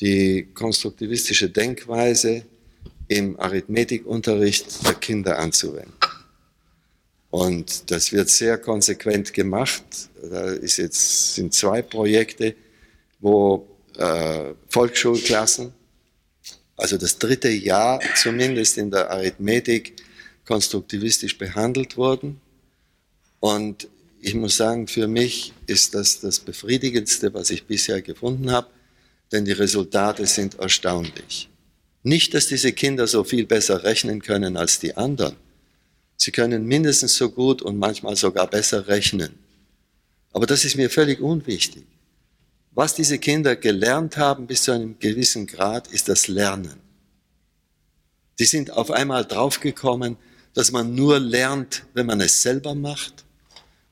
die 0.01 0.49
konstruktivistische 0.53 1.49
Denkweise 1.49 2.45
im 3.07 3.39
Arithmetikunterricht 3.39 4.87
der 4.87 4.93
Kinder 4.93 5.39
anzuwenden. 5.39 5.95
Und 7.31 7.89
das 7.89 8.11
wird 8.11 8.29
sehr 8.29 8.59
konsequent 8.59 9.33
gemacht. 9.33 9.83
Da 10.21 10.51
ist 10.51 10.77
jetzt, 10.77 11.33
sind 11.33 11.55
zwei 11.55 11.81
Projekte, 11.81 12.53
wo 13.19 13.65
äh, 13.97 14.53
Volksschulklassen, 14.69 15.73
also 16.77 16.99
das 16.99 17.17
dritte 17.17 17.49
Jahr 17.49 17.99
zumindest 18.15 18.77
in 18.77 18.91
der 18.91 19.09
Arithmetik 19.09 19.95
konstruktivistisch 20.45 21.35
behandelt 21.35 21.97
wurden. 21.97 22.39
Und 23.43 23.89
ich 24.21 24.35
muss 24.35 24.55
sagen, 24.55 24.87
für 24.87 25.05
mich 25.05 25.51
ist 25.67 25.95
das 25.95 26.21
das 26.21 26.39
Befriedigendste, 26.39 27.33
was 27.33 27.49
ich 27.49 27.65
bisher 27.65 28.01
gefunden 28.01 28.49
habe, 28.51 28.69
denn 29.33 29.43
die 29.43 29.51
Resultate 29.51 30.25
sind 30.27 30.59
erstaunlich. 30.59 31.49
Nicht, 32.03 32.33
dass 32.33 32.47
diese 32.47 32.71
Kinder 32.71 33.05
so 33.05 33.25
viel 33.25 33.45
besser 33.45 33.83
rechnen 33.83 34.21
können 34.21 34.55
als 34.55 34.79
die 34.79 34.95
anderen. 34.95 35.35
Sie 36.15 36.31
können 36.31 36.65
mindestens 36.65 37.17
so 37.17 37.29
gut 37.31 37.61
und 37.61 37.77
manchmal 37.77 38.15
sogar 38.15 38.47
besser 38.49 38.87
rechnen. 38.87 39.37
Aber 40.31 40.45
das 40.45 40.63
ist 40.63 40.77
mir 40.77 40.89
völlig 40.89 41.19
unwichtig. 41.19 41.83
Was 42.71 42.95
diese 42.95 43.19
Kinder 43.19 43.57
gelernt 43.57 44.15
haben 44.15 44.47
bis 44.47 44.63
zu 44.63 44.71
einem 44.71 44.97
gewissen 44.99 45.47
Grad, 45.47 45.89
ist 45.89 46.07
das 46.07 46.29
Lernen. 46.29 46.79
Die 48.39 48.45
sind 48.45 48.71
auf 48.71 48.89
einmal 48.89 49.25
draufgekommen, 49.25 50.15
dass 50.53 50.71
man 50.71 50.95
nur 50.95 51.19
lernt, 51.19 51.83
wenn 51.93 52.05
man 52.05 52.21
es 52.21 52.41
selber 52.41 52.73
macht 52.73 53.25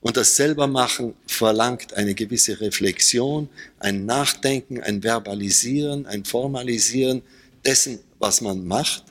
Und 0.01 0.17
das 0.17 0.35
Selbermachen 0.35 1.13
verlangt 1.27 1.93
eine 1.93 2.15
gewisse 2.15 2.59
Reflexion, 2.59 3.49
ein 3.77 4.05
Nachdenken, 4.05 4.81
ein 4.81 5.03
Verbalisieren, 5.03 6.07
ein 6.07 6.25
Formalisieren 6.25 7.21
dessen, 7.63 7.99
was 8.17 8.41
man 8.41 8.65
macht 8.65 9.03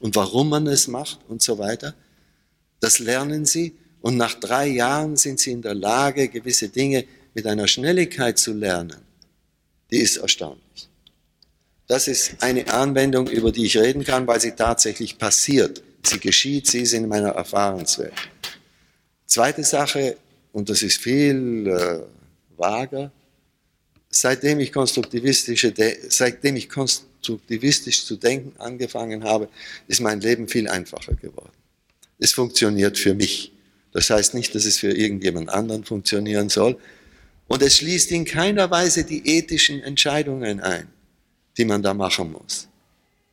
und 0.00 0.14
warum 0.16 0.50
man 0.50 0.66
es 0.66 0.86
macht 0.86 1.18
und 1.28 1.40
so 1.40 1.58
weiter. 1.58 1.94
Das 2.80 2.98
lernen 2.98 3.46
sie 3.46 3.74
und 4.02 4.18
nach 4.18 4.34
drei 4.34 4.66
Jahren 4.66 5.16
sind 5.16 5.40
sie 5.40 5.52
in 5.52 5.62
der 5.62 5.74
Lage, 5.74 6.28
gewisse 6.28 6.68
Dinge 6.68 7.06
mit 7.32 7.46
einer 7.46 7.66
Schnelligkeit 7.66 8.38
zu 8.38 8.52
lernen. 8.52 9.00
Die 9.90 9.98
ist 9.98 10.18
erstaunlich. 10.18 10.88
Das 11.86 12.06
ist 12.06 12.42
eine 12.42 12.70
Anwendung, 12.72 13.28
über 13.28 13.50
die 13.50 13.64
ich 13.64 13.78
reden 13.78 14.04
kann, 14.04 14.26
weil 14.26 14.40
sie 14.40 14.52
tatsächlich 14.52 15.16
passiert. 15.16 15.82
Sie 16.02 16.18
geschieht, 16.18 16.66
sie 16.66 16.80
ist 16.80 16.92
in 16.92 17.08
meiner 17.08 17.30
Erfahrungswelt. 17.30 18.12
Zweite 19.26 19.64
Sache, 19.64 20.18
und 20.54 20.70
das 20.70 20.84
ist 20.84 21.00
viel 21.00 21.66
äh, 21.66 22.00
vager, 22.56 23.10
seitdem 24.08 24.60
ich, 24.60 24.72
konstruktivistische, 24.72 25.74
seitdem 26.08 26.54
ich 26.54 26.68
konstruktivistisch 26.68 28.04
zu 28.04 28.14
denken 28.14 28.52
angefangen 28.60 29.24
habe, 29.24 29.48
ist 29.88 30.00
mein 30.00 30.20
Leben 30.20 30.46
viel 30.46 30.68
einfacher 30.68 31.14
geworden. 31.14 31.50
Es 32.20 32.30
funktioniert 32.30 32.96
für 32.96 33.14
mich. 33.14 33.52
Das 33.90 34.10
heißt 34.10 34.34
nicht, 34.34 34.54
dass 34.54 34.64
es 34.64 34.78
für 34.78 34.92
irgendjemand 34.92 35.48
anderen 35.48 35.82
funktionieren 35.82 36.48
soll. 36.48 36.78
Und 37.48 37.60
es 37.60 37.78
schließt 37.78 38.12
in 38.12 38.24
keiner 38.24 38.70
Weise 38.70 39.02
die 39.02 39.26
ethischen 39.26 39.82
Entscheidungen 39.82 40.60
ein, 40.60 40.86
die 41.58 41.64
man 41.64 41.82
da 41.82 41.94
machen 41.94 42.30
muss. 42.30 42.68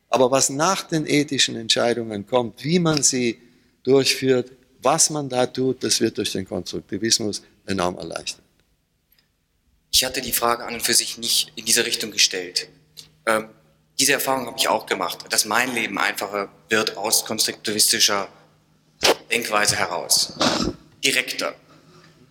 Aber 0.08 0.32
was 0.32 0.50
nach 0.50 0.88
den 0.88 1.06
ethischen 1.06 1.54
Entscheidungen 1.54 2.26
kommt, 2.26 2.64
wie 2.64 2.80
man 2.80 3.04
sie 3.04 3.38
durchführt, 3.84 4.50
was 4.82 5.10
man 5.10 5.28
da 5.28 5.46
tut, 5.46 5.82
das 5.82 6.00
wird 6.00 6.18
durch 6.18 6.32
den 6.32 6.46
Konstruktivismus 6.46 7.42
enorm 7.66 7.96
erleichtert. 7.96 8.44
Ich 9.90 10.04
hatte 10.04 10.20
die 10.20 10.32
Frage 10.32 10.64
an 10.64 10.74
und 10.74 10.82
für 10.82 10.94
sich 10.94 11.18
nicht 11.18 11.52
in 11.54 11.64
diese 11.64 11.84
Richtung 11.84 12.10
gestellt. 12.10 12.68
Ähm, 13.26 13.48
diese 13.98 14.12
Erfahrung 14.12 14.46
habe 14.46 14.58
ich 14.58 14.68
auch 14.68 14.86
gemacht, 14.86 15.26
dass 15.30 15.44
mein 15.44 15.74
Leben 15.74 15.98
einfacher 15.98 16.48
wird 16.68 16.96
aus 16.96 17.24
konstruktivistischer 17.24 18.28
Denkweise 19.30 19.76
heraus. 19.76 20.34
Direkter, 21.04 21.54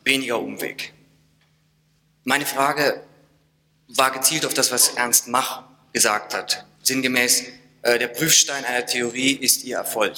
weniger 0.03 0.39
Umweg. 0.39 0.93
Meine 2.23 2.45
Frage 2.45 3.03
war 3.87 4.11
gezielt 4.11 4.45
auf 4.45 4.53
das, 4.53 4.71
was 4.71 4.89
Ernst 4.89 5.27
Mach 5.27 5.63
gesagt 5.93 6.33
hat. 6.33 6.65
Sinngemäß, 6.83 7.43
äh, 7.83 7.99
der 7.99 8.07
Prüfstein 8.07 8.65
einer 8.65 8.85
Theorie 8.85 9.33
ist 9.33 9.63
ihr 9.63 9.77
Erfolg. 9.77 10.15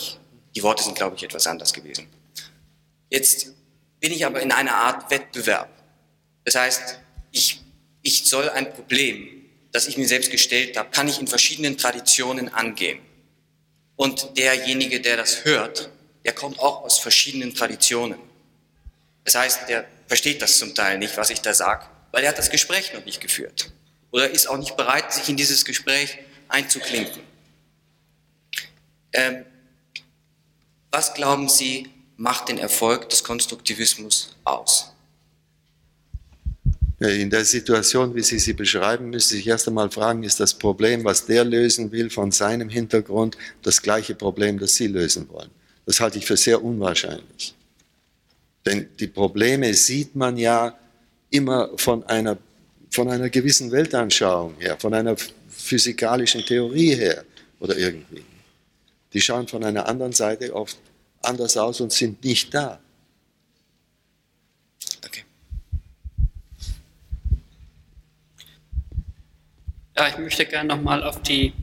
Die 0.55 0.63
Worte 0.63 0.83
sind, 0.83 0.95
glaube 0.95 1.15
ich, 1.15 1.23
etwas 1.23 1.47
anders 1.47 1.73
gewesen. 1.73 2.07
Jetzt 3.13 3.53
bin 3.99 4.11
ich 4.11 4.25
aber 4.25 4.41
in 4.41 4.51
einer 4.51 4.73
Art 4.73 5.11
Wettbewerb. 5.11 5.69
Das 6.45 6.55
heißt, 6.55 6.97
ich, 7.31 7.61
ich 8.01 8.25
soll 8.25 8.49
ein 8.49 8.73
Problem, 8.73 9.45
das 9.71 9.87
ich 9.87 9.97
mir 9.97 10.07
selbst 10.07 10.31
gestellt 10.31 10.75
habe, 10.77 10.89
kann 10.89 11.07
ich 11.07 11.19
in 11.19 11.27
verschiedenen 11.27 11.77
Traditionen 11.77 12.51
angehen. 12.51 12.99
Und 13.95 14.35
derjenige, 14.35 14.99
der 14.99 15.15
das 15.15 15.45
hört, 15.45 15.91
der 16.25 16.33
kommt 16.33 16.57
auch 16.57 16.83
aus 16.83 16.97
verschiedenen 16.97 17.53
Traditionen. 17.53 18.17
Das 19.25 19.35
heißt, 19.35 19.69
der 19.69 19.85
versteht 20.07 20.41
das 20.41 20.57
zum 20.57 20.73
Teil 20.73 20.97
nicht, 20.97 21.15
was 21.15 21.29
ich 21.29 21.41
da 21.41 21.53
sage, 21.53 21.85
weil 22.11 22.23
er 22.23 22.29
hat 22.29 22.39
das 22.39 22.49
Gespräch 22.49 22.93
noch 22.95 23.05
nicht 23.05 23.21
geführt 23.21 23.71
oder 24.09 24.27
ist 24.27 24.47
auch 24.47 24.57
nicht 24.57 24.75
bereit, 24.75 25.13
sich 25.13 25.29
in 25.29 25.37
dieses 25.37 25.65
Gespräch 25.65 26.17
einzuklinken. 26.47 27.21
Ähm, 29.13 29.45
was 30.89 31.13
glauben 31.13 31.47
Sie, 31.47 31.92
macht 32.17 32.49
den 32.49 32.57
Erfolg 32.57 33.09
des 33.09 33.23
Konstruktivismus 33.23 34.35
aus? 34.43 34.89
In 36.99 37.29
der 37.29 37.43
Situation, 37.43 38.15
wie 38.15 38.21
Sie 38.21 38.39
sie 38.39 38.53
beschreiben, 38.53 39.09
müssen 39.09 39.29
Sie 39.29 39.37
sich 39.37 39.47
erst 39.47 39.67
einmal 39.67 39.91
fragen, 39.91 40.23
ist 40.23 40.39
das 40.39 40.53
Problem, 40.53 41.03
was 41.03 41.25
der 41.25 41.43
lösen 41.43 41.91
will, 41.91 42.09
von 42.09 42.31
seinem 42.31 42.69
Hintergrund 42.69 43.37
das 43.61 43.81
gleiche 43.81 44.15
Problem, 44.15 44.57
das 44.57 44.75
Sie 44.75 44.87
lösen 44.87 45.27
wollen? 45.29 45.49
Das 45.85 45.99
halte 45.99 46.17
ich 46.17 46.25
für 46.25 46.37
sehr 46.37 46.63
unwahrscheinlich. 46.63 47.55
Denn 48.65 48.87
die 48.99 49.07
Probleme 49.07 49.73
sieht 49.73 50.15
man 50.15 50.37
ja 50.37 50.77
immer 51.29 51.71
von 51.75 52.03
einer, 52.05 52.37
von 52.89 53.09
einer 53.09 53.29
gewissen 53.29 53.71
Weltanschauung 53.71 54.55
her, 54.59 54.77
von 54.79 54.93
einer 54.93 55.17
physikalischen 55.49 56.45
Theorie 56.45 56.95
her 56.95 57.25
oder 57.59 57.77
irgendwie. 57.77 58.23
Die 59.11 59.19
schauen 59.19 59.47
von 59.47 59.63
einer 59.63 59.87
anderen 59.87 60.13
Seite 60.13 60.55
oft 60.55 60.77
anders 61.23 61.57
aus 61.57 61.81
und 61.81 61.91
sind 61.91 62.23
nicht 62.23 62.53
da. 62.53 62.79
Okay. 65.05 65.23
Ja, 69.97 70.07
ich 70.07 70.17
möchte 70.17 70.45
gerne 70.45 70.75
nochmal 70.75 71.03
auf 71.03 71.21
die 71.21 71.53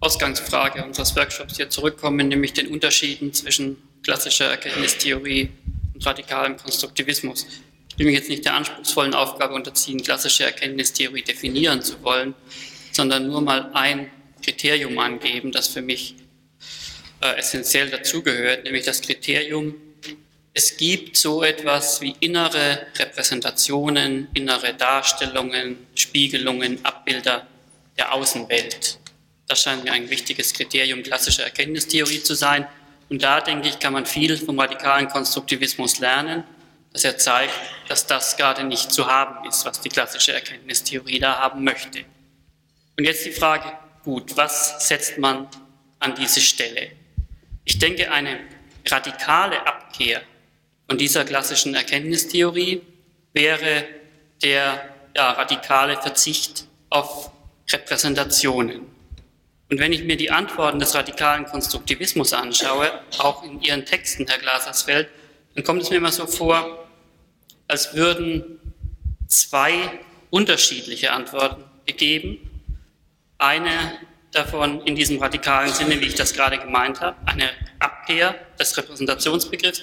Ausgangsfrage 0.00 0.84
unseres 0.84 1.16
Workshops 1.16 1.56
hier 1.56 1.70
zurückkommen, 1.70 2.28
nämlich 2.28 2.52
den 2.52 2.68
Unterschieden 2.68 3.32
zwischen 3.32 3.76
klassischer 4.02 4.46
Erkenntnistheorie 4.46 5.50
und 5.94 6.06
radikalem 6.06 6.56
Konstruktivismus. 6.56 7.46
Ich 7.90 7.98
will 7.98 8.06
mich 8.06 8.14
jetzt 8.14 8.28
nicht 8.28 8.44
der 8.44 8.54
anspruchsvollen 8.54 9.14
Aufgabe 9.14 9.54
unterziehen, 9.54 10.00
klassische 10.02 10.44
Erkenntnistheorie 10.44 11.22
definieren 11.22 11.82
zu 11.82 12.00
wollen, 12.04 12.34
sondern 12.92 13.26
nur 13.26 13.40
mal 13.40 13.70
ein 13.74 14.08
Kriterium 14.42 14.96
angeben, 14.98 15.50
das 15.50 15.66
für 15.66 15.82
mich 15.82 16.14
äh, 17.20 17.36
essentiell 17.38 17.90
dazugehört, 17.90 18.64
nämlich 18.64 18.84
das 18.84 19.00
Kriterium, 19.00 19.74
es 20.54 20.76
gibt 20.76 21.16
so 21.16 21.42
etwas 21.42 22.00
wie 22.00 22.16
innere 22.20 22.86
Repräsentationen, 22.98 24.28
innere 24.34 24.74
Darstellungen, 24.74 25.86
Spiegelungen, 25.94 26.84
Abbilder 26.84 27.46
der 27.96 28.12
Außenwelt. 28.12 28.98
Das 29.46 29.62
scheint 29.62 29.84
mir 29.84 29.92
ein 29.92 30.10
wichtiges 30.10 30.52
Kriterium 30.52 31.02
klassischer 31.02 31.44
Erkenntnistheorie 31.44 32.22
zu 32.22 32.34
sein. 32.34 32.66
Und 33.08 33.22
da, 33.22 33.40
denke 33.40 33.68
ich, 33.68 33.78
kann 33.78 33.92
man 33.92 34.04
viel 34.04 34.36
vom 34.36 34.58
radikalen 34.58 35.08
Konstruktivismus 35.08 36.00
lernen, 36.00 36.44
dass 36.92 37.04
er 37.04 37.16
zeigt, 37.18 37.54
dass 37.88 38.06
das 38.06 38.36
gerade 38.36 38.64
nicht 38.64 38.92
zu 38.92 39.06
haben 39.06 39.48
ist, 39.48 39.64
was 39.64 39.80
die 39.80 39.88
klassische 39.88 40.32
Erkenntnistheorie 40.32 41.18
da 41.18 41.38
haben 41.38 41.64
möchte. 41.64 42.04
Und 42.98 43.04
jetzt 43.04 43.24
die 43.24 43.32
Frage, 43.32 43.72
gut, 44.02 44.36
was 44.36 44.88
setzt 44.88 45.18
man 45.18 45.48
an 46.00 46.14
diese 46.16 46.40
Stelle? 46.40 46.97
Ich 47.68 47.78
denke, 47.78 48.10
eine 48.10 48.40
radikale 48.86 49.66
Abkehr 49.66 50.22
von 50.88 50.96
dieser 50.96 51.26
klassischen 51.26 51.74
Erkenntnistheorie 51.74 52.80
wäre 53.34 53.84
der 54.42 54.88
ja, 55.14 55.32
radikale 55.32 56.00
Verzicht 56.00 56.64
auf 56.88 57.30
Repräsentationen. 57.70 58.86
Und 59.68 59.78
wenn 59.78 59.92
ich 59.92 60.02
mir 60.04 60.16
die 60.16 60.30
Antworten 60.30 60.78
des 60.78 60.94
radikalen 60.94 61.44
Konstruktivismus 61.44 62.32
anschaue, 62.32 62.90
auch 63.18 63.44
in 63.44 63.60
Ihren 63.60 63.84
Texten, 63.84 64.26
Herr 64.26 64.38
Glasersfeld, 64.38 65.10
dann 65.54 65.62
kommt 65.62 65.82
es 65.82 65.90
mir 65.90 65.96
immer 65.96 66.10
so 66.10 66.26
vor, 66.26 66.88
als 67.66 67.92
würden 67.92 68.58
zwei 69.26 69.74
unterschiedliche 70.30 71.12
Antworten 71.12 71.64
gegeben. 71.84 72.38
Eine 73.36 73.92
davon 74.32 74.82
in 74.82 74.94
diesem 74.94 75.18
radikalen 75.18 75.72
Sinne, 75.72 76.00
wie 76.00 76.06
ich 76.06 76.14
das 76.14 76.32
gerade 76.32 76.58
gemeint 76.58 77.00
habe, 77.00 77.16
eine 77.26 77.50
Abkehr 77.78 78.34
des 78.58 78.76
Repräsentationsbegriffs 78.76 79.82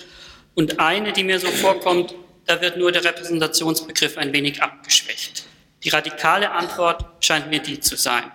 und 0.53 0.79
eine, 0.79 1.13
die 1.13 1.23
mir 1.23 1.39
so 1.39 1.47
vorkommt, 1.47 2.15
da 2.45 2.61
wird 2.61 2.77
nur 2.77 2.91
der 2.91 3.03
Repräsentationsbegriff 3.03 4.17
ein 4.17 4.33
wenig 4.33 4.61
abgeschwächt. 4.61 5.45
Die 5.83 5.89
radikale 5.89 6.51
Antwort 6.51 7.05
scheint 7.23 7.49
mir 7.49 7.59
die 7.59 7.79
zu 7.79 7.95
sein. 7.95 8.31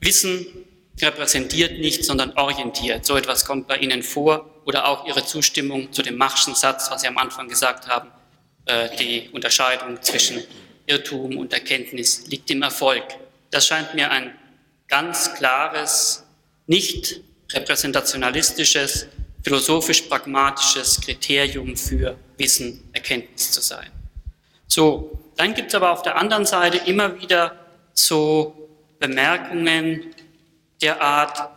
Wissen 0.00 0.46
repräsentiert 1.00 1.78
nicht, 1.78 2.04
sondern 2.04 2.32
orientiert. 2.36 3.06
So 3.06 3.16
etwas 3.16 3.44
kommt 3.44 3.68
bei 3.68 3.76
Ihnen 3.78 4.02
vor 4.02 4.50
oder 4.64 4.86
auch 4.86 5.06
Ihre 5.06 5.24
Zustimmung 5.24 5.92
zu 5.92 6.02
dem 6.02 6.16
Machschen 6.16 6.54
Satz, 6.54 6.90
was 6.90 7.02
Sie 7.02 7.08
am 7.08 7.18
Anfang 7.18 7.48
gesagt 7.48 7.88
haben. 7.88 8.10
Äh, 8.66 8.96
die 8.98 9.28
Unterscheidung 9.32 10.02
zwischen 10.02 10.42
Irrtum 10.86 11.38
und 11.38 11.52
Erkenntnis 11.52 12.26
liegt 12.26 12.50
im 12.50 12.62
Erfolg. 12.62 13.04
Das 13.50 13.66
scheint 13.66 13.94
mir 13.94 14.10
ein 14.10 14.34
ganz 14.90 15.34
klares, 15.34 16.24
nicht 16.66 17.22
repräsentationalistisches, 17.52 19.06
philosophisch-pragmatisches 19.42 21.00
Kriterium 21.00 21.76
für 21.76 22.18
Wissen, 22.36 22.88
Erkenntnis 22.92 23.52
zu 23.52 23.62
sein. 23.62 23.90
So, 24.66 25.18
dann 25.36 25.54
gibt 25.54 25.68
es 25.68 25.74
aber 25.74 25.90
auf 25.92 26.02
der 26.02 26.16
anderen 26.16 26.44
Seite 26.44 26.78
immer 26.86 27.18
wieder 27.20 27.54
so 27.94 28.68
Bemerkungen 28.98 30.14
der 30.82 31.00
Art, 31.00 31.50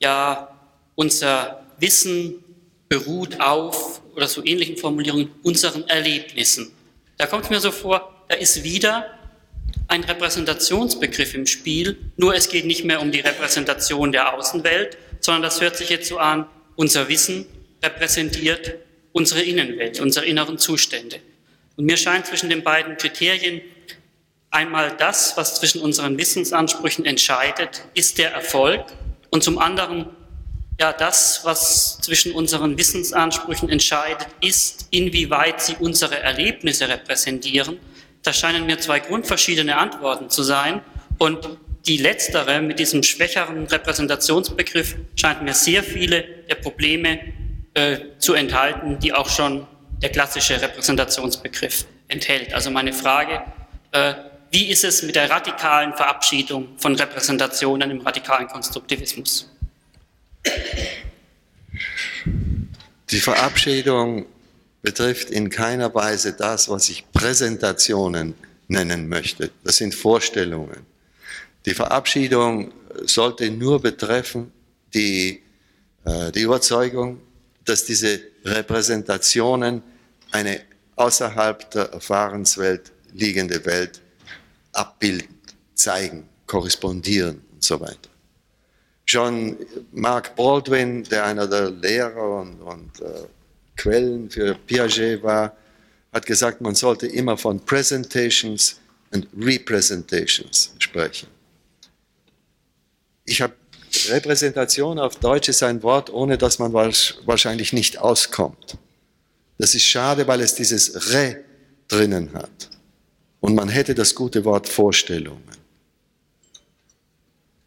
ja, 0.00 0.48
unser 0.94 1.62
Wissen 1.78 2.44
beruht 2.88 3.40
auf, 3.40 4.02
oder 4.14 4.26
so 4.28 4.44
ähnlichen 4.44 4.76
Formulierungen, 4.76 5.30
unseren 5.42 5.88
Erlebnissen. 5.88 6.72
Da 7.16 7.26
kommt 7.26 7.44
es 7.44 7.50
mir 7.50 7.60
so 7.60 7.70
vor, 7.70 8.24
da 8.28 8.36
ist 8.36 8.62
wieder 8.62 9.06
ein 9.92 10.04
Repräsentationsbegriff 10.04 11.34
im 11.34 11.46
Spiel, 11.46 11.98
nur 12.16 12.34
es 12.34 12.48
geht 12.48 12.64
nicht 12.64 12.82
mehr 12.82 13.02
um 13.02 13.12
die 13.12 13.20
Repräsentation 13.20 14.10
der 14.10 14.32
Außenwelt, 14.32 14.96
sondern 15.20 15.42
das 15.42 15.60
hört 15.60 15.76
sich 15.76 15.90
jetzt 15.90 16.08
so 16.08 16.16
an, 16.16 16.46
unser 16.76 17.08
Wissen 17.08 17.44
repräsentiert 17.82 18.76
unsere 19.12 19.42
Innenwelt, 19.42 20.00
unsere 20.00 20.24
inneren 20.24 20.56
Zustände. 20.56 21.18
Und 21.76 21.84
mir 21.84 21.98
scheint 21.98 22.26
zwischen 22.26 22.48
den 22.48 22.62
beiden 22.62 22.96
Kriterien 22.96 23.60
einmal 24.50 24.96
das, 24.96 25.36
was 25.36 25.56
zwischen 25.56 25.82
unseren 25.82 26.16
Wissensansprüchen 26.16 27.04
entscheidet, 27.04 27.82
ist 27.92 28.16
der 28.16 28.32
Erfolg 28.32 28.86
und 29.28 29.42
zum 29.42 29.58
anderen 29.58 30.06
ja 30.80 30.94
das, 30.94 31.40
was 31.44 31.98
zwischen 31.98 32.32
unseren 32.32 32.78
Wissensansprüchen 32.78 33.68
entscheidet, 33.68 34.28
ist, 34.40 34.88
inwieweit 34.90 35.60
sie 35.60 35.76
unsere 35.78 36.18
Erlebnisse 36.18 36.88
repräsentieren. 36.88 37.78
Da 38.22 38.32
scheinen 38.32 38.66
mir 38.66 38.78
zwei 38.78 39.00
grundverschiedene 39.00 39.76
Antworten 39.76 40.30
zu 40.30 40.42
sein 40.42 40.82
und 41.18 41.48
die 41.86 41.96
letztere 41.96 42.60
mit 42.60 42.78
diesem 42.78 43.02
schwächeren 43.02 43.66
Repräsentationsbegriff 43.66 44.96
scheint 45.16 45.42
mir 45.42 45.54
sehr 45.54 45.82
viele 45.82 46.22
der 46.48 46.54
Probleme 46.54 47.18
äh, 47.74 47.98
zu 48.18 48.34
enthalten, 48.34 48.98
die 49.00 49.12
auch 49.12 49.28
schon 49.28 49.66
der 50.00 50.10
klassische 50.10 50.60
Repräsentationsbegriff 50.60 51.86
enthält. 52.08 52.54
Also 52.54 52.70
meine 52.70 52.92
Frage, 52.92 53.42
äh, 53.90 54.14
wie 54.50 54.68
ist 54.70 54.84
es 54.84 55.02
mit 55.02 55.16
der 55.16 55.30
radikalen 55.30 55.94
Verabschiedung 55.94 56.68
von 56.76 56.94
Repräsentationen 56.94 57.90
im 57.90 58.00
radikalen 58.00 58.46
Konstruktivismus? 58.48 59.50
Die 63.10 63.20
Verabschiedung 63.20 64.26
betrifft 64.82 65.30
in 65.30 65.48
keiner 65.48 65.94
Weise 65.94 66.32
das, 66.32 66.68
was 66.68 66.88
ich 66.88 67.10
Präsentationen 67.12 68.34
nennen 68.68 69.08
möchte. 69.08 69.50
Das 69.64 69.76
sind 69.76 69.94
Vorstellungen. 69.94 70.86
Die 71.64 71.74
Verabschiedung 71.74 72.72
sollte 73.04 73.50
nur 73.50 73.80
betreffen 73.80 74.52
die, 74.92 75.42
äh, 76.04 76.32
die 76.32 76.42
Überzeugung, 76.42 77.20
dass 77.64 77.84
diese 77.84 78.20
Repräsentationen 78.44 79.82
eine 80.32 80.60
außerhalb 80.96 81.70
der 81.70 81.92
Erfahrenswelt 81.92 82.90
liegende 83.12 83.64
Welt 83.64 84.00
abbilden, 84.72 85.38
zeigen, 85.74 86.28
korrespondieren 86.46 87.42
und 87.52 87.62
so 87.62 87.80
weiter. 87.80 88.10
John 89.06 89.56
Mark 89.92 90.34
Baldwin, 90.36 91.04
der 91.04 91.26
einer 91.26 91.46
der 91.46 91.70
Lehrer 91.70 92.40
und, 92.40 92.60
und 92.62 93.00
äh, 93.00 93.24
Quellen 93.76 94.30
für 94.30 94.54
Piaget 94.54 95.22
war, 95.22 95.56
hat 96.12 96.26
gesagt, 96.26 96.60
man 96.60 96.74
sollte 96.74 97.06
immer 97.06 97.36
von 97.36 97.60
Presentations 97.60 98.80
und 99.10 99.26
Representations 99.38 100.74
sprechen. 100.78 101.28
Ich 103.24 103.40
habe 103.40 103.54
Repräsentation 104.08 104.98
auf 104.98 105.16
Deutsch 105.16 105.48
ist 105.48 105.62
ein 105.62 105.82
Wort, 105.82 106.10
ohne 106.10 106.38
dass 106.38 106.58
man 106.58 106.72
wahrscheinlich 106.72 107.72
nicht 107.72 107.98
auskommt. 107.98 108.78
Das 109.58 109.74
ist 109.74 109.84
schade, 109.84 110.26
weil 110.26 110.40
es 110.40 110.54
dieses 110.54 111.12
Re 111.12 111.44
drinnen 111.88 112.32
hat. 112.32 112.70
Und 113.40 113.54
man 113.54 113.68
hätte 113.68 113.94
das 113.94 114.14
gute 114.14 114.44
Wort 114.44 114.68
Vorstellungen. 114.68 115.42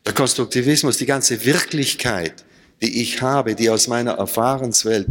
Der 0.06 0.14
Konstruktivismus, 0.14 0.98
die 0.98 1.06
ganze 1.06 1.46
Wirklichkeit, 1.46 2.44
die 2.82 3.02
ich 3.02 3.22
habe, 3.22 3.56
die 3.56 3.70
aus 3.70 3.88
meiner 3.88 4.14
Erfahrenswelt 4.14 5.08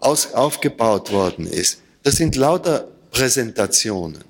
aus, 0.00 0.34
aufgebaut 0.34 1.12
worden 1.12 1.46
ist, 1.46 1.80
das 2.02 2.16
sind 2.16 2.36
lauter 2.36 2.88
Präsentationen. 3.10 4.24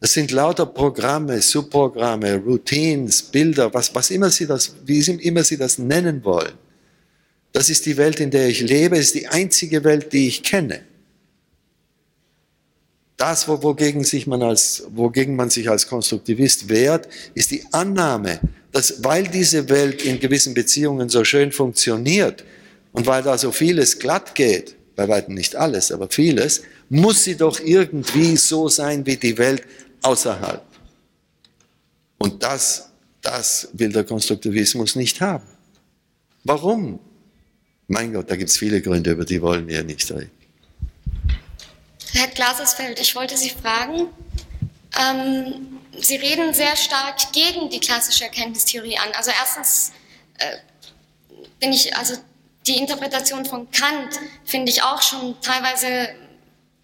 Das 0.00 0.12
sind 0.12 0.32
lauter 0.32 0.66
Programme, 0.66 1.40
Subprogramme, 1.40 2.36
Routines, 2.36 3.22
Bilder, 3.22 3.72
was, 3.72 3.94
was 3.94 4.10
immer 4.10 4.30
Sie 4.30 4.46
das, 4.46 4.74
wie 4.84 5.00
immer 5.00 5.44
Sie 5.44 5.56
das 5.56 5.78
nennen 5.78 6.24
wollen. 6.24 6.52
Das 7.52 7.70
ist 7.70 7.86
die 7.86 7.96
Welt, 7.96 8.20
in 8.20 8.30
der 8.30 8.48
ich 8.48 8.60
lebe, 8.60 8.98
ist 8.98 9.14
die 9.14 9.28
einzige 9.28 9.84
Welt, 9.84 10.12
die 10.12 10.28
ich 10.28 10.42
kenne. 10.42 10.80
Das, 13.16 13.46
wogegen, 13.46 14.04
sich 14.04 14.26
man 14.26 14.42
als, 14.42 14.84
wogegen 14.90 15.36
man 15.36 15.48
sich 15.48 15.70
als 15.70 15.86
Konstruktivist 15.86 16.68
wehrt, 16.68 17.08
ist 17.34 17.52
die 17.52 17.64
Annahme, 17.70 18.40
dass 18.72 19.04
weil 19.04 19.28
diese 19.28 19.68
Welt 19.68 20.02
in 20.02 20.18
gewissen 20.18 20.52
Beziehungen 20.52 21.08
so 21.08 21.24
schön 21.24 21.52
funktioniert 21.52 22.44
und 22.94 23.06
weil 23.06 23.24
da 23.24 23.36
so 23.36 23.50
vieles 23.50 23.98
glatt 23.98 24.36
geht, 24.36 24.76
bei 24.94 25.08
weitem 25.08 25.34
nicht 25.34 25.56
alles, 25.56 25.90
aber 25.90 26.08
vieles, 26.08 26.62
muss 26.88 27.24
sie 27.24 27.36
doch 27.36 27.58
irgendwie 27.58 28.36
so 28.36 28.68
sein 28.68 29.04
wie 29.04 29.16
die 29.16 29.36
Welt 29.36 29.64
außerhalb. 30.02 30.62
Und 32.18 32.42
das, 32.42 32.90
das 33.20 33.68
will 33.72 33.92
der 33.92 34.04
Konstruktivismus 34.04 34.94
nicht 34.94 35.20
haben. 35.20 35.44
Warum? 36.44 37.00
Mein 37.88 38.12
Gott, 38.12 38.30
da 38.30 38.36
gibt 38.36 38.50
es 38.50 38.58
viele 38.58 38.80
Gründe, 38.80 39.10
über 39.10 39.24
die 39.24 39.42
wollen 39.42 39.66
wir 39.66 39.82
nicht 39.82 40.08
reden. 40.12 40.30
Herr 42.12 42.28
Glasersfeld, 42.28 43.00
ich 43.00 43.16
wollte 43.16 43.36
Sie 43.36 43.50
fragen, 43.50 44.06
ähm, 44.96 45.80
Sie 46.00 46.14
reden 46.14 46.54
sehr 46.54 46.76
stark 46.76 47.32
gegen 47.32 47.70
die 47.70 47.80
klassische 47.80 48.24
Erkenntnistheorie 48.24 48.98
an. 48.98 49.08
Also 49.14 49.32
erstens 49.36 49.90
äh, 50.38 50.58
bin 51.58 51.72
ich, 51.72 51.96
also 51.96 52.14
die 52.66 52.78
Interpretation 52.78 53.44
von 53.44 53.70
Kant 53.70 54.18
finde 54.44 54.70
ich 54.70 54.82
auch 54.82 55.02
schon 55.02 55.40
teilweise 55.40 56.14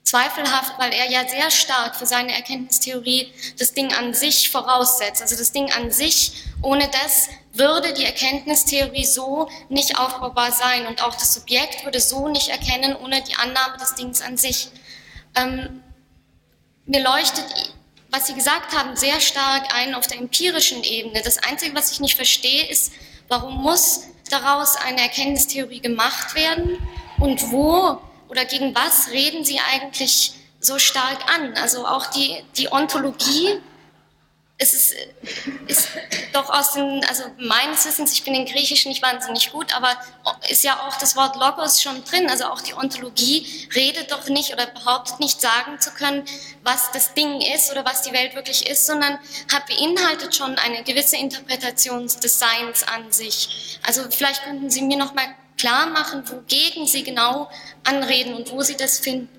zweifelhaft, 0.02 0.78
weil 0.78 0.92
er 0.92 1.10
ja 1.10 1.28
sehr 1.28 1.50
stark 1.50 1.96
für 1.96 2.06
seine 2.06 2.34
Erkenntnistheorie 2.34 3.32
das 3.58 3.72
Ding 3.72 3.92
an 3.94 4.12
sich 4.12 4.50
voraussetzt. 4.50 5.22
Also 5.22 5.36
das 5.36 5.52
Ding 5.52 5.70
an 5.72 5.90
sich, 5.90 6.32
ohne 6.62 6.88
das 6.88 7.28
würde 7.52 7.92
die 7.94 8.04
Erkenntnistheorie 8.04 9.04
so 9.04 9.48
nicht 9.68 9.98
aufbaubar 9.98 10.52
sein 10.52 10.86
und 10.86 11.02
auch 11.02 11.14
das 11.14 11.34
Subjekt 11.34 11.84
würde 11.84 12.00
so 12.00 12.28
nicht 12.28 12.48
erkennen 12.48 12.96
ohne 12.96 13.22
die 13.22 13.36
Annahme 13.36 13.78
des 13.78 13.94
Dings 13.94 14.20
an 14.20 14.36
sich. 14.36 14.68
Ähm, 15.36 15.82
mir 16.86 17.02
leuchtet, 17.02 17.72
was 18.10 18.26
Sie 18.26 18.34
gesagt 18.34 18.76
haben, 18.76 18.96
sehr 18.96 19.20
stark 19.20 19.72
ein 19.74 19.94
auf 19.94 20.06
der 20.08 20.18
empirischen 20.18 20.82
Ebene. 20.82 21.22
Das 21.22 21.38
Einzige, 21.38 21.74
was 21.76 21.92
ich 21.92 22.00
nicht 22.00 22.16
verstehe, 22.16 22.68
ist, 22.68 22.92
warum 23.28 23.62
muss 23.62 24.09
daraus 24.32 24.76
eine 24.76 25.00
Erkenntnistheorie 25.02 25.80
gemacht 25.80 26.34
werden 26.34 26.78
und 27.18 27.50
wo 27.50 28.00
oder 28.28 28.44
gegen 28.44 28.74
was 28.74 29.10
reden 29.10 29.44
Sie 29.44 29.60
eigentlich 29.72 30.34
so 30.60 30.78
stark 30.78 31.18
an? 31.34 31.54
Also 31.54 31.86
auch 31.86 32.06
die, 32.06 32.42
die 32.56 32.70
Ontologie 32.72 33.60
es 34.62 34.74
ist, 34.74 34.94
ist 35.68 35.88
doch 36.34 36.50
aus 36.50 36.74
den, 36.74 37.02
also 37.08 37.24
meines 37.38 37.86
Wissens, 37.86 38.12
ich 38.12 38.24
bin 38.24 38.34
in 38.34 38.44
Griechisch 38.44 38.84
nicht 38.84 39.02
wahnsinnig 39.02 39.50
gut, 39.52 39.74
aber 39.74 39.96
ist 40.50 40.62
ja 40.62 40.86
auch 40.86 40.96
das 40.98 41.16
Wort 41.16 41.34
Logos 41.36 41.80
schon 41.80 42.04
drin, 42.04 42.28
also 42.28 42.44
auch 42.44 42.60
die 42.60 42.74
Ontologie 42.74 43.68
redet 43.74 44.12
doch 44.12 44.28
nicht 44.28 44.52
oder 44.52 44.66
behauptet 44.66 45.18
nicht 45.18 45.40
sagen 45.40 45.80
zu 45.80 45.92
können, 45.92 46.24
was 46.62 46.92
das 46.92 47.14
Ding 47.14 47.40
ist 47.40 47.72
oder 47.72 47.86
was 47.86 48.02
die 48.02 48.12
Welt 48.12 48.34
wirklich 48.34 48.68
ist, 48.68 48.84
sondern 48.84 49.18
hat 49.50 49.66
beinhaltet 49.66 50.36
schon 50.36 50.56
eine 50.58 50.84
gewisse 50.84 51.16
Interpretation 51.16 52.06
des 52.06 52.38
Seins 52.38 52.82
an 52.86 53.10
sich. 53.10 53.78
Also 53.86 54.02
vielleicht 54.10 54.44
könnten 54.44 54.68
Sie 54.68 54.82
mir 54.82 54.98
noch 54.98 55.14
mal 55.14 55.34
klar 55.56 55.86
machen, 55.86 56.22
wogegen 56.30 56.86
Sie 56.86 57.02
genau 57.02 57.50
anreden 57.84 58.34
und 58.34 58.50
wo 58.50 58.60
Sie 58.60 58.76
das 58.76 58.98
finden. 58.98 59.30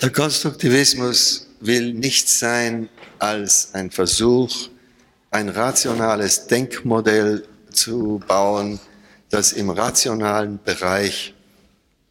Der 0.00 0.10
Konstruktivismus 0.10 1.48
will 1.58 1.92
nichts 1.92 2.38
sein 2.38 2.88
als 3.18 3.74
ein 3.74 3.90
Versuch, 3.90 4.68
ein 5.32 5.48
rationales 5.48 6.46
Denkmodell 6.46 7.44
zu 7.72 8.22
bauen, 8.28 8.78
das 9.30 9.52
im 9.52 9.70
rationalen 9.70 10.60
Bereich 10.62 11.34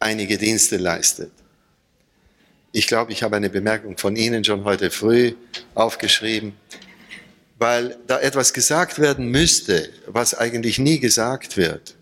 einige 0.02 0.38
Dienste 0.38 0.76
leistet. 0.76 1.32
Ich 2.74 2.88
glaube, 2.88 3.14
ich 3.14 3.24
habe 3.24 3.38
eine 3.38 3.50
Bemerkung 3.50 3.98
von 3.98 4.18
Ihnen 4.18 4.44
schon 4.44 4.66
heute 4.66 4.92
früh 4.92 5.34
aufgeschrieben, 5.74 6.58
weil 7.58 7.98
da 8.06 8.20
etwas 8.20 8.52
gesagt 8.52 9.00
werden 9.00 9.32
müsste, 9.32 9.90
was 10.08 10.34
eigentlich 10.34 10.78
nie 10.78 11.00
gesagt 11.00 11.56
wird 11.56 11.97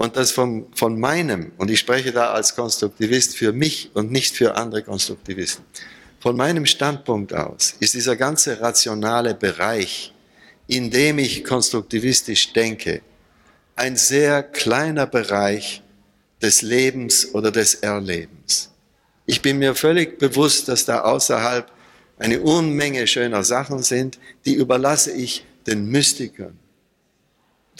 und 0.00 0.16
das 0.16 0.30
vom, 0.30 0.66
von 0.74 0.98
meinem, 0.98 1.52
und 1.58 1.70
ich 1.70 1.78
spreche 1.78 2.10
da 2.10 2.32
als 2.32 2.56
Konstruktivist 2.56 3.36
für 3.36 3.52
mich 3.52 3.90
und 3.92 4.10
nicht 4.10 4.34
für 4.34 4.56
andere 4.56 4.82
Konstruktivisten, 4.82 5.62
von 6.20 6.38
meinem 6.38 6.64
Standpunkt 6.64 7.34
aus 7.34 7.74
ist 7.80 7.92
dieser 7.92 8.16
ganze 8.16 8.62
rationale 8.62 9.34
Bereich, 9.34 10.14
in 10.68 10.90
dem 10.90 11.18
ich 11.18 11.44
konstruktivistisch 11.44 12.54
denke, 12.54 13.02
ein 13.76 13.94
sehr 13.94 14.42
kleiner 14.42 15.06
Bereich 15.06 15.82
des 16.40 16.62
Lebens 16.62 17.34
oder 17.34 17.50
des 17.50 17.74
Erlebens. 17.74 18.70
Ich 19.26 19.42
bin 19.42 19.58
mir 19.58 19.74
völlig 19.74 20.18
bewusst, 20.18 20.68
dass 20.68 20.86
da 20.86 21.02
außerhalb 21.02 21.70
eine 22.18 22.40
Unmenge 22.40 23.06
schöner 23.06 23.44
Sachen 23.44 23.82
sind, 23.82 24.18
die 24.46 24.54
überlasse 24.54 25.12
ich 25.12 25.44
den 25.66 25.90
Mystikern. 25.90 26.58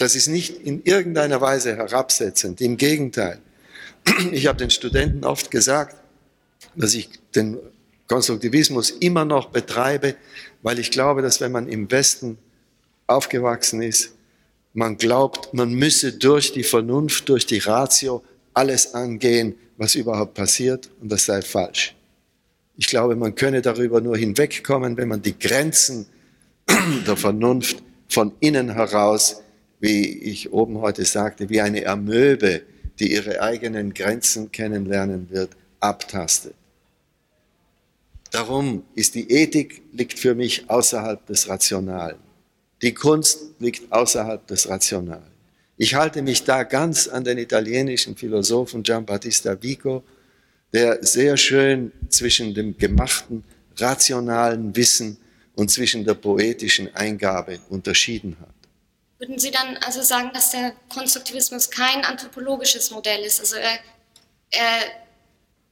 Das 0.01 0.15
ist 0.15 0.27
nicht 0.27 0.65
in 0.65 0.81
irgendeiner 0.83 1.41
Weise 1.41 1.75
herabsetzend, 1.75 2.59
im 2.59 2.75
Gegenteil. 2.75 3.37
Ich 4.31 4.47
habe 4.47 4.57
den 4.57 4.71
Studenten 4.71 5.23
oft 5.23 5.51
gesagt, 5.51 5.95
dass 6.75 6.95
ich 6.95 7.07
den 7.35 7.59
Konstruktivismus 8.07 8.89
immer 8.89 9.25
noch 9.25 9.49
betreibe, 9.49 10.15
weil 10.63 10.79
ich 10.79 10.89
glaube, 10.89 11.21
dass 11.21 11.39
wenn 11.39 11.51
man 11.51 11.67
im 11.67 11.91
Westen 11.91 12.39
aufgewachsen 13.05 13.83
ist, 13.83 14.15
Man 14.73 14.97
glaubt, 14.97 15.53
man 15.53 15.73
müsse 15.73 16.13
durch 16.13 16.53
die 16.53 16.63
Vernunft, 16.63 17.27
durch 17.27 17.45
die 17.45 17.57
Ratio 17.57 18.23
alles 18.53 18.93
angehen, 18.93 19.55
was 19.77 19.95
überhaupt 19.95 20.33
passiert, 20.33 20.89
und 21.01 21.11
das 21.11 21.25
sei 21.25 21.41
falsch. 21.41 21.95
Ich 22.77 22.87
glaube, 22.87 23.15
man 23.15 23.35
könne 23.35 23.61
darüber 23.61 23.99
nur 23.99 24.15
hinwegkommen, 24.17 24.95
wenn 24.95 25.09
man 25.09 25.21
die 25.21 25.37
Grenzen 25.37 26.05
der 27.05 27.17
Vernunft 27.17 27.83
von 28.07 28.31
innen 28.39 28.73
heraus, 28.73 29.41
wie 29.81 30.07
ich 30.07 30.53
oben 30.53 30.79
heute 30.79 31.03
sagte, 31.03 31.49
wie 31.49 31.59
eine 31.59 31.85
Amöbe, 31.87 32.61
die 32.99 33.11
ihre 33.11 33.41
eigenen 33.41 33.93
Grenzen 33.93 34.51
kennenlernen 34.51 35.29
wird, 35.31 35.49
abtastet. 35.79 36.53
Darum 38.29 38.83
ist 38.95 39.15
die 39.15 39.29
Ethik 39.29 39.81
liegt 39.91 40.17
für 40.17 40.35
mich 40.35 40.69
außerhalb 40.69 41.25
des 41.25 41.49
Rationalen. 41.49 42.19
Die 42.81 42.93
Kunst 42.93 43.39
liegt 43.59 43.91
außerhalb 43.91 44.47
des 44.47 44.69
Rationalen. 44.69 45.31
Ich 45.77 45.95
halte 45.95 46.21
mich 46.21 46.43
da 46.43 46.63
ganz 46.63 47.07
an 47.07 47.23
den 47.23 47.39
italienischen 47.39 48.15
Philosophen 48.15 48.83
Giambattista 48.83 49.61
Vico, 49.61 50.03
der 50.73 51.03
sehr 51.03 51.35
schön 51.37 51.91
zwischen 52.09 52.53
dem 52.53 52.77
gemachten 52.77 53.43
rationalen 53.77 54.75
Wissen 54.75 55.17
und 55.55 55.69
zwischen 55.71 56.05
der 56.05 56.13
poetischen 56.13 56.93
Eingabe 56.95 57.59
unterschieden 57.69 58.37
hat. 58.39 58.60
Würden 59.21 59.37
Sie 59.37 59.51
dann 59.51 59.77
also 59.85 60.01
sagen, 60.01 60.31
dass 60.33 60.49
der 60.49 60.73
Konstruktivismus 60.89 61.69
kein 61.69 62.03
anthropologisches 62.03 62.89
Modell 62.89 63.19
ist? 63.23 63.39
Also 63.39 63.57
er, 63.57 63.77
er 64.49 64.81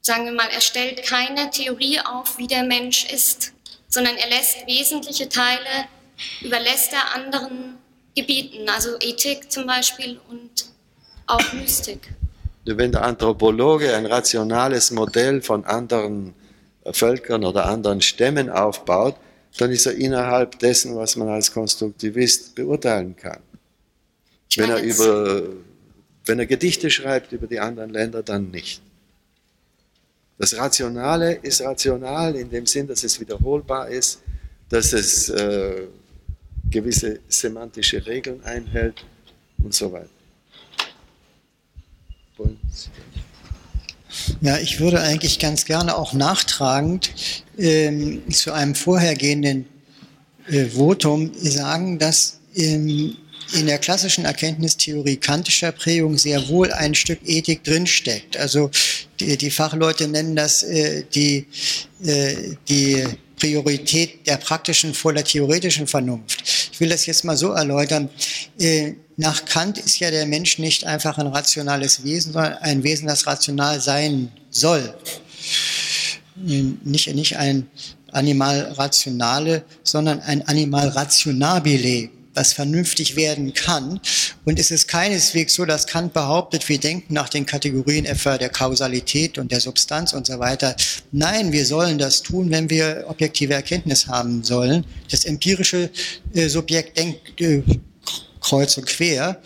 sagen 0.01 0.25
wir 0.25 0.33
mal, 0.33 0.49
er 0.53 0.61
stellt 0.61 1.01
keine 1.01 1.49
Theorie 1.49 1.99
auf, 1.99 2.37
wie 2.37 2.45
der 2.45 2.63
Mensch 2.63 3.11
ist, 3.11 3.53
sondern 3.87 4.15
er 4.17 4.29
lässt 4.29 4.67
wesentliche 4.67 5.29
Teile, 5.29 5.87
überlässt 6.41 6.93
er 6.93 7.15
anderen 7.15 7.79
Gebieten, 8.15 8.69
also 8.69 8.91
Ethik 8.99 9.51
zum 9.51 9.65
Beispiel 9.65 10.19
und 10.29 10.65
auch 11.25 11.53
Mystik. 11.53 12.13
Wenn 12.65 12.91
der 12.91 13.03
Anthropologe 13.03 13.95
ein 13.95 14.05
rationales 14.05 14.91
Modell 14.91 15.41
von 15.41 15.65
anderen 15.65 16.35
Völkern 16.91 17.43
oder 17.43 17.65
anderen 17.65 18.01
Stämmen 18.01 18.51
aufbaut, 18.51 19.15
dann 19.59 19.71
ist 19.71 19.85
er 19.85 19.95
innerhalb 19.95 20.57
dessen, 20.59 20.95
was 20.95 21.17
man 21.17 21.27
als 21.27 21.51
Konstruktivist 21.51 22.55
beurteilen 22.55 23.15
kann. 23.15 23.41
Wenn 24.55 24.69
er, 24.69 24.81
über, 24.81 25.43
wenn 26.25 26.39
er 26.39 26.45
Gedichte 26.45 26.89
schreibt 26.89 27.33
über 27.33 27.45
die 27.45 27.59
anderen 27.59 27.89
Länder, 27.89 28.23
dann 28.23 28.51
nicht. 28.51 28.81
Das 30.37 30.55
Rationale 30.55 31.33
ist 31.33 31.61
rational 31.61 32.35
in 32.37 32.49
dem 32.49 32.65
Sinn, 32.65 32.87
dass 32.87 33.03
es 33.03 33.19
wiederholbar 33.19 33.89
ist, 33.89 34.21
dass 34.69 34.93
es 34.93 35.27
äh, 35.27 35.87
gewisse 36.71 37.19
semantische 37.27 38.05
Regeln 38.05 38.41
einhält 38.45 39.05
und 39.61 39.73
so 39.73 39.91
weiter. 39.91 40.07
Ja, 44.41 44.57
ich 44.57 44.79
würde 44.79 45.01
eigentlich 45.01 45.39
ganz 45.39 45.65
gerne 45.65 45.95
auch 45.97 46.13
nachtragend 46.13 47.11
ähm, 47.57 48.21
zu 48.31 48.51
einem 48.51 48.75
vorhergehenden 48.75 49.65
äh, 50.47 50.65
Votum 50.65 51.31
sagen, 51.35 51.99
dass 51.99 52.39
ähm, 52.55 53.15
in 53.53 53.65
der 53.65 53.79
klassischen 53.79 54.25
Erkenntnistheorie 54.25 55.17
kantischer 55.17 55.71
Prägung 55.71 56.17
sehr 56.17 56.47
wohl 56.49 56.71
ein 56.71 56.93
Stück 56.93 57.19
Ethik 57.25 57.63
drinsteckt. 57.63 58.37
Also 58.37 58.69
die, 59.19 59.37
die 59.37 59.51
Fachleute 59.51 60.07
nennen 60.07 60.35
das 60.35 60.63
äh, 60.63 61.03
die, 61.13 61.47
äh, 62.03 62.35
die 62.67 63.03
Priorität 63.37 64.27
der 64.27 64.37
praktischen 64.37 64.93
vor 64.93 65.13
der 65.13 65.23
theoretischen 65.23 65.87
Vernunft. 65.87 66.43
Ich 66.71 66.79
will 66.79 66.89
das 66.89 67.05
jetzt 67.05 67.23
mal 67.23 67.37
so 67.37 67.51
erläutern. 67.51 68.09
Nach 69.19 69.43
Kant 69.43 69.77
ist 69.77 69.99
ja 69.99 70.11
der 70.11 70.25
Mensch 70.25 70.59
nicht 70.59 70.85
einfach 70.85 71.17
ein 71.17 71.27
rationales 71.27 72.05
Wesen, 72.05 72.31
sondern 72.31 72.53
ein 72.59 72.83
Wesen, 72.83 73.05
das 73.05 73.27
rational 73.27 73.81
sein 73.81 74.31
soll. 74.49 74.93
Äh, 76.47 76.63
nicht, 76.85 77.13
nicht 77.13 77.35
ein 77.35 77.67
Animal 78.13 78.71
rationale, 78.77 79.65
sondern 79.83 80.21
ein 80.21 80.47
Animal 80.47 80.87
rationabile 80.87 82.11
das 82.33 82.53
vernünftig 82.53 83.17
werden 83.17 83.53
kann. 83.53 83.99
Und 84.45 84.59
es 84.59 84.71
ist 84.71 84.87
keineswegs 84.87 85.55
so, 85.55 85.65
dass 85.65 85.87
Kant 85.87 86.13
behauptet, 86.13 86.69
wir 86.69 86.79
denken 86.79 87.13
nach 87.13 87.27
den 87.27 87.45
Kategorien 87.45 88.05
etwa 88.05 88.37
der 88.37 88.47
Kausalität 88.47 89.37
und 89.37 89.51
der 89.51 89.59
Substanz 89.59 90.13
und 90.13 90.27
so 90.27 90.39
weiter. 90.39 90.77
Nein, 91.11 91.51
wir 91.51 91.65
sollen 91.65 91.97
das 91.97 92.21
tun, 92.21 92.49
wenn 92.51 92.69
wir 92.69 93.03
objektive 93.09 93.55
Erkenntnis 93.55 94.07
haben 94.07 94.43
sollen. 94.45 94.85
Das 95.11 95.25
empirische 95.25 95.89
äh, 96.33 96.47
Subjekt 96.47 96.97
denkt 96.97 97.41
äh, 97.41 97.61
kreuz 98.41 98.77
und 98.77 98.85
quer. 98.85 99.41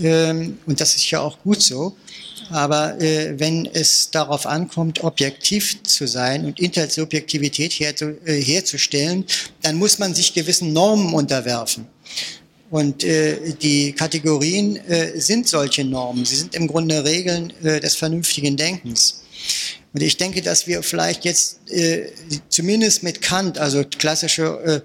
Ähm, 0.00 0.58
und 0.66 0.80
das 0.80 0.94
ist 0.96 1.10
ja 1.10 1.20
auch 1.20 1.38
gut 1.42 1.62
so. 1.62 1.96
Aber 2.50 3.00
äh, 3.00 3.38
wenn 3.38 3.66
es 3.66 4.10
darauf 4.10 4.46
ankommt, 4.46 5.02
objektiv 5.02 5.82
zu 5.84 6.06
sein 6.06 6.44
und 6.44 6.60
Intersubjektivität 6.60 7.72
herzu, 7.72 8.16
äh, 8.26 8.40
herzustellen, 8.40 9.24
dann 9.62 9.76
muss 9.76 9.98
man 9.98 10.14
sich 10.14 10.34
gewissen 10.34 10.72
Normen 10.72 11.14
unterwerfen. 11.14 11.86
Und 12.70 13.04
äh, 13.04 13.54
die 13.60 13.92
Kategorien 13.92 14.76
äh, 14.76 15.18
sind 15.20 15.48
solche 15.48 15.84
Normen. 15.84 16.24
Sie 16.24 16.36
sind 16.36 16.54
im 16.54 16.66
Grunde 16.66 17.04
Regeln 17.04 17.52
äh, 17.62 17.80
des 17.80 17.96
vernünftigen 17.96 18.56
Denkens. 18.56 19.22
Und 19.92 20.02
ich 20.02 20.16
denke, 20.16 20.40
dass 20.40 20.66
wir 20.66 20.82
vielleicht 20.82 21.24
jetzt 21.24 21.60
äh, 21.70 22.06
zumindest 22.48 23.02
mit 23.02 23.20
Kant, 23.20 23.58
also 23.58 23.84
klassische 23.84 24.82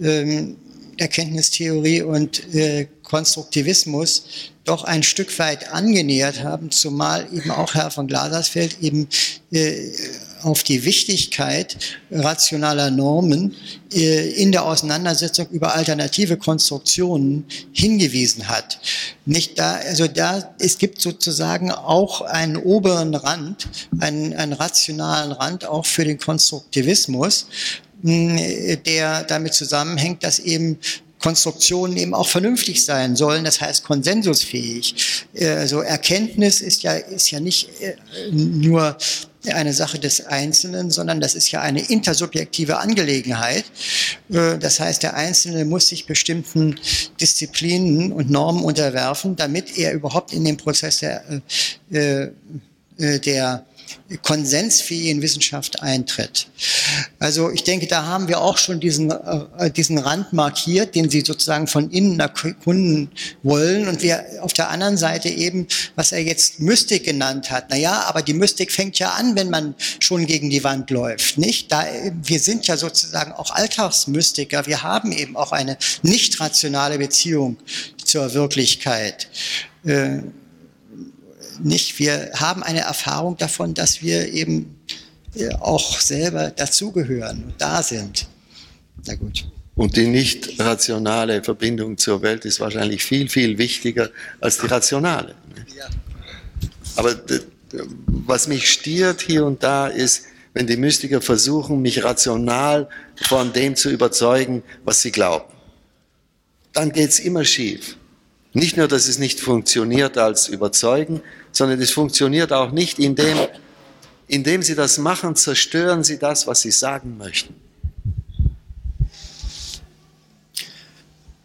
äh, 0.00 0.06
äh, 0.06 0.54
Erkenntnistheorie 0.98 2.02
und 2.02 2.54
äh, 2.54 2.88
Konstruktivismus, 3.02 4.24
doch 4.64 4.82
ein 4.82 5.04
Stück 5.04 5.38
weit 5.38 5.72
angenähert 5.72 6.42
haben, 6.42 6.70
zumal 6.72 7.26
eben 7.32 7.52
auch 7.52 7.74
Herr 7.74 7.90
von 7.92 8.08
Glasersfeld 8.08 8.78
eben 8.80 9.08
äh, 9.52 9.92
auf 10.42 10.62
die 10.62 10.84
Wichtigkeit 10.84 11.76
rationaler 12.10 12.90
Normen 12.90 13.54
äh, 13.92 14.30
in 14.30 14.52
der 14.52 14.64
Auseinandersetzung 14.64 15.48
über 15.50 15.74
alternative 15.74 16.36
Konstruktionen 16.36 17.44
hingewiesen 17.72 18.48
hat. 18.48 18.78
Nicht 19.24 19.58
da, 19.58 19.74
also 19.76 20.08
da, 20.08 20.54
es 20.58 20.78
gibt 20.78 21.00
sozusagen 21.00 21.70
auch 21.70 22.20
einen 22.20 22.56
oberen 22.56 23.14
Rand, 23.14 23.68
einen, 23.98 24.34
einen 24.34 24.52
rationalen 24.52 25.32
Rand 25.32 25.64
auch 25.64 25.86
für 25.86 26.04
den 26.04 26.18
Konstruktivismus, 26.18 27.46
der 28.02 29.24
damit 29.24 29.54
zusammenhängt, 29.54 30.22
dass 30.22 30.38
eben 30.38 30.78
Konstruktionen 31.18 31.96
eben 31.96 32.14
auch 32.14 32.28
vernünftig 32.28 32.84
sein 32.84 33.16
sollen, 33.16 33.44
das 33.44 33.60
heißt 33.60 33.84
konsensusfähig. 33.84 35.26
Also 35.40 35.80
Erkenntnis 35.80 36.60
ist 36.60 36.82
ja, 36.82 36.92
ist 36.94 37.30
ja 37.30 37.40
nicht 37.40 37.70
äh, 37.80 37.96
nur 38.30 38.96
eine 39.52 39.72
Sache 39.72 39.98
des 39.98 40.26
Einzelnen, 40.26 40.90
sondern 40.90 41.20
das 41.20 41.34
ist 41.34 41.50
ja 41.50 41.60
eine 41.60 41.80
intersubjektive 41.80 42.78
Angelegenheit. 42.78 43.64
Äh, 44.30 44.58
das 44.58 44.80
heißt, 44.80 45.02
der 45.02 45.14
Einzelne 45.14 45.64
muss 45.64 45.88
sich 45.88 46.06
bestimmten 46.06 46.78
Disziplinen 47.20 48.12
und 48.12 48.30
Normen 48.30 48.62
unterwerfen, 48.62 49.36
damit 49.36 49.78
er 49.78 49.92
überhaupt 49.92 50.32
in 50.32 50.44
den 50.44 50.56
Prozess 50.56 50.98
der, 50.98 51.42
der 52.98 53.66
konsensfähigen 54.22 55.20
Wissenschaft 55.20 55.82
eintritt. 55.82 56.48
Also 57.18 57.50
ich 57.50 57.64
denke, 57.64 57.86
da 57.86 58.06
haben 58.06 58.28
wir 58.28 58.40
auch 58.40 58.56
schon 58.56 58.78
diesen, 58.78 59.10
äh, 59.10 59.70
diesen 59.70 59.98
Rand 59.98 60.32
markiert, 60.32 60.94
den 60.94 61.10
Sie 61.10 61.22
sozusagen 61.22 61.66
von 61.66 61.90
innen 61.90 62.20
erkunden 62.20 63.10
wollen. 63.42 63.88
Und 63.88 64.02
wir 64.02 64.24
auf 64.42 64.52
der 64.52 64.70
anderen 64.70 64.96
Seite 64.96 65.28
eben, 65.28 65.66
was 65.96 66.12
er 66.12 66.22
jetzt 66.22 66.60
Mystik 66.60 67.04
genannt 67.04 67.50
hat. 67.50 67.70
Naja, 67.70 68.04
aber 68.06 68.22
die 68.22 68.34
Mystik 68.34 68.70
fängt 68.70 68.98
ja 68.98 69.10
an, 69.10 69.34
wenn 69.34 69.50
man 69.50 69.74
schon 69.98 70.26
gegen 70.26 70.50
die 70.50 70.62
Wand 70.62 70.90
läuft, 70.90 71.38
nicht? 71.38 71.72
Da, 71.72 71.84
wir 72.22 72.38
sind 72.38 72.66
ja 72.66 72.76
sozusagen 72.76 73.32
auch 73.32 73.50
Alltagsmystiker. 73.50 74.66
Wir 74.66 74.82
haben 74.82 75.10
eben 75.10 75.36
auch 75.36 75.52
eine 75.52 75.78
nicht 76.02 76.40
rationale 76.40 76.98
Beziehung 76.98 77.56
zur 78.04 78.34
Wirklichkeit. 78.34 79.28
Äh, 79.84 80.20
nicht. 81.60 81.98
Wir 81.98 82.30
haben 82.34 82.62
eine 82.62 82.80
Erfahrung 82.80 83.36
davon, 83.36 83.74
dass 83.74 84.02
wir 84.02 84.32
eben 84.32 84.78
äh, 85.34 85.52
auch 85.54 86.00
selber 86.00 86.50
dazugehören 86.50 87.44
und 87.44 87.54
da 87.58 87.82
sind. 87.82 88.26
Na 89.06 89.14
gut. 89.14 89.46
Und 89.74 89.96
die 89.96 90.06
nicht 90.06 90.58
rationale 90.58 91.42
Verbindung 91.42 91.98
zur 91.98 92.22
Welt 92.22 92.46
ist 92.46 92.60
wahrscheinlich 92.60 93.04
viel, 93.04 93.28
viel 93.28 93.58
wichtiger 93.58 94.10
als 94.40 94.58
die 94.58 94.66
rationale. 94.66 95.34
Ja. 95.76 95.86
Aber 96.96 97.14
was 98.06 98.48
mich 98.48 98.70
stiert 98.70 99.20
hier 99.20 99.44
und 99.44 99.62
da 99.62 99.88
ist, 99.88 100.24
wenn 100.54 100.66
die 100.66 100.78
Mystiker 100.78 101.20
versuchen, 101.20 101.82
mich 101.82 102.02
rational 102.02 102.88
von 103.22 103.52
dem 103.52 103.76
zu 103.76 103.90
überzeugen, 103.90 104.62
was 104.84 105.02
sie 105.02 105.12
glauben. 105.12 105.52
Dann 106.72 106.90
geht 106.92 107.10
es 107.10 107.18
immer 107.18 107.44
schief. 107.44 107.98
Nicht 108.56 108.78
nur, 108.78 108.88
dass 108.88 109.06
es 109.06 109.18
nicht 109.18 109.38
funktioniert 109.38 110.16
als 110.16 110.48
Überzeugen, 110.48 111.20
sondern 111.52 111.78
es 111.78 111.90
funktioniert 111.90 112.54
auch 112.54 112.70
nicht, 112.70 112.98
indem, 112.98 113.36
indem 114.28 114.62
sie 114.62 114.74
das 114.74 114.96
machen, 114.96 115.36
zerstören 115.36 116.02
sie 116.02 116.18
das, 116.18 116.46
was 116.46 116.62
sie 116.62 116.70
sagen 116.70 117.18
möchten. 117.18 117.54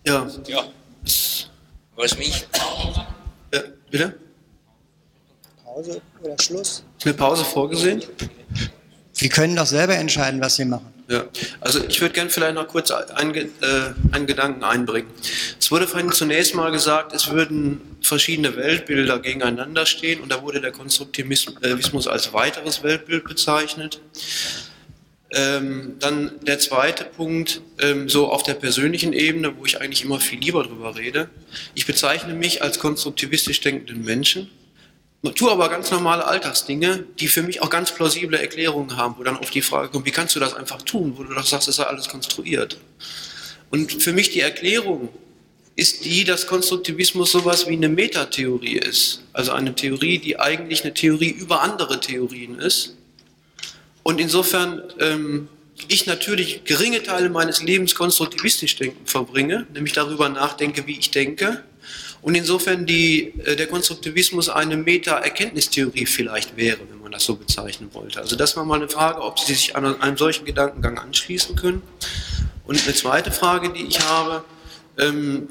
Ja, 0.07 0.25
ja. 0.47 0.63
Was 1.97 2.17
mich. 2.17 2.47
Ja, 3.53 3.59
bitte? 3.89 4.17
Pause 5.65 6.01
oder 6.23 6.41
Schluss? 6.41 6.85
Ist 6.97 7.05
eine 7.05 7.13
Pause 7.13 7.43
vorgesehen? 7.43 8.03
Sie 9.11 9.27
können 9.27 9.57
doch 9.57 9.65
selber 9.67 9.97
entscheiden, 9.97 10.39
was 10.39 10.55
Sie 10.55 10.63
machen. 10.63 10.93
Ja, 11.07 11.25
also 11.59 11.83
ich 11.87 11.99
würde 11.99 12.13
gerne 12.13 12.29
vielleicht 12.29 12.55
noch 12.55 12.67
kurz 12.67 12.91
einen, 12.91 13.35
äh, 13.35 13.49
einen 14.11 14.27
Gedanken 14.27 14.63
einbringen. 14.63 15.09
Es 15.59 15.69
wurde 15.71 15.87
vorhin 15.87 16.11
zunächst 16.11 16.55
mal 16.55 16.71
gesagt, 16.71 17.13
es 17.13 17.31
würden 17.31 17.81
verschiedene 18.01 18.55
Weltbilder 18.55 19.19
gegeneinander 19.19 19.85
stehen 19.85 20.21
und 20.21 20.31
da 20.31 20.41
wurde 20.41 20.61
der 20.61 20.71
Konstruktivismus 20.71 22.07
als 22.07 22.33
weiteres 22.33 22.83
Weltbild 22.83 23.25
bezeichnet. 23.25 23.99
Ähm, 25.33 25.95
dann 25.99 26.31
der 26.41 26.59
zweite 26.59 27.05
Punkt, 27.05 27.61
ähm, 27.79 28.09
so 28.09 28.29
auf 28.29 28.43
der 28.43 28.53
persönlichen 28.53 29.13
Ebene, 29.13 29.57
wo 29.57 29.65
ich 29.65 29.79
eigentlich 29.79 30.03
immer 30.03 30.19
viel 30.19 30.39
lieber 30.39 30.63
drüber 30.63 30.97
rede. 30.97 31.29
Ich 31.73 31.85
bezeichne 31.85 32.33
mich 32.33 32.61
als 32.61 32.79
konstruktivistisch 32.79 33.61
denkenden 33.61 34.03
Menschen, 34.03 34.49
tue 35.29 35.51
aber 35.51 35.69
ganz 35.69 35.91
normale 35.91 36.25
Alltagsdinge, 36.25 37.05
die 37.19 37.27
für 37.27 37.43
mich 37.43 37.61
auch 37.61 37.69
ganz 37.69 37.91
plausible 37.93 38.39
Erklärungen 38.39 38.97
haben, 38.97 39.15
wo 39.17 39.23
dann 39.23 39.37
auf 39.37 39.51
die 39.51 39.61
Frage 39.61 39.89
kommt, 39.89 40.05
wie 40.05 40.11
kannst 40.11 40.35
du 40.35 40.39
das 40.39 40.55
einfach 40.55 40.81
tun, 40.81 41.13
wo 41.15 41.23
du 41.23 41.33
doch 41.33 41.45
sagst, 41.45 41.67
es 41.67 41.75
sei 41.75 41.83
alles 41.83 42.09
konstruiert. 42.09 42.77
Und 43.69 44.01
für 44.01 44.13
mich 44.13 44.31
die 44.31 44.41
Erklärung 44.41 45.09
ist 45.75 46.05
die, 46.05 46.23
dass 46.23 46.47
Konstruktivismus 46.47 47.31
sowas 47.31 47.67
wie 47.67 47.73
eine 47.73 47.87
Metatheorie 47.87 48.77
ist. 48.77 49.23
Also 49.31 49.51
eine 49.51 49.75
Theorie, 49.75 50.17
die 50.17 50.39
eigentlich 50.39 50.83
eine 50.83 50.93
Theorie 50.93 51.29
über 51.29 51.61
andere 51.61 51.99
Theorien 51.99 52.59
ist 52.59 52.95
und 54.03 54.19
insofern 54.19 54.81
ähm, 54.99 55.47
ich 55.87 56.05
natürlich 56.05 56.63
geringe 56.63 57.01
Teile 57.03 57.29
meines 57.29 57.63
Lebens 57.63 57.95
konstruktivistisch 57.95 58.75
denken 58.75 59.05
verbringe, 59.05 59.65
nämlich 59.73 59.93
darüber 59.93 60.29
nachdenke, 60.29 60.85
wie 60.87 60.97
ich 60.97 61.11
denke. 61.11 61.63
Und 62.21 62.35
insofern 62.35 62.85
die, 62.85 63.33
äh, 63.45 63.55
der 63.55 63.67
Konstruktivismus 63.67 64.49
eine 64.49 64.77
Meta-Erkenntnistheorie 64.77 66.05
vielleicht 66.05 66.55
wäre, 66.55 66.79
wenn 66.89 67.01
man 67.01 67.11
das 67.11 67.25
so 67.25 67.35
bezeichnen 67.35 67.89
wollte. 67.93 68.19
Also 68.19 68.35
das 68.35 68.55
war 68.55 68.63
mal 68.63 68.75
eine 68.75 68.89
Frage, 68.89 69.21
ob 69.21 69.39
Sie 69.39 69.53
sich 69.53 69.75
an 69.75 69.99
einem 69.99 70.17
solchen 70.17 70.45
Gedankengang 70.45 70.97
anschließen 70.99 71.55
können. 71.55 71.81
Und 72.65 72.81
eine 72.83 72.93
zweite 72.93 73.31
Frage, 73.31 73.73
die 73.73 73.83
ich 73.83 73.99
habe, 74.01 74.43
ähm, 74.97 75.49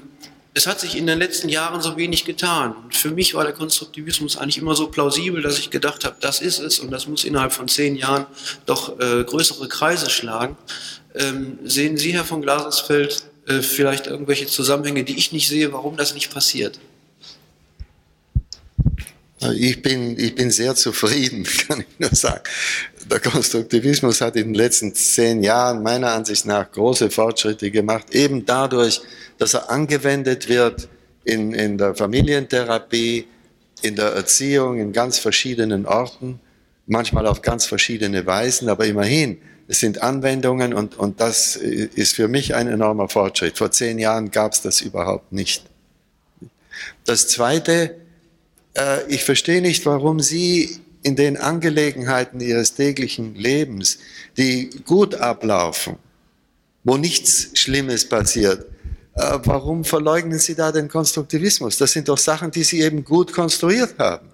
es 0.52 0.66
hat 0.66 0.80
sich 0.80 0.96
in 0.96 1.06
den 1.06 1.18
letzten 1.18 1.48
Jahren 1.48 1.80
so 1.80 1.96
wenig 1.96 2.24
getan. 2.24 2.74
Für 2.90 3.10
mich 3.10 3.34
war 3.34 3.44
der 3.44 3.52
Konstruktivismus 3.52 4.36
eigentlich 4.36 4.58
immer 4.58 4.74
so 4.74 4.88
plausibel, 4.88 5.42
dass 5.42 5.58
ich 5.58 5.70
gedacht 5.70 6.04
habe, 6.04 6.16
das 6.20 6.40
ist 6.40 6.58
es 6.58 6.80
und 6.80 6.90
das 6.90 7.06
muss 7.06 7.24
innerhalb 7.24 7.52
von 7.52 7.68
zehn 7.68 7.94
Jahren 7.94 8.26
doch 8.66 8.98
äh, 8.98 9.22
größere 9.22 9.68
Kreise 9.68 10.10
schlagen. 10.10 10.56
Ähm, 11.14 11.58
sehen 11.64 11.96
Sie, 11.96 12.12
Herr 12.12 12.24
von 12.24 12.42
Glasersfeld, 12.42 13.29
äh, 13.50 13.62
vielleicht 13.62 14.06
irgendwelche 14.06 14.46
Zusammenhänge, 14.46 15.04
die 15.04 15.16
ich 15.16 15.32
nicht 15.32 15.48
sehe, 15.48 15.72
warum 15.72 15.96
das 15.96 16.14
nicht 16.14 16.32
passiert? 16.32 16.78
Ich 19.54 19.80
bin, 19.80 20.18
ich 20.18 20.34
bin 20.34 20.50
sehr 20.50 20.74
zufrieden, 20.74 21.44
kann 21.68 21.80
ich 21.80 21.98
nur 21.98 22.14
sagen. 22.14 22.42
Der 23.10 23.20
Konstruktivismus 23.20 24.20
hat 24.20 24.36
in 24.36 24.48
den 24.48 24.54
letzten 24.54 24.94
zehn 24.94 25.42
Jahren 25.42 25.82
meiner 25.82 26.12
Ansicht 26.12 26.44
nach 26.44 26.70
große 26.70 27.10
Fortschritte 27.10 27.70
gemacht, 27.70 28.14
eben 28.14 28.44
dadurch, 28.44 29.00
dass 29.38 29.54
er 29.54 29.70
angewendet 29.70 30.48
wird 30.48 30.88
in, 31.24 31.54
in 31.54 31.78
der 31.78 31.94
Familientherapie, 31.94 33.26
in 33.82 33.96
der 33.96 34.12
Erziehung, 34.12 34.78
in 34.78 34.92
ganz 34.92 35.18
verschiedenen 35.18 35.86
Orten, 35.86 36.38
manchmal 36.86 37.26
auf 37.26 37.40
ganz 37.40 37.64
verschiedene 37.64 38.26
Weisen, 38.26 38.68
aber 38.68 38.84
immerhin, 38.86 39.38
es 39.70 39.78
sind 39.78 40.02
Anwendungen 40.02 40.74
und, 40.74 40.98
und 40.98 41.20
das 41.20 41.54
ist 41.54 42.16
für 42.16 42.26
mich 42.26 42.56
ein 42.56 42.66
enormer 42.66 43.08
Fortschritt. 43.08 43.56
Vor 43.56 43.70
zehn 43.70 44.00
Jahren 44.00 44.32
gab 44.32 44.52
es 44.52 44.62
das 44.62 44.80
überhaupt 44.80 45.30
nicht. 45.30 45.62
Das 47.04 47.28
Zweite, 47.28 47.94
äh, 48.76 49.06
ich 49.06 49.22
verstehe 49.22 49.62
nicht, 49.62 49.86
warum 49.86 50.18
Sie 50.18 50.80
in 51.04 51.14
den 51.14 51.36
Angelegenheiten 51.36 52.40
Ihres 52.40 52.74
täglichen 52.74 53.36
Lebens, 53.36 53.98
die 54.36 54.70
gut 54.84 55.14
ablaufen, 55.14 55.98
wo 56.82 56.96
nichts 56.96 57.50
Schlimmes 57.54 58.08
passiert, 58.08 58.66
äh, 59.14 59.38
warum 59.44 59.84
verleugnen 59.84 60.40
Sie 60.40 60.56
da 60.56 60.72
den 60.72 60.88
Konstruktivismus? 60.88 61.78
Das 61.78 61.92
sind 61.92 62.08
doch 62.08 62.18
Sachen, 62.18 62.50
die 62.50 62.64
Sie 62.64 62.80
eben 62.80 63.04
gut 63.04 63.32
konstruiert 63.32 63.96
haben. 64.00 64.30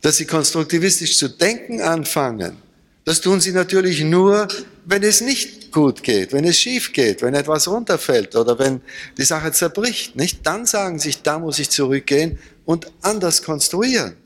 Dass 0.00 0.16
Sie 0.16 0.24
konstruktivistisch 0.24 1.18
zu 1.18 1.28
denken 1.28 1.82
anfangen, 1.82 2.63
das 3.04 3.20
tun 3.20 3.40
Sie 3.40 3.52
natürlich 3.52 4.00
nur, 4.00 4.48
wenn 4.84 5.02
es 5.02 5.20
nicht 5.20 5.70
gut 5.72 6.02
geht, 6.02 6.32
wenn 6.32 6.44
es 6.44 6.58
schief 6.58 6.92
geht, 6.92 7.20
wenn 7.20 7.34
etwas 7.34 7.68
runterfällt 7.68 8.34
oder 8.34 8.58
wenn 8.58 8.80
die 9.18 9.24
Sache 9.24 9.52
zerbricht. 9.52 10.16
Nicht? 10.16 10.46
Dann 10.46 10.64
sagen 10.64 10.98
Sie 10.98 11.08
sich, 11.08 11.22
da 11.22 11.38
muss 11.38 11.58
ich 11.58 11.68
zurückgehen 11.70 12.38
und 12.64 12.90
anders 13.02 13.42
konstruieren. 13.42 14.16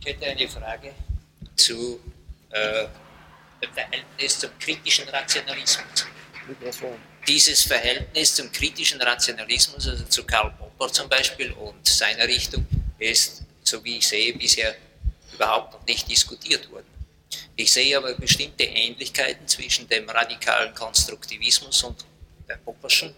Ich 0.00 0.06
hätte 0.06 0.26
eine 0.26 0.48
Frage 0.48 0.92
zu 1.56 1.98
äh, 2.50 2.86
Verhältnis 3.72 4.38
zum 4.38 4.50
kritischen 4.58 5.08
Rationalismus. 5.08 6.06
Dieses 7.26 7.62
Verhältnis 7.62 8.34
zum 8.34 8.50
kritischen 8.50 9.00
Rationalismus, 9.00 9.88
also 9.88 10.04
zu 10.04 10.24
Karl 10.24 10.52
Popper 10.58 10.92
zum 10.92 11.08
Beispiel 11.08 11.52
und 11.52 11.86
seiner 11.86 12.26
Richtung, 12.26 12.66
ist, 12.98 13.42
so 13.62 13.82
wie 13.84 13.98
ich 13.98 14.08
sehe, 14.08 14.34
bisher 14.34 14.74
überhaupt 15.42 15.72
noch 15.72 15.86
nicht 15.86 16.08
diskutiert 16.08 16.70
worden. 16.70 16.86
Ich 17.56 17.72
sehe 17.72 17.96
aber 17.96 18.14
bestimmte 18.14 18.64
Ähnlichkeiten 18.64 19.46
zwischen 19.48 19.88
dem 19.88 20.08
radikalen 20.08 20.74
Konstruktivismus 20.74 21.82
und 21.82 22.04
der 22.48 22.56
Popperschen 22.56 23.14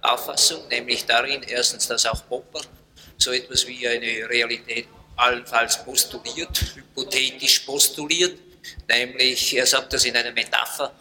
Auffassung, 0.00 0.68
nämlich 0.68 1.04
darin 1.06 1.42
erstens, 1.42 1.86
dass 1.88 2.06
auch 2.06 2.28
Popper 2.28 2.60
so 3.16 3.32
etwas 3.32 3.66
wie 3.66 3.86
eine 3.86 4.28
Realität 4.28 4.86
allenfalls 5.16 5.84
postuliert, 5.84 6.74
hypothetisch 6.76 7.60
postuliert, 7.60 8.38
nämlich, 8.88 9.56
er 9.56 9.66
sagt 9.66 9.92
das 9.92 10.04
in 10.04 10.16
einer 10.16 10.30
Metapher, 10.30 10.92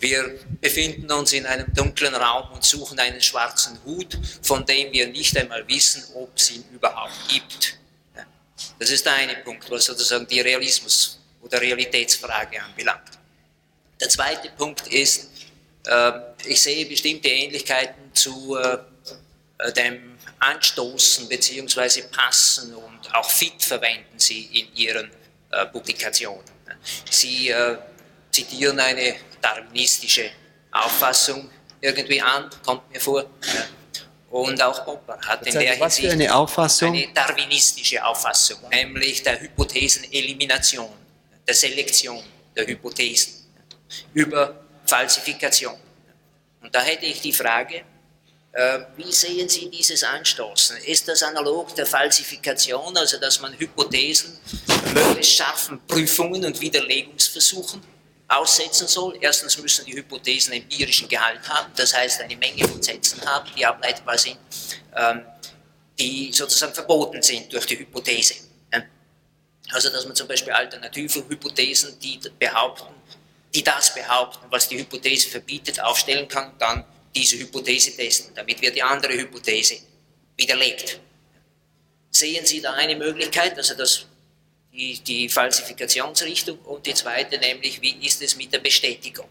wir 0.00 0.40
befinden 0.62 1.12
uns 1.12 1.34
in 1.34 1.44
einem 1.44 1.72
dunklen 1.74 2.14
Raum 2.14 2.50
und 2.52 2.64
suchen 2.64 2.98
einen 2.98 3.20
schwarzen 3.20 3.78
Hut, 3.84 4.18
von 4.42 4.64
dem 4.64 4.90
wir 4.92 5.06
nicht 5.08 5.36
einmal 5.36 5.68
wissen, 5.68 6.02
ob 6.14 6.34
es 6.36 6.50
ihn 6.52 6.64
überhaupt 6.72 7.28
gibt. 7.28 7.79
Das 8.80 8.88
ist 8.88 9.04
der 9.04 9.12
eine 9.12 9.36
Punkt, 9.36 9.70
was 9.70 9.84
sozusagen 9.84 10.26
die 10.26 10.40
Realismus- 10.40 11.18
oder 11.42 11.60
Realitätsfrage 11.60 12.62
anbelangt. 12.62 13.10
Der 14.00 14.08
zweite 14.08 14.48
Punkt 14.56 14.86
ist, 14.86 15.28
äh, 15.86 16.12
ich 16.46 16.62
sehe 16.62 16.86
bestimmte 16.86 17.28
Ähnlichkeiten 17.28 18.14
zu 18.14 18.56
äh, 18.56 18.78
äh, 19.58 19.72
dem 19.74 20.18
Anstoßen 20.38 21.28
bzw. 21.28 22.04
Passen 22.10 22.74
und 22.74 23.14
auch 23.14 23.30
Fit 23.30 23.62
verwenden 23.62 24.18
Sie 24.18 24.46
in 24.46 24.74
Ihren 24.74 25.10
Publikationen. 25.72 26.44
Sie 27.10 27.52
zitieren 28.30 28.78
eine 28.78 29.16
darwinistische 29.42 30.30
Auffassung 30.70 31.50
irgendwie 31.82 32.22
an, 32.22 32.48
kommt 32.64 32.90
mir 32.90 33.00
vor. 33.00 33.28
Und 34.30 34.62
auch 34.62 34.84
Popper 34.84 35.18
hat 35.26 35.44
in 35.46 35.58
der 35.58 35.80
Was 35.80 35.98
für 35.98 36.10
eine 36.10 36.32
Auffassung? 36.32 36.92
eine 36.94 37.08
darwinistische 37.12 38.04
Auffassung, 38.04 38.58
nämlich 38.70 39.22
der 39.24 39.40
Hypothesenelimination, 39.40 40.88
der 41.46 41.54
Selektion 41.54 42.22
der 42.54 42.66
Hypothesen 42.66 43.34
über 44.14 44.64
Falsifikation. 44.86 45.74
Und 46.62 46.72
da 46.72 46.80
hätte 46.80 47.06
ich 47.06 47.20
die 47.20 47.32
Frage, 47.32 47.82
äh, 48.52 48.80
wie 48.96 49.10
sehen 49.12 49.48
Sie 49.48 49.68
dieses 49.68 50.04
Anstoßen? 50.04 50.76
Ist 50.78 51.08
das 51.08 51.22
analog 51.24 51.74
der 51.74 51.86
Falsifikation, 51.86 52.96
also 52.96 53.18
dass 53.18 53.40
man 53.40 53.58
Hypothesen 53.58 54.38
möglichst 54.94 55.36
scharfen 55.36 55.80
Prüfungen 55.86 56.44
und 56.44 56.60
Widerlegungsversuchen 56.60 57.82
aussetzen 58.30 58.86
soll? 58.86 59.18
Erstens 59.20 59.58
müssen 59.58 59.84
die 59.84 59.94
Hypothesen 59.94 60.52
empirischen 60.52 61.08
Gehalt 61.08 61.46
haben, 61.48 61.72
das 61.76 61.94
heißt 61.94 62.20
eine 62.20 62.36
Menge 62.36 62.66
von 62.66 62.82
Sätzen 62.82 63.24
haben, 63.26 63.50
die 63.56 63.66
ableitbar 63.66 64.16
sind, 64.16 64.38
ähm, 64.96 65.24
die 65.98 66.32
sozusagen 66.32 66.72
verboten 66.72 67.22
sind 67.22 67.52
durch 67.52 67.66
die 67.66 67.78
Hypothese. 67.78 68.34
Also 69.72 69.90
dass 69.90 70.04
man 70.04 70.16
zum 70.16 70.26
Beispiel 70.26 70.52
alternative 70.52 71.28
Hypothesen, 71.28 71.98
die 72.00 72.20
behaupten, 72.38 72.92
die 73.54 73.62
das 73.62 73.94
behaupten, 73.94 74.46
was 74.50 74.68
die 74.68 74.78
Hypothese 74.78 75.28
verbietet, 75.28 75.80
aufstellen 75.80 76.28
kann, 76.28 76.52
dann 76.58 76.84
diese 77.14 77.38
Hypothese 77.38 77.96
testen. 77.96 78.34
Damit 78.34 78.60
wird 78.60 78.76
die 78.76 78.82
andere 78.82 79.12
Hypothese 79.12 79.78
widerlegt. 80.36 81.00
Sehen 82.10 82.44
Sie 82.46 82.60
da 82.60 82.72
eine 82.72 82.96
Möglichkeit, 82.96 83.56
also 83.56 83.74
das, 83.74 84.06
die, 84.72 84.98
die 85.00 85.28
Falsifikationsrichtung 85.28 86.58
und 86.60 86.86
die 86.86 86.94
zweite 86.94 87.38
nämlich, 87.38 87.80
wie 87.80 88.06
ist 88.06 88.22
es 88.22 88.36
mit 88.36 88.52
der 88.52 88.60
Bestätigung? 88.60 89.28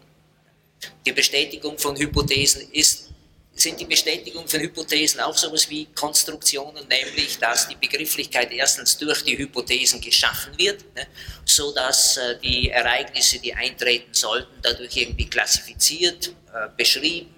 Die 1.04 1.12
Bestätigung 1.12 1.78
von 1.78 1.96
Hypothesen 1.96 2.70
ist 2.72 3.10
sind 3.52 3.78
die 3.78 3.84
Bestätigung 3.84 4.48
von 4.48 4.60
Hypothesen 4.60 5.20
auch 5.20 5.36
sowas 5.36 5.68
wie 5.68 5.86
Konstruktionen, 5.94 6.86
nämlich 6.88 7.38
dass 7.38 7.68
die 7.68 7.74
Begrifflichkeit 7.74 8.50
erstens 8.52 8.96
durch 8.96 9.22
die 9.22 9.36
Hypothesen 9.36 10.00
geschaffen 10.00 10.56
wird, 10.56 10.82
ne, 10.94 11.06
so 11.44 11.72
dass 11.72 12.16
äh, 12.16 12.38
die 12.42 12.70
Ereignisse, 12.70 13.38
die 13.38 13.52
eintreten 13.52 14.14
sollten, 14.14 14.52
dadurch 14.62 14.96
irgendwie 14.96 15.28
klassifiziert, 15.28 16.28
äh, 16.54 16.68
beschrieben, 16.76 17.34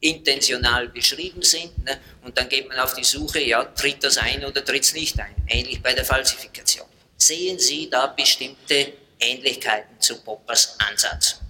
intentional 0.00 0.88
beschrieben 0.88 1.42
sind. 1.42 1.84
Ne? 1.84 1.98
Und 2.22 2.36
dann 2.36 2.48
geht 2.48 2.68
man 2.68 2.78
auf 2.78 2.94
die 2.94 3.04
Suche, 3.04 3.40
ja, 3.40 3.64
tritt 3.64 4.02
das 4.02 4.18
ein 4.18 4.44
oder 4.44 4.64
tritt 4.64 4.82
es 4.82 4.92
nicht 4.92 5.18
ein. 5.18 5.34
Ähnlich 5.48 5.80
bei 5.80 5.94
der 5.94 6.04
Falsifikation. 6.04 6.86
Sehen 7.26 7.58
Sie 7.58 7.88
da 7.88 8.08
bestimmte 8.08 8.92
Ähnlichkeiten 9.18 9.98
zu 9.98 10.20
Poppers 10.22 10.76
Ansatz? 10.90 11.40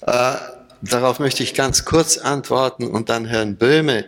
Äh, 0.00 0.36
darauf 0.80 1.18
möchte 1.18 1.42
ich 1.42 1.52
ganz 1.52 1.84
kurz 1.84 2.16
antworten 2.16 2.86
und 2.86 3.10
dann 3.10 3.26
Herrn 3.26 3.56
Böhme 3.56 4.06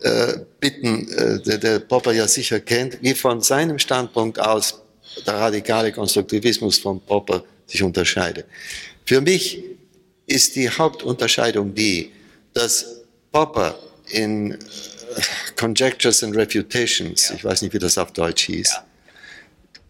äh, 0.00 0.38
bitten, 0.58 1.08
äh, 1.12 1.40
der, 1.42 1.58
der 1.58 1.78
Popper 1.78 2.10
ja 2.12 2.26
sicher 2.26 2.58
kennt, 2.58 3.00
wie 3.02 3.14
von 3.14 3.40
seinem 3.40 3.78
Standpunkt 3.78 4.40
aus 4.40 4.82
der 5.24 5.34
radikale 5.34 5.92
Konstruktivismus 5.92 6.78
von 6.78 7.00
Popper 7.00 7.44
sich 7.66 7.80
unterscheidet. 7.80 8.46
Für 9.06 9.20
mich 9.20 9.62
ist 10.26 10.56
die 10.56 10.68
Hauptunterscheidung 10.68 11.72
die, 11.72 12.10
dass 12.52 12.84
Popper 13.30 13.78
in 14.08 14.54
äh, 14.54 14.56
Conjectures 15.54 16.24
and 16.24 16.34
Refutations, 16.34 17.28
ja. 17.28 17.36
ich 17.36 17.44
weiß 17.44 17.62
nicht, 17.62 17.72
wie 17.74 17.78
das 17.78 17.96
auf 17.96 18.12
Deutsch 18.12 18.46
hieß, 18.46 18.70
ja. 18.70 18.89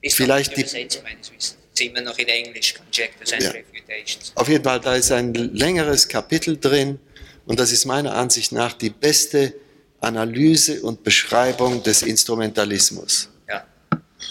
Ist 0.03 0.17
vielleicht 0.17 0.57
die 0.57 0.63
Übersetzung 0.63 1.03
meines 1.03 1.31
Wissens. 1.31 1.57
Sind 1.75 1.95
wir 1.95 2.03
noch 2.03 2.19
in 2.19 2.29
Englisch, 2.29 2.75
Conjectures 2.75 3.33
and 3.33 3.43
ja. 3.43 3.51
Refutations. 3.51 4.33
Auf 4.35 4.49
jeden 4.49 4.65
Fall, 4.65 4.81
da 4.81 4.95
ist 4.95 5.13
ein 5.13 5.33
längeres 5.35 6.09
Kapitel 6.09 6.59
drin 6.59 6.99
und 7.47 7.59
das 7.59 7.73
ist 7.73 7.85
meiner 7.85 8.15
Ansicht 8.15 8.53
nach 8.53 8.73
die 8.73 8.91
beste 8.91 9.55
Analyse 10.01 10.83
und 10.83 11.03
Beschreibung 11.05 11.83
des 11.83 12.03
Instrumentalismus. 12.03 13.29
Ja. 13.49 13.67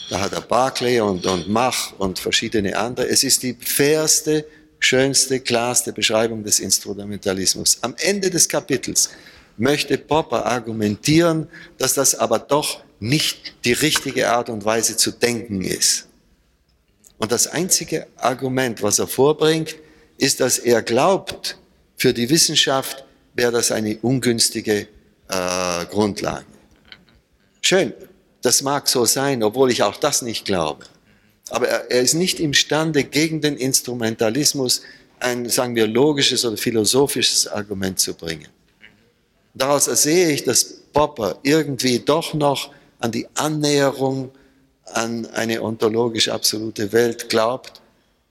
Da 0.10 0.20
hat 0.20 0.34
er 0.34 0.42
Barclay 0.42 1.00
und, 1.00 1.26
und 1.26 1.48
Mach 1.50 1.94
und 2.00 2.20
verschiedene 2.20 2.76
andere. 2.78 3.08
Es 3.08 3.24
ist 3.24 3.44
die 3.44 3.54
fairste, 3.54 4.46
schönste, 4.80 5.40
klarste 5.40 5.94
Beschreibung 5.94 6.44
des 6.44 6.60
Instrumentalismus. 6.60 7.78
Am 7.82 7.96
Ende 8.00 8.30
des 8.30 8.48
Kapitels 8.48 9.10
möchte 9.58 9.98
Popper 9.98 10.46
argumentieren, 10.46 11.48
dass 11.78 11.94
das 11.94 12.16
aber 12.16 12.40
doch 12.40 12.84
nicht 13.00 13.54
die 13.66 13.74
richtige 13.74 14.30
Art 14.30 14.50
und 14.50 14.66
Weise 14.66 14.98
zu 14.98 15.12
denken 15.12 15.64
ist. 15.64 16.08
Und 17.18 17.32
das 17.32 17.48
einzige 17.48 18.08
Argument, 18.18 18.82
was 18.82 19.00
er 19.00 19.08
vorbringt, 19.08 19.76
ist, 20.18 20.40
dass 20.40 20.58
er 20.58 20.82
glaubt, 20.82 21.58
für 21.98 22.14
die 22.14 22.30
Wissenschaft 22.30 23.06
wäre 23.34 23.52
das 23.52 23.72
eine 23.72 23.98
ungünstige 23.98 24.88
äh, 25.28 25.86
Grundlage. 25.90 26.46
Schön, 27.62 27.94
das 28.42 28.62
mag 28.62 28.88
so 28.88 29.06
sein, 29.06 29.44
obwohl 29.44 29.72
ich 29.72 29.84
auch 29.84 29.98
das 29.98 30.22
nicht 30.22 30.46
glaube. 30.46 30.86
Aber 31.50 31.68
er, 31.68 31.92
er 31.92 32.02
ist 32.02 32.14
nicht 32.14 32.40
imstande, 32.40 33.04
gegen 33.04 33.42
den 33.42 33.58
Instrumentalismus 33.58 34.82
ein, 35.20 35.50
sagen 35.50 35.76
wir, 35.76 35.88
logisches 35.88 36.46
oder 36.46 36.58
philosophisches 36.58 37.48
Argument 37.48 38.00
zu 38.00 38.14
bringen. 38.14 38.48
Daraus 39.54 39.88
ersehe 39.88 40.32
ich, 40.32 40.44
dass 40.44 40.64
Popper 40.94 41.38
irgendwie 41.44 42.00
doch 42.00 42.34
noch 42.34 42.72
an 43.00 43.12
die 43.12 43.28
Annäherung 43.36 44.32
an 44.86 45.26
eine 45.28 45.62
ontologisch 45.62 46.30
absolute 46.30 46.92
Welt 46.92 47.30
glaubt 47.30 47.82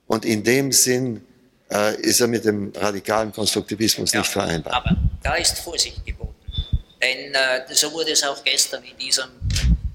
und 0.06 0.24
in 0.24 0.42
dem 0.42 0.72
Sinn 0.72 1.24
äh, 1.70 2.00
ist 2.00 2.20
er 2.20 2.26
mit 2.26 2.44
dem 2.44 2.72
radikalen 2.74 3.32
Konstruktivismus 3.32 4.12
ja, 4.12 4.20
nicht 4.20 4.30
vereinbar. 4.30 4.74
Aber 4.74 4.96
da 5.22 5.34
ist 5.34 5.58
Vorsicht 5.58 6.04
geboten, 6.04 6.34
denn 7.00 7.34
äh, 7.34 7.74
so 7.74 7.92
wurde 7.92 8.12
es 8.12 8.22
auch 8.24 8.42
gestern 8.44 8.82
in 8.84 8.96
dieser 8.96 9.28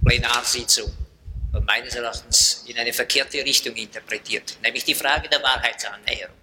Plenarsitzung 0.06 0.92
meines 1.66 1.96
Erachtens 1.96 2.64
in 2.68 2.78
eine 2.78 2.94
verkehrte 2.94 3.38
Richtung 3.38 3.76
interpretiert, 3.76 4.58
nämlich 4.64 4.84
die 4.84 4.96
Frage 4.96 5.30
der 5.30 5.42
Wahrheitsannäherung. 5.44 6.36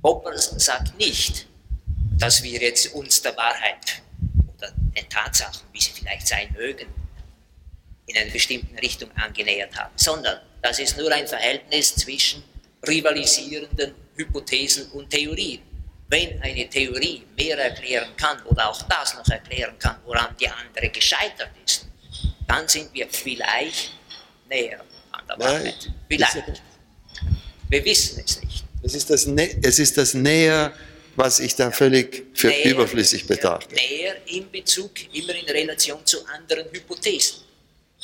Popper 0.00 0.36
sagt 0.36 0.96
nicht, 0.98 1.46
dass 2.18 2.42
wir 2.42 2.60
jetzt 2.60 2.94
uns 2.94 3.20
der 3.22 3.36
Wahrheit 3.36 4.02
oder 4.56 4.70
den 4.96 5.08
Tatsachen, 5.08 5.62
wie 5.72 5.80
sie 5.80 5.90
vielleicht 5.92 6.26
sein 6.26 6.54
mögen, 6.56 6.86
in 8.06 8.16
einer 8.16 8.30
bestimmten 8.30 8.78
Richtung 8.78 9.10
angenähert 9.16 9.74
haben, 9.76 9.92
sondern 9.96 10.40
das 10.62 10.78
ist 10.78 10.96
nur 10.98 11.10
ein 11.12 11.26
Verhältnis 11.26 11.94
zwischen 11.94 12.42
rivalisierenden 12.86 13.94
Hypothesen 14.16 14.90
und 14.92 15.10
Theorien. 15.10 15.60
Wenn 16.08 16.40
eine 16.42 16.68
Theorie 16.68 17.22
mehr 17.36 17.58
erklären 17.58 18.10
kann 18.16 18.40
oder 18.44 18.68
auch 18.68 18.82
das 18.82 19.14
noch 19.14 19.26
erklären 19.28 19.78
kann, 19.78 19.96
woran 20.04 20.36
die 20.38 20.48
andere 20.48 20.90
gescheitert 20.90 21.50
ist, 21.64 21.86
dann 22.46 22.68
sind 22.68 22.92
wir 22.92 23.08
vielleicht 23.10 23.90
näher 24.48 24.84
an 25.12 25.26
der 25.28 25.38
Wahrheit. 25.38 25.90
Vielleicht. 26.08 26.62
Wir 27.68 27.84
wissen 27.84 28.22
es 28.24 28.40
nicht. 28.42 28.64
Es 28.82 28.94
ist 28.94 29.08
das, 29.08 29.26
es 29.26 29.78
ist 29.78 29.96
das 29.96 30.12
Näher, 30.14 30.72
was 31.16 31.40
ich 31.40 31.54
dann 31.54 31.72
völlig 31.72 32.26
für 32.34 32.48
näher, 32.48 32.72
überflüssig 32.72 33.26
betrachte. 33.26 33.74
näher 33.74 34.16
in 34.26 34.50
Bezug, 34.50 34.90
immer 35.14 35.34
in 35.34 35.46
Relation 35.46 36.04
zu 36.04 36.26
anderen 36.26 36.66
Hypothesen. 36.70 37.43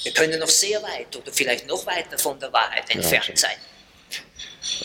Wir 0.02 0.12
können 0.12 0.38
noch 0.38 0.48
sehr 0.48 0.82
weit 0.82 1.14
oder 1.16 1.32
vielleicht 1.32 1.66
noch 1.66 1.84
weiter 1.86 2.18
von 2.18 2.38
der 2.38 2.52
Wahrheit 2.52 2.88
entfernt 2.88 3.28
ja, 3.28 3.36
sein. 3.36 3.56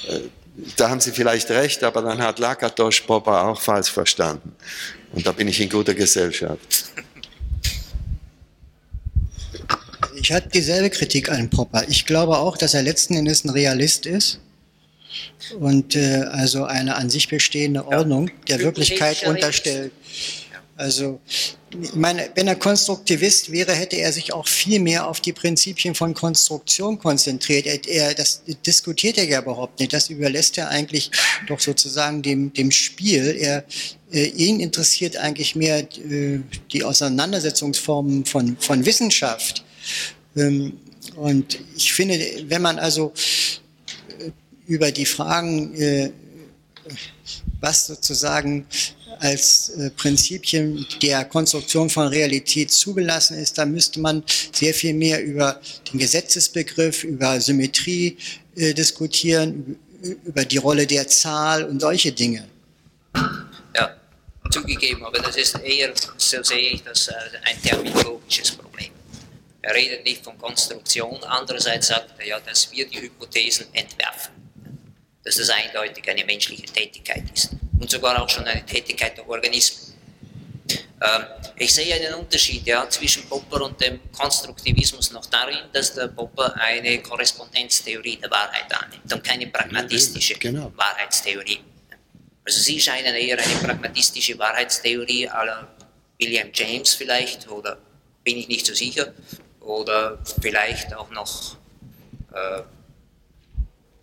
Äh, 0.08 0.30
da 0.78 0.90
haben 0.90 1.00
Sie 1.00 1.12
vielleicht 1.12 1.50
recht, 1.50 1.84
aber 1.84 2.02
dann 2.02 2.22
hat 2.22 2.40
Lakatosch 2.40 3.02
Popper 3.02 3.48
auch 3.48 3.60
falsch 3.60 3.92
verstanden. 3.92 4.56
Und 5.12 5.26
da 5.26 5.32
bin 5.32 5.48
ich 5.48 5.60
in 5.60 5.70
guter 5.70 5.94
Gesellschaft. 5.94 6.86
Ich 10.16 10.32
hatte 10.32 10.50
dieselbe 10.50 10.90
Kritik 10.90 11.30
an 11.30 11.50
Popper. 11.50 11.86
Ich 11.88 12.06
glaube 12.06 12.38
auch, 12.38 12.58
dass 12.58 12.74
er 12.74 12.84
letzten 12.84 13.16
Endes 13.16 13.44
ein 13.44 13.50
Realist 13.50 14.06
ist 14.06 14.40
und 15.60 15.96
äh, 15.96 16.24
also 16.32 16.66
eine 16.66 16.96
an 16.96 17.10
sich 17.10 17.28
bestehende 17.28 17.86
Ordnung 17.86 18.32
der 18.48 18.60
Wirklichkeit 18.60 19.26
unterstellt. 19.28 19.92
Also, 20.78 21.22
meine, 21.94 22.30
wenn 22.36 22.48
er 22.48 22.56
Konstruktivist 22.58 23.50
wäre, 23.50 23.74
hätte 23.74 23.96
er 23.96 24.12
sich 24.12 24.34
auch 24.34 24.46
viel 24.48 24.80
mehr 24.82 25.08
auf 25.08 25.22
die 25.22 25.32
Prinzipien 25.32 25.96
von 25.96 26.14
Konstruktion 26.14 27.00
konzentriert. 27.00 27.66
Er, 27.66 27.80
er, 27.88 28.14
das 28.14 28.42
diskutiert 28.66 29.18
er 29.18 29.26
ja 29.26 29.42
überhaupt 29.42 29.80
nicht. 29.80 29.94
Das 29.94 30.10
überlässt 30.10 30.58
er 30.58 30.70
eigentlich 30.70 31.12
doch 31.48 31.62
sozusagen 31.62 32.22
dem, 32.22 32.52
dem 32.52 32.72
Spiel. 32.72 33.38
Er, 33.40 33.64
äh, 34.12 34.26
ihn 34.26 34.60
interessiert 34.60 35.16
eigentlich 35.16 35.56
mehr 35.56 35.80
äh, 35.80 36.40
die 36.72 36.84
Auseinandersetzungsformen 36.84 38.26
von, 38.26 38.58
von 38.60 38.86
Wissenschaft. 38.86 39.64
Ähm, 40.36 40.74
und 41.16 41.58
ich 41.78 41.94
finde, 41.94 42.20
wenn 42.48 42.62
man 42.62 42.80
also 42.80 43.14
äh, 44.20 44.32
über 44.68 44.92
die 44.92 45.06
Fragen, 45.06 45.74
äh, 45.76 46.12
was 47.62 47.88
sozusagen 47.88 48.68
als 49.20 49.70
äh, 49.70 49.90
Prinzipien 49.92 50.86
der 51.02 51.26
Konstruktion 51.26 51.90
von 51.90 52.08
Realität 52.08 52.72
zugelassen 52.72 53.38
ist, 53.38 53.58
da 53.58 53.66
müsste 53.66 54.00
man 54.00 54.24
sehr 54.52 54.74
viel 54.74 54.94
mehr 54.94 55.24
über 55.24 55.60
den 55.92 56.00
Gesetzesbegriff, 56.00 57.04
über 57.04 57.40
Symmetrie 57.40 58.18
äh, 58.56 58.74
diskutieren, 58.74 59.78
über 60.24 60.46
die 60.46 60.58
Rolle 60.58 60.86
der 60.86 61.08
Zahl 61.08 61.64
und 61.64 61.80
solche 61.80 62.12
Dinge. 62.12 62.48
Ja, 63.76 63.96
zugegeben, 64.52 65.04
aber 65.04 65.20
das 65.20 65.36
ist 65.38 65.58
eher, 65.60 65.94
so 66.18 66.44
sehe 66.44 66.72
ich 66.72 66.84
das, 66.84 67.10
ein 67.10 67.62
terminologisches 67.62 68.52
Problem. 68.52 68.92
Er 69.62 69.74
redet 69.74 70.06
nicht 70.06 70.24
von 70.24 70.38
Konstruktion, 70.38 71.24
andererseits 71.24 71.88
sagt 71.88 72.20
er 72.20 72.28
ja, 72.28 72.40
dass 72.40 72.72
wir 72.72 72.88
die 72.88 73.02
Hypothesen 73.02 73.66
entwerfen, 73.74 74.34
dass 75.24 75.38
das 75.38 75.50
eindeutig 75.50 76.08
eine 76.08 76.24
menschliche 76.24 76.66
Tätigkeit 76.66 77.24
ist 77.34 77.50
und 77.80 77.90
sogar 77.90 78.22
auch 78.22 78.30
schon 78.30 78.46
eine 78.46 78.66
Tätigkeit 78.66 79.18
der 79.18 79.28
Organismen. 79.28 79.94
Ähm, 80.72 81.26
ich 81.58 81.74
sehe 81.74 81.94
einen 81.96 82.16
Unterschied 82.16 82.66
ja, 82.66 82.90
zwischen 82.90 83.28
Popper 83.28 83.62
und 83.62 83.80
dem 83.82 84.00
Konstruktivismus 84.12 85.12
noch 85.12 85.26
darin, 85.26 85.58
dass 85.74 85.94
der 85.94 86.08
Popper 86.08 86.54
eine 86.56 87.02
Korrespondenztheorie 87.02 88.18
der 88.18 88.32
Wahrheit 88.32 88.74
annimmt 88.74 89.12
und 89.12 89.24
keine 89.24 89.48
pragmatistische 89.48 90.36
genau. 90.36 90.72
Wahrheitstheorie. 90.76 91.60
Also 92.46 92.62
Sie 92.62 92.80
scheinen 92.80 93.16
eher 93.16 93.38
eine 93.38 93.56
pragmatistische 93.56 94.38
Wahrheitstheorie 94.38 95.28
aller 95.28 95.68
William 96.20 96.50
James 96.54 96.94
vielleicht, 96.94 97.50
oder 97.50 97.78
bin 98.24 98.38
ich 98.38 98.48
nicht 98.48 98.66
so 98.66 98.74
sicher, 98.74 99.14
oder 99.60 100.20
vielleicht 100.42 100.94
auch 100.94 101.10
noch 101.10 101.58
äh, 102.34 102.62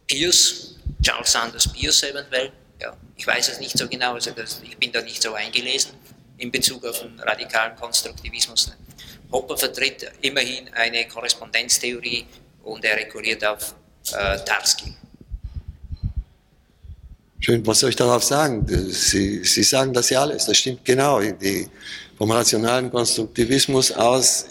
Pierce, 0.06 0.76
Charles 1.02 1.32
Sanders 1.32 1.72
Pierce 1.72 2.02
eventuell 2.02 2.52
ja, 2.82 2.96
ich 3.16 3.26
weiß 3.26 3.48
es 3.48 3.60
nicht 3.60 3.78
so 3.78 3.88
genau, 3.88 4.14
also 4.14 4.32
das, 4.32 4.60
ich 4.64 4.76
bin 4.76 4.92
da 4.92 5.00
nicht 5.00 5.22
so 5.22 5.32
eingelesen 5.34 5.92
in 6.38 6.50
Bezug 6.50 6.84
auf 6.84 7.00
den 7.00 7.18
radikalen 7.20 7.76
Konstruktivismus. 7.76 8.72
Popper 9.30 9.56
vertritt 9.56 10.10
immerhin 10.20 10.68
eine 10.74 11.06
Korrespondenztheorie 11.06 12.26
und 12.64 12.84
er 12.84 12.96
rekurriert 12.96 13.44
auf 13.44 13.74
äh, 14.12 14.38
Tarski. 14.44 14.94
Schön, 17.40 17.66
was 17.66 17.80
soll 17.80 17.90
ich 17.90 17.96
darauf 17.96 18.22
sagen? 18.22 18.66
Sie, 18.90 19.42
Sie 19.44 19.62
sagen 19.62 19.92
das 19.92 20.10
ja 20.10 20.20
alles, 20.20 20.46
das 20.46 20.56
stimmt 20.56 20.84
genau. 20.84 21.20
Die, 21.20 21.68
vom 22.18 22.30
rationalen 22.30 22.90
Konstruktivismus 22.90 23.90
aus 23.90 24.46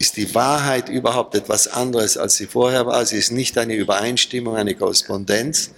ist 0.00 0.16
die 0.16 0.34
Wahrheit 0.34 0.88
überhaupt 0.88 1.34
etwas 1.34 1.68
anderes, 1.68 2.16
als 2.16 2.36
sie 2.36 2.46
vorher 2.46 2.86
war. 2.86 3.04
Sie 3.04 3.18
ist 3.18 3.32
nicht 3.32 3.58
eine 3.58 3.74
Übereinstimmung, 3.74 4.56
eine 4.56 4.74
Korrespondenz, 4.74 5.72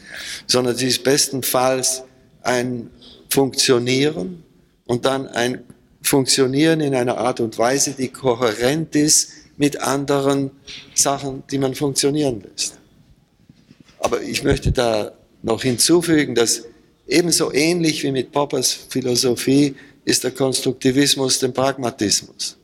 sondern 0.46 0.76
sie 0.76 0.86
ist 0.86 1.02
bestenfalls 1.02 2.04
ein 2.42 2.88
Funktionieren 3.28 4.44
und 4.86 5.04
dann 5.06 5.26
ein 5.26 5.64
Funktionieren 6.02 6.80
in 6.80 6.94
einer 6.94 7.18
Art 7.18 7.40
und 7.40 7.58
Weise, 7.58 7.94
die 7.98 8.08
kohärent 8.08 8.94
ist 8.94 9.30
mit 9.56 9.80
anderen 9.80 10.52
Sachen, 10.94 11.42
die 11.50 11.58
man 11.58 11.74
funktionieren 11.74 12.42
lässt. 12.42 12.78
Aber 13.98 14.22
ich 14.22 14.44
möchte 14.44 14.70
da 14.70 15.12
noch 15.42 15.62
hinzufügen, 15.62 16.36
dass 16.36 16.62
ebenso 17.08 17.52
ähnlich 17.52 18.04
wie 18.04 18.12
mit 18.12 18.30
Poppers 18.30 18.86
Philosophie 18.88 19.74
ist 20.04 20.22
der 20.22 20.30
Konstruktivismus 20.30 21.40
dem 21.40 21.52
Pragmatismus. 21.52 22.56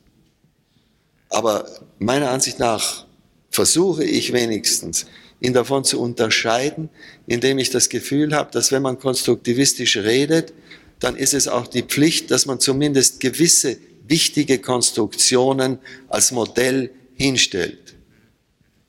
Aber 1.29 1.69
meiner 1.99 2.31
Ansicht 2.31 2.59
nach 2.59 3.05
versuche 3.51 4.03
ich 4.03 4.33
wenigstens, 4.33 5.05
ihn 5.39 5.53
davon 5.53 5.83
zu 5.83 6.01
unterscheiden, 6.01 6.89
indem 7.27 7.59
ich 7.59 7.69
das 7.69 7.89
Gefühl 7.89 8.35
habe, 8.35 8.51
dass 8.51 8.71
wenn 8.71 8.81
man 8.81 8.99
konstruktivistisch 8.99 9.97
redet, 9.97 10.53
dann 10.99 11.15
ist 11.15 11.33
es 11.33 11.47
auch 11.47 11.67
die 11.67 11.83
Pflicht, 11.83 12.29
dass 12.31 12.45
man 12.45 12.59
zumindest 12.59 13.19
gewisse 13.19 13.77
wichtige 14.07 14.59
Konstruktionen 14.59 15.79
als 16.09 16.31
Modell 16.31 16.91
hinstellt. 17.15 17.95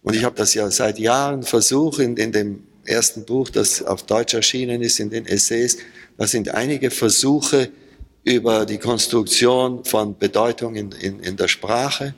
Und 0.03 0.17
ich 0.17 0.25
habe 0.25 0.35
das 0.37 0.55
ja 0.55 0.71
seit 0.71 0.99
Jahren 0.99 1.43
versucht, 1.43 2.01
in, 2.01 2.17
in 2.17 2.33
dem 2.33 2.65
ersten 2.85 3.25
Buch, 3.25 3.51
das 3.51 3.83
auf 3.83 4.05
Deutsch 4.05 4.35
erschienen 4.35 4.83
ist, 4.83 4.99
in 4.99 5.11
den 5.11 5.27
Essays, 5.27 5.77
da 6.17 6.27
sind 6.27 6.49
einige 6.53 6.91
Versuche 6.91 7.71
über 8.25 8.67
die 8.67 8.79
Konstruktion 8.79 9.85
von 9.85 10.19
Bedeutung 10.19 10.75
in, 10.75 10.93
in, 10.93 11.21
in 11.21 11.37
der 11.37 11.49
Sprache. 11.49 12.15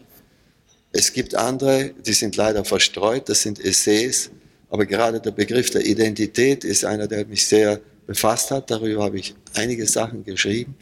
Es 0.93 1.13
gibt 1.13 1.35
andere, 1.35 1.93
die 2.05 2.13
sind 2.13 2.37
leider 2.37 2.65
verstreut, 2.65 3.29
das 3.29 3.43
sind 3.43 3.59
Essays, 3.65 4.31
aber 4.69 4.87
gerade 4.87 5.21
der 5.21 5.31
Begriff 5.31 5.71
der 5.71 5.85
Identität 5.85 6.65
ist 6.65 6.85
einer, 6.85 7.09
der 7.09 7.27
mich 7.27 7.47
sehr 7.47 7.81
befasst 8.07 8.51
hat. 8.51 8.71
Darüber 8.71 9.05
habe 9.05 9.19
ich 9.19 9.35
einige 9.55 9.87
Sachen 9.87 10.25
geschrieben, 10.25 10.77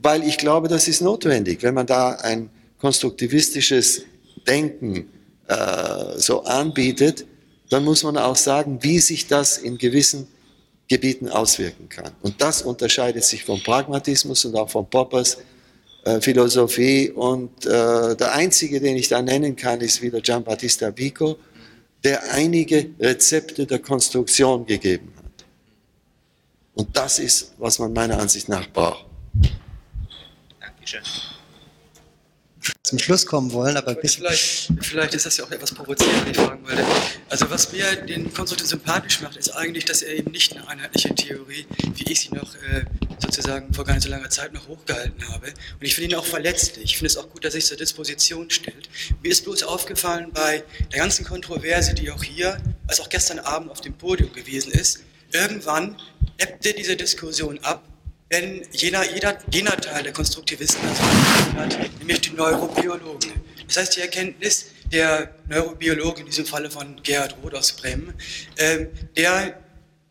weil 0.00 0.22
ich 0.22 0.38
glaube, 0.38 0.68
das 0.68 0.86
ist 0.86 1.00
notwendig. 1.00 1.62
Wenn 1.62 1.74
man 1.74 1.86
da 1.86 2.12
ein 2.12 2.50
konstruktivistisches 2.78 4.02
Denken 4.46 5.08
äh, 5.48 6.18
so 6.18 6.44
anbietet, 6.44 7.26
dann 7.70 7.84
muss 7.84 8.02
man 8.02 8.16
auch 8.16 8.36
sagen, 8.36 8.78
wie 8.82 8.98
sich 8.98 9.26
das 9.26 9.58
in 9.58 9.76
gewissen 9.76 10.28
Gebieten 10.88 11.28
auswirken 11.28 11.88
kann. 11.88 12.12
Und 12.22 12.40
das 12.40 12.62
unterscheidet 12.62 13.24
sich 13.24 13.44
vom 13.44 13.62
Pragmatismus 13.62 14.44
und 14.44 14.56
auch 14.56 14.70
von 14.70 14.88
Poppers 14.88 15.38
Philosophie. 16.20 17.10
Und 17.10 17.66
äh, 17.66 18.16
der 18.16 18.32
einzige, 18.34 18.80
den 18.80 18.96
ich 18.96 19.08
da 19.08 19.22
nennen 19.22 19.56
kann, 19.56 19.80
ist 19.80 20.02
wieder 20.02 20.20
Giambattista 20.20 20.96
Vico, 20.96 21.38
der 22.04 22.32
einige 22.32 22.90
Rezepte 22.98 23.66
der 23.66 23.78
Konstruktion 23.80 24.66
gegeben 24.66 25.12
hat. 25.16 25.44
Und 26.74 26.96
das 26.96 27.18
ist, 27.18 27.54
was 27.58 27.78
man 27.78 27.92
meiner 27.92 28.18
Ansicht 28.18 28.48
nach 28.48 28.68
braucht. 28.70 29.06
Dankeschön. 30.60 31.02
Zum 32.82 32.98
Schluss 32.98 33.26
kommen 33.26 33.52
wollen, 33.52 33.76
aber 33.76 33.96
vielleicht, 33.96 34.72
vielleicht 34.80 35.14
ist 35.14 35.26
das 35.26 35.36
ja 35.36 35.44
auch 35.44 35.50
etwas 35.50 35.72
provozierend, 35.72 36.24
wenn 36.24 36.30
ich 36.30 36.36
fragen 36.36 36.66
wollte. 36.66 36.84
Also 37.28 37.50
was 37.50 37.72
mir 37.72 37.96
den 37.96 38.32
Konstruktiv 38.32 38.66
sympathisch 38.66 39.20
macht, 39.20 39.36
ist 39.36 39.50
eigentlich, 39.50 39.84
dass 39.84 40.02
er 40.02 40.14
eben 40.14 40.30
nicht 40.30 40.56
eine 40.56 40.66
einheitliche 40.68 41.14
Theorie, 41.14 41.66
wie 41.94 42.10
ich 42.10 42.20
sie 42.20 42.34
noch 42.34 42.54
äh, 42.54 42.84
sozusagen 43.18 43.72
vor 43.74 43.84
gar 43.84 43.94
nicht 43.94 44.04
so 44.04 44.10
langer 44.10 44.30
Zeit 44.30 44.52
noch 44.52 44.68
hochgehalten 44.68 45.28
habe. 45.28 45.48
Und 45.48 45.82
ich 45.82 45.94
finde 45.94 46.10
ihn 46.10 46.18
auch 46.18 46.24
verletzlich. 46.24 46.84
Ich 46.84 46.98
finde 46.98 47.08
es 47.08 47.16
auch 47.16 47.28
gut, 47.30 47.44
dass 47.44 47.54
er 47.54 47.60
sich 47.60 47.66
zur 47.66 47.76
Disposition 47.76 48.50
stellt. 48.50 48.88
Mir 49.22 49.30
ist 49.30 49.44
bloß 49.44 49.64
aufgefallen 49.64 50.30
bei 50.32 50.64
der 50.92 51.00
ganzen 51.00 51.24
Kontroverse, 51.24 51.94
die 51.94 52.10
auch 52.10 52.22
hier, 52.22 52.58
als 52.86 53.00
auch 53.00 53.08
gestern 53.08 53.38
Abend 53.40 53.70
auf 53.70 53.80
dem 53.80 53.94
Podium 53.94 54.32
gewesen 54.32 54.72
ist, 54.72 55.00
irgendwann 55.32 55.96
ebbte 56.38 56.72
diese 56.72 56.96
Diskussion 56.96 57.58
ab, 57.60 57.82
wenn 58.30 58.66
jener, 58.72 59.10
jeder, 59.10 59.38
jener 59.50 59.76
Teil 59.76 60.02
der 60.02 60.12
Konstruktivisten 60.12 60.82
hat, 61.56 61.78
nämlich 61.98 62.20
die 62.20 62.30
Neurobiologen. 62.30 63.32
Das 63.66 63.78
heißt, 63.78 63.96
die 63.96 64.00
Erkenntnis 64.00 64.66
der 64.92 65.34
Neurobiologen, 65.48 66.20
in 66.20 66.26
diesem 66.26 66.46
Falle 66.46 66.70
von 66.70 67.02
Gerhard 67.02 67.36
Roth 67.42 67.54
aus 67.54 67.72
Bremen, 67.72 68.14
äh, 68.56 68.86
der 69.16 69.58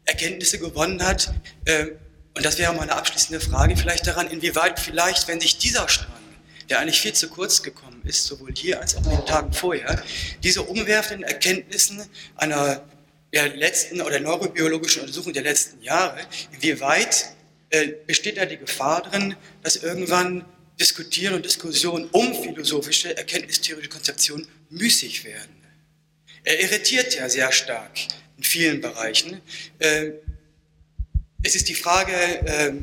Erkenntnisse 0.06 0.60
gewonnen 0.60 1.04
hat, 1.04 1.34
äh, 1.66 1.88
und 2.34 2.46
das 2.46 2.58
wäre 2.60 2.74
meine 2.74 2.96
abschließende 2.96 3.40
Frage, 3.40 3.76
vielleicht 3.76 4.06
daran, 4.06 4.28
inwieweit 4.28 4.80
vielleicht, 4.80 5.28
wenn 5.28 5.40
sich 5.42 5.58
dieser 5.58 5.90
Strang, 5.90 6.12
der 6.70 6.80
eigentlich 6.80 7.02
viel 7.02 7.14
zu 7.14 7.30
kurz 7.30 7.64
gekommen 7.64 8.02
ist, 8.06 8.26
sowohl 8.26 8.52
hier 8.56 8.80
als 8.80 8.96
auch 8.96 9.04
in 9.06 9.12
den 9.12 9.26
Tagen 9.26 9.54
vorher, 9.54 10.04
diese 10.44 10.62
umwerfenden 10.62 11.24
Erkenntnissen 11.28 12.04
einer 12.36 12.84
der 13.34 13.56
letzten 13.56 14.02
oder 14.02 14.20
neurobiologischen 14.20 15.02
Untersuchung 15.02 15.34
der 15.34 15.44
letzten 15.44 15.82
Jahre, 15.82 16.20
inwieweit 16.52 17.37
äh, 17.70 17.90
besteht 18.06 18.38
da 18.38 18.46
die 18.46 18.58
Gefahr 18.58 19.04
drin, 19.04 19.36
dass 19.64 19.78
irgendwann 19.78 20.46
Diskutieren 20.80 21.34
und 21.34 21.44
Diskussionen 21.44 22.08
um 22.12 22.34
philosophische, 22.36 23.18
erkenntnistheoretische 23.18 23.90
Konzeptionen 23.90 24.48
müßig 24.70 25.26
werden. 25.26 25.56
Er 26.44 26.62
irritiert 26.62 27.16
ja 27.16 27.28
sehr 27.28 27.52
stark 27.52 27.98
in 28.38 28.44
vielen 28.44 28.80
Bereichen. 28.80 29.42
Äh, 29.80 30.12
es 31.44 31.56
ist 31.56 31.68
die 31.68 31.76
Frage, 31.76 32.14
äh, 32.14 32.74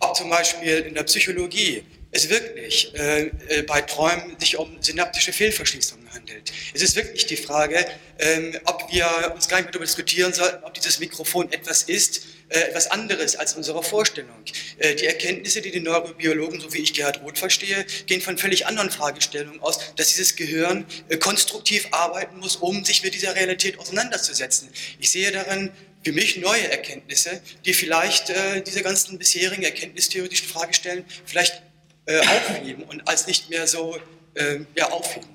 ob 0.00 0.16
zum 0.16 0.28
Beispiel 0.30 0.78
in 0.78 0.94
der 0.94 1.04
Psychologie 1.04 1.82
es 2.12 2.28
wirklich 2.28 2.92
äh, 2.94 3.30
äh, 3.48 3.62
bei 3.62 3.80
Träumen 3.82 4.38
sich 4.38 4.56
um 4.56 4.82
synaptische 4.82 5.32
Fehlverschließungen 5.32 6.12
handelt. 6.12 6.52
Es 6.74 6.82
ist 6.82 6.96
wirklich 6.96 7.26
die 7.26 7.36
Frage, 7.36 7.86
ähm, 8.18 8.58
ob 8.64 8.92
wir 8.92 9.32
uns 9.34 9.48
gar 9.48 9.58
nicht 9.58 9.66
mehr 9.66 9.72
darüber 9.72 9.86
diskutieren 9.86 10.32
sollten, 10.32 10.64
ob 10.64 10.74
dieses 10.74 10.98
Mikrofon 10.98 11.52
etwas 11.52 11.84
ist, 11.84 12.26
etwas 12.50 12.90
anderes 12.90 13.36
als 13.36 13.54
unsere 13.54 13.82
Vorstellung. 13.82 14.34
Äh, 14.78 14.96
die 14.96 15.06
Erkenntnisse, 15.06 15.60
die 15.60 15.70
die 15.70 15.80
Neurobiologen, 15.80 16.60
so 16.60 16.72
wie 16.72 16.78
ich 16.78 16.92
Gerhard 16.92 17.22
Roth 17.22 17.38
verstehe, 17.38 17.84
gehen 18.06 18.20
von 18.20 18.38
völlig 18.38 18.66
anderen 18.66 18.90
Fragestellungen 18.90 19.60
aus, 19.60 19.78
dass 19.96 20.08
dieses 20.08 20.36
Gehirn 20.36 20.84
äh, 21.08 21.16
konstruktiv 21.16 21.88
arbeiten 21.92 22.38
muss, 22.38 22.56
um 22.56 22.84
sich 22.84 23.02
mit 23.02 23.14
dieser 23.14 23.34
Realität 23.34 23.78
auseinanderzusetzen. 23.78 24.68
Ich 24.98 25.10
sehe 25.10 25.30
darin 25.30 25.70
für 26.02 26.12
mich 26.12 26.38
neue 26.38 26.70
Erkenntnisse, 26.70 27.40
die 27.64 27.74
vielleicht 27.74 28.30
äh, 28.30 28.62
diese 28.62 28.82
ganzen 28.82 29.18
bisherigen 29.18 29.62
erkenntnistheoretischen 29.62 30.48
Fragestellen 30.48 31.04
vielleicht 31.24 31.62
äh, 32.06 32.18
aufheben 32.20 32.84
und 32.84 33.06
als 33.06 33.26
nicht 33.26 33.50
mehr 33.50 33.66
so 33.66 33.98
äh, 34.34 34.60
ja, 34.76 34.90
aufheben. 34.90 35.28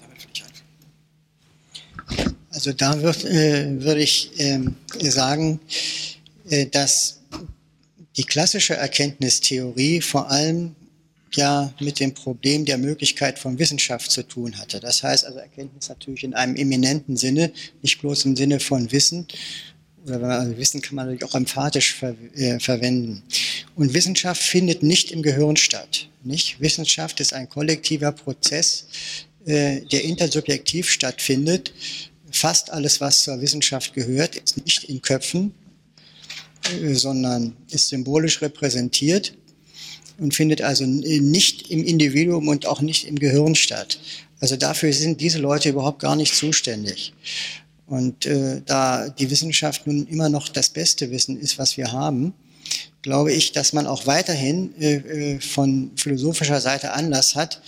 Also 2.55 2.71
da 2.71 3.01
würd, 3.01 3.25
äh, 3.25 3.83
würde 3.83 4.01
ich 4.01 4.31
ähm, 4.37 4.75
sagen, 5.01 5.59
äh, 5.67 6.14
dass 6.71 7.21
die 8.17 8.23
klassische 8.23 8.75
Erkenntnistheorie 8.75 10.01
vor 10.01 10.29
allem 10.29 10.75
ja 11.33 11.73
mit 11.79 11.99
dem 11.99 12.13
Problem 12.13 12.65
der 12.65 12.77
Möglichkeit 12.77 13.39
von 13.39 13.59
Wissenschaft 13.59 14.11
zu 14.11 14.23
tun 14.23 14.57
hatte. 14.57 14.79
Das 14.79 15.03
heißt 15.03 15.25
also 15.25 15.39
Erkenntnis 15.39 15.89
natürlich 15.89 16.23
in 16.23 16.33
einem 16.33 16.55
eminenten 16.55 17.17
Sinne, 17.17 17.51
nicht 17.81 17.99
bloß 17.99 18.25
im 18.25 18.35
Sinne 18.35 18.59
von 18.59 18.91
Wissen, 18.91 19.27
oder 20.05 20.39
also 20.39 20.57
Wissen 20.57 20.81
kann 20.81 20.95
man 20.95 21.07
natürlich 21.07 21.25
auch 21.29 21.35
emphatisch 21.35 21.95
ver 21.95 22.15
äh, 22.35 22.59
verwenden. 22.59 23.23
Und 23.75 23.93
Wissenschaft 23.93 24.41
findet 24.41 24.83
nicht 24.83 25.11
im 25.11 25.23
Gehirn 25.23 25.57
statt. 25.57 26.09
Nicht? 26.23 26.59
Wissenschaft 26.61 27.19
ist 27.19 27.33
ein 27.33 27.49
kollektiver 27.49 28.11
Prozess, 28.11 28.85
äh, 29.45 29.81
der 29.81 30.03
intersubjektiv 30.03 30.89
stattfindet. 30.89 31.73
Fast 32.31 32.71
alles, 32.71 33.01
was 33.01 33.23
zur 33.23 33.41
Wissenschaft 33.41 33.93
gehört, 33.93 34.35
ist 34.35 34.63
nicht 34.63 34.83
in 34.85 35.01
Köpfen, 35.01 35.51
äh, 35.51 35.64
sondern 36.93 37.55
ist 37.69 37.89
symbolisch 37.89 38.41
repräsentiert 38.41 39.33
und 40.17 40.33
findet 40.33 40.61
also 40.61 40.85
nicht 40.85 41.69
im 41.69 41.83
Individuum 41.83 42.47
und 42.47 42.65
auch 42.65 42.81
nicht 42.81 43.07
im 43.07 43.19
Gehirn 43.19 43.55
statt. 43.55 43.99
Also 44.39 44.55
dafür 44.55 44.91
sind 44.93 45.21
diese 45.21 45.39
Leute 45.39 45.69
überhaupt 45.69 45.99
gar 45.99 46.15
nicht 46.15 46.35
zuständig. 46.35 47.13
Und 47.87 48.25
äh, 48.25 48.61
da 48.65 49.09
die 49.09 49.29
Wissenschaft 49.29 49.85
nun 49.85 50.07
immer 50.07 50.29
noch 50.29 50.49
das 50.49 50.69
beste 50.69 51.11
Wissen 51.11 51.39
ist, 51.39 51.59
was 51.59 51.77
wir 51.77 51.91
haben, 51.91 52.33
glaube 53.01 53.31
ich, 53.31 53.51
dass 53.51 53.73
man 53.73 53.85
auch 53.85 54.07
weiterhin 54.07 54.73
äh, 54.79 54.95
äh 54.95 55.39
von 55.39 55.91
philosophischer 55.95 56.59
Seite 56.61 56.93
Anlass 56.93 57.35
hat, 57.35 57.61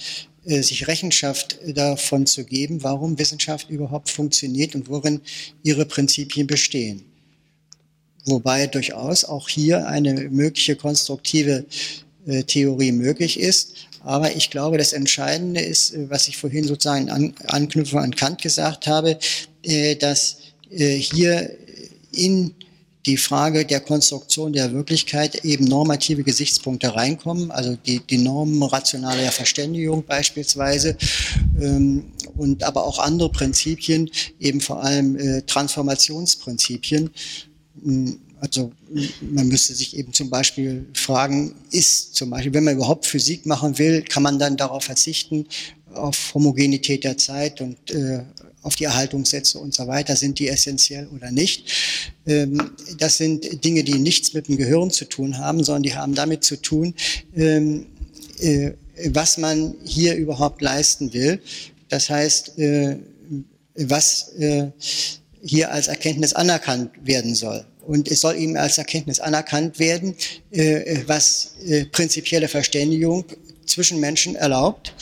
äh, 0.45 0.63
sich 0.63 0.87
Rechenschaft 0.87 1.59
davon 1.67 2.25
zu 2.25 2.45
geben, 2.45 2.81
warum 2.81 3.19
Wissenschaft 3.19 3.69
überhaupt 3.69 4.09
funktioniert 4.09 4.73
und 4.73 4.89
worin 4.89 5.21
ihre 5.61 5.85
Prinzipien 5.85 6.47
bestehen. 6.47 7.03
Wobei 8.27 8.67
durchaus 8.67 9.23
auch 9.25 9.49
hier 9.49 9.87
eine 9.87 10.13
mögliche 10.29 10.75
konstruktive 10.75 11.65
äh, 12.25 12.43
Theorie 12.43 12.91
möglich 12.91 13.39
ist. 13.39 13.73
Aber 14.03 14.35
ich 14.35 14.49
glaube, 14.49 14.77
das 14.77 14.93
Entscheidende 14.93 15.61
ist, 15.61 15.93
äh, 15.93 16.09
was 16.09 16.27
ich 16.27 16.37
vorhin 16.37 16.67
sozusagen 16.67 17.09
an, 17.09 17.33
anknüpfe 17.47 17.99
an 17.99 18.15
Kant 18.15 18.41
gesagt 18.41 18.85
habe, 18.87 19.17
äh, 19.63 19.95
dass 19.95 20.37
äh, 20.69 20.97
hier 20.97 21.51
in 22.11 22.53
die 23.07 23.17
Frage 23.17 23.65
der 23.65 23.79
Konstruktion 23.79 24.51
der 24.51 24.73
Wirklichkeit 24.73 25.45
eben 25.45 25.63
normative 25.63 26.23
Gesichtspunkte 26.23 26.93
reinkommen, 26.93 27.51
also 27.51 27.77
die, 27.85 28.01
die 28.01 28.17
Normen 28.17 28.61
rationaler 28.61 29.31
Verständigung 29.31 30.03
beispielsweise 30.03 30.97
ähm, 31.59 32.11
und 32.35 32.63
aber 32.63 32.85
auch 32.85 32.99
andere 32.99 33.31
Prinzipien, 33.31 34.11
eben 34.41 34.59
vor 34.59 34.83
allem 34.83 35.15
äh, 35.15 35.41
Transformationsprinzipien, 35.43 37.09
also 38.39 38.71
man 39.21 39.47
müsste 39.47 39.73
sich 39.73 39.97
eben 39.97 40.13
zum 40.13 40.29
Beispiel 40.29 40.85
fragen, 40.93 41.55
ist 41.71 42.15
zum 42.15 42.29
Beispiel, 42.29 42.53
wenn 42.53 42.63
man 42.63 42.75
überhaupt 42.75 43.05
Physik 43.05 43.45
machen 43.45 43.77
will, 43.77 44.03
kann 44.03 44.23
man 44.23 44.37
dann 44.37 44.57
darauf 44.57 44.83
verzichten, 44.83 45.47
auf 45.93 46.33
Homogenität 46.33 47.03
der 47.03 47.17
Zeit 47.17 47.61
und 47.61 47.91
äh, 47.91 48.23
auf 48.61 48.75
die 48.75 48.83
Erhaltungssätze 48.83 49.59
und 49.59 49.73
so 49.73 49.87
weiter, 49.87 50.15
sind 50.15 50.39
die 50.39 50.49
essentiell 50.49 51.07
oder 51.07 51.31
nicht. 51.31 51.71
Ähm, 52.25 52.71
das 52.97 53.17
sind 53.17 53.63
Dinge, 53.63 53.83
die 53.83 53.95
nichts 53.95 54.33
mit 54.33 54.47
dem 54.47 54.57
Gehirn 54.57 54.91
zu 54.91 55.05
tun 55.05 55.37
haben, 55.37 55.63
sondern 55.63 55.83
die 55.83 55.95
haben 55.95 56.13
damit 56.13 56.43
zu 56.43 56.61
tun, 56.61 56.93
ähm, 57.35 57.87
äh, 58.39 58.71
was 59.05 59.37
man 59.37 59.75
hier 59.83 60.15
überhaupt 60.15 60.61
leisten 60.61 61.13
will. 61.13 61.41
Das 61.89 62.09
heißt, 62.09 62.57
äh, 62.59 62.97
was 63.75 64.33
äh, 64.33 64.71
hier 65.43 65.71
als 65.71 65.87
Erkenntnis 65.87 66.33
anerkannt 66.33 66.91
werden 67.03 67.35
soll. 67.35 67.65
Und 67.85 68.09
es 68.09 68.21
soll 68.21 68.35
eben 68.35 68.57
als 68.57 68.77
Erkenntnis 68.77 69.19
anerkannt 69.19 69.79
werden, 69.79 70.15
äh, 70.51 70.99
was 71.05 71.55
äh, 71.65 71.85
prinzipielle 71.85 72.47
Verständigung 72.47 73.25
zwischen 73.65 73.99
Menschen 73.99 74.35
erlaubt 74.35 74.93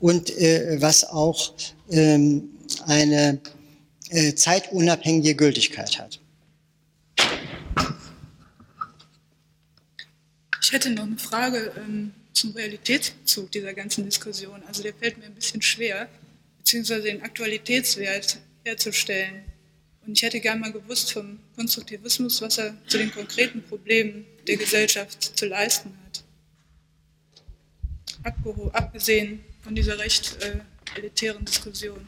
und 0.00 0.30
äh, 0.38 0.76
was 0.80 1.04
auch 1.04 1.54
ähm, 1.90 2.50
eine 2.86 3.40
äh, 4.10 4.34
zeitunabhängige 4.34 5.34
Gültigkeit 5.34 5.98
hat. 5.98 6.20
Ich 10.62 10.72
hätte 10.72 10.90
noch 10.90 11.04
eine 11.04 11.18
Frage 11.18 11.72
ähm, 11.76 12.12
zum 12.32 12.52
Realitätsbezug 12.52 13.50
dieser 13.52 13.72
ganzen 13.74 14.04
Diskussion. 14.04 14.62
Also 14.66 14.82
der 14.82 14.92
fällt 14.94 15.18
mir 15.18 15.26
ein 15.26 15.34
bisschen 15.34 15.62
schwer, 15.62 16.08
beziehungsweise 16.58 17.02
den 17.02 17.22
Aktualitätswert 17.22 18.38
herzustellen. 18.64 19.44
Und 20.06 20.16
ich 20.18 20.22
hätte 20.22 20.40
gerne 20.40 20.60
mal 20.60 20.72
gewusst 20.72 21.12
vom 21.12 21.38
Konstruktivismus, 21.56 22.42
was 22.42 22.58
er 22.58 22.74
zu 22.86 22.98
den 22.98 23.10
konkreten 23.12 23.62
Problemen 23.62 24.26
der 24.46 24.56
Gesellschaft 24.56 25.36
zu 25.36 25.46
leisten 25.46 25.96
hat. 26.04 26.24
abgesehen 28.72 29.44
von 29.62 29.74
dieser 29.74 29.98
recht 29.98 30.36
äh, 30.42 30.98
elitären 30.98 31.44
Diskussion. 31.44 32.06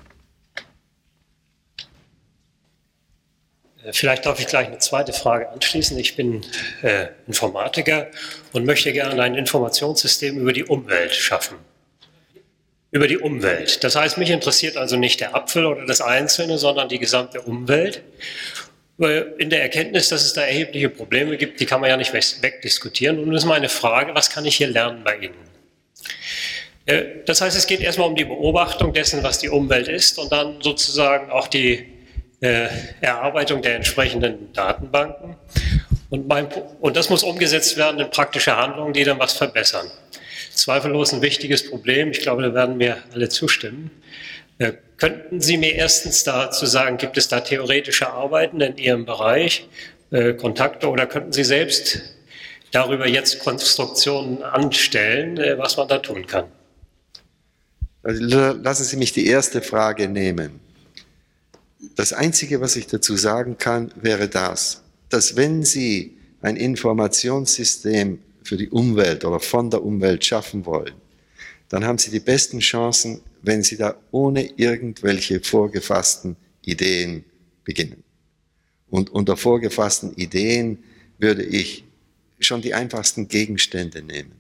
Äh, 3.83 3.93
vielleicht 3.93 4.27
darf 4.27 4.41
ich 4.41 4.47
gleich 4.47 4.67
eine 4.67 4.79
zweite 4.79 5.13
Frage 5.13 5.49
anschließen. 5.51 5.99
Ich 5.99 6.17
bin 6.17 6.45
äh, 6.83 7.09
Informatiker 7.27 8.11
und 8.53 8.65
möchte 8.65 8.93
gerne 8.93 9.23
ein 9.23 9.35
Informationssystem 9.35 10.39
über 10.39 10.53
die 10.53 10.65
Umwelt 10.65 11.15
schaffen. 11.15 11.57
Über 12.97 13.09
die 13.09 13.19
Umwelt. 13.19 13.85
Das 13.85 13.95
heißt, 13.95 14.17
mich 14.17 14.31
interessiert 14.31 14.79
also 14.79 14.97
nicht 14.97 15.21
der 15.21 15.35
Apfel 15.35 15.67
oder 15.67 15.85
das 15.85 16.01
Einzelne, 16.01 16.57
sondern 16.57 16.89
die 16.89 16.99
gesamte 16.99 17.43
Umwelt. 17.43 18.01
In 18.97 19.51
der 19.51 19.61
Erkenntnis, 19.61 20.09
dass 20.09 20.25
es 20.25 20.33
da 20.33 20.41
erhebliche 20.41 20.89
Probleme 20.89 21.37
gibt, 21.37 21.61
die 21.61 21.67
kann 21.67 21.83
man 21.83 21.91
ja 21.91 21.99
nicht 21.99 22.15
wegdiskutieren. 22.15 23.19
Und 23.19 23.33
das 23.33 23.43
ist 23.43 23.49
meine 23.49 23.69
Frage, 23.69 24.15
was 24.15 24.31
kann 24.31 24.47
ich 24.47 24.57
hier 24.57 24.69
lernen 24.69 25.05
bei 25.05 25.17
Ihnen? 25.17 25.35
Äh, 26.87 27.03
das 27.27 27.43
heißt, 27.43 27.55
es 27.55 27.67
geht 27.67 27.81
erstmal 27.81 28.09
um 28.09 28.17
die 28.17 28.25
Beobachtung 28.25 28.95
dessen, 28.95 29.23
was 29.23 29.41
die 29.41 29.51
Umwelt 29.51 29.89
ist 29.89 30.19
und 30.19 30.33
dann 30.33 30.63
sozusagen 30.63 31.31
auch 31.31 31.49
die 31.49 31.93
äh, 32.41 32.69
Erarbeitung 33.03 33.61
der 33.61 33.77
entsprechenden 33.77 34.55
Datenbanken. 34.55 35.37
Und, 36.09 36.29
mein, 36.29 36.47
und 36.81 36.97
das 36.97 37.11
muss 37.11 37.23
umgesetzt 37.23 37.77
werden 37.77 38.01
in 38.01 38.09
praktische 38.09 38.57
Handlungen, 38.57 38.95
die 38.95 39.05
dann 39.05 39.19
was 39.19 39.35
verbessern. 39.35 39.91
Zweifellos 40.57 41.13
ein 41.13 41.23
wichtiges 41.23 41.69
Problem. 41.69 42.11
Ich 42.11 42.21
glaube, 42.21 42.43
da 42.43 42.55
werden 42.55 42.79
mir 42.79 42.97
alle 43.13 43.29
zustimmen. 43.29 43.91
Äh, 44.59 44.73
könnten 44.97 45.41
Sie 45.41 45.59
mir 45.59 45.75
erstens 45.75 46.25
dazu 46.25 46.65
sagen, 46.65 46.97
gibt 46.97 47.19
es 47.19 47.29
da 47.29 47.41
theoretische 47.41 48.11
Arbeiten 48.11 48.61
in 48.61 48.79
Ihrem 48.79 49.05
Bereich, 49.05 49.69
äh, 50.11 50.33
Kontakte, 50.33 50.89
oder 50.89 51.07
könnten 51.07 51.33
Sie 51.33 51.45
selbst 51.45 52.01
darüber 52.73 53.07
jetzt 53.07 53.41
Konstruktionen 53.41 54.43
anstellen, 54.43 55.37
äh, 55.37 55.59
was 55.59 55.77
man 55.77 55.89
da 55.89 55.99
tun 55.99 56.27
kann? 56.27 56.47
Also, 58.03 58.55
lassen 58.63 58.85
Sie 58.85 58.97
mich 58.97 59.13
die 59.13 59.27
erste 59.27 59.61
Frage 59.61 60.09
nehmen. 60.09 60.61
Das 61.97 62.15
Einzige, 62.15 62.63
was 62.63 62.77
ich 62.77 62.87
dazu 62.87 63.17
sagen 63.17 63.59
kann, 63.59 63.93
wäre 63.97 64.29
das, 64.29 64.83
dass 65.11 65.37
wenn 65.37 65.65
Sie 65.65 66.17
ein 66.41 66.57
Informationssystem 66.57 68.21
für 68.47 68.57
die 68.57 68.71
Umwelt 68.71 69.25
oder 69.25 69.41
von 69.41 69.71
der 69.71 69.85
Umwelt 69.85 70.25
schaffen 70.25 70.65
wollen, 70.67 70.95
dann 71.69 71.85
haben 71.85 71.99
Sie 71.99 72.11
die 72.11 72.21
besten 72.21 72.61
Chancen, 72.61 73.21
wenn 73.43 73.63
Sie 73.63 73.77
da 73.77 73.97
ohne 74.11 74.45
irgendwelche 74.57 75.41
vorgefassten 75.41 76.37
Ideen 76.63 77.25
beginnen. 77.65 78.05
Und 78.89 79.11
unter 79.11 79.37
vorgefassten 79.37 80.15
Ideen 80.15 80.79
würde 81.19 81.43
ich 81.43 81.85
schon 82.39 82.63
die 82.63 82.75
einfachsten 82.75 83.29
Gegenstände 83.29 84.03
nehmen. 84.03 84.33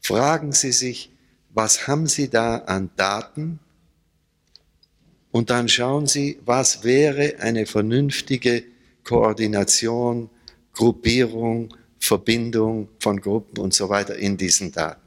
Fragen 0.00 0.52
Sie 0.52 0.72
sich, 0.72 1.10
was 1.50 1.86
haben 1.86 2.06
Sie 2.06 2.28
da 2.28 2.58
an 2.58 2.90
Daten, 2.96 3.60
und 5.34 5.50
dann 5.50 5.68
schauen 5.68 6.06
Sie, 6.06 6.38
was 6.44 6.84
wäre 6.84 7.40
eine 7.40 7.66
vernünftige 7.66 8.62
Koordination, 9.02 10.30
Gruppierung, 10.72 11.74
Verbindung 12.04 12.88
von 12.98 13.20
Gruppen 13.20 13.58
und 13.58 13.72
so 13.72 13.88
weiter 13.88 14.16
in 14.16 14.36
diesen 14.36 14.72
Daten. 14.72 15.00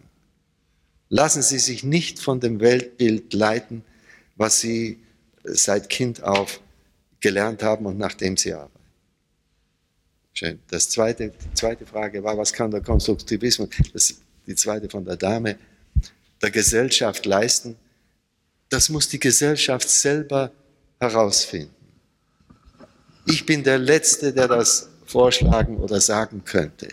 Lassen 1.09 1.41
Sie 1.41 1.59
sich 1.59 1.83
nicht 1.83 2.19
von 2.19 2.39
dem 2.39 2.59
Weltbild 2.59 3.33
leiten, 3.33 3.83
was 4.35 4.59
Sie 4.59 4.99
seit 5.43 5.89
Kind 5.89 6.23
auf 6.23 6.59
gelernt 7.19 7.63
haben 7.63 7.85
und 7.85 7.97
nachdem 7.97 8.35
Sie 8.35 8.53
arbeiten. 8.53 8.71
Schön. 10.33 10.59
Das 10.69 10.89
zweite, 10.89 11.29
die 11.29 11.53
zweite 11.53 11.85
Frage 11.85 12.23
war, 12.23 12.37
was 12.37 12.53
kann 12.53 12.69
der 12.69 12.81
Konstruktivismus, 12.81 13.69
das 13.93 14.11
ist 14.11 14.21
die 14.45 14.55
zweite 14.55 14.89
von 14.89 15.03
der 15.05 15.17
Dame, 15.17 15.57
der 16.41 16.51
Gesellschaft 16.51 17.25
leisten? 17.25 17.75
Das 18.69 18.89
muss 18.89 19.07
die 19.07 19.19
Gesellschaft 19.19 19.89
selber 19.89 20.51
herausfinden. 20.99 21.73
Ich 23.25 23.45
bin 23.45 23.63
der 23.63 23.77
Letzte, 23.77 24.33
der 24.33 24.47
das 24.47 24.89
vorschlagen 25.07 25.77
oder 25.77 25.99
sagen 25.99 26.43
könnte. 26.45 26.89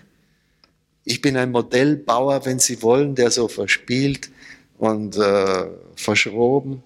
Ich 1.05 1.21
bin 1.21 1.37
ein 1.37 1.51
Modellbauer, 1.51 2.47
wenn 2.47 2.59
Sie 2.59 2.81
wollen, 2.83 3.15
der 3.15 3.31
so 3.31 3.49
verspielt 3.49 4.31
und 4.79 5.17
äh, 5.17 5.67
verschroben 5.97 6.83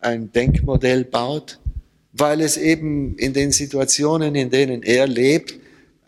ein 0.00 0.32
Denkmodell 0.32 1.04
baut, 1.04 1.58
weil 2.12 2.40
es 2.40 2.56
eben 2.56 3.16
in 3.16 3.32
den 3.32 3.52
Situationen, 3.52 4.34
in 4.34 4.50
denen 4.50 4.82
er 4.82 5.06
lebt, 5.06 5.54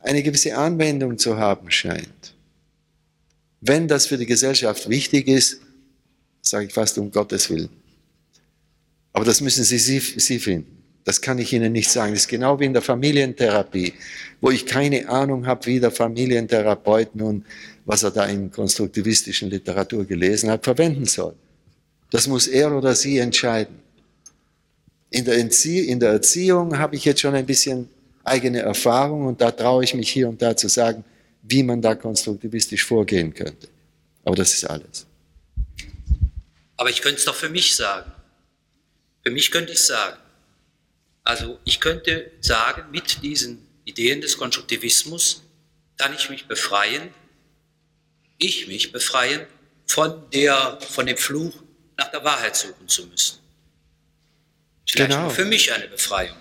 eine 0.02 0.22
gewisse 0.22 0.56
Anwendung 0.56 1.18
zu 1.18 1.36
haben 1.36 1.70
scheint. 1.70 2.34
Wenn 3.60 3.86
das 3.86 4.06
für 4.06 4.18
die 4.18 4.26
Gesellschaft 4.26 4.88
wichtig 4.88 5.28
ist, 5.28 5.60
sage 6.40 6.66
ich 6.66 6.72
fast 6.72 6.98
um 6.98 7.10
Gottes 7.10 7.48
Willen. 7.50 7.68
Aber 9.12 9.24
das 9.24 9.40
müssen 9.40 9.62
Sie, 9.62 9.78
Sie, 9.78 10.00
Sie 10.00 10.38
finden. 10.40 10.71
Das 11.04 11.20
kann 11.20 11.38
ich 11.38 11.52
Ihnen 11.52 11.72
nicht 11.72 11.90
sagen. 11.90 12.12
Das 12.12 12.22
ist 12.22 12.28
genau 12.28 12.60
wie 12.60 12.66
in 12.66 12.72
der 12.72 12.82
Familientherapie, 12.82 13.92
wo 14.40 14.50
ich 14.50 14.66
keine 14.66 15.08
Ahnung 15.08 15.46
habe, 15.46 15.66
wie 15.66 15.80
der 15.80 15.90
Familientherapeut 15.90 17.14
nun, 17.16 17.44
was 17.84 18.04
er 18.04 18.12
da 18.12 18.26
in 18.26 18.50
konstruktivistischen 18.50 19.50
Literatur 19.50 20.04
gelesen 20.04 20.50
hat, 20.50 20.64
verwenden 20.64 21.04
soll. 21.04 21.34
Das 22.10 22.28
muss 22.28 22.46
er 22.46 22.72
oder 22.76 22.94
sie 22.94 23.18
entscheiden. 23.18 23.80
In 25.10 25.24
der, 25.24 25.36
in 25.36 26.00
der 26.00 26.10
Erziehung 26.10 26.78
habe 26.78 26.96
ich 26.96 27.04
jetzt 27.04 27.20
schon 27.20 27.34
ein 27.34 27.46
bisschen 27.46 27.88
eigene 28.24 28.60
Erfahrung 28.60 29.26
und 29.26 29.40
da 29.40 29.50
traue 29.50 29.84
ich 29.84 29.94
mich 29.94 30.10
hier 30.10 30.28
und 30.28 30.40
da 30.40 30.56
zu 30.56 30.68
sagen, 30.68 31.04
wie 31.42 31.62
man 31.62 31.82
da 31.82 31.94
konstruktivistisch 31.94 32.84
vorgehen 32.84 33.34
könnte. 33.34 33.68
Aber 34.24 34.36
das 34.36 34.54
ist 34.54 34.64
alles. 34.64 35.06
Aber 36.76 36.90
ich 36.90 37.02
könnte 37.02 37.18
es 37.18 37.24
doch 37.24 37.34
für 37.34 37.48
mich 37.48 37.74
sagen. 37.74 38.10
Für 39.24 39.30
mich 39.30 39.50
könnte 39.50 39.72
ich 39.72 39.80
sagen, 39.80 40.16
also 41.24 41.58
ich 41.64 41.80
könnte 41.80 42.30
sagen, 42.40 42.90
mit 42.90 43.22
diesen 43.22 43.66
Ideen 43.84 44.20
des 44.20 44.36
Konstruktivismus 44.38 45.42
kann 45.96 46.14
ich 46.14 46.30
mich 46.30 46.46
befreien, 46.46 47.12
ich 48.38 48.66
mich 48.66 48.92
befreien 48.92 49.46
von, 49.86 50.28
der, 50.30 50.78
von 50.80 51.06
dem 51.06 51.16
Fluch, 51.16 51.54
nach 51.96 52.10
der 52.10 52.24
Wahrheit 52.24 52.56
suchen 52.56 52.88
zu 52.88 53.06
müssen. 53.06 53.38
Vielleicht 54.88 55.12
genau. 55.12 55.30
für 55.30 55.44
mich 55.44 55.72
eine 55.72 55.86
Befreiung. 55.88 56.36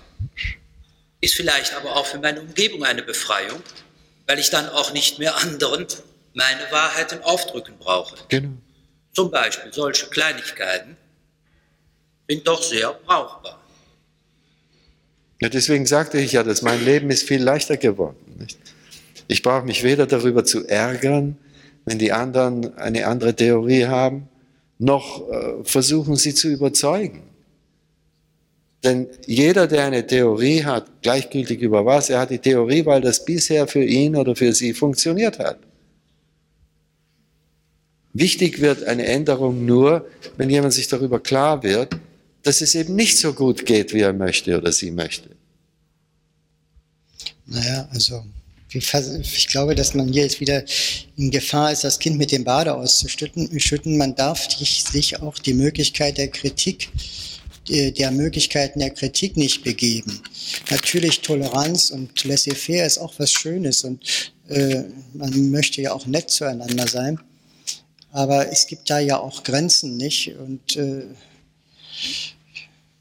Ist 1.19 1.35
vielleicht 1.35 1.73
aber 1.73 1.95
auch 1.95 2.05
für 2.05 2.17
meine 2.17 2.41
Umgebung 2.41 2.83
eine 2.83 3.03
Befreiung, 3.03 3.61
weil 4.25 4.39
ich 4.39 4.49
dann 4.49 4.67
auch 4.69 4.93
nicht 4.93 5.19
mehr 5.19 5.35
anderen 5.37 5.85
meine 6.33 6.71
Wahrheiten 6.71 7.21
aufdrücken 7.21 7.77
brauche. 7.77 8.15
Genau. 8.29 8.57
Zum 9.13 9.29
Beispiel 9.29 9.71
solche 9.71 10.07
Kleinigkeiten, 10.07 10.97
sind 12.27 12.47
doch 12.47 12.63
sehr 12.63 12.93
brauchbar. 12.93 13.60
Ja, 15.41 15.49
deswegen 15.49 15.87
sagte 15.87 16.19
ich 16.19 16.33
ja, 16.33 16.43
dass 16.43 16.61
mein 16.61 16.85
Leben 16.85 17.09
ist 17.09 17.27
viel 17.27 17.41
leichter 17.41 17.75
geworden. 17.75 18.17
Nicht? 18.39 18.59
Ich 19.27 19.41
brauche 19.41 19.65
mich 19.65 19.83
weder 19.83 20.05
darüber 20.05 20.45
zu 20.45 20.67
ärgern, 20.67 21.35
wenn 21.85 21.97
die 21.97 22.11
anderen 22.11 22.77
eine 22.77 23.07
andere 23.07 23.35
Theorie 23.35 23.85
haben, 23.85 24.29
noch 24.77 25.27
äh, 25.29 25.63
versuchen 25.63 26.15
sie 26.15 26.35
zu 26.35 26.47
überzeugen. 26.47 27.23
Denn 28.83 29.07
jeder, 29.25 29.67
der 29.67 29.85
eine 29.85 30.05
Theorie 30.05 30.63
hat, 30.63 31.01
gleichgültig 31.01 31.61
über 31.61 31.85
was, 31.85 32.09
er 32.09 32.19
hat 32.19 32.29
die 32.29 32.39
Theorie, 32.39 32.85
weil 32.85 33.01
das 33.01 33.25
bisher 33.25 33.67
für 33.67 33.83
ihn 33.83 34.15
oder 34.15 34.35
für 34.35 34.53
sie 34.53 34.73
funktioniert 34.73 35.39
hat. 35.39 35.59
Wichtig 38.13 38.59
wird 38.61 38.83
eine 38.83 39.05
Änderung 39.05 39.65
nur, 39.65 40.05
wenn 40.37 40.49
jemand 40.49 40.73
sich 40.73 40.87
darüber 40.87 41.19
klar 41.19 41.63
wird, 41.63 41.95
dass 42.43 42.61
es 42.61 42.75
eben 42.75 42.95
nicht 42.95 43.17
so 43.17 43.33
gut 43.33 43.65
geht, 43.65 43.93
wie 43.93 44.01
er 44.01 44.13
möchte 44.13 44.57
oder 44.57 44.71
sie 44.71 44.91
möchte. 44.91 45.29
Naja, 47.51 47.87
also 47.91 48.23
ich 48.73 49.47
glaube, 49.47 49.75
dass 49.75 49.93
man 49.93 50.07
hier 50.07 50.23
jetzt 50.23 50.39
wieder 50.39 50.63
in 51.17 51.29
Gefahr 51.29 51.73
ist, 51.73 51.83
das 51.83 51.99
Kind 51.99 52.17
mit 52.17 52.31
dem 52.31 52.45
Bade 52.45 52.73
auszuschütten. 52.73 53.97
Man 53.97 54.15
darf 54.15 54.49
sich 54.49 55.21
auch 55.21 55.37
die 55.39 55.53
Möglichkeit 55.53 56.17
der 56.17 56.29
Kritik 56.29 56.89
der 57.69 58.11
Möglichkeiten 58.11 58.79
der 58.79 58.89
Kritik 58.89 59.37
nicht 59.37 59.63
begeben. 59.63 60.21
Natürlich 60.69 61.21
Toleranz 61.21 61.91
und 61.91 62.23
laissez-faire 62.23 62.85
ist 62.85 62.97
auch 62.97 63.13
was 63.17 63.31
Schönes 63.31 63.83
und 63.83 64.33
äh, 64.49 64.83
man 65.13 65.51
möchte 65.51 65.81
ja 65.81 65.93
auch 65.93 66.05
nett 66.05 66.29
zueinander 66.31 66.87
sein. 66.87 67.19
Aber 68.11 68.51
es 68.51 68.67
gibt 68.67 68.89
da 68.89 68.99
ja 68.99 69.19
auch 69.19 69.43
Grenzen, 69.43 69.95
nicht? 69.95 70.35
Und 70.35 70.75
äh, 70.75 71.03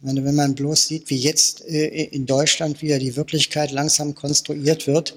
meine, 0.03 0.25
wenn 0.25 0.35
man 0.35 0.55
bloß 0.55 0.87
sieht, 0.87 1.11
wie 1.11 1.17
jetzt 1.17 1.65
äh, 1.67 2.05
in 2.05 2.27
Deutschland 2.27 2.81
wieder 2.83 2.99
die 2.99 3.17
Wirklichkeit 3.17 3.71
langsam 3.71 4.15
konstruiert 4.15 4.87
wird 4.87 5.17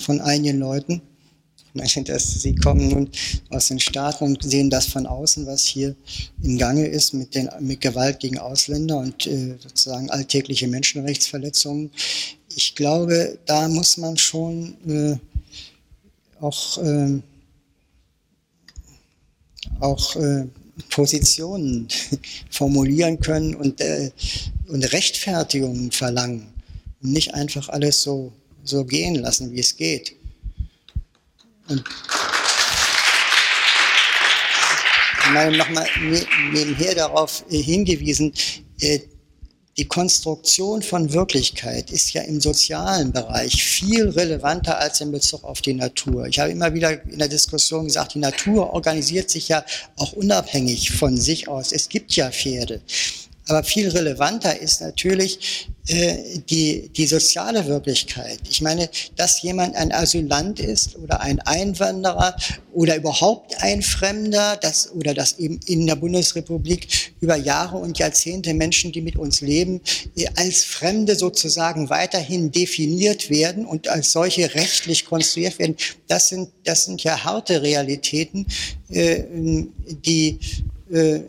von 0.00 0.20
einigen 0.20 0.58
Leuten, 0.58 1.00
dass 1.74 2.42
sie 2.42 2.54
kommen 2.54 2.88
nun 2.88 3.10
aus 3.50 3.68
den 3.68 3.80
Staaten 3.80 4.24
und 4.24 4.42
sehen 4.44 4.70
das 4.70 4.86
von 4.86 5.06
außen, 5.06 5.46
was 5.46 5.64
hier 5.64 5.96
im 6.42 6.56
Gange 6.56 6.86
ist 6.86 7.14
mit, 7.14 7.34
den, 7.34 7.48
mit 7.60 7.80
Gewalt 7.80 8.20
gegen 8.20 8.38
Ausländer 8.38 8.98
und 8.98 9.26
äh, 9.26 9.56
sozusagen 9.60 10.08
alltägliche 10.10 10.68
Menschenrechtsverletzungen. 10.68 11.90
Ich 12.54 12.76
glaube, 12.76 13.38
da 13.46 13.68
muss 13.68 13.96
man 13.96 14.16
schon 14.16 14.76
äh, 14.86 15.16
auch, 16.40 16.78
äh, 16.78 17.18
auch 19.80 20.16
Positionen 20.90 21.88
formulieren 22.50 23.20
können 23.20 23.54
und, 23.54 23.80
äh, 23.80 24.10
und 24.68 24.92
Rechtfertigungen 24.92 25.92
verlangen 25.92 26.52
und 27.02 27.12
nicht 27.12 27.34
einfach 27.34 27.68
alles 27.68 28.02
so, 28.02 28.32
so 28.64 28.84
gehen 28.84 29.16
lassen, 29.16 29.52
wie 29.52 29.60
es 29.60 29.76
geht. 29.76 30.14
Und 31.68 31.84
nochmal 35.56 35.86
ne, 36.00 36.20
nebenher 36.52 36.94
darauf 36.94 37.44
äh, 37.50 37.62
hingewiesen, 37.62 38.32
äh, 38.80 39.00
die 39.76 39.86
Konstruktion 39.86 40.82
von 40.82 41.12
Wirklichkeit 41.12 41.90
ist 41.90 42.12
ja 42.12 42.22
im 42.22 42.40
sozialen 42.40 43.12
Bereich 43.12 43.64
viel 43.64 44.08
relevanter 44.08 44.78
als 44.78 45.00
in 45.00 45.10
Bezug 45.10 45.42
auf 45.42 45.62
die 45.62 45.74
Natur. 45.74 46.26
Ich 46.26 46.38
habe 46.38 46.50
immer 46.50 46.72
wieder 46.74 47.02
in 47.04 47.18
der 47.18 47.28
Diskussion 47.28 47.86
gesagt, 47.86 48.14
die 48.14 48.20
Natur 48.20 48.72
organisiert 48.72 49.30
sich 49.30 49.48
ja 49.48 49.64
auch 49.96 50.12
unabhängig 50.12 50.92
von 50.92 51.16
sich 51.16 51.48
aus. 51.48 51.72
Es 51.72 51.88
gibt 51.88 52.14
ja 52.14 52.30
Pferde. 52.30 52.80
Aber 53.46 53.62
viel 53.62 53.88
relevanter 53.90 54.58
ist 54.58 54.80
natürlich 54.80 55.68
äh, 55.86 56.38
die, 56.48 56.88
die 56.88 57.06
soziale 57.06 57.66
Wirklichkeit. 57.66 58.38
Ich 58.48 58.62
meine, 58.62 58.88
dass 59.16 59.42
jemand 59.42 59.76
ein 59.76 59.92
Asylant 59.92 60.58
ist 60.58 60.96
oder 60.96 61.20
ein 61.20 61.40
Einwanderer 61.40 62.34
oder 62.72 62.96
überhaupt 62.96 63.62
ein 63.62 63.82
Fremder, 63.82 64.56
dass, 64.56 64.90
oder 64.92 65.12
dass 65.12 65.38
eben 65.38 65.60
in 65.66 65.86
der 65.86 65.96
Bundesrepublik 65.96 67.12
über 67.20 67.36
Jahre 67.36 67.76
und 67.76 67.98
Jahrzehnte 67.98 68.54
Menschen, 68.54 68.92
die 68.92 69.02
mit 69.02 69.16
uns 69.16 69.42
leben, 69.42 69.82
äh, 70.16 70.26
als 70.36 70.64
Fremde 70.64 71.14
sozusagen 71.14 71.90
weiterhin 71.90 72.50
definiert 72.50 73.28
werden 73.28 73.66
und 73.66 73.88
als 73.88 74.12
solche 74.12 74.54
rechtlich 74.54 75.04
konstruiert 75.04 75.58
werden, 75.58 75.76
das 76.08 76.30
sind, 76.30 76.48
das 76.64 76.86
sind 76.86 77.04
ja 77.04 77.24
harte 77.24 77.60
Realitäten, 77.60 78.46
äh, 78.88 79.22
die 80.02 80.38
äh, 80.90 81.20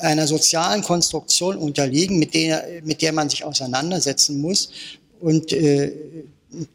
einer 0.00 0.26
sozialen 0.26 0.82
Konstruktion 0.82 1.56
unterliegen, 1.56 2.18
mit 2.18 2.34
der, 2.34 2.64
mit 2.82 3.02
der 3.02 3.12
man 3.12 3.28
sich 3.28 3.44
auseinandersetzen 3.44 4.40
muss 4.40 4.70
und 5.20 5.52
äh, 5.52 5.92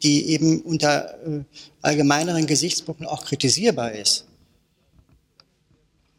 die 0.02 0.28
eben 0.30 0.60
unter 0.62 1.14
äh, 1.26 1.40
allgemeineren 1.80 2.46
Gesichtspunkten 2.46 3.06
auch 3.06 3.24
kritisierbar 3.24 3.92
ist. 3.92 4.26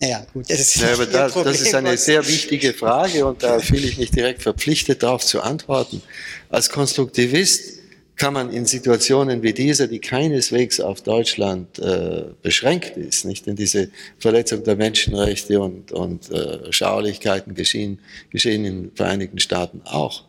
Ja, 0.02 0.26
gut, 0.34 0.50
das 0.50 0.60
ist, 0.60 0.76
ja, 0.78 0.94
aber 0.94 1.06
das, 1.06 1.34
das 1.34 1.62
ist 1.62 1.76
eine 1.76 1.98
sehr 1.98 2.28
wichtige 2.28 2.74
Frage 2.74 3.26
und 3.26 3.42
da 3.42 3.60
fühle 3.60 3.88
ich 3.88 3.98
mich 3.98 4.12
direkt 4.12 4.42
verpflichtet, 4.42 5.02
darauf 5.02 5.26
zu 5.26 5.42
antworten. 5.42 6.02
Als 6.50 6.70
Konstruktivist 6.70 7.83
kann 8.24 8.34
man 8.34 8.52
in 8.52 8.66
Situationen 8.66 9.44
wie 9.44 9.52
dieser, 9.52 9.88
die 9.88 10.00
keineswegs 10.00 10.80
auf 10.80 11.02
Deutschland 11.02 11.78
äh, 11.80 12.24
beschränkt 12.42 12.96
ist, 12.96 13.26
nicht? 13.26 13.46
Denn 13.48 13.58
diese 13.58 13.90
Verletzung 14.18 14.64
der 14.64 14.78
Menschenrechte 14.78 15.60
und, 15.60 15.92
und 15.92 16.32
äh, 16.32 16.72
Schaulichkeiten 16.72 17.54
geschehen, 17.54 18.00
geschehen 18.30 18.64
in 18.64 18.84
den 18.84 18.92
Vereinigten 18.96 19.40
Staaten 19.40 19.82
auch. 19.84 20.24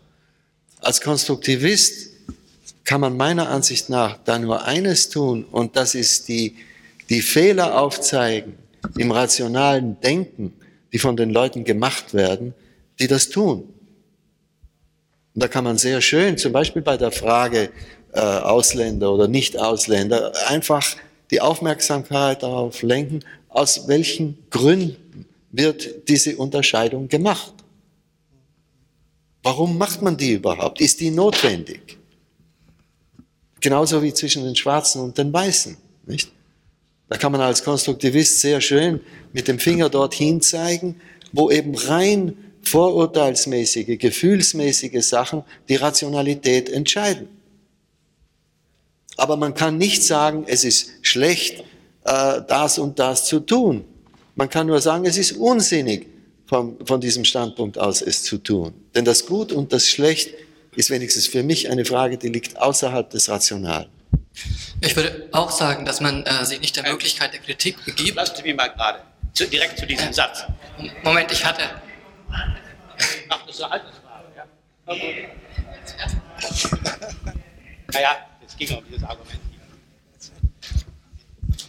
Als 0.80 1.02
Konstruktivist 1.02 2.10
kann 2.82 3.00
man 3.00 3.16
meiner 3.16 3.48
Ansicht 3.48 3.88
nach 3.90 4.18
da 4.24 4.40
nur 4.40 4.64
eines 4.64 5.08
tun, 5.08 5.44
und 5.44 5.76
das 5.76 5.94
ist 5.94 6.26
die, 6.26 6.56
die 7.10 7.22
Fehler 7.22 7.80
aufzeigen 7.80 8.54
im 8.98 9.12
rationalen 9.12 10.00
Denken, 10.00 10.52
die 10.92 10.98
von 10.98 11.16
den 11.16 11.30
Leuten 11.30 11.62
gemacht 11.62 12.12
werden, 12.12 12.54
die 12.98 13.06
das 13.06 13.28
tun. 13.28 13.72
Und 15.34 15.42
da 15.42 15.48
kann 15.48 15.64
man 15.64 15.78
sehr 15.78 16.00
schön, 16.00 16.38
zum 16.38 16.52
Beispiel 16.52 16.82
bei 16.82 16.96
der 16.96 17.10
Frage 17.10 17.70
äh, 18.12 18.20
Ausländer 18.20 19.12
oder 19.12 19.26
Nicht-Ausländer, 19.26 20.32
einfach 20.46 20.96
die 21.30 21.40
Aufmerksamkeit 21.40 22.42
darauf 22.42 22.82
lenken, 22.82 23.20
aus 23.48 23.88
welchen 23.88 24.38
Gründen 24.50 25.26
wird 25.50 26.08
diese 26.08 26.36
Unterscheidung 26.36 27.08
gemacht. 27.08 27.52
Warum 29.42 29.76
macht 29.76 30.02
man 30.02 30.16
die 30.16 30.32
überhaupt? 30.32 30.80
Ist 30.80 31.00
die 31.00 31.10
notwendig? 31.10 31.98
Genauso 33.60 34.02
wie 34.02 34.14
zwischen 34.14 34.44
den 34.44 34.56
Schwarzen 34.56 35.02
und 35.02 35.18
den 35.18 35.32
Weißen, 35.32 35.76
nicht? 36.06 36.30
Da 37.08 37.18
kann 37.18 37.32
man 37.32 37.40
als 37.40 37.62
Konstruktivist 37.62 38.40
sehr 38.40 38.60
schön 38.60 39.00
mit 39.32 39.46
dem 39.46 39.58
Finger 39.58 39.90
dorthin 39.90 40.40
zeigen, 40.40 41.00
wo 41.32 41.50
eben 41.50 41.74
rein 41.74 42.36
vorurteilsmäßige, 42.68 43.98
gefühlsmäßige 43.98 45.02
Sachen 45.04 45.44
die 45.68 45.76
Rationalität 45.76 46.68
entscheiden. 46.68 47.28
Aber 49.16 49.36
man 49.36 49.54
kann 49.54 49.78
nicht 49.78 50.02
sagen, 50.02 50.44
es 50.46 50.64
ist 50.64 50.90
schlecht, 51.02 51.64
äh, 52.04 52.40
das 52.48 52.78
und 52.78 52.98
das 52.98 53.26
zu 53.26 53.40
tun. 53.40 53.84
Man 54.34 54.50
kann 54.50 54.66
nur 54.66 54.80
sagen, 54.80 55.04
es 55.06 55.16
ist 55.16 55.32
unsinnig, 55.32 56.06
von, 56.46 56.76
von 56.84 57.00
diesem 57.00 57.24
Standpunkt 57.24 57.78
aus 57.78 58.02
es 58.02 58.22
zu 58.22 58.38
tun. 58.38 58.74
Denn 58.94 59.04
das 59.04 59.26
Gut 59.26 59.52
und 59.52 59.72
das 59.72 59.88
Schlecht 59.88 60.34
ist 60.76 60.90
wenigstens 60.90 61.26
für 61.26 61.42
mich 61.42 61.70
eine 61.70 61.84
Frage, 61.84 62.18
die 62.18 62.28
liegt 62.28 62.56
außerhalb 62.56 63.08
des 63.10 63.28
Rationalen. 63.28 63.88
Ich 64.80 64.96
würde 64.96 65.28
auch 65.32 65.50
sagen, 65.50 65.84
dass 65.84 66.00
man 66.00 66.24
äh, 66.24 66.44
sich 66.44 66.60
nicht 66.60 66.76
der 66.76 66.90
Möglichkeit 66.90 67.32
der 67.32 67.40
Kritik 67.40 67.84
begibt. 67.84 68.16
Lassen 68.16 68.34
Sie 68.36 68.42
mich 68.42 68.56
mal 68.56 68.68
gerade 68.68 69.00
zu, 69.32 69.46
direkt 69.46 69.78
zu 69.78 69.86
diesem 69.86 70.12
Satz. 70.12 70.44
Moment, 71.02 71.30
ich 71.30 71.44
hatte, 71.44 71.62
Ach, 73.28 73.46
das 73.46 73.54
ist 73.54 73.62
eine 73.62 73.72
Altersfrage, 73.72 74.26
ja. 74.36 74.46
Okay. 74.86 75.28
Naja, 77.92 78.16
es 78.46 78.56
ging 78.56 78.76
um 78.76 78.84
dieses 78.84 79.04
Argument. 79.04 79.40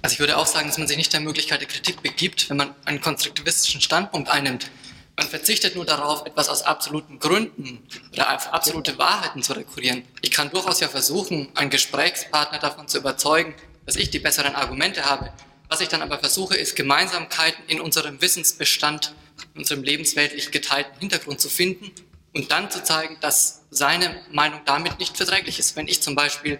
Also 0.01 0.13
ich 0.13 0.19
würde 0.19 0.37
auch 0.37 0.45
sagen, 0.45 0.67
dass 0.67 0.77
man 0.77 0.87
sich 0.87 0.97
nicht 0.97 1.13
der 1.13 1.19
Möglichkeit 1.19 1.61
der 1.61 1.67
Kritik 1.67 2.03
begibt, 2.03 2.49
wenn 2.49 2.57
man 2.57 2.75
einen 2.85 3.01
konstruktivistischen 3.01 3.81
Standpunkt 3.81 4.29
einnimmt. 4.29 4.69
Man 5.17 5.27
verzichtet 5.27 5.75
nur 5.75 5.85
darauf, 5.85 6.27
etwas 6.27 6.47
aus 6.47 6.61
absoluten 6.61 7.17
Gründen 7.17 7.87
oder 8.11 8.35
auf 8.35 8.53
absolute 8.53 8.99
Wahrheiten 8.99 9.41
zu 9.41 9.53
rekurrieren. 9.53 10.03
Ich 10.21 10.29
kann 10.29 10.51
durchaus 10.51 10.79
ja 10.79 10.89
versuchen, 10.89 11.49
einen 11.55 11.71
Gesprächspartner 11.71 12.59
davon 12.59 12.87
zu 12.87 12.99
überzeugen, 12.99 13.55
dass 13.85 13.95
ich 13.95 14.11
die 14.11 14.19
besseren 14.19 14.53
Argumente 14.53 15.05
habe. 15.05 15.31
Was 15.69 15.81
ich 15.81 15.87
dann 15.87 16.03
aber 16.03 16.19
versuche, 16.19 16.55
ist 16.55 16.75
Gemeinsamkeiten 16.75 17.63
in 17.67 17.81
unserem 17.81 18.21
Wissensbestand 18.21 19.07
in 19.07 19.24
unserem 19.55 19.83
lebensweltlich 19.83 20.51
geteilten 20.51 20.99
Hintergrund 20.99 21.41
zu 21.41 21.49
finden 21.49 21.91
und 22.33 22.51
dann 22.51 22.69
zu 22.69 22.83
zeigen, 22.83 23.17
dass 23.21 23.63
seine 23.69 24.21
Meinung 24.31 24.61
damit 24.65 24.99
nicht 24.99 25.15
verträglich 25.15 25.59
ist. 25.59 25.75
Wenn 25.75 25.87
ich 25.87 26.01
zum 26.01 26.15
Beispiel 26.15 26.59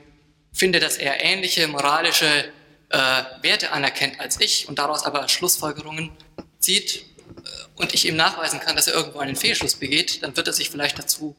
finde, 0.54 0.80
dass 0.80 0.98
er 0.98 1.24
ähnliche 1.24 1.68
moralische 1.68 2.46
äh, 2.90 2.98
Werte 3.42 3.72
anerkennt 3.72 4.20
als 4.20 4.40
ich 4.40 4.68
und 4.70 4.80
daraus 4.80 5.04
aber 5.04 5.28
Schlussfolgerungen 5.28 6.12
zieht 6.60 7.06
äh, 7.28 7.50
und 7.76 7.94
ich 7.94 8.08
ihm 8.08 8.16
nachweisen 8.16 8.60
kann, 8.60 8.76
dass 8.76 8.88
er 8.88 8.94
irgendwo 8.94 9.20
einen 9.20 9.36
Fehlschluss 9.36 9.76
begeht, 9.76 10.24
dann 10.24 10.36
wird 10.38 10.48
er 10.48 10.54
sich 10.54 10.70
vielleicht 10.70 10.98
dazu 10.98 11.36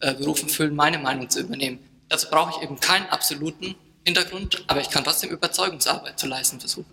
äh, 0.00 0.14
berufen 0.14 0.48
fühlen, 0.48 0.74
meine 0.74 0.98
Meinung 0.98 1.28
zu 1.28 1.40
übernehmen. 1.40 1.78
Dazu 2.08 2.28
brauche 2.30 2.58
ich 2.58 2.62
eben 2.62 2.80
keinen 2.80 3.06
absoluten 3.06 3.74
Hintergrund, 4.04 4.64
aber 4.66 4.80
ich 4.80 4.90
kann 4.90 5.04
trotzdem 5.04 5.30
Überzeugungsarbeit 5.30 6.18
zu 6.18 6.26
leisten 6.26 6.60
versuchen. 6.60 6.86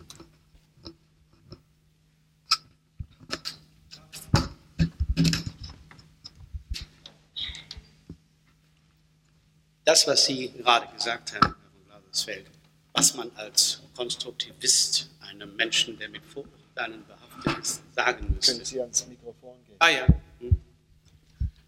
Das, 9.91 10.07
was 10.07 10.23
Sie 10.23 10.49
gerade 10.53 10.87
gesagt 10.95 11.33
haben, 11.33 11.47
Herr 11.47 11.49
von 11.49 11.85
Glasersfeld, 11.85 12.45
was 12.93 13.13
man 13.13 13.29
als 13.35 13.81
Konstruktivist 13.93 15.09
einem 15.19 15.53
Menschen, 15.57 15.99
der 15.99 16.07
mit 16.07 16.25
Vorurteilen 16.25 17.03
behaftet 17.05 17.61
ist, 17.61 17.81
sagen 17.93 18.33
müsste. 18.33 18.53
Können 18.53 18.63
Sie 18.65 18.79
ans 18.79 19.05
Mikrofon 19.07 19.57
gehen? 19.67 19.75
Ah 19.79 19.89
ja. 19.89 20.07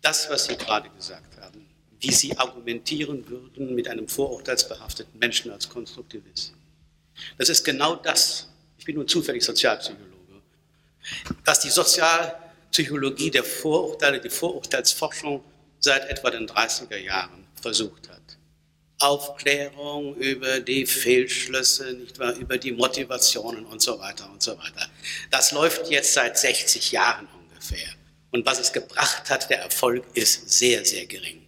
Das, 0.02 0.30
was 0.30 0.46
Sie 0.46 0.56
gerade 0.56 0.90
gesagt 0.92 1.38
haben, 1.42 1.68
wie 2.00 2.14
Sie 2.14 2.38
argumentieren 2.38 3.28
würden 3.28 3.76
mit 3.76 3.90
einem 3.90 4.08
vorurteilsbehafteten 4.08 5.20
Menschen 5.20 5.52
als 5.52 5.68
Konstruktivist. 5.68 6.54
Das 7.38 7.50
ist 7.50 7.66
genau 7.66 7.98
das. 7.98 8.48
Ich 8.78 8.86
bin 8.86 8.96
nun 8.96 9.08
zufällig 9.10 9.44
Sozialpsychologe. 9.44 10.42
Was 11.44 11.60
die 11.60 11.70
Sozialpsychologie 11.70 13.32
der 13.32 13.44
Vorurteile, 13.44 14.22
die 14.22 14.30
Vorurteilsforschung 14.30 15.44
seit 15.82 16.10
etwa 16.10 16.32
den 16.32 16.48
30er 16.48 16.96
Jahren 16.96 17.44
versucht 17.64 18.10
hat. 18.10 18.13
Aufklärung 19.04 20.16
über 20.16 20.62
die 20.62 20.86
Fehlschlüsse, 20.86 21.94
nicht 21.94 22.18
wahr, 22.20 22.34
über 22.36 22.58
die 22.58 22.72
Motivationen 22.72 23.66
und 23.66 23.82
so 23.82 24.00
weiter 24.00 24.30
und 24.32 24.42
so 24.42 24.58
weiter. 24.58 24.90
Das 25.30 25.52
läuft 25.52 25.90
jetzt 25.90 26.14
seit 26.14 26.38
60 26.38 26.94
Jahren 26.94 27.28
ungefähr. 27.38 27.90
Und 28.32 28.46
was 28.46 28.60
es 28.60 28.72
gebracht 28.72 29.30
hat, 29.30 29.50
der 29.50 29.62
Erfolg 29.62 30.06
ist 30.14 30.50
sehr, 30.50 30.86
sehr 30.86 31.06
gering. 31.06 31.46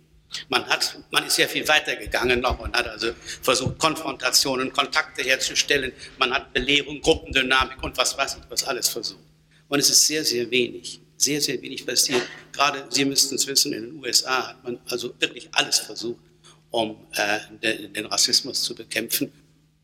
Man, 0.50 0.66
hat, 0.68 1.00
man 1.12 1.26
ist 1.26 1.36
sehr 1.36 1.48
viel 1.48 1.66
weiter 1.68 1.96
gegangen 1.96 2.42
noch 2.42 2.60
und 2.60 2.76
hat 2.76 2.88
also 2.88 3.14
versucht, 3.42 3.80
Konfrontationen, 3.80 4.74
Kontakte 4.74 5.24
herzustellen. 5.24 5.94
Man 6.20 6.34
hat 6.34 6.52
Belehrung, 6.52 7.00
Gruppendynamik 7.00 7.82
und 7.82 7.96
was 7.98 8.18
weiß 8.18 8.36
ich, 8.36 8.50
was 8.50 8.66
alles 8.66 8.90
versucht. 8.90 9.24
Und 9.70 9.80
es 9.80 9.90
ist 9.90 10.06
sehr, 10.06 10.26
sehr 10.26 10.52
wenig, 10.52 11.00
sehr, 11.16 11.40
sehr 11.40 11.62
wenig 11.62 11.86
passiert. 11.86 12.22
Gerade, 12.52 12.86
Sie 12.90 13.06
müssten 13.06 13.36
es 13.36 13.48
wissen, 13.48 13.72
in 13.72 13.84
den 13.84 14.04
USA 14.04 14.50
hat 14.50 14.64
man 14.64 14.78
also 14.90 15.14
wirklich 15.20 15.48
alles 15.54 15.80
versucht, 15.80 16.20
um 16.76 16.98
äh, 17.14 17.40
den, 17.64 17.94
den, 17.94 18.06
Rassismus 18.06 18.62
zu 18.62 18.76
bekämpfen. 18.76 19.32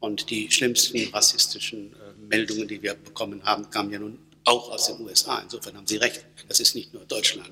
Und 0.01 0.29
die 0.29 0.51
schlimmsten 0.51 1.07
rassistischen 1.13 1.93
äh, 1.93 2.27
Meldungen, 2.27 2.67
die 2.67 2.81
wir 2.81 2.95
bekommen 2.95 3.41
haben, 3.43 3.69
kamen 3.69 3.91
ja 3.93 3.99
nun 3.99 4.17
auch 4.43 4.69
aus 4.71 4.87
den 4.87 4.99
USA. 4.99 5.39
Insofern 5.39 5.77
haben 5.77 5.87
Sie 5.87 5.95
recht, 5.95 6.25
das 6.49 6.59
ist 6.59 6.75
nicht 6.75 6.93
nur 6.93 7.05
Deutschland. 7.05 7.51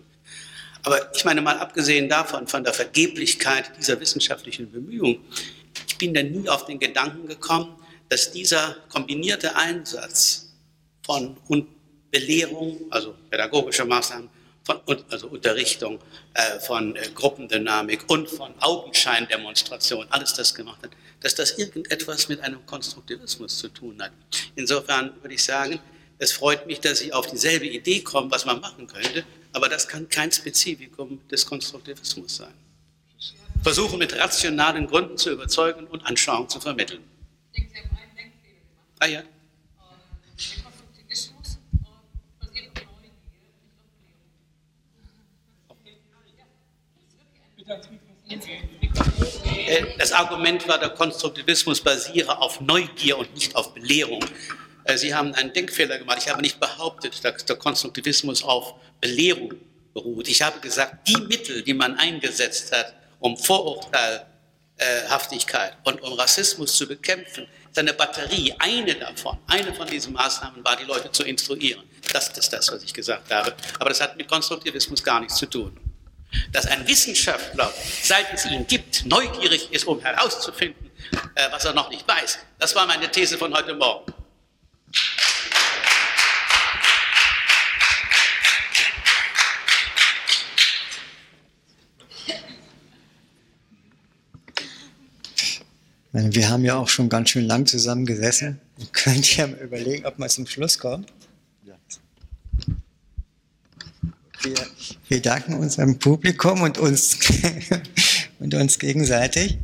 Aber 0.83 1.15
ich 1.15 1.23
meine 1.23 1.41
mal, 1.41 1.57
abgesehen 1.57 2.09
davon, 2.09 2.47
von 2.47 2.65
der 2.65 2.73
Vergeblichkeit 2.73 3.71
dieser 3.77 3.99
wissenschaftlichen 4.01 4.69
Bemühungen, 4.69 5.19
ich 5.87 5.97
bin 5.97 6.13
da 6.13 6.21
nie 6.21 6.49
auf 6.49 6.65
den 6.65 6.79
Gedanken 6.79 7.27
gekommen, 7.27 7.75
dass 8.09 8.31
dieser 8.31 8.75
kombinierte 8.89 9.55
Einsatz 9.55 10.49
von 11.05 11.37
Belehrung, 12.11 12.77
also 12.89 13.15
pädagogische 13.29 13.85
Maßnahmen, 13.85 14.29
von, 14.69 15.03
also 15.09 15.27
Unterrichtung, 15.27 15.99
äh, 16.33 16.59
von 16.59 16.95
äh, 16.95 17.09
Gruppendynamik 17.13 18.09
und 18.09 18.29
von 18.29 18.53
Augenscheindemonstration, 18.59 20.05
alles 20.09 20.33
das 20.33 20.53
gemacht 20.53 20.81
hat, 20.83 20.91
dass 21.21 21.35
das 21.35 21.57
irgendetwas 21.57 22.29
mit 22.29 22.41
einem 22.41 22.65
Konstruktivismus 22.65 23.57
zu 23.57 23.69
tun 23.69 24.01
hat. 24.01 24.11
Insofern 24.55 25.11
würde 25.21 25.35
ich 25.35 25.43
sagen, 25.43 25.79
es 26.17 26.31
freut 26.31 26.67
mich, 26.67 26.79
dass 26.81 26.99
Sie 26.99 27.13
auf 27.13 27.27
dieselbe 27.27 27.65
Idee 27.65 28.01
kommen, 28.01 28.29
was 28.29 28.45
man 28.45 28.59
machen 28.59 28.87
könnte, 28.87 29.23
aber 29.53 29.69
das 29.69 29.87
kann 29.87 30.07
kein 30.09 30.31
Spezifikum 30.31 31.19
des 31.29 31.45
Konstruktivismus 31.45 32.37
sein. 32.37 32.53
Versuchen 33.63 33.99
mit 33.99 34.17
rationalen 34.17 34.87
Gründen 34.87 35.17
zu 35.17 35.31
überzeugen 35.31 35.87
und 35.87 36.05
Anschauung 36.05 36.47
zu 36.47 36.59
vermitteln. 36.59 37.03
Ah 38.99 39.07
ja. 39.07 39.23
Das 49.97 50.11
Argument 50.11 50.67
war, 50.67 50.77
der 50.79 50.89
Konstruktivismus 50.89 51.81
basiere 51.81 52.39
auf 52.39 52.59
Neugier 52.61 53.17
und 53.17 53.33
nicht 53.33 53.55
auf 53.55 53.73
Belehrung. 53.73 54.23
Äh, 54.83 54.97
Sie 54.97 55.11
haben 55.13 55.33
einen 55.35 55.53
Denkfehler 55.53 55.97
gemacht. 55.97 56.17
Ich 56.21 56.29
habe 56.29 56.41
nicht 56.41 56.59
behauptet, 56.59 57.23
dass 57.23 57.45
der 57.45 57.55
Konstruktivismus 57.55 58.43
auf 58.43 58.73
Belehrung 59.01 59.53
beruht. 59.93 60.27
Ich 60.27 60.41
habe 60.41 60.59
gesagt, 60.59 61.07
die 61.07 61.15
Mittel, 61.17 61.61
die 61.63 61.73
man 61.73 61.97
eingesetzt 61.97 62.75
hat, 62.75 62.93
um 63.19 63.37
Vorurteilhaftigkeit 63.37 65.77
und 65.83 66.01
um 66.01 66.13
Rassismus 66.13 66.75
zu 66.75 66.87
bekämpfen, 66.87 67.47
ist 67.69 67.77
eine 67.77 67.93
Batterie. 67.93 68.53
Eine 68.59 68.95
davon, 68.95 69.37
eine 69.47 69.73
von 69.73 69.87
diesen 69.87 70.13
Maßnahmen 70.13 70.63
war, 70.63 70.75
die 70.75 70.85
Leute 70.85 71.11
zu 71.11 71.23
instruieren. 71.23 71.83
Das 72.13 72.29
ist 72.29 72.53
das, 72.53 72.71
was 72.71 72.83
ich 72.83 72.93
gesagt 72.93 73.31
habe. 73.31 73.55
Aber 73.79 73.89
das 73.89 74.01
hat 74.01 74.15
mit 74.17 74.27
Konstruktivismus 74.27 75.03
gar 75.03 75.19
nichts 75.19 75.35
zu 75.35 75.47
tun 75.47 75.88
dass 76.51 76.65
ein 76.65 76.87
Wissenschaftler, 76.87 77.73
seit 78.03 78.33
es 78.33 78.45
ihn 78.45 78.67
gibt, 78.67 79.05
neugierig 79.05 79.71
ist, 79.71 79.85
um 79.85 79.99
herauszufinden, 80.01 80.89
äh, 81.35 81.47
was 81.51 81.65
er 81.65 81.73
noch 81.73 81.89
nicht 81.89 82.07
weiß. 82.07 82.39
Das 82.59 82.75
war 82.75 82.85
meine 82.85 83.09
These 83.09 83.37
von 83.37 83.53
heute 83.53 83.73
Morgen. 83.75 84.13
Wir 96.11 96.49
haben 96.49 96.65
ja 96.65 96.75
auch 96.75 96.87
schon 96.87 97.07
ganz 97.07 97.29
schön 97.29 97.45
lang 97.45 97.67
zusammen 97.67 98.05
gesessen. 98.05 98.59
Könnt 98.93 99.37
ihr 99.37 99.47
mal 99.47 99.59
überlegen, 99.59 100.05
ob 100.07 100.17
man 100.17 100.27
zum 100.27 100.47
Schluss 100.47 100.79
kommt? 100.79 101.11
Wir, 104.41 104.55
wir 105.09 105.21
danken 105.21 105.55
unserem 105.55 105.99
Publikum 105.99 106.61
und 106.61 106.77
uns, 106.77 107.17
und 108.39 108.53
uns 108.53 108.79
gegenseitig. 108.79 109.57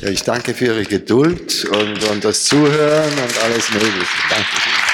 Ja, 0.00 0.08
ich 0.08 0.22
danke 0.22 0.54
für 0.54 0.66
Ihre 0.66 0.84
Geduld 0.84 1.64
und, 1.64 2.04
und 2.04 2.24
das 2.24 2.44
Zuhören 2.44 3.12
und 3.12 3.38
alles 3.42 3.70
Mögliche. 3.72 4.06
Danke. 4.30 4.87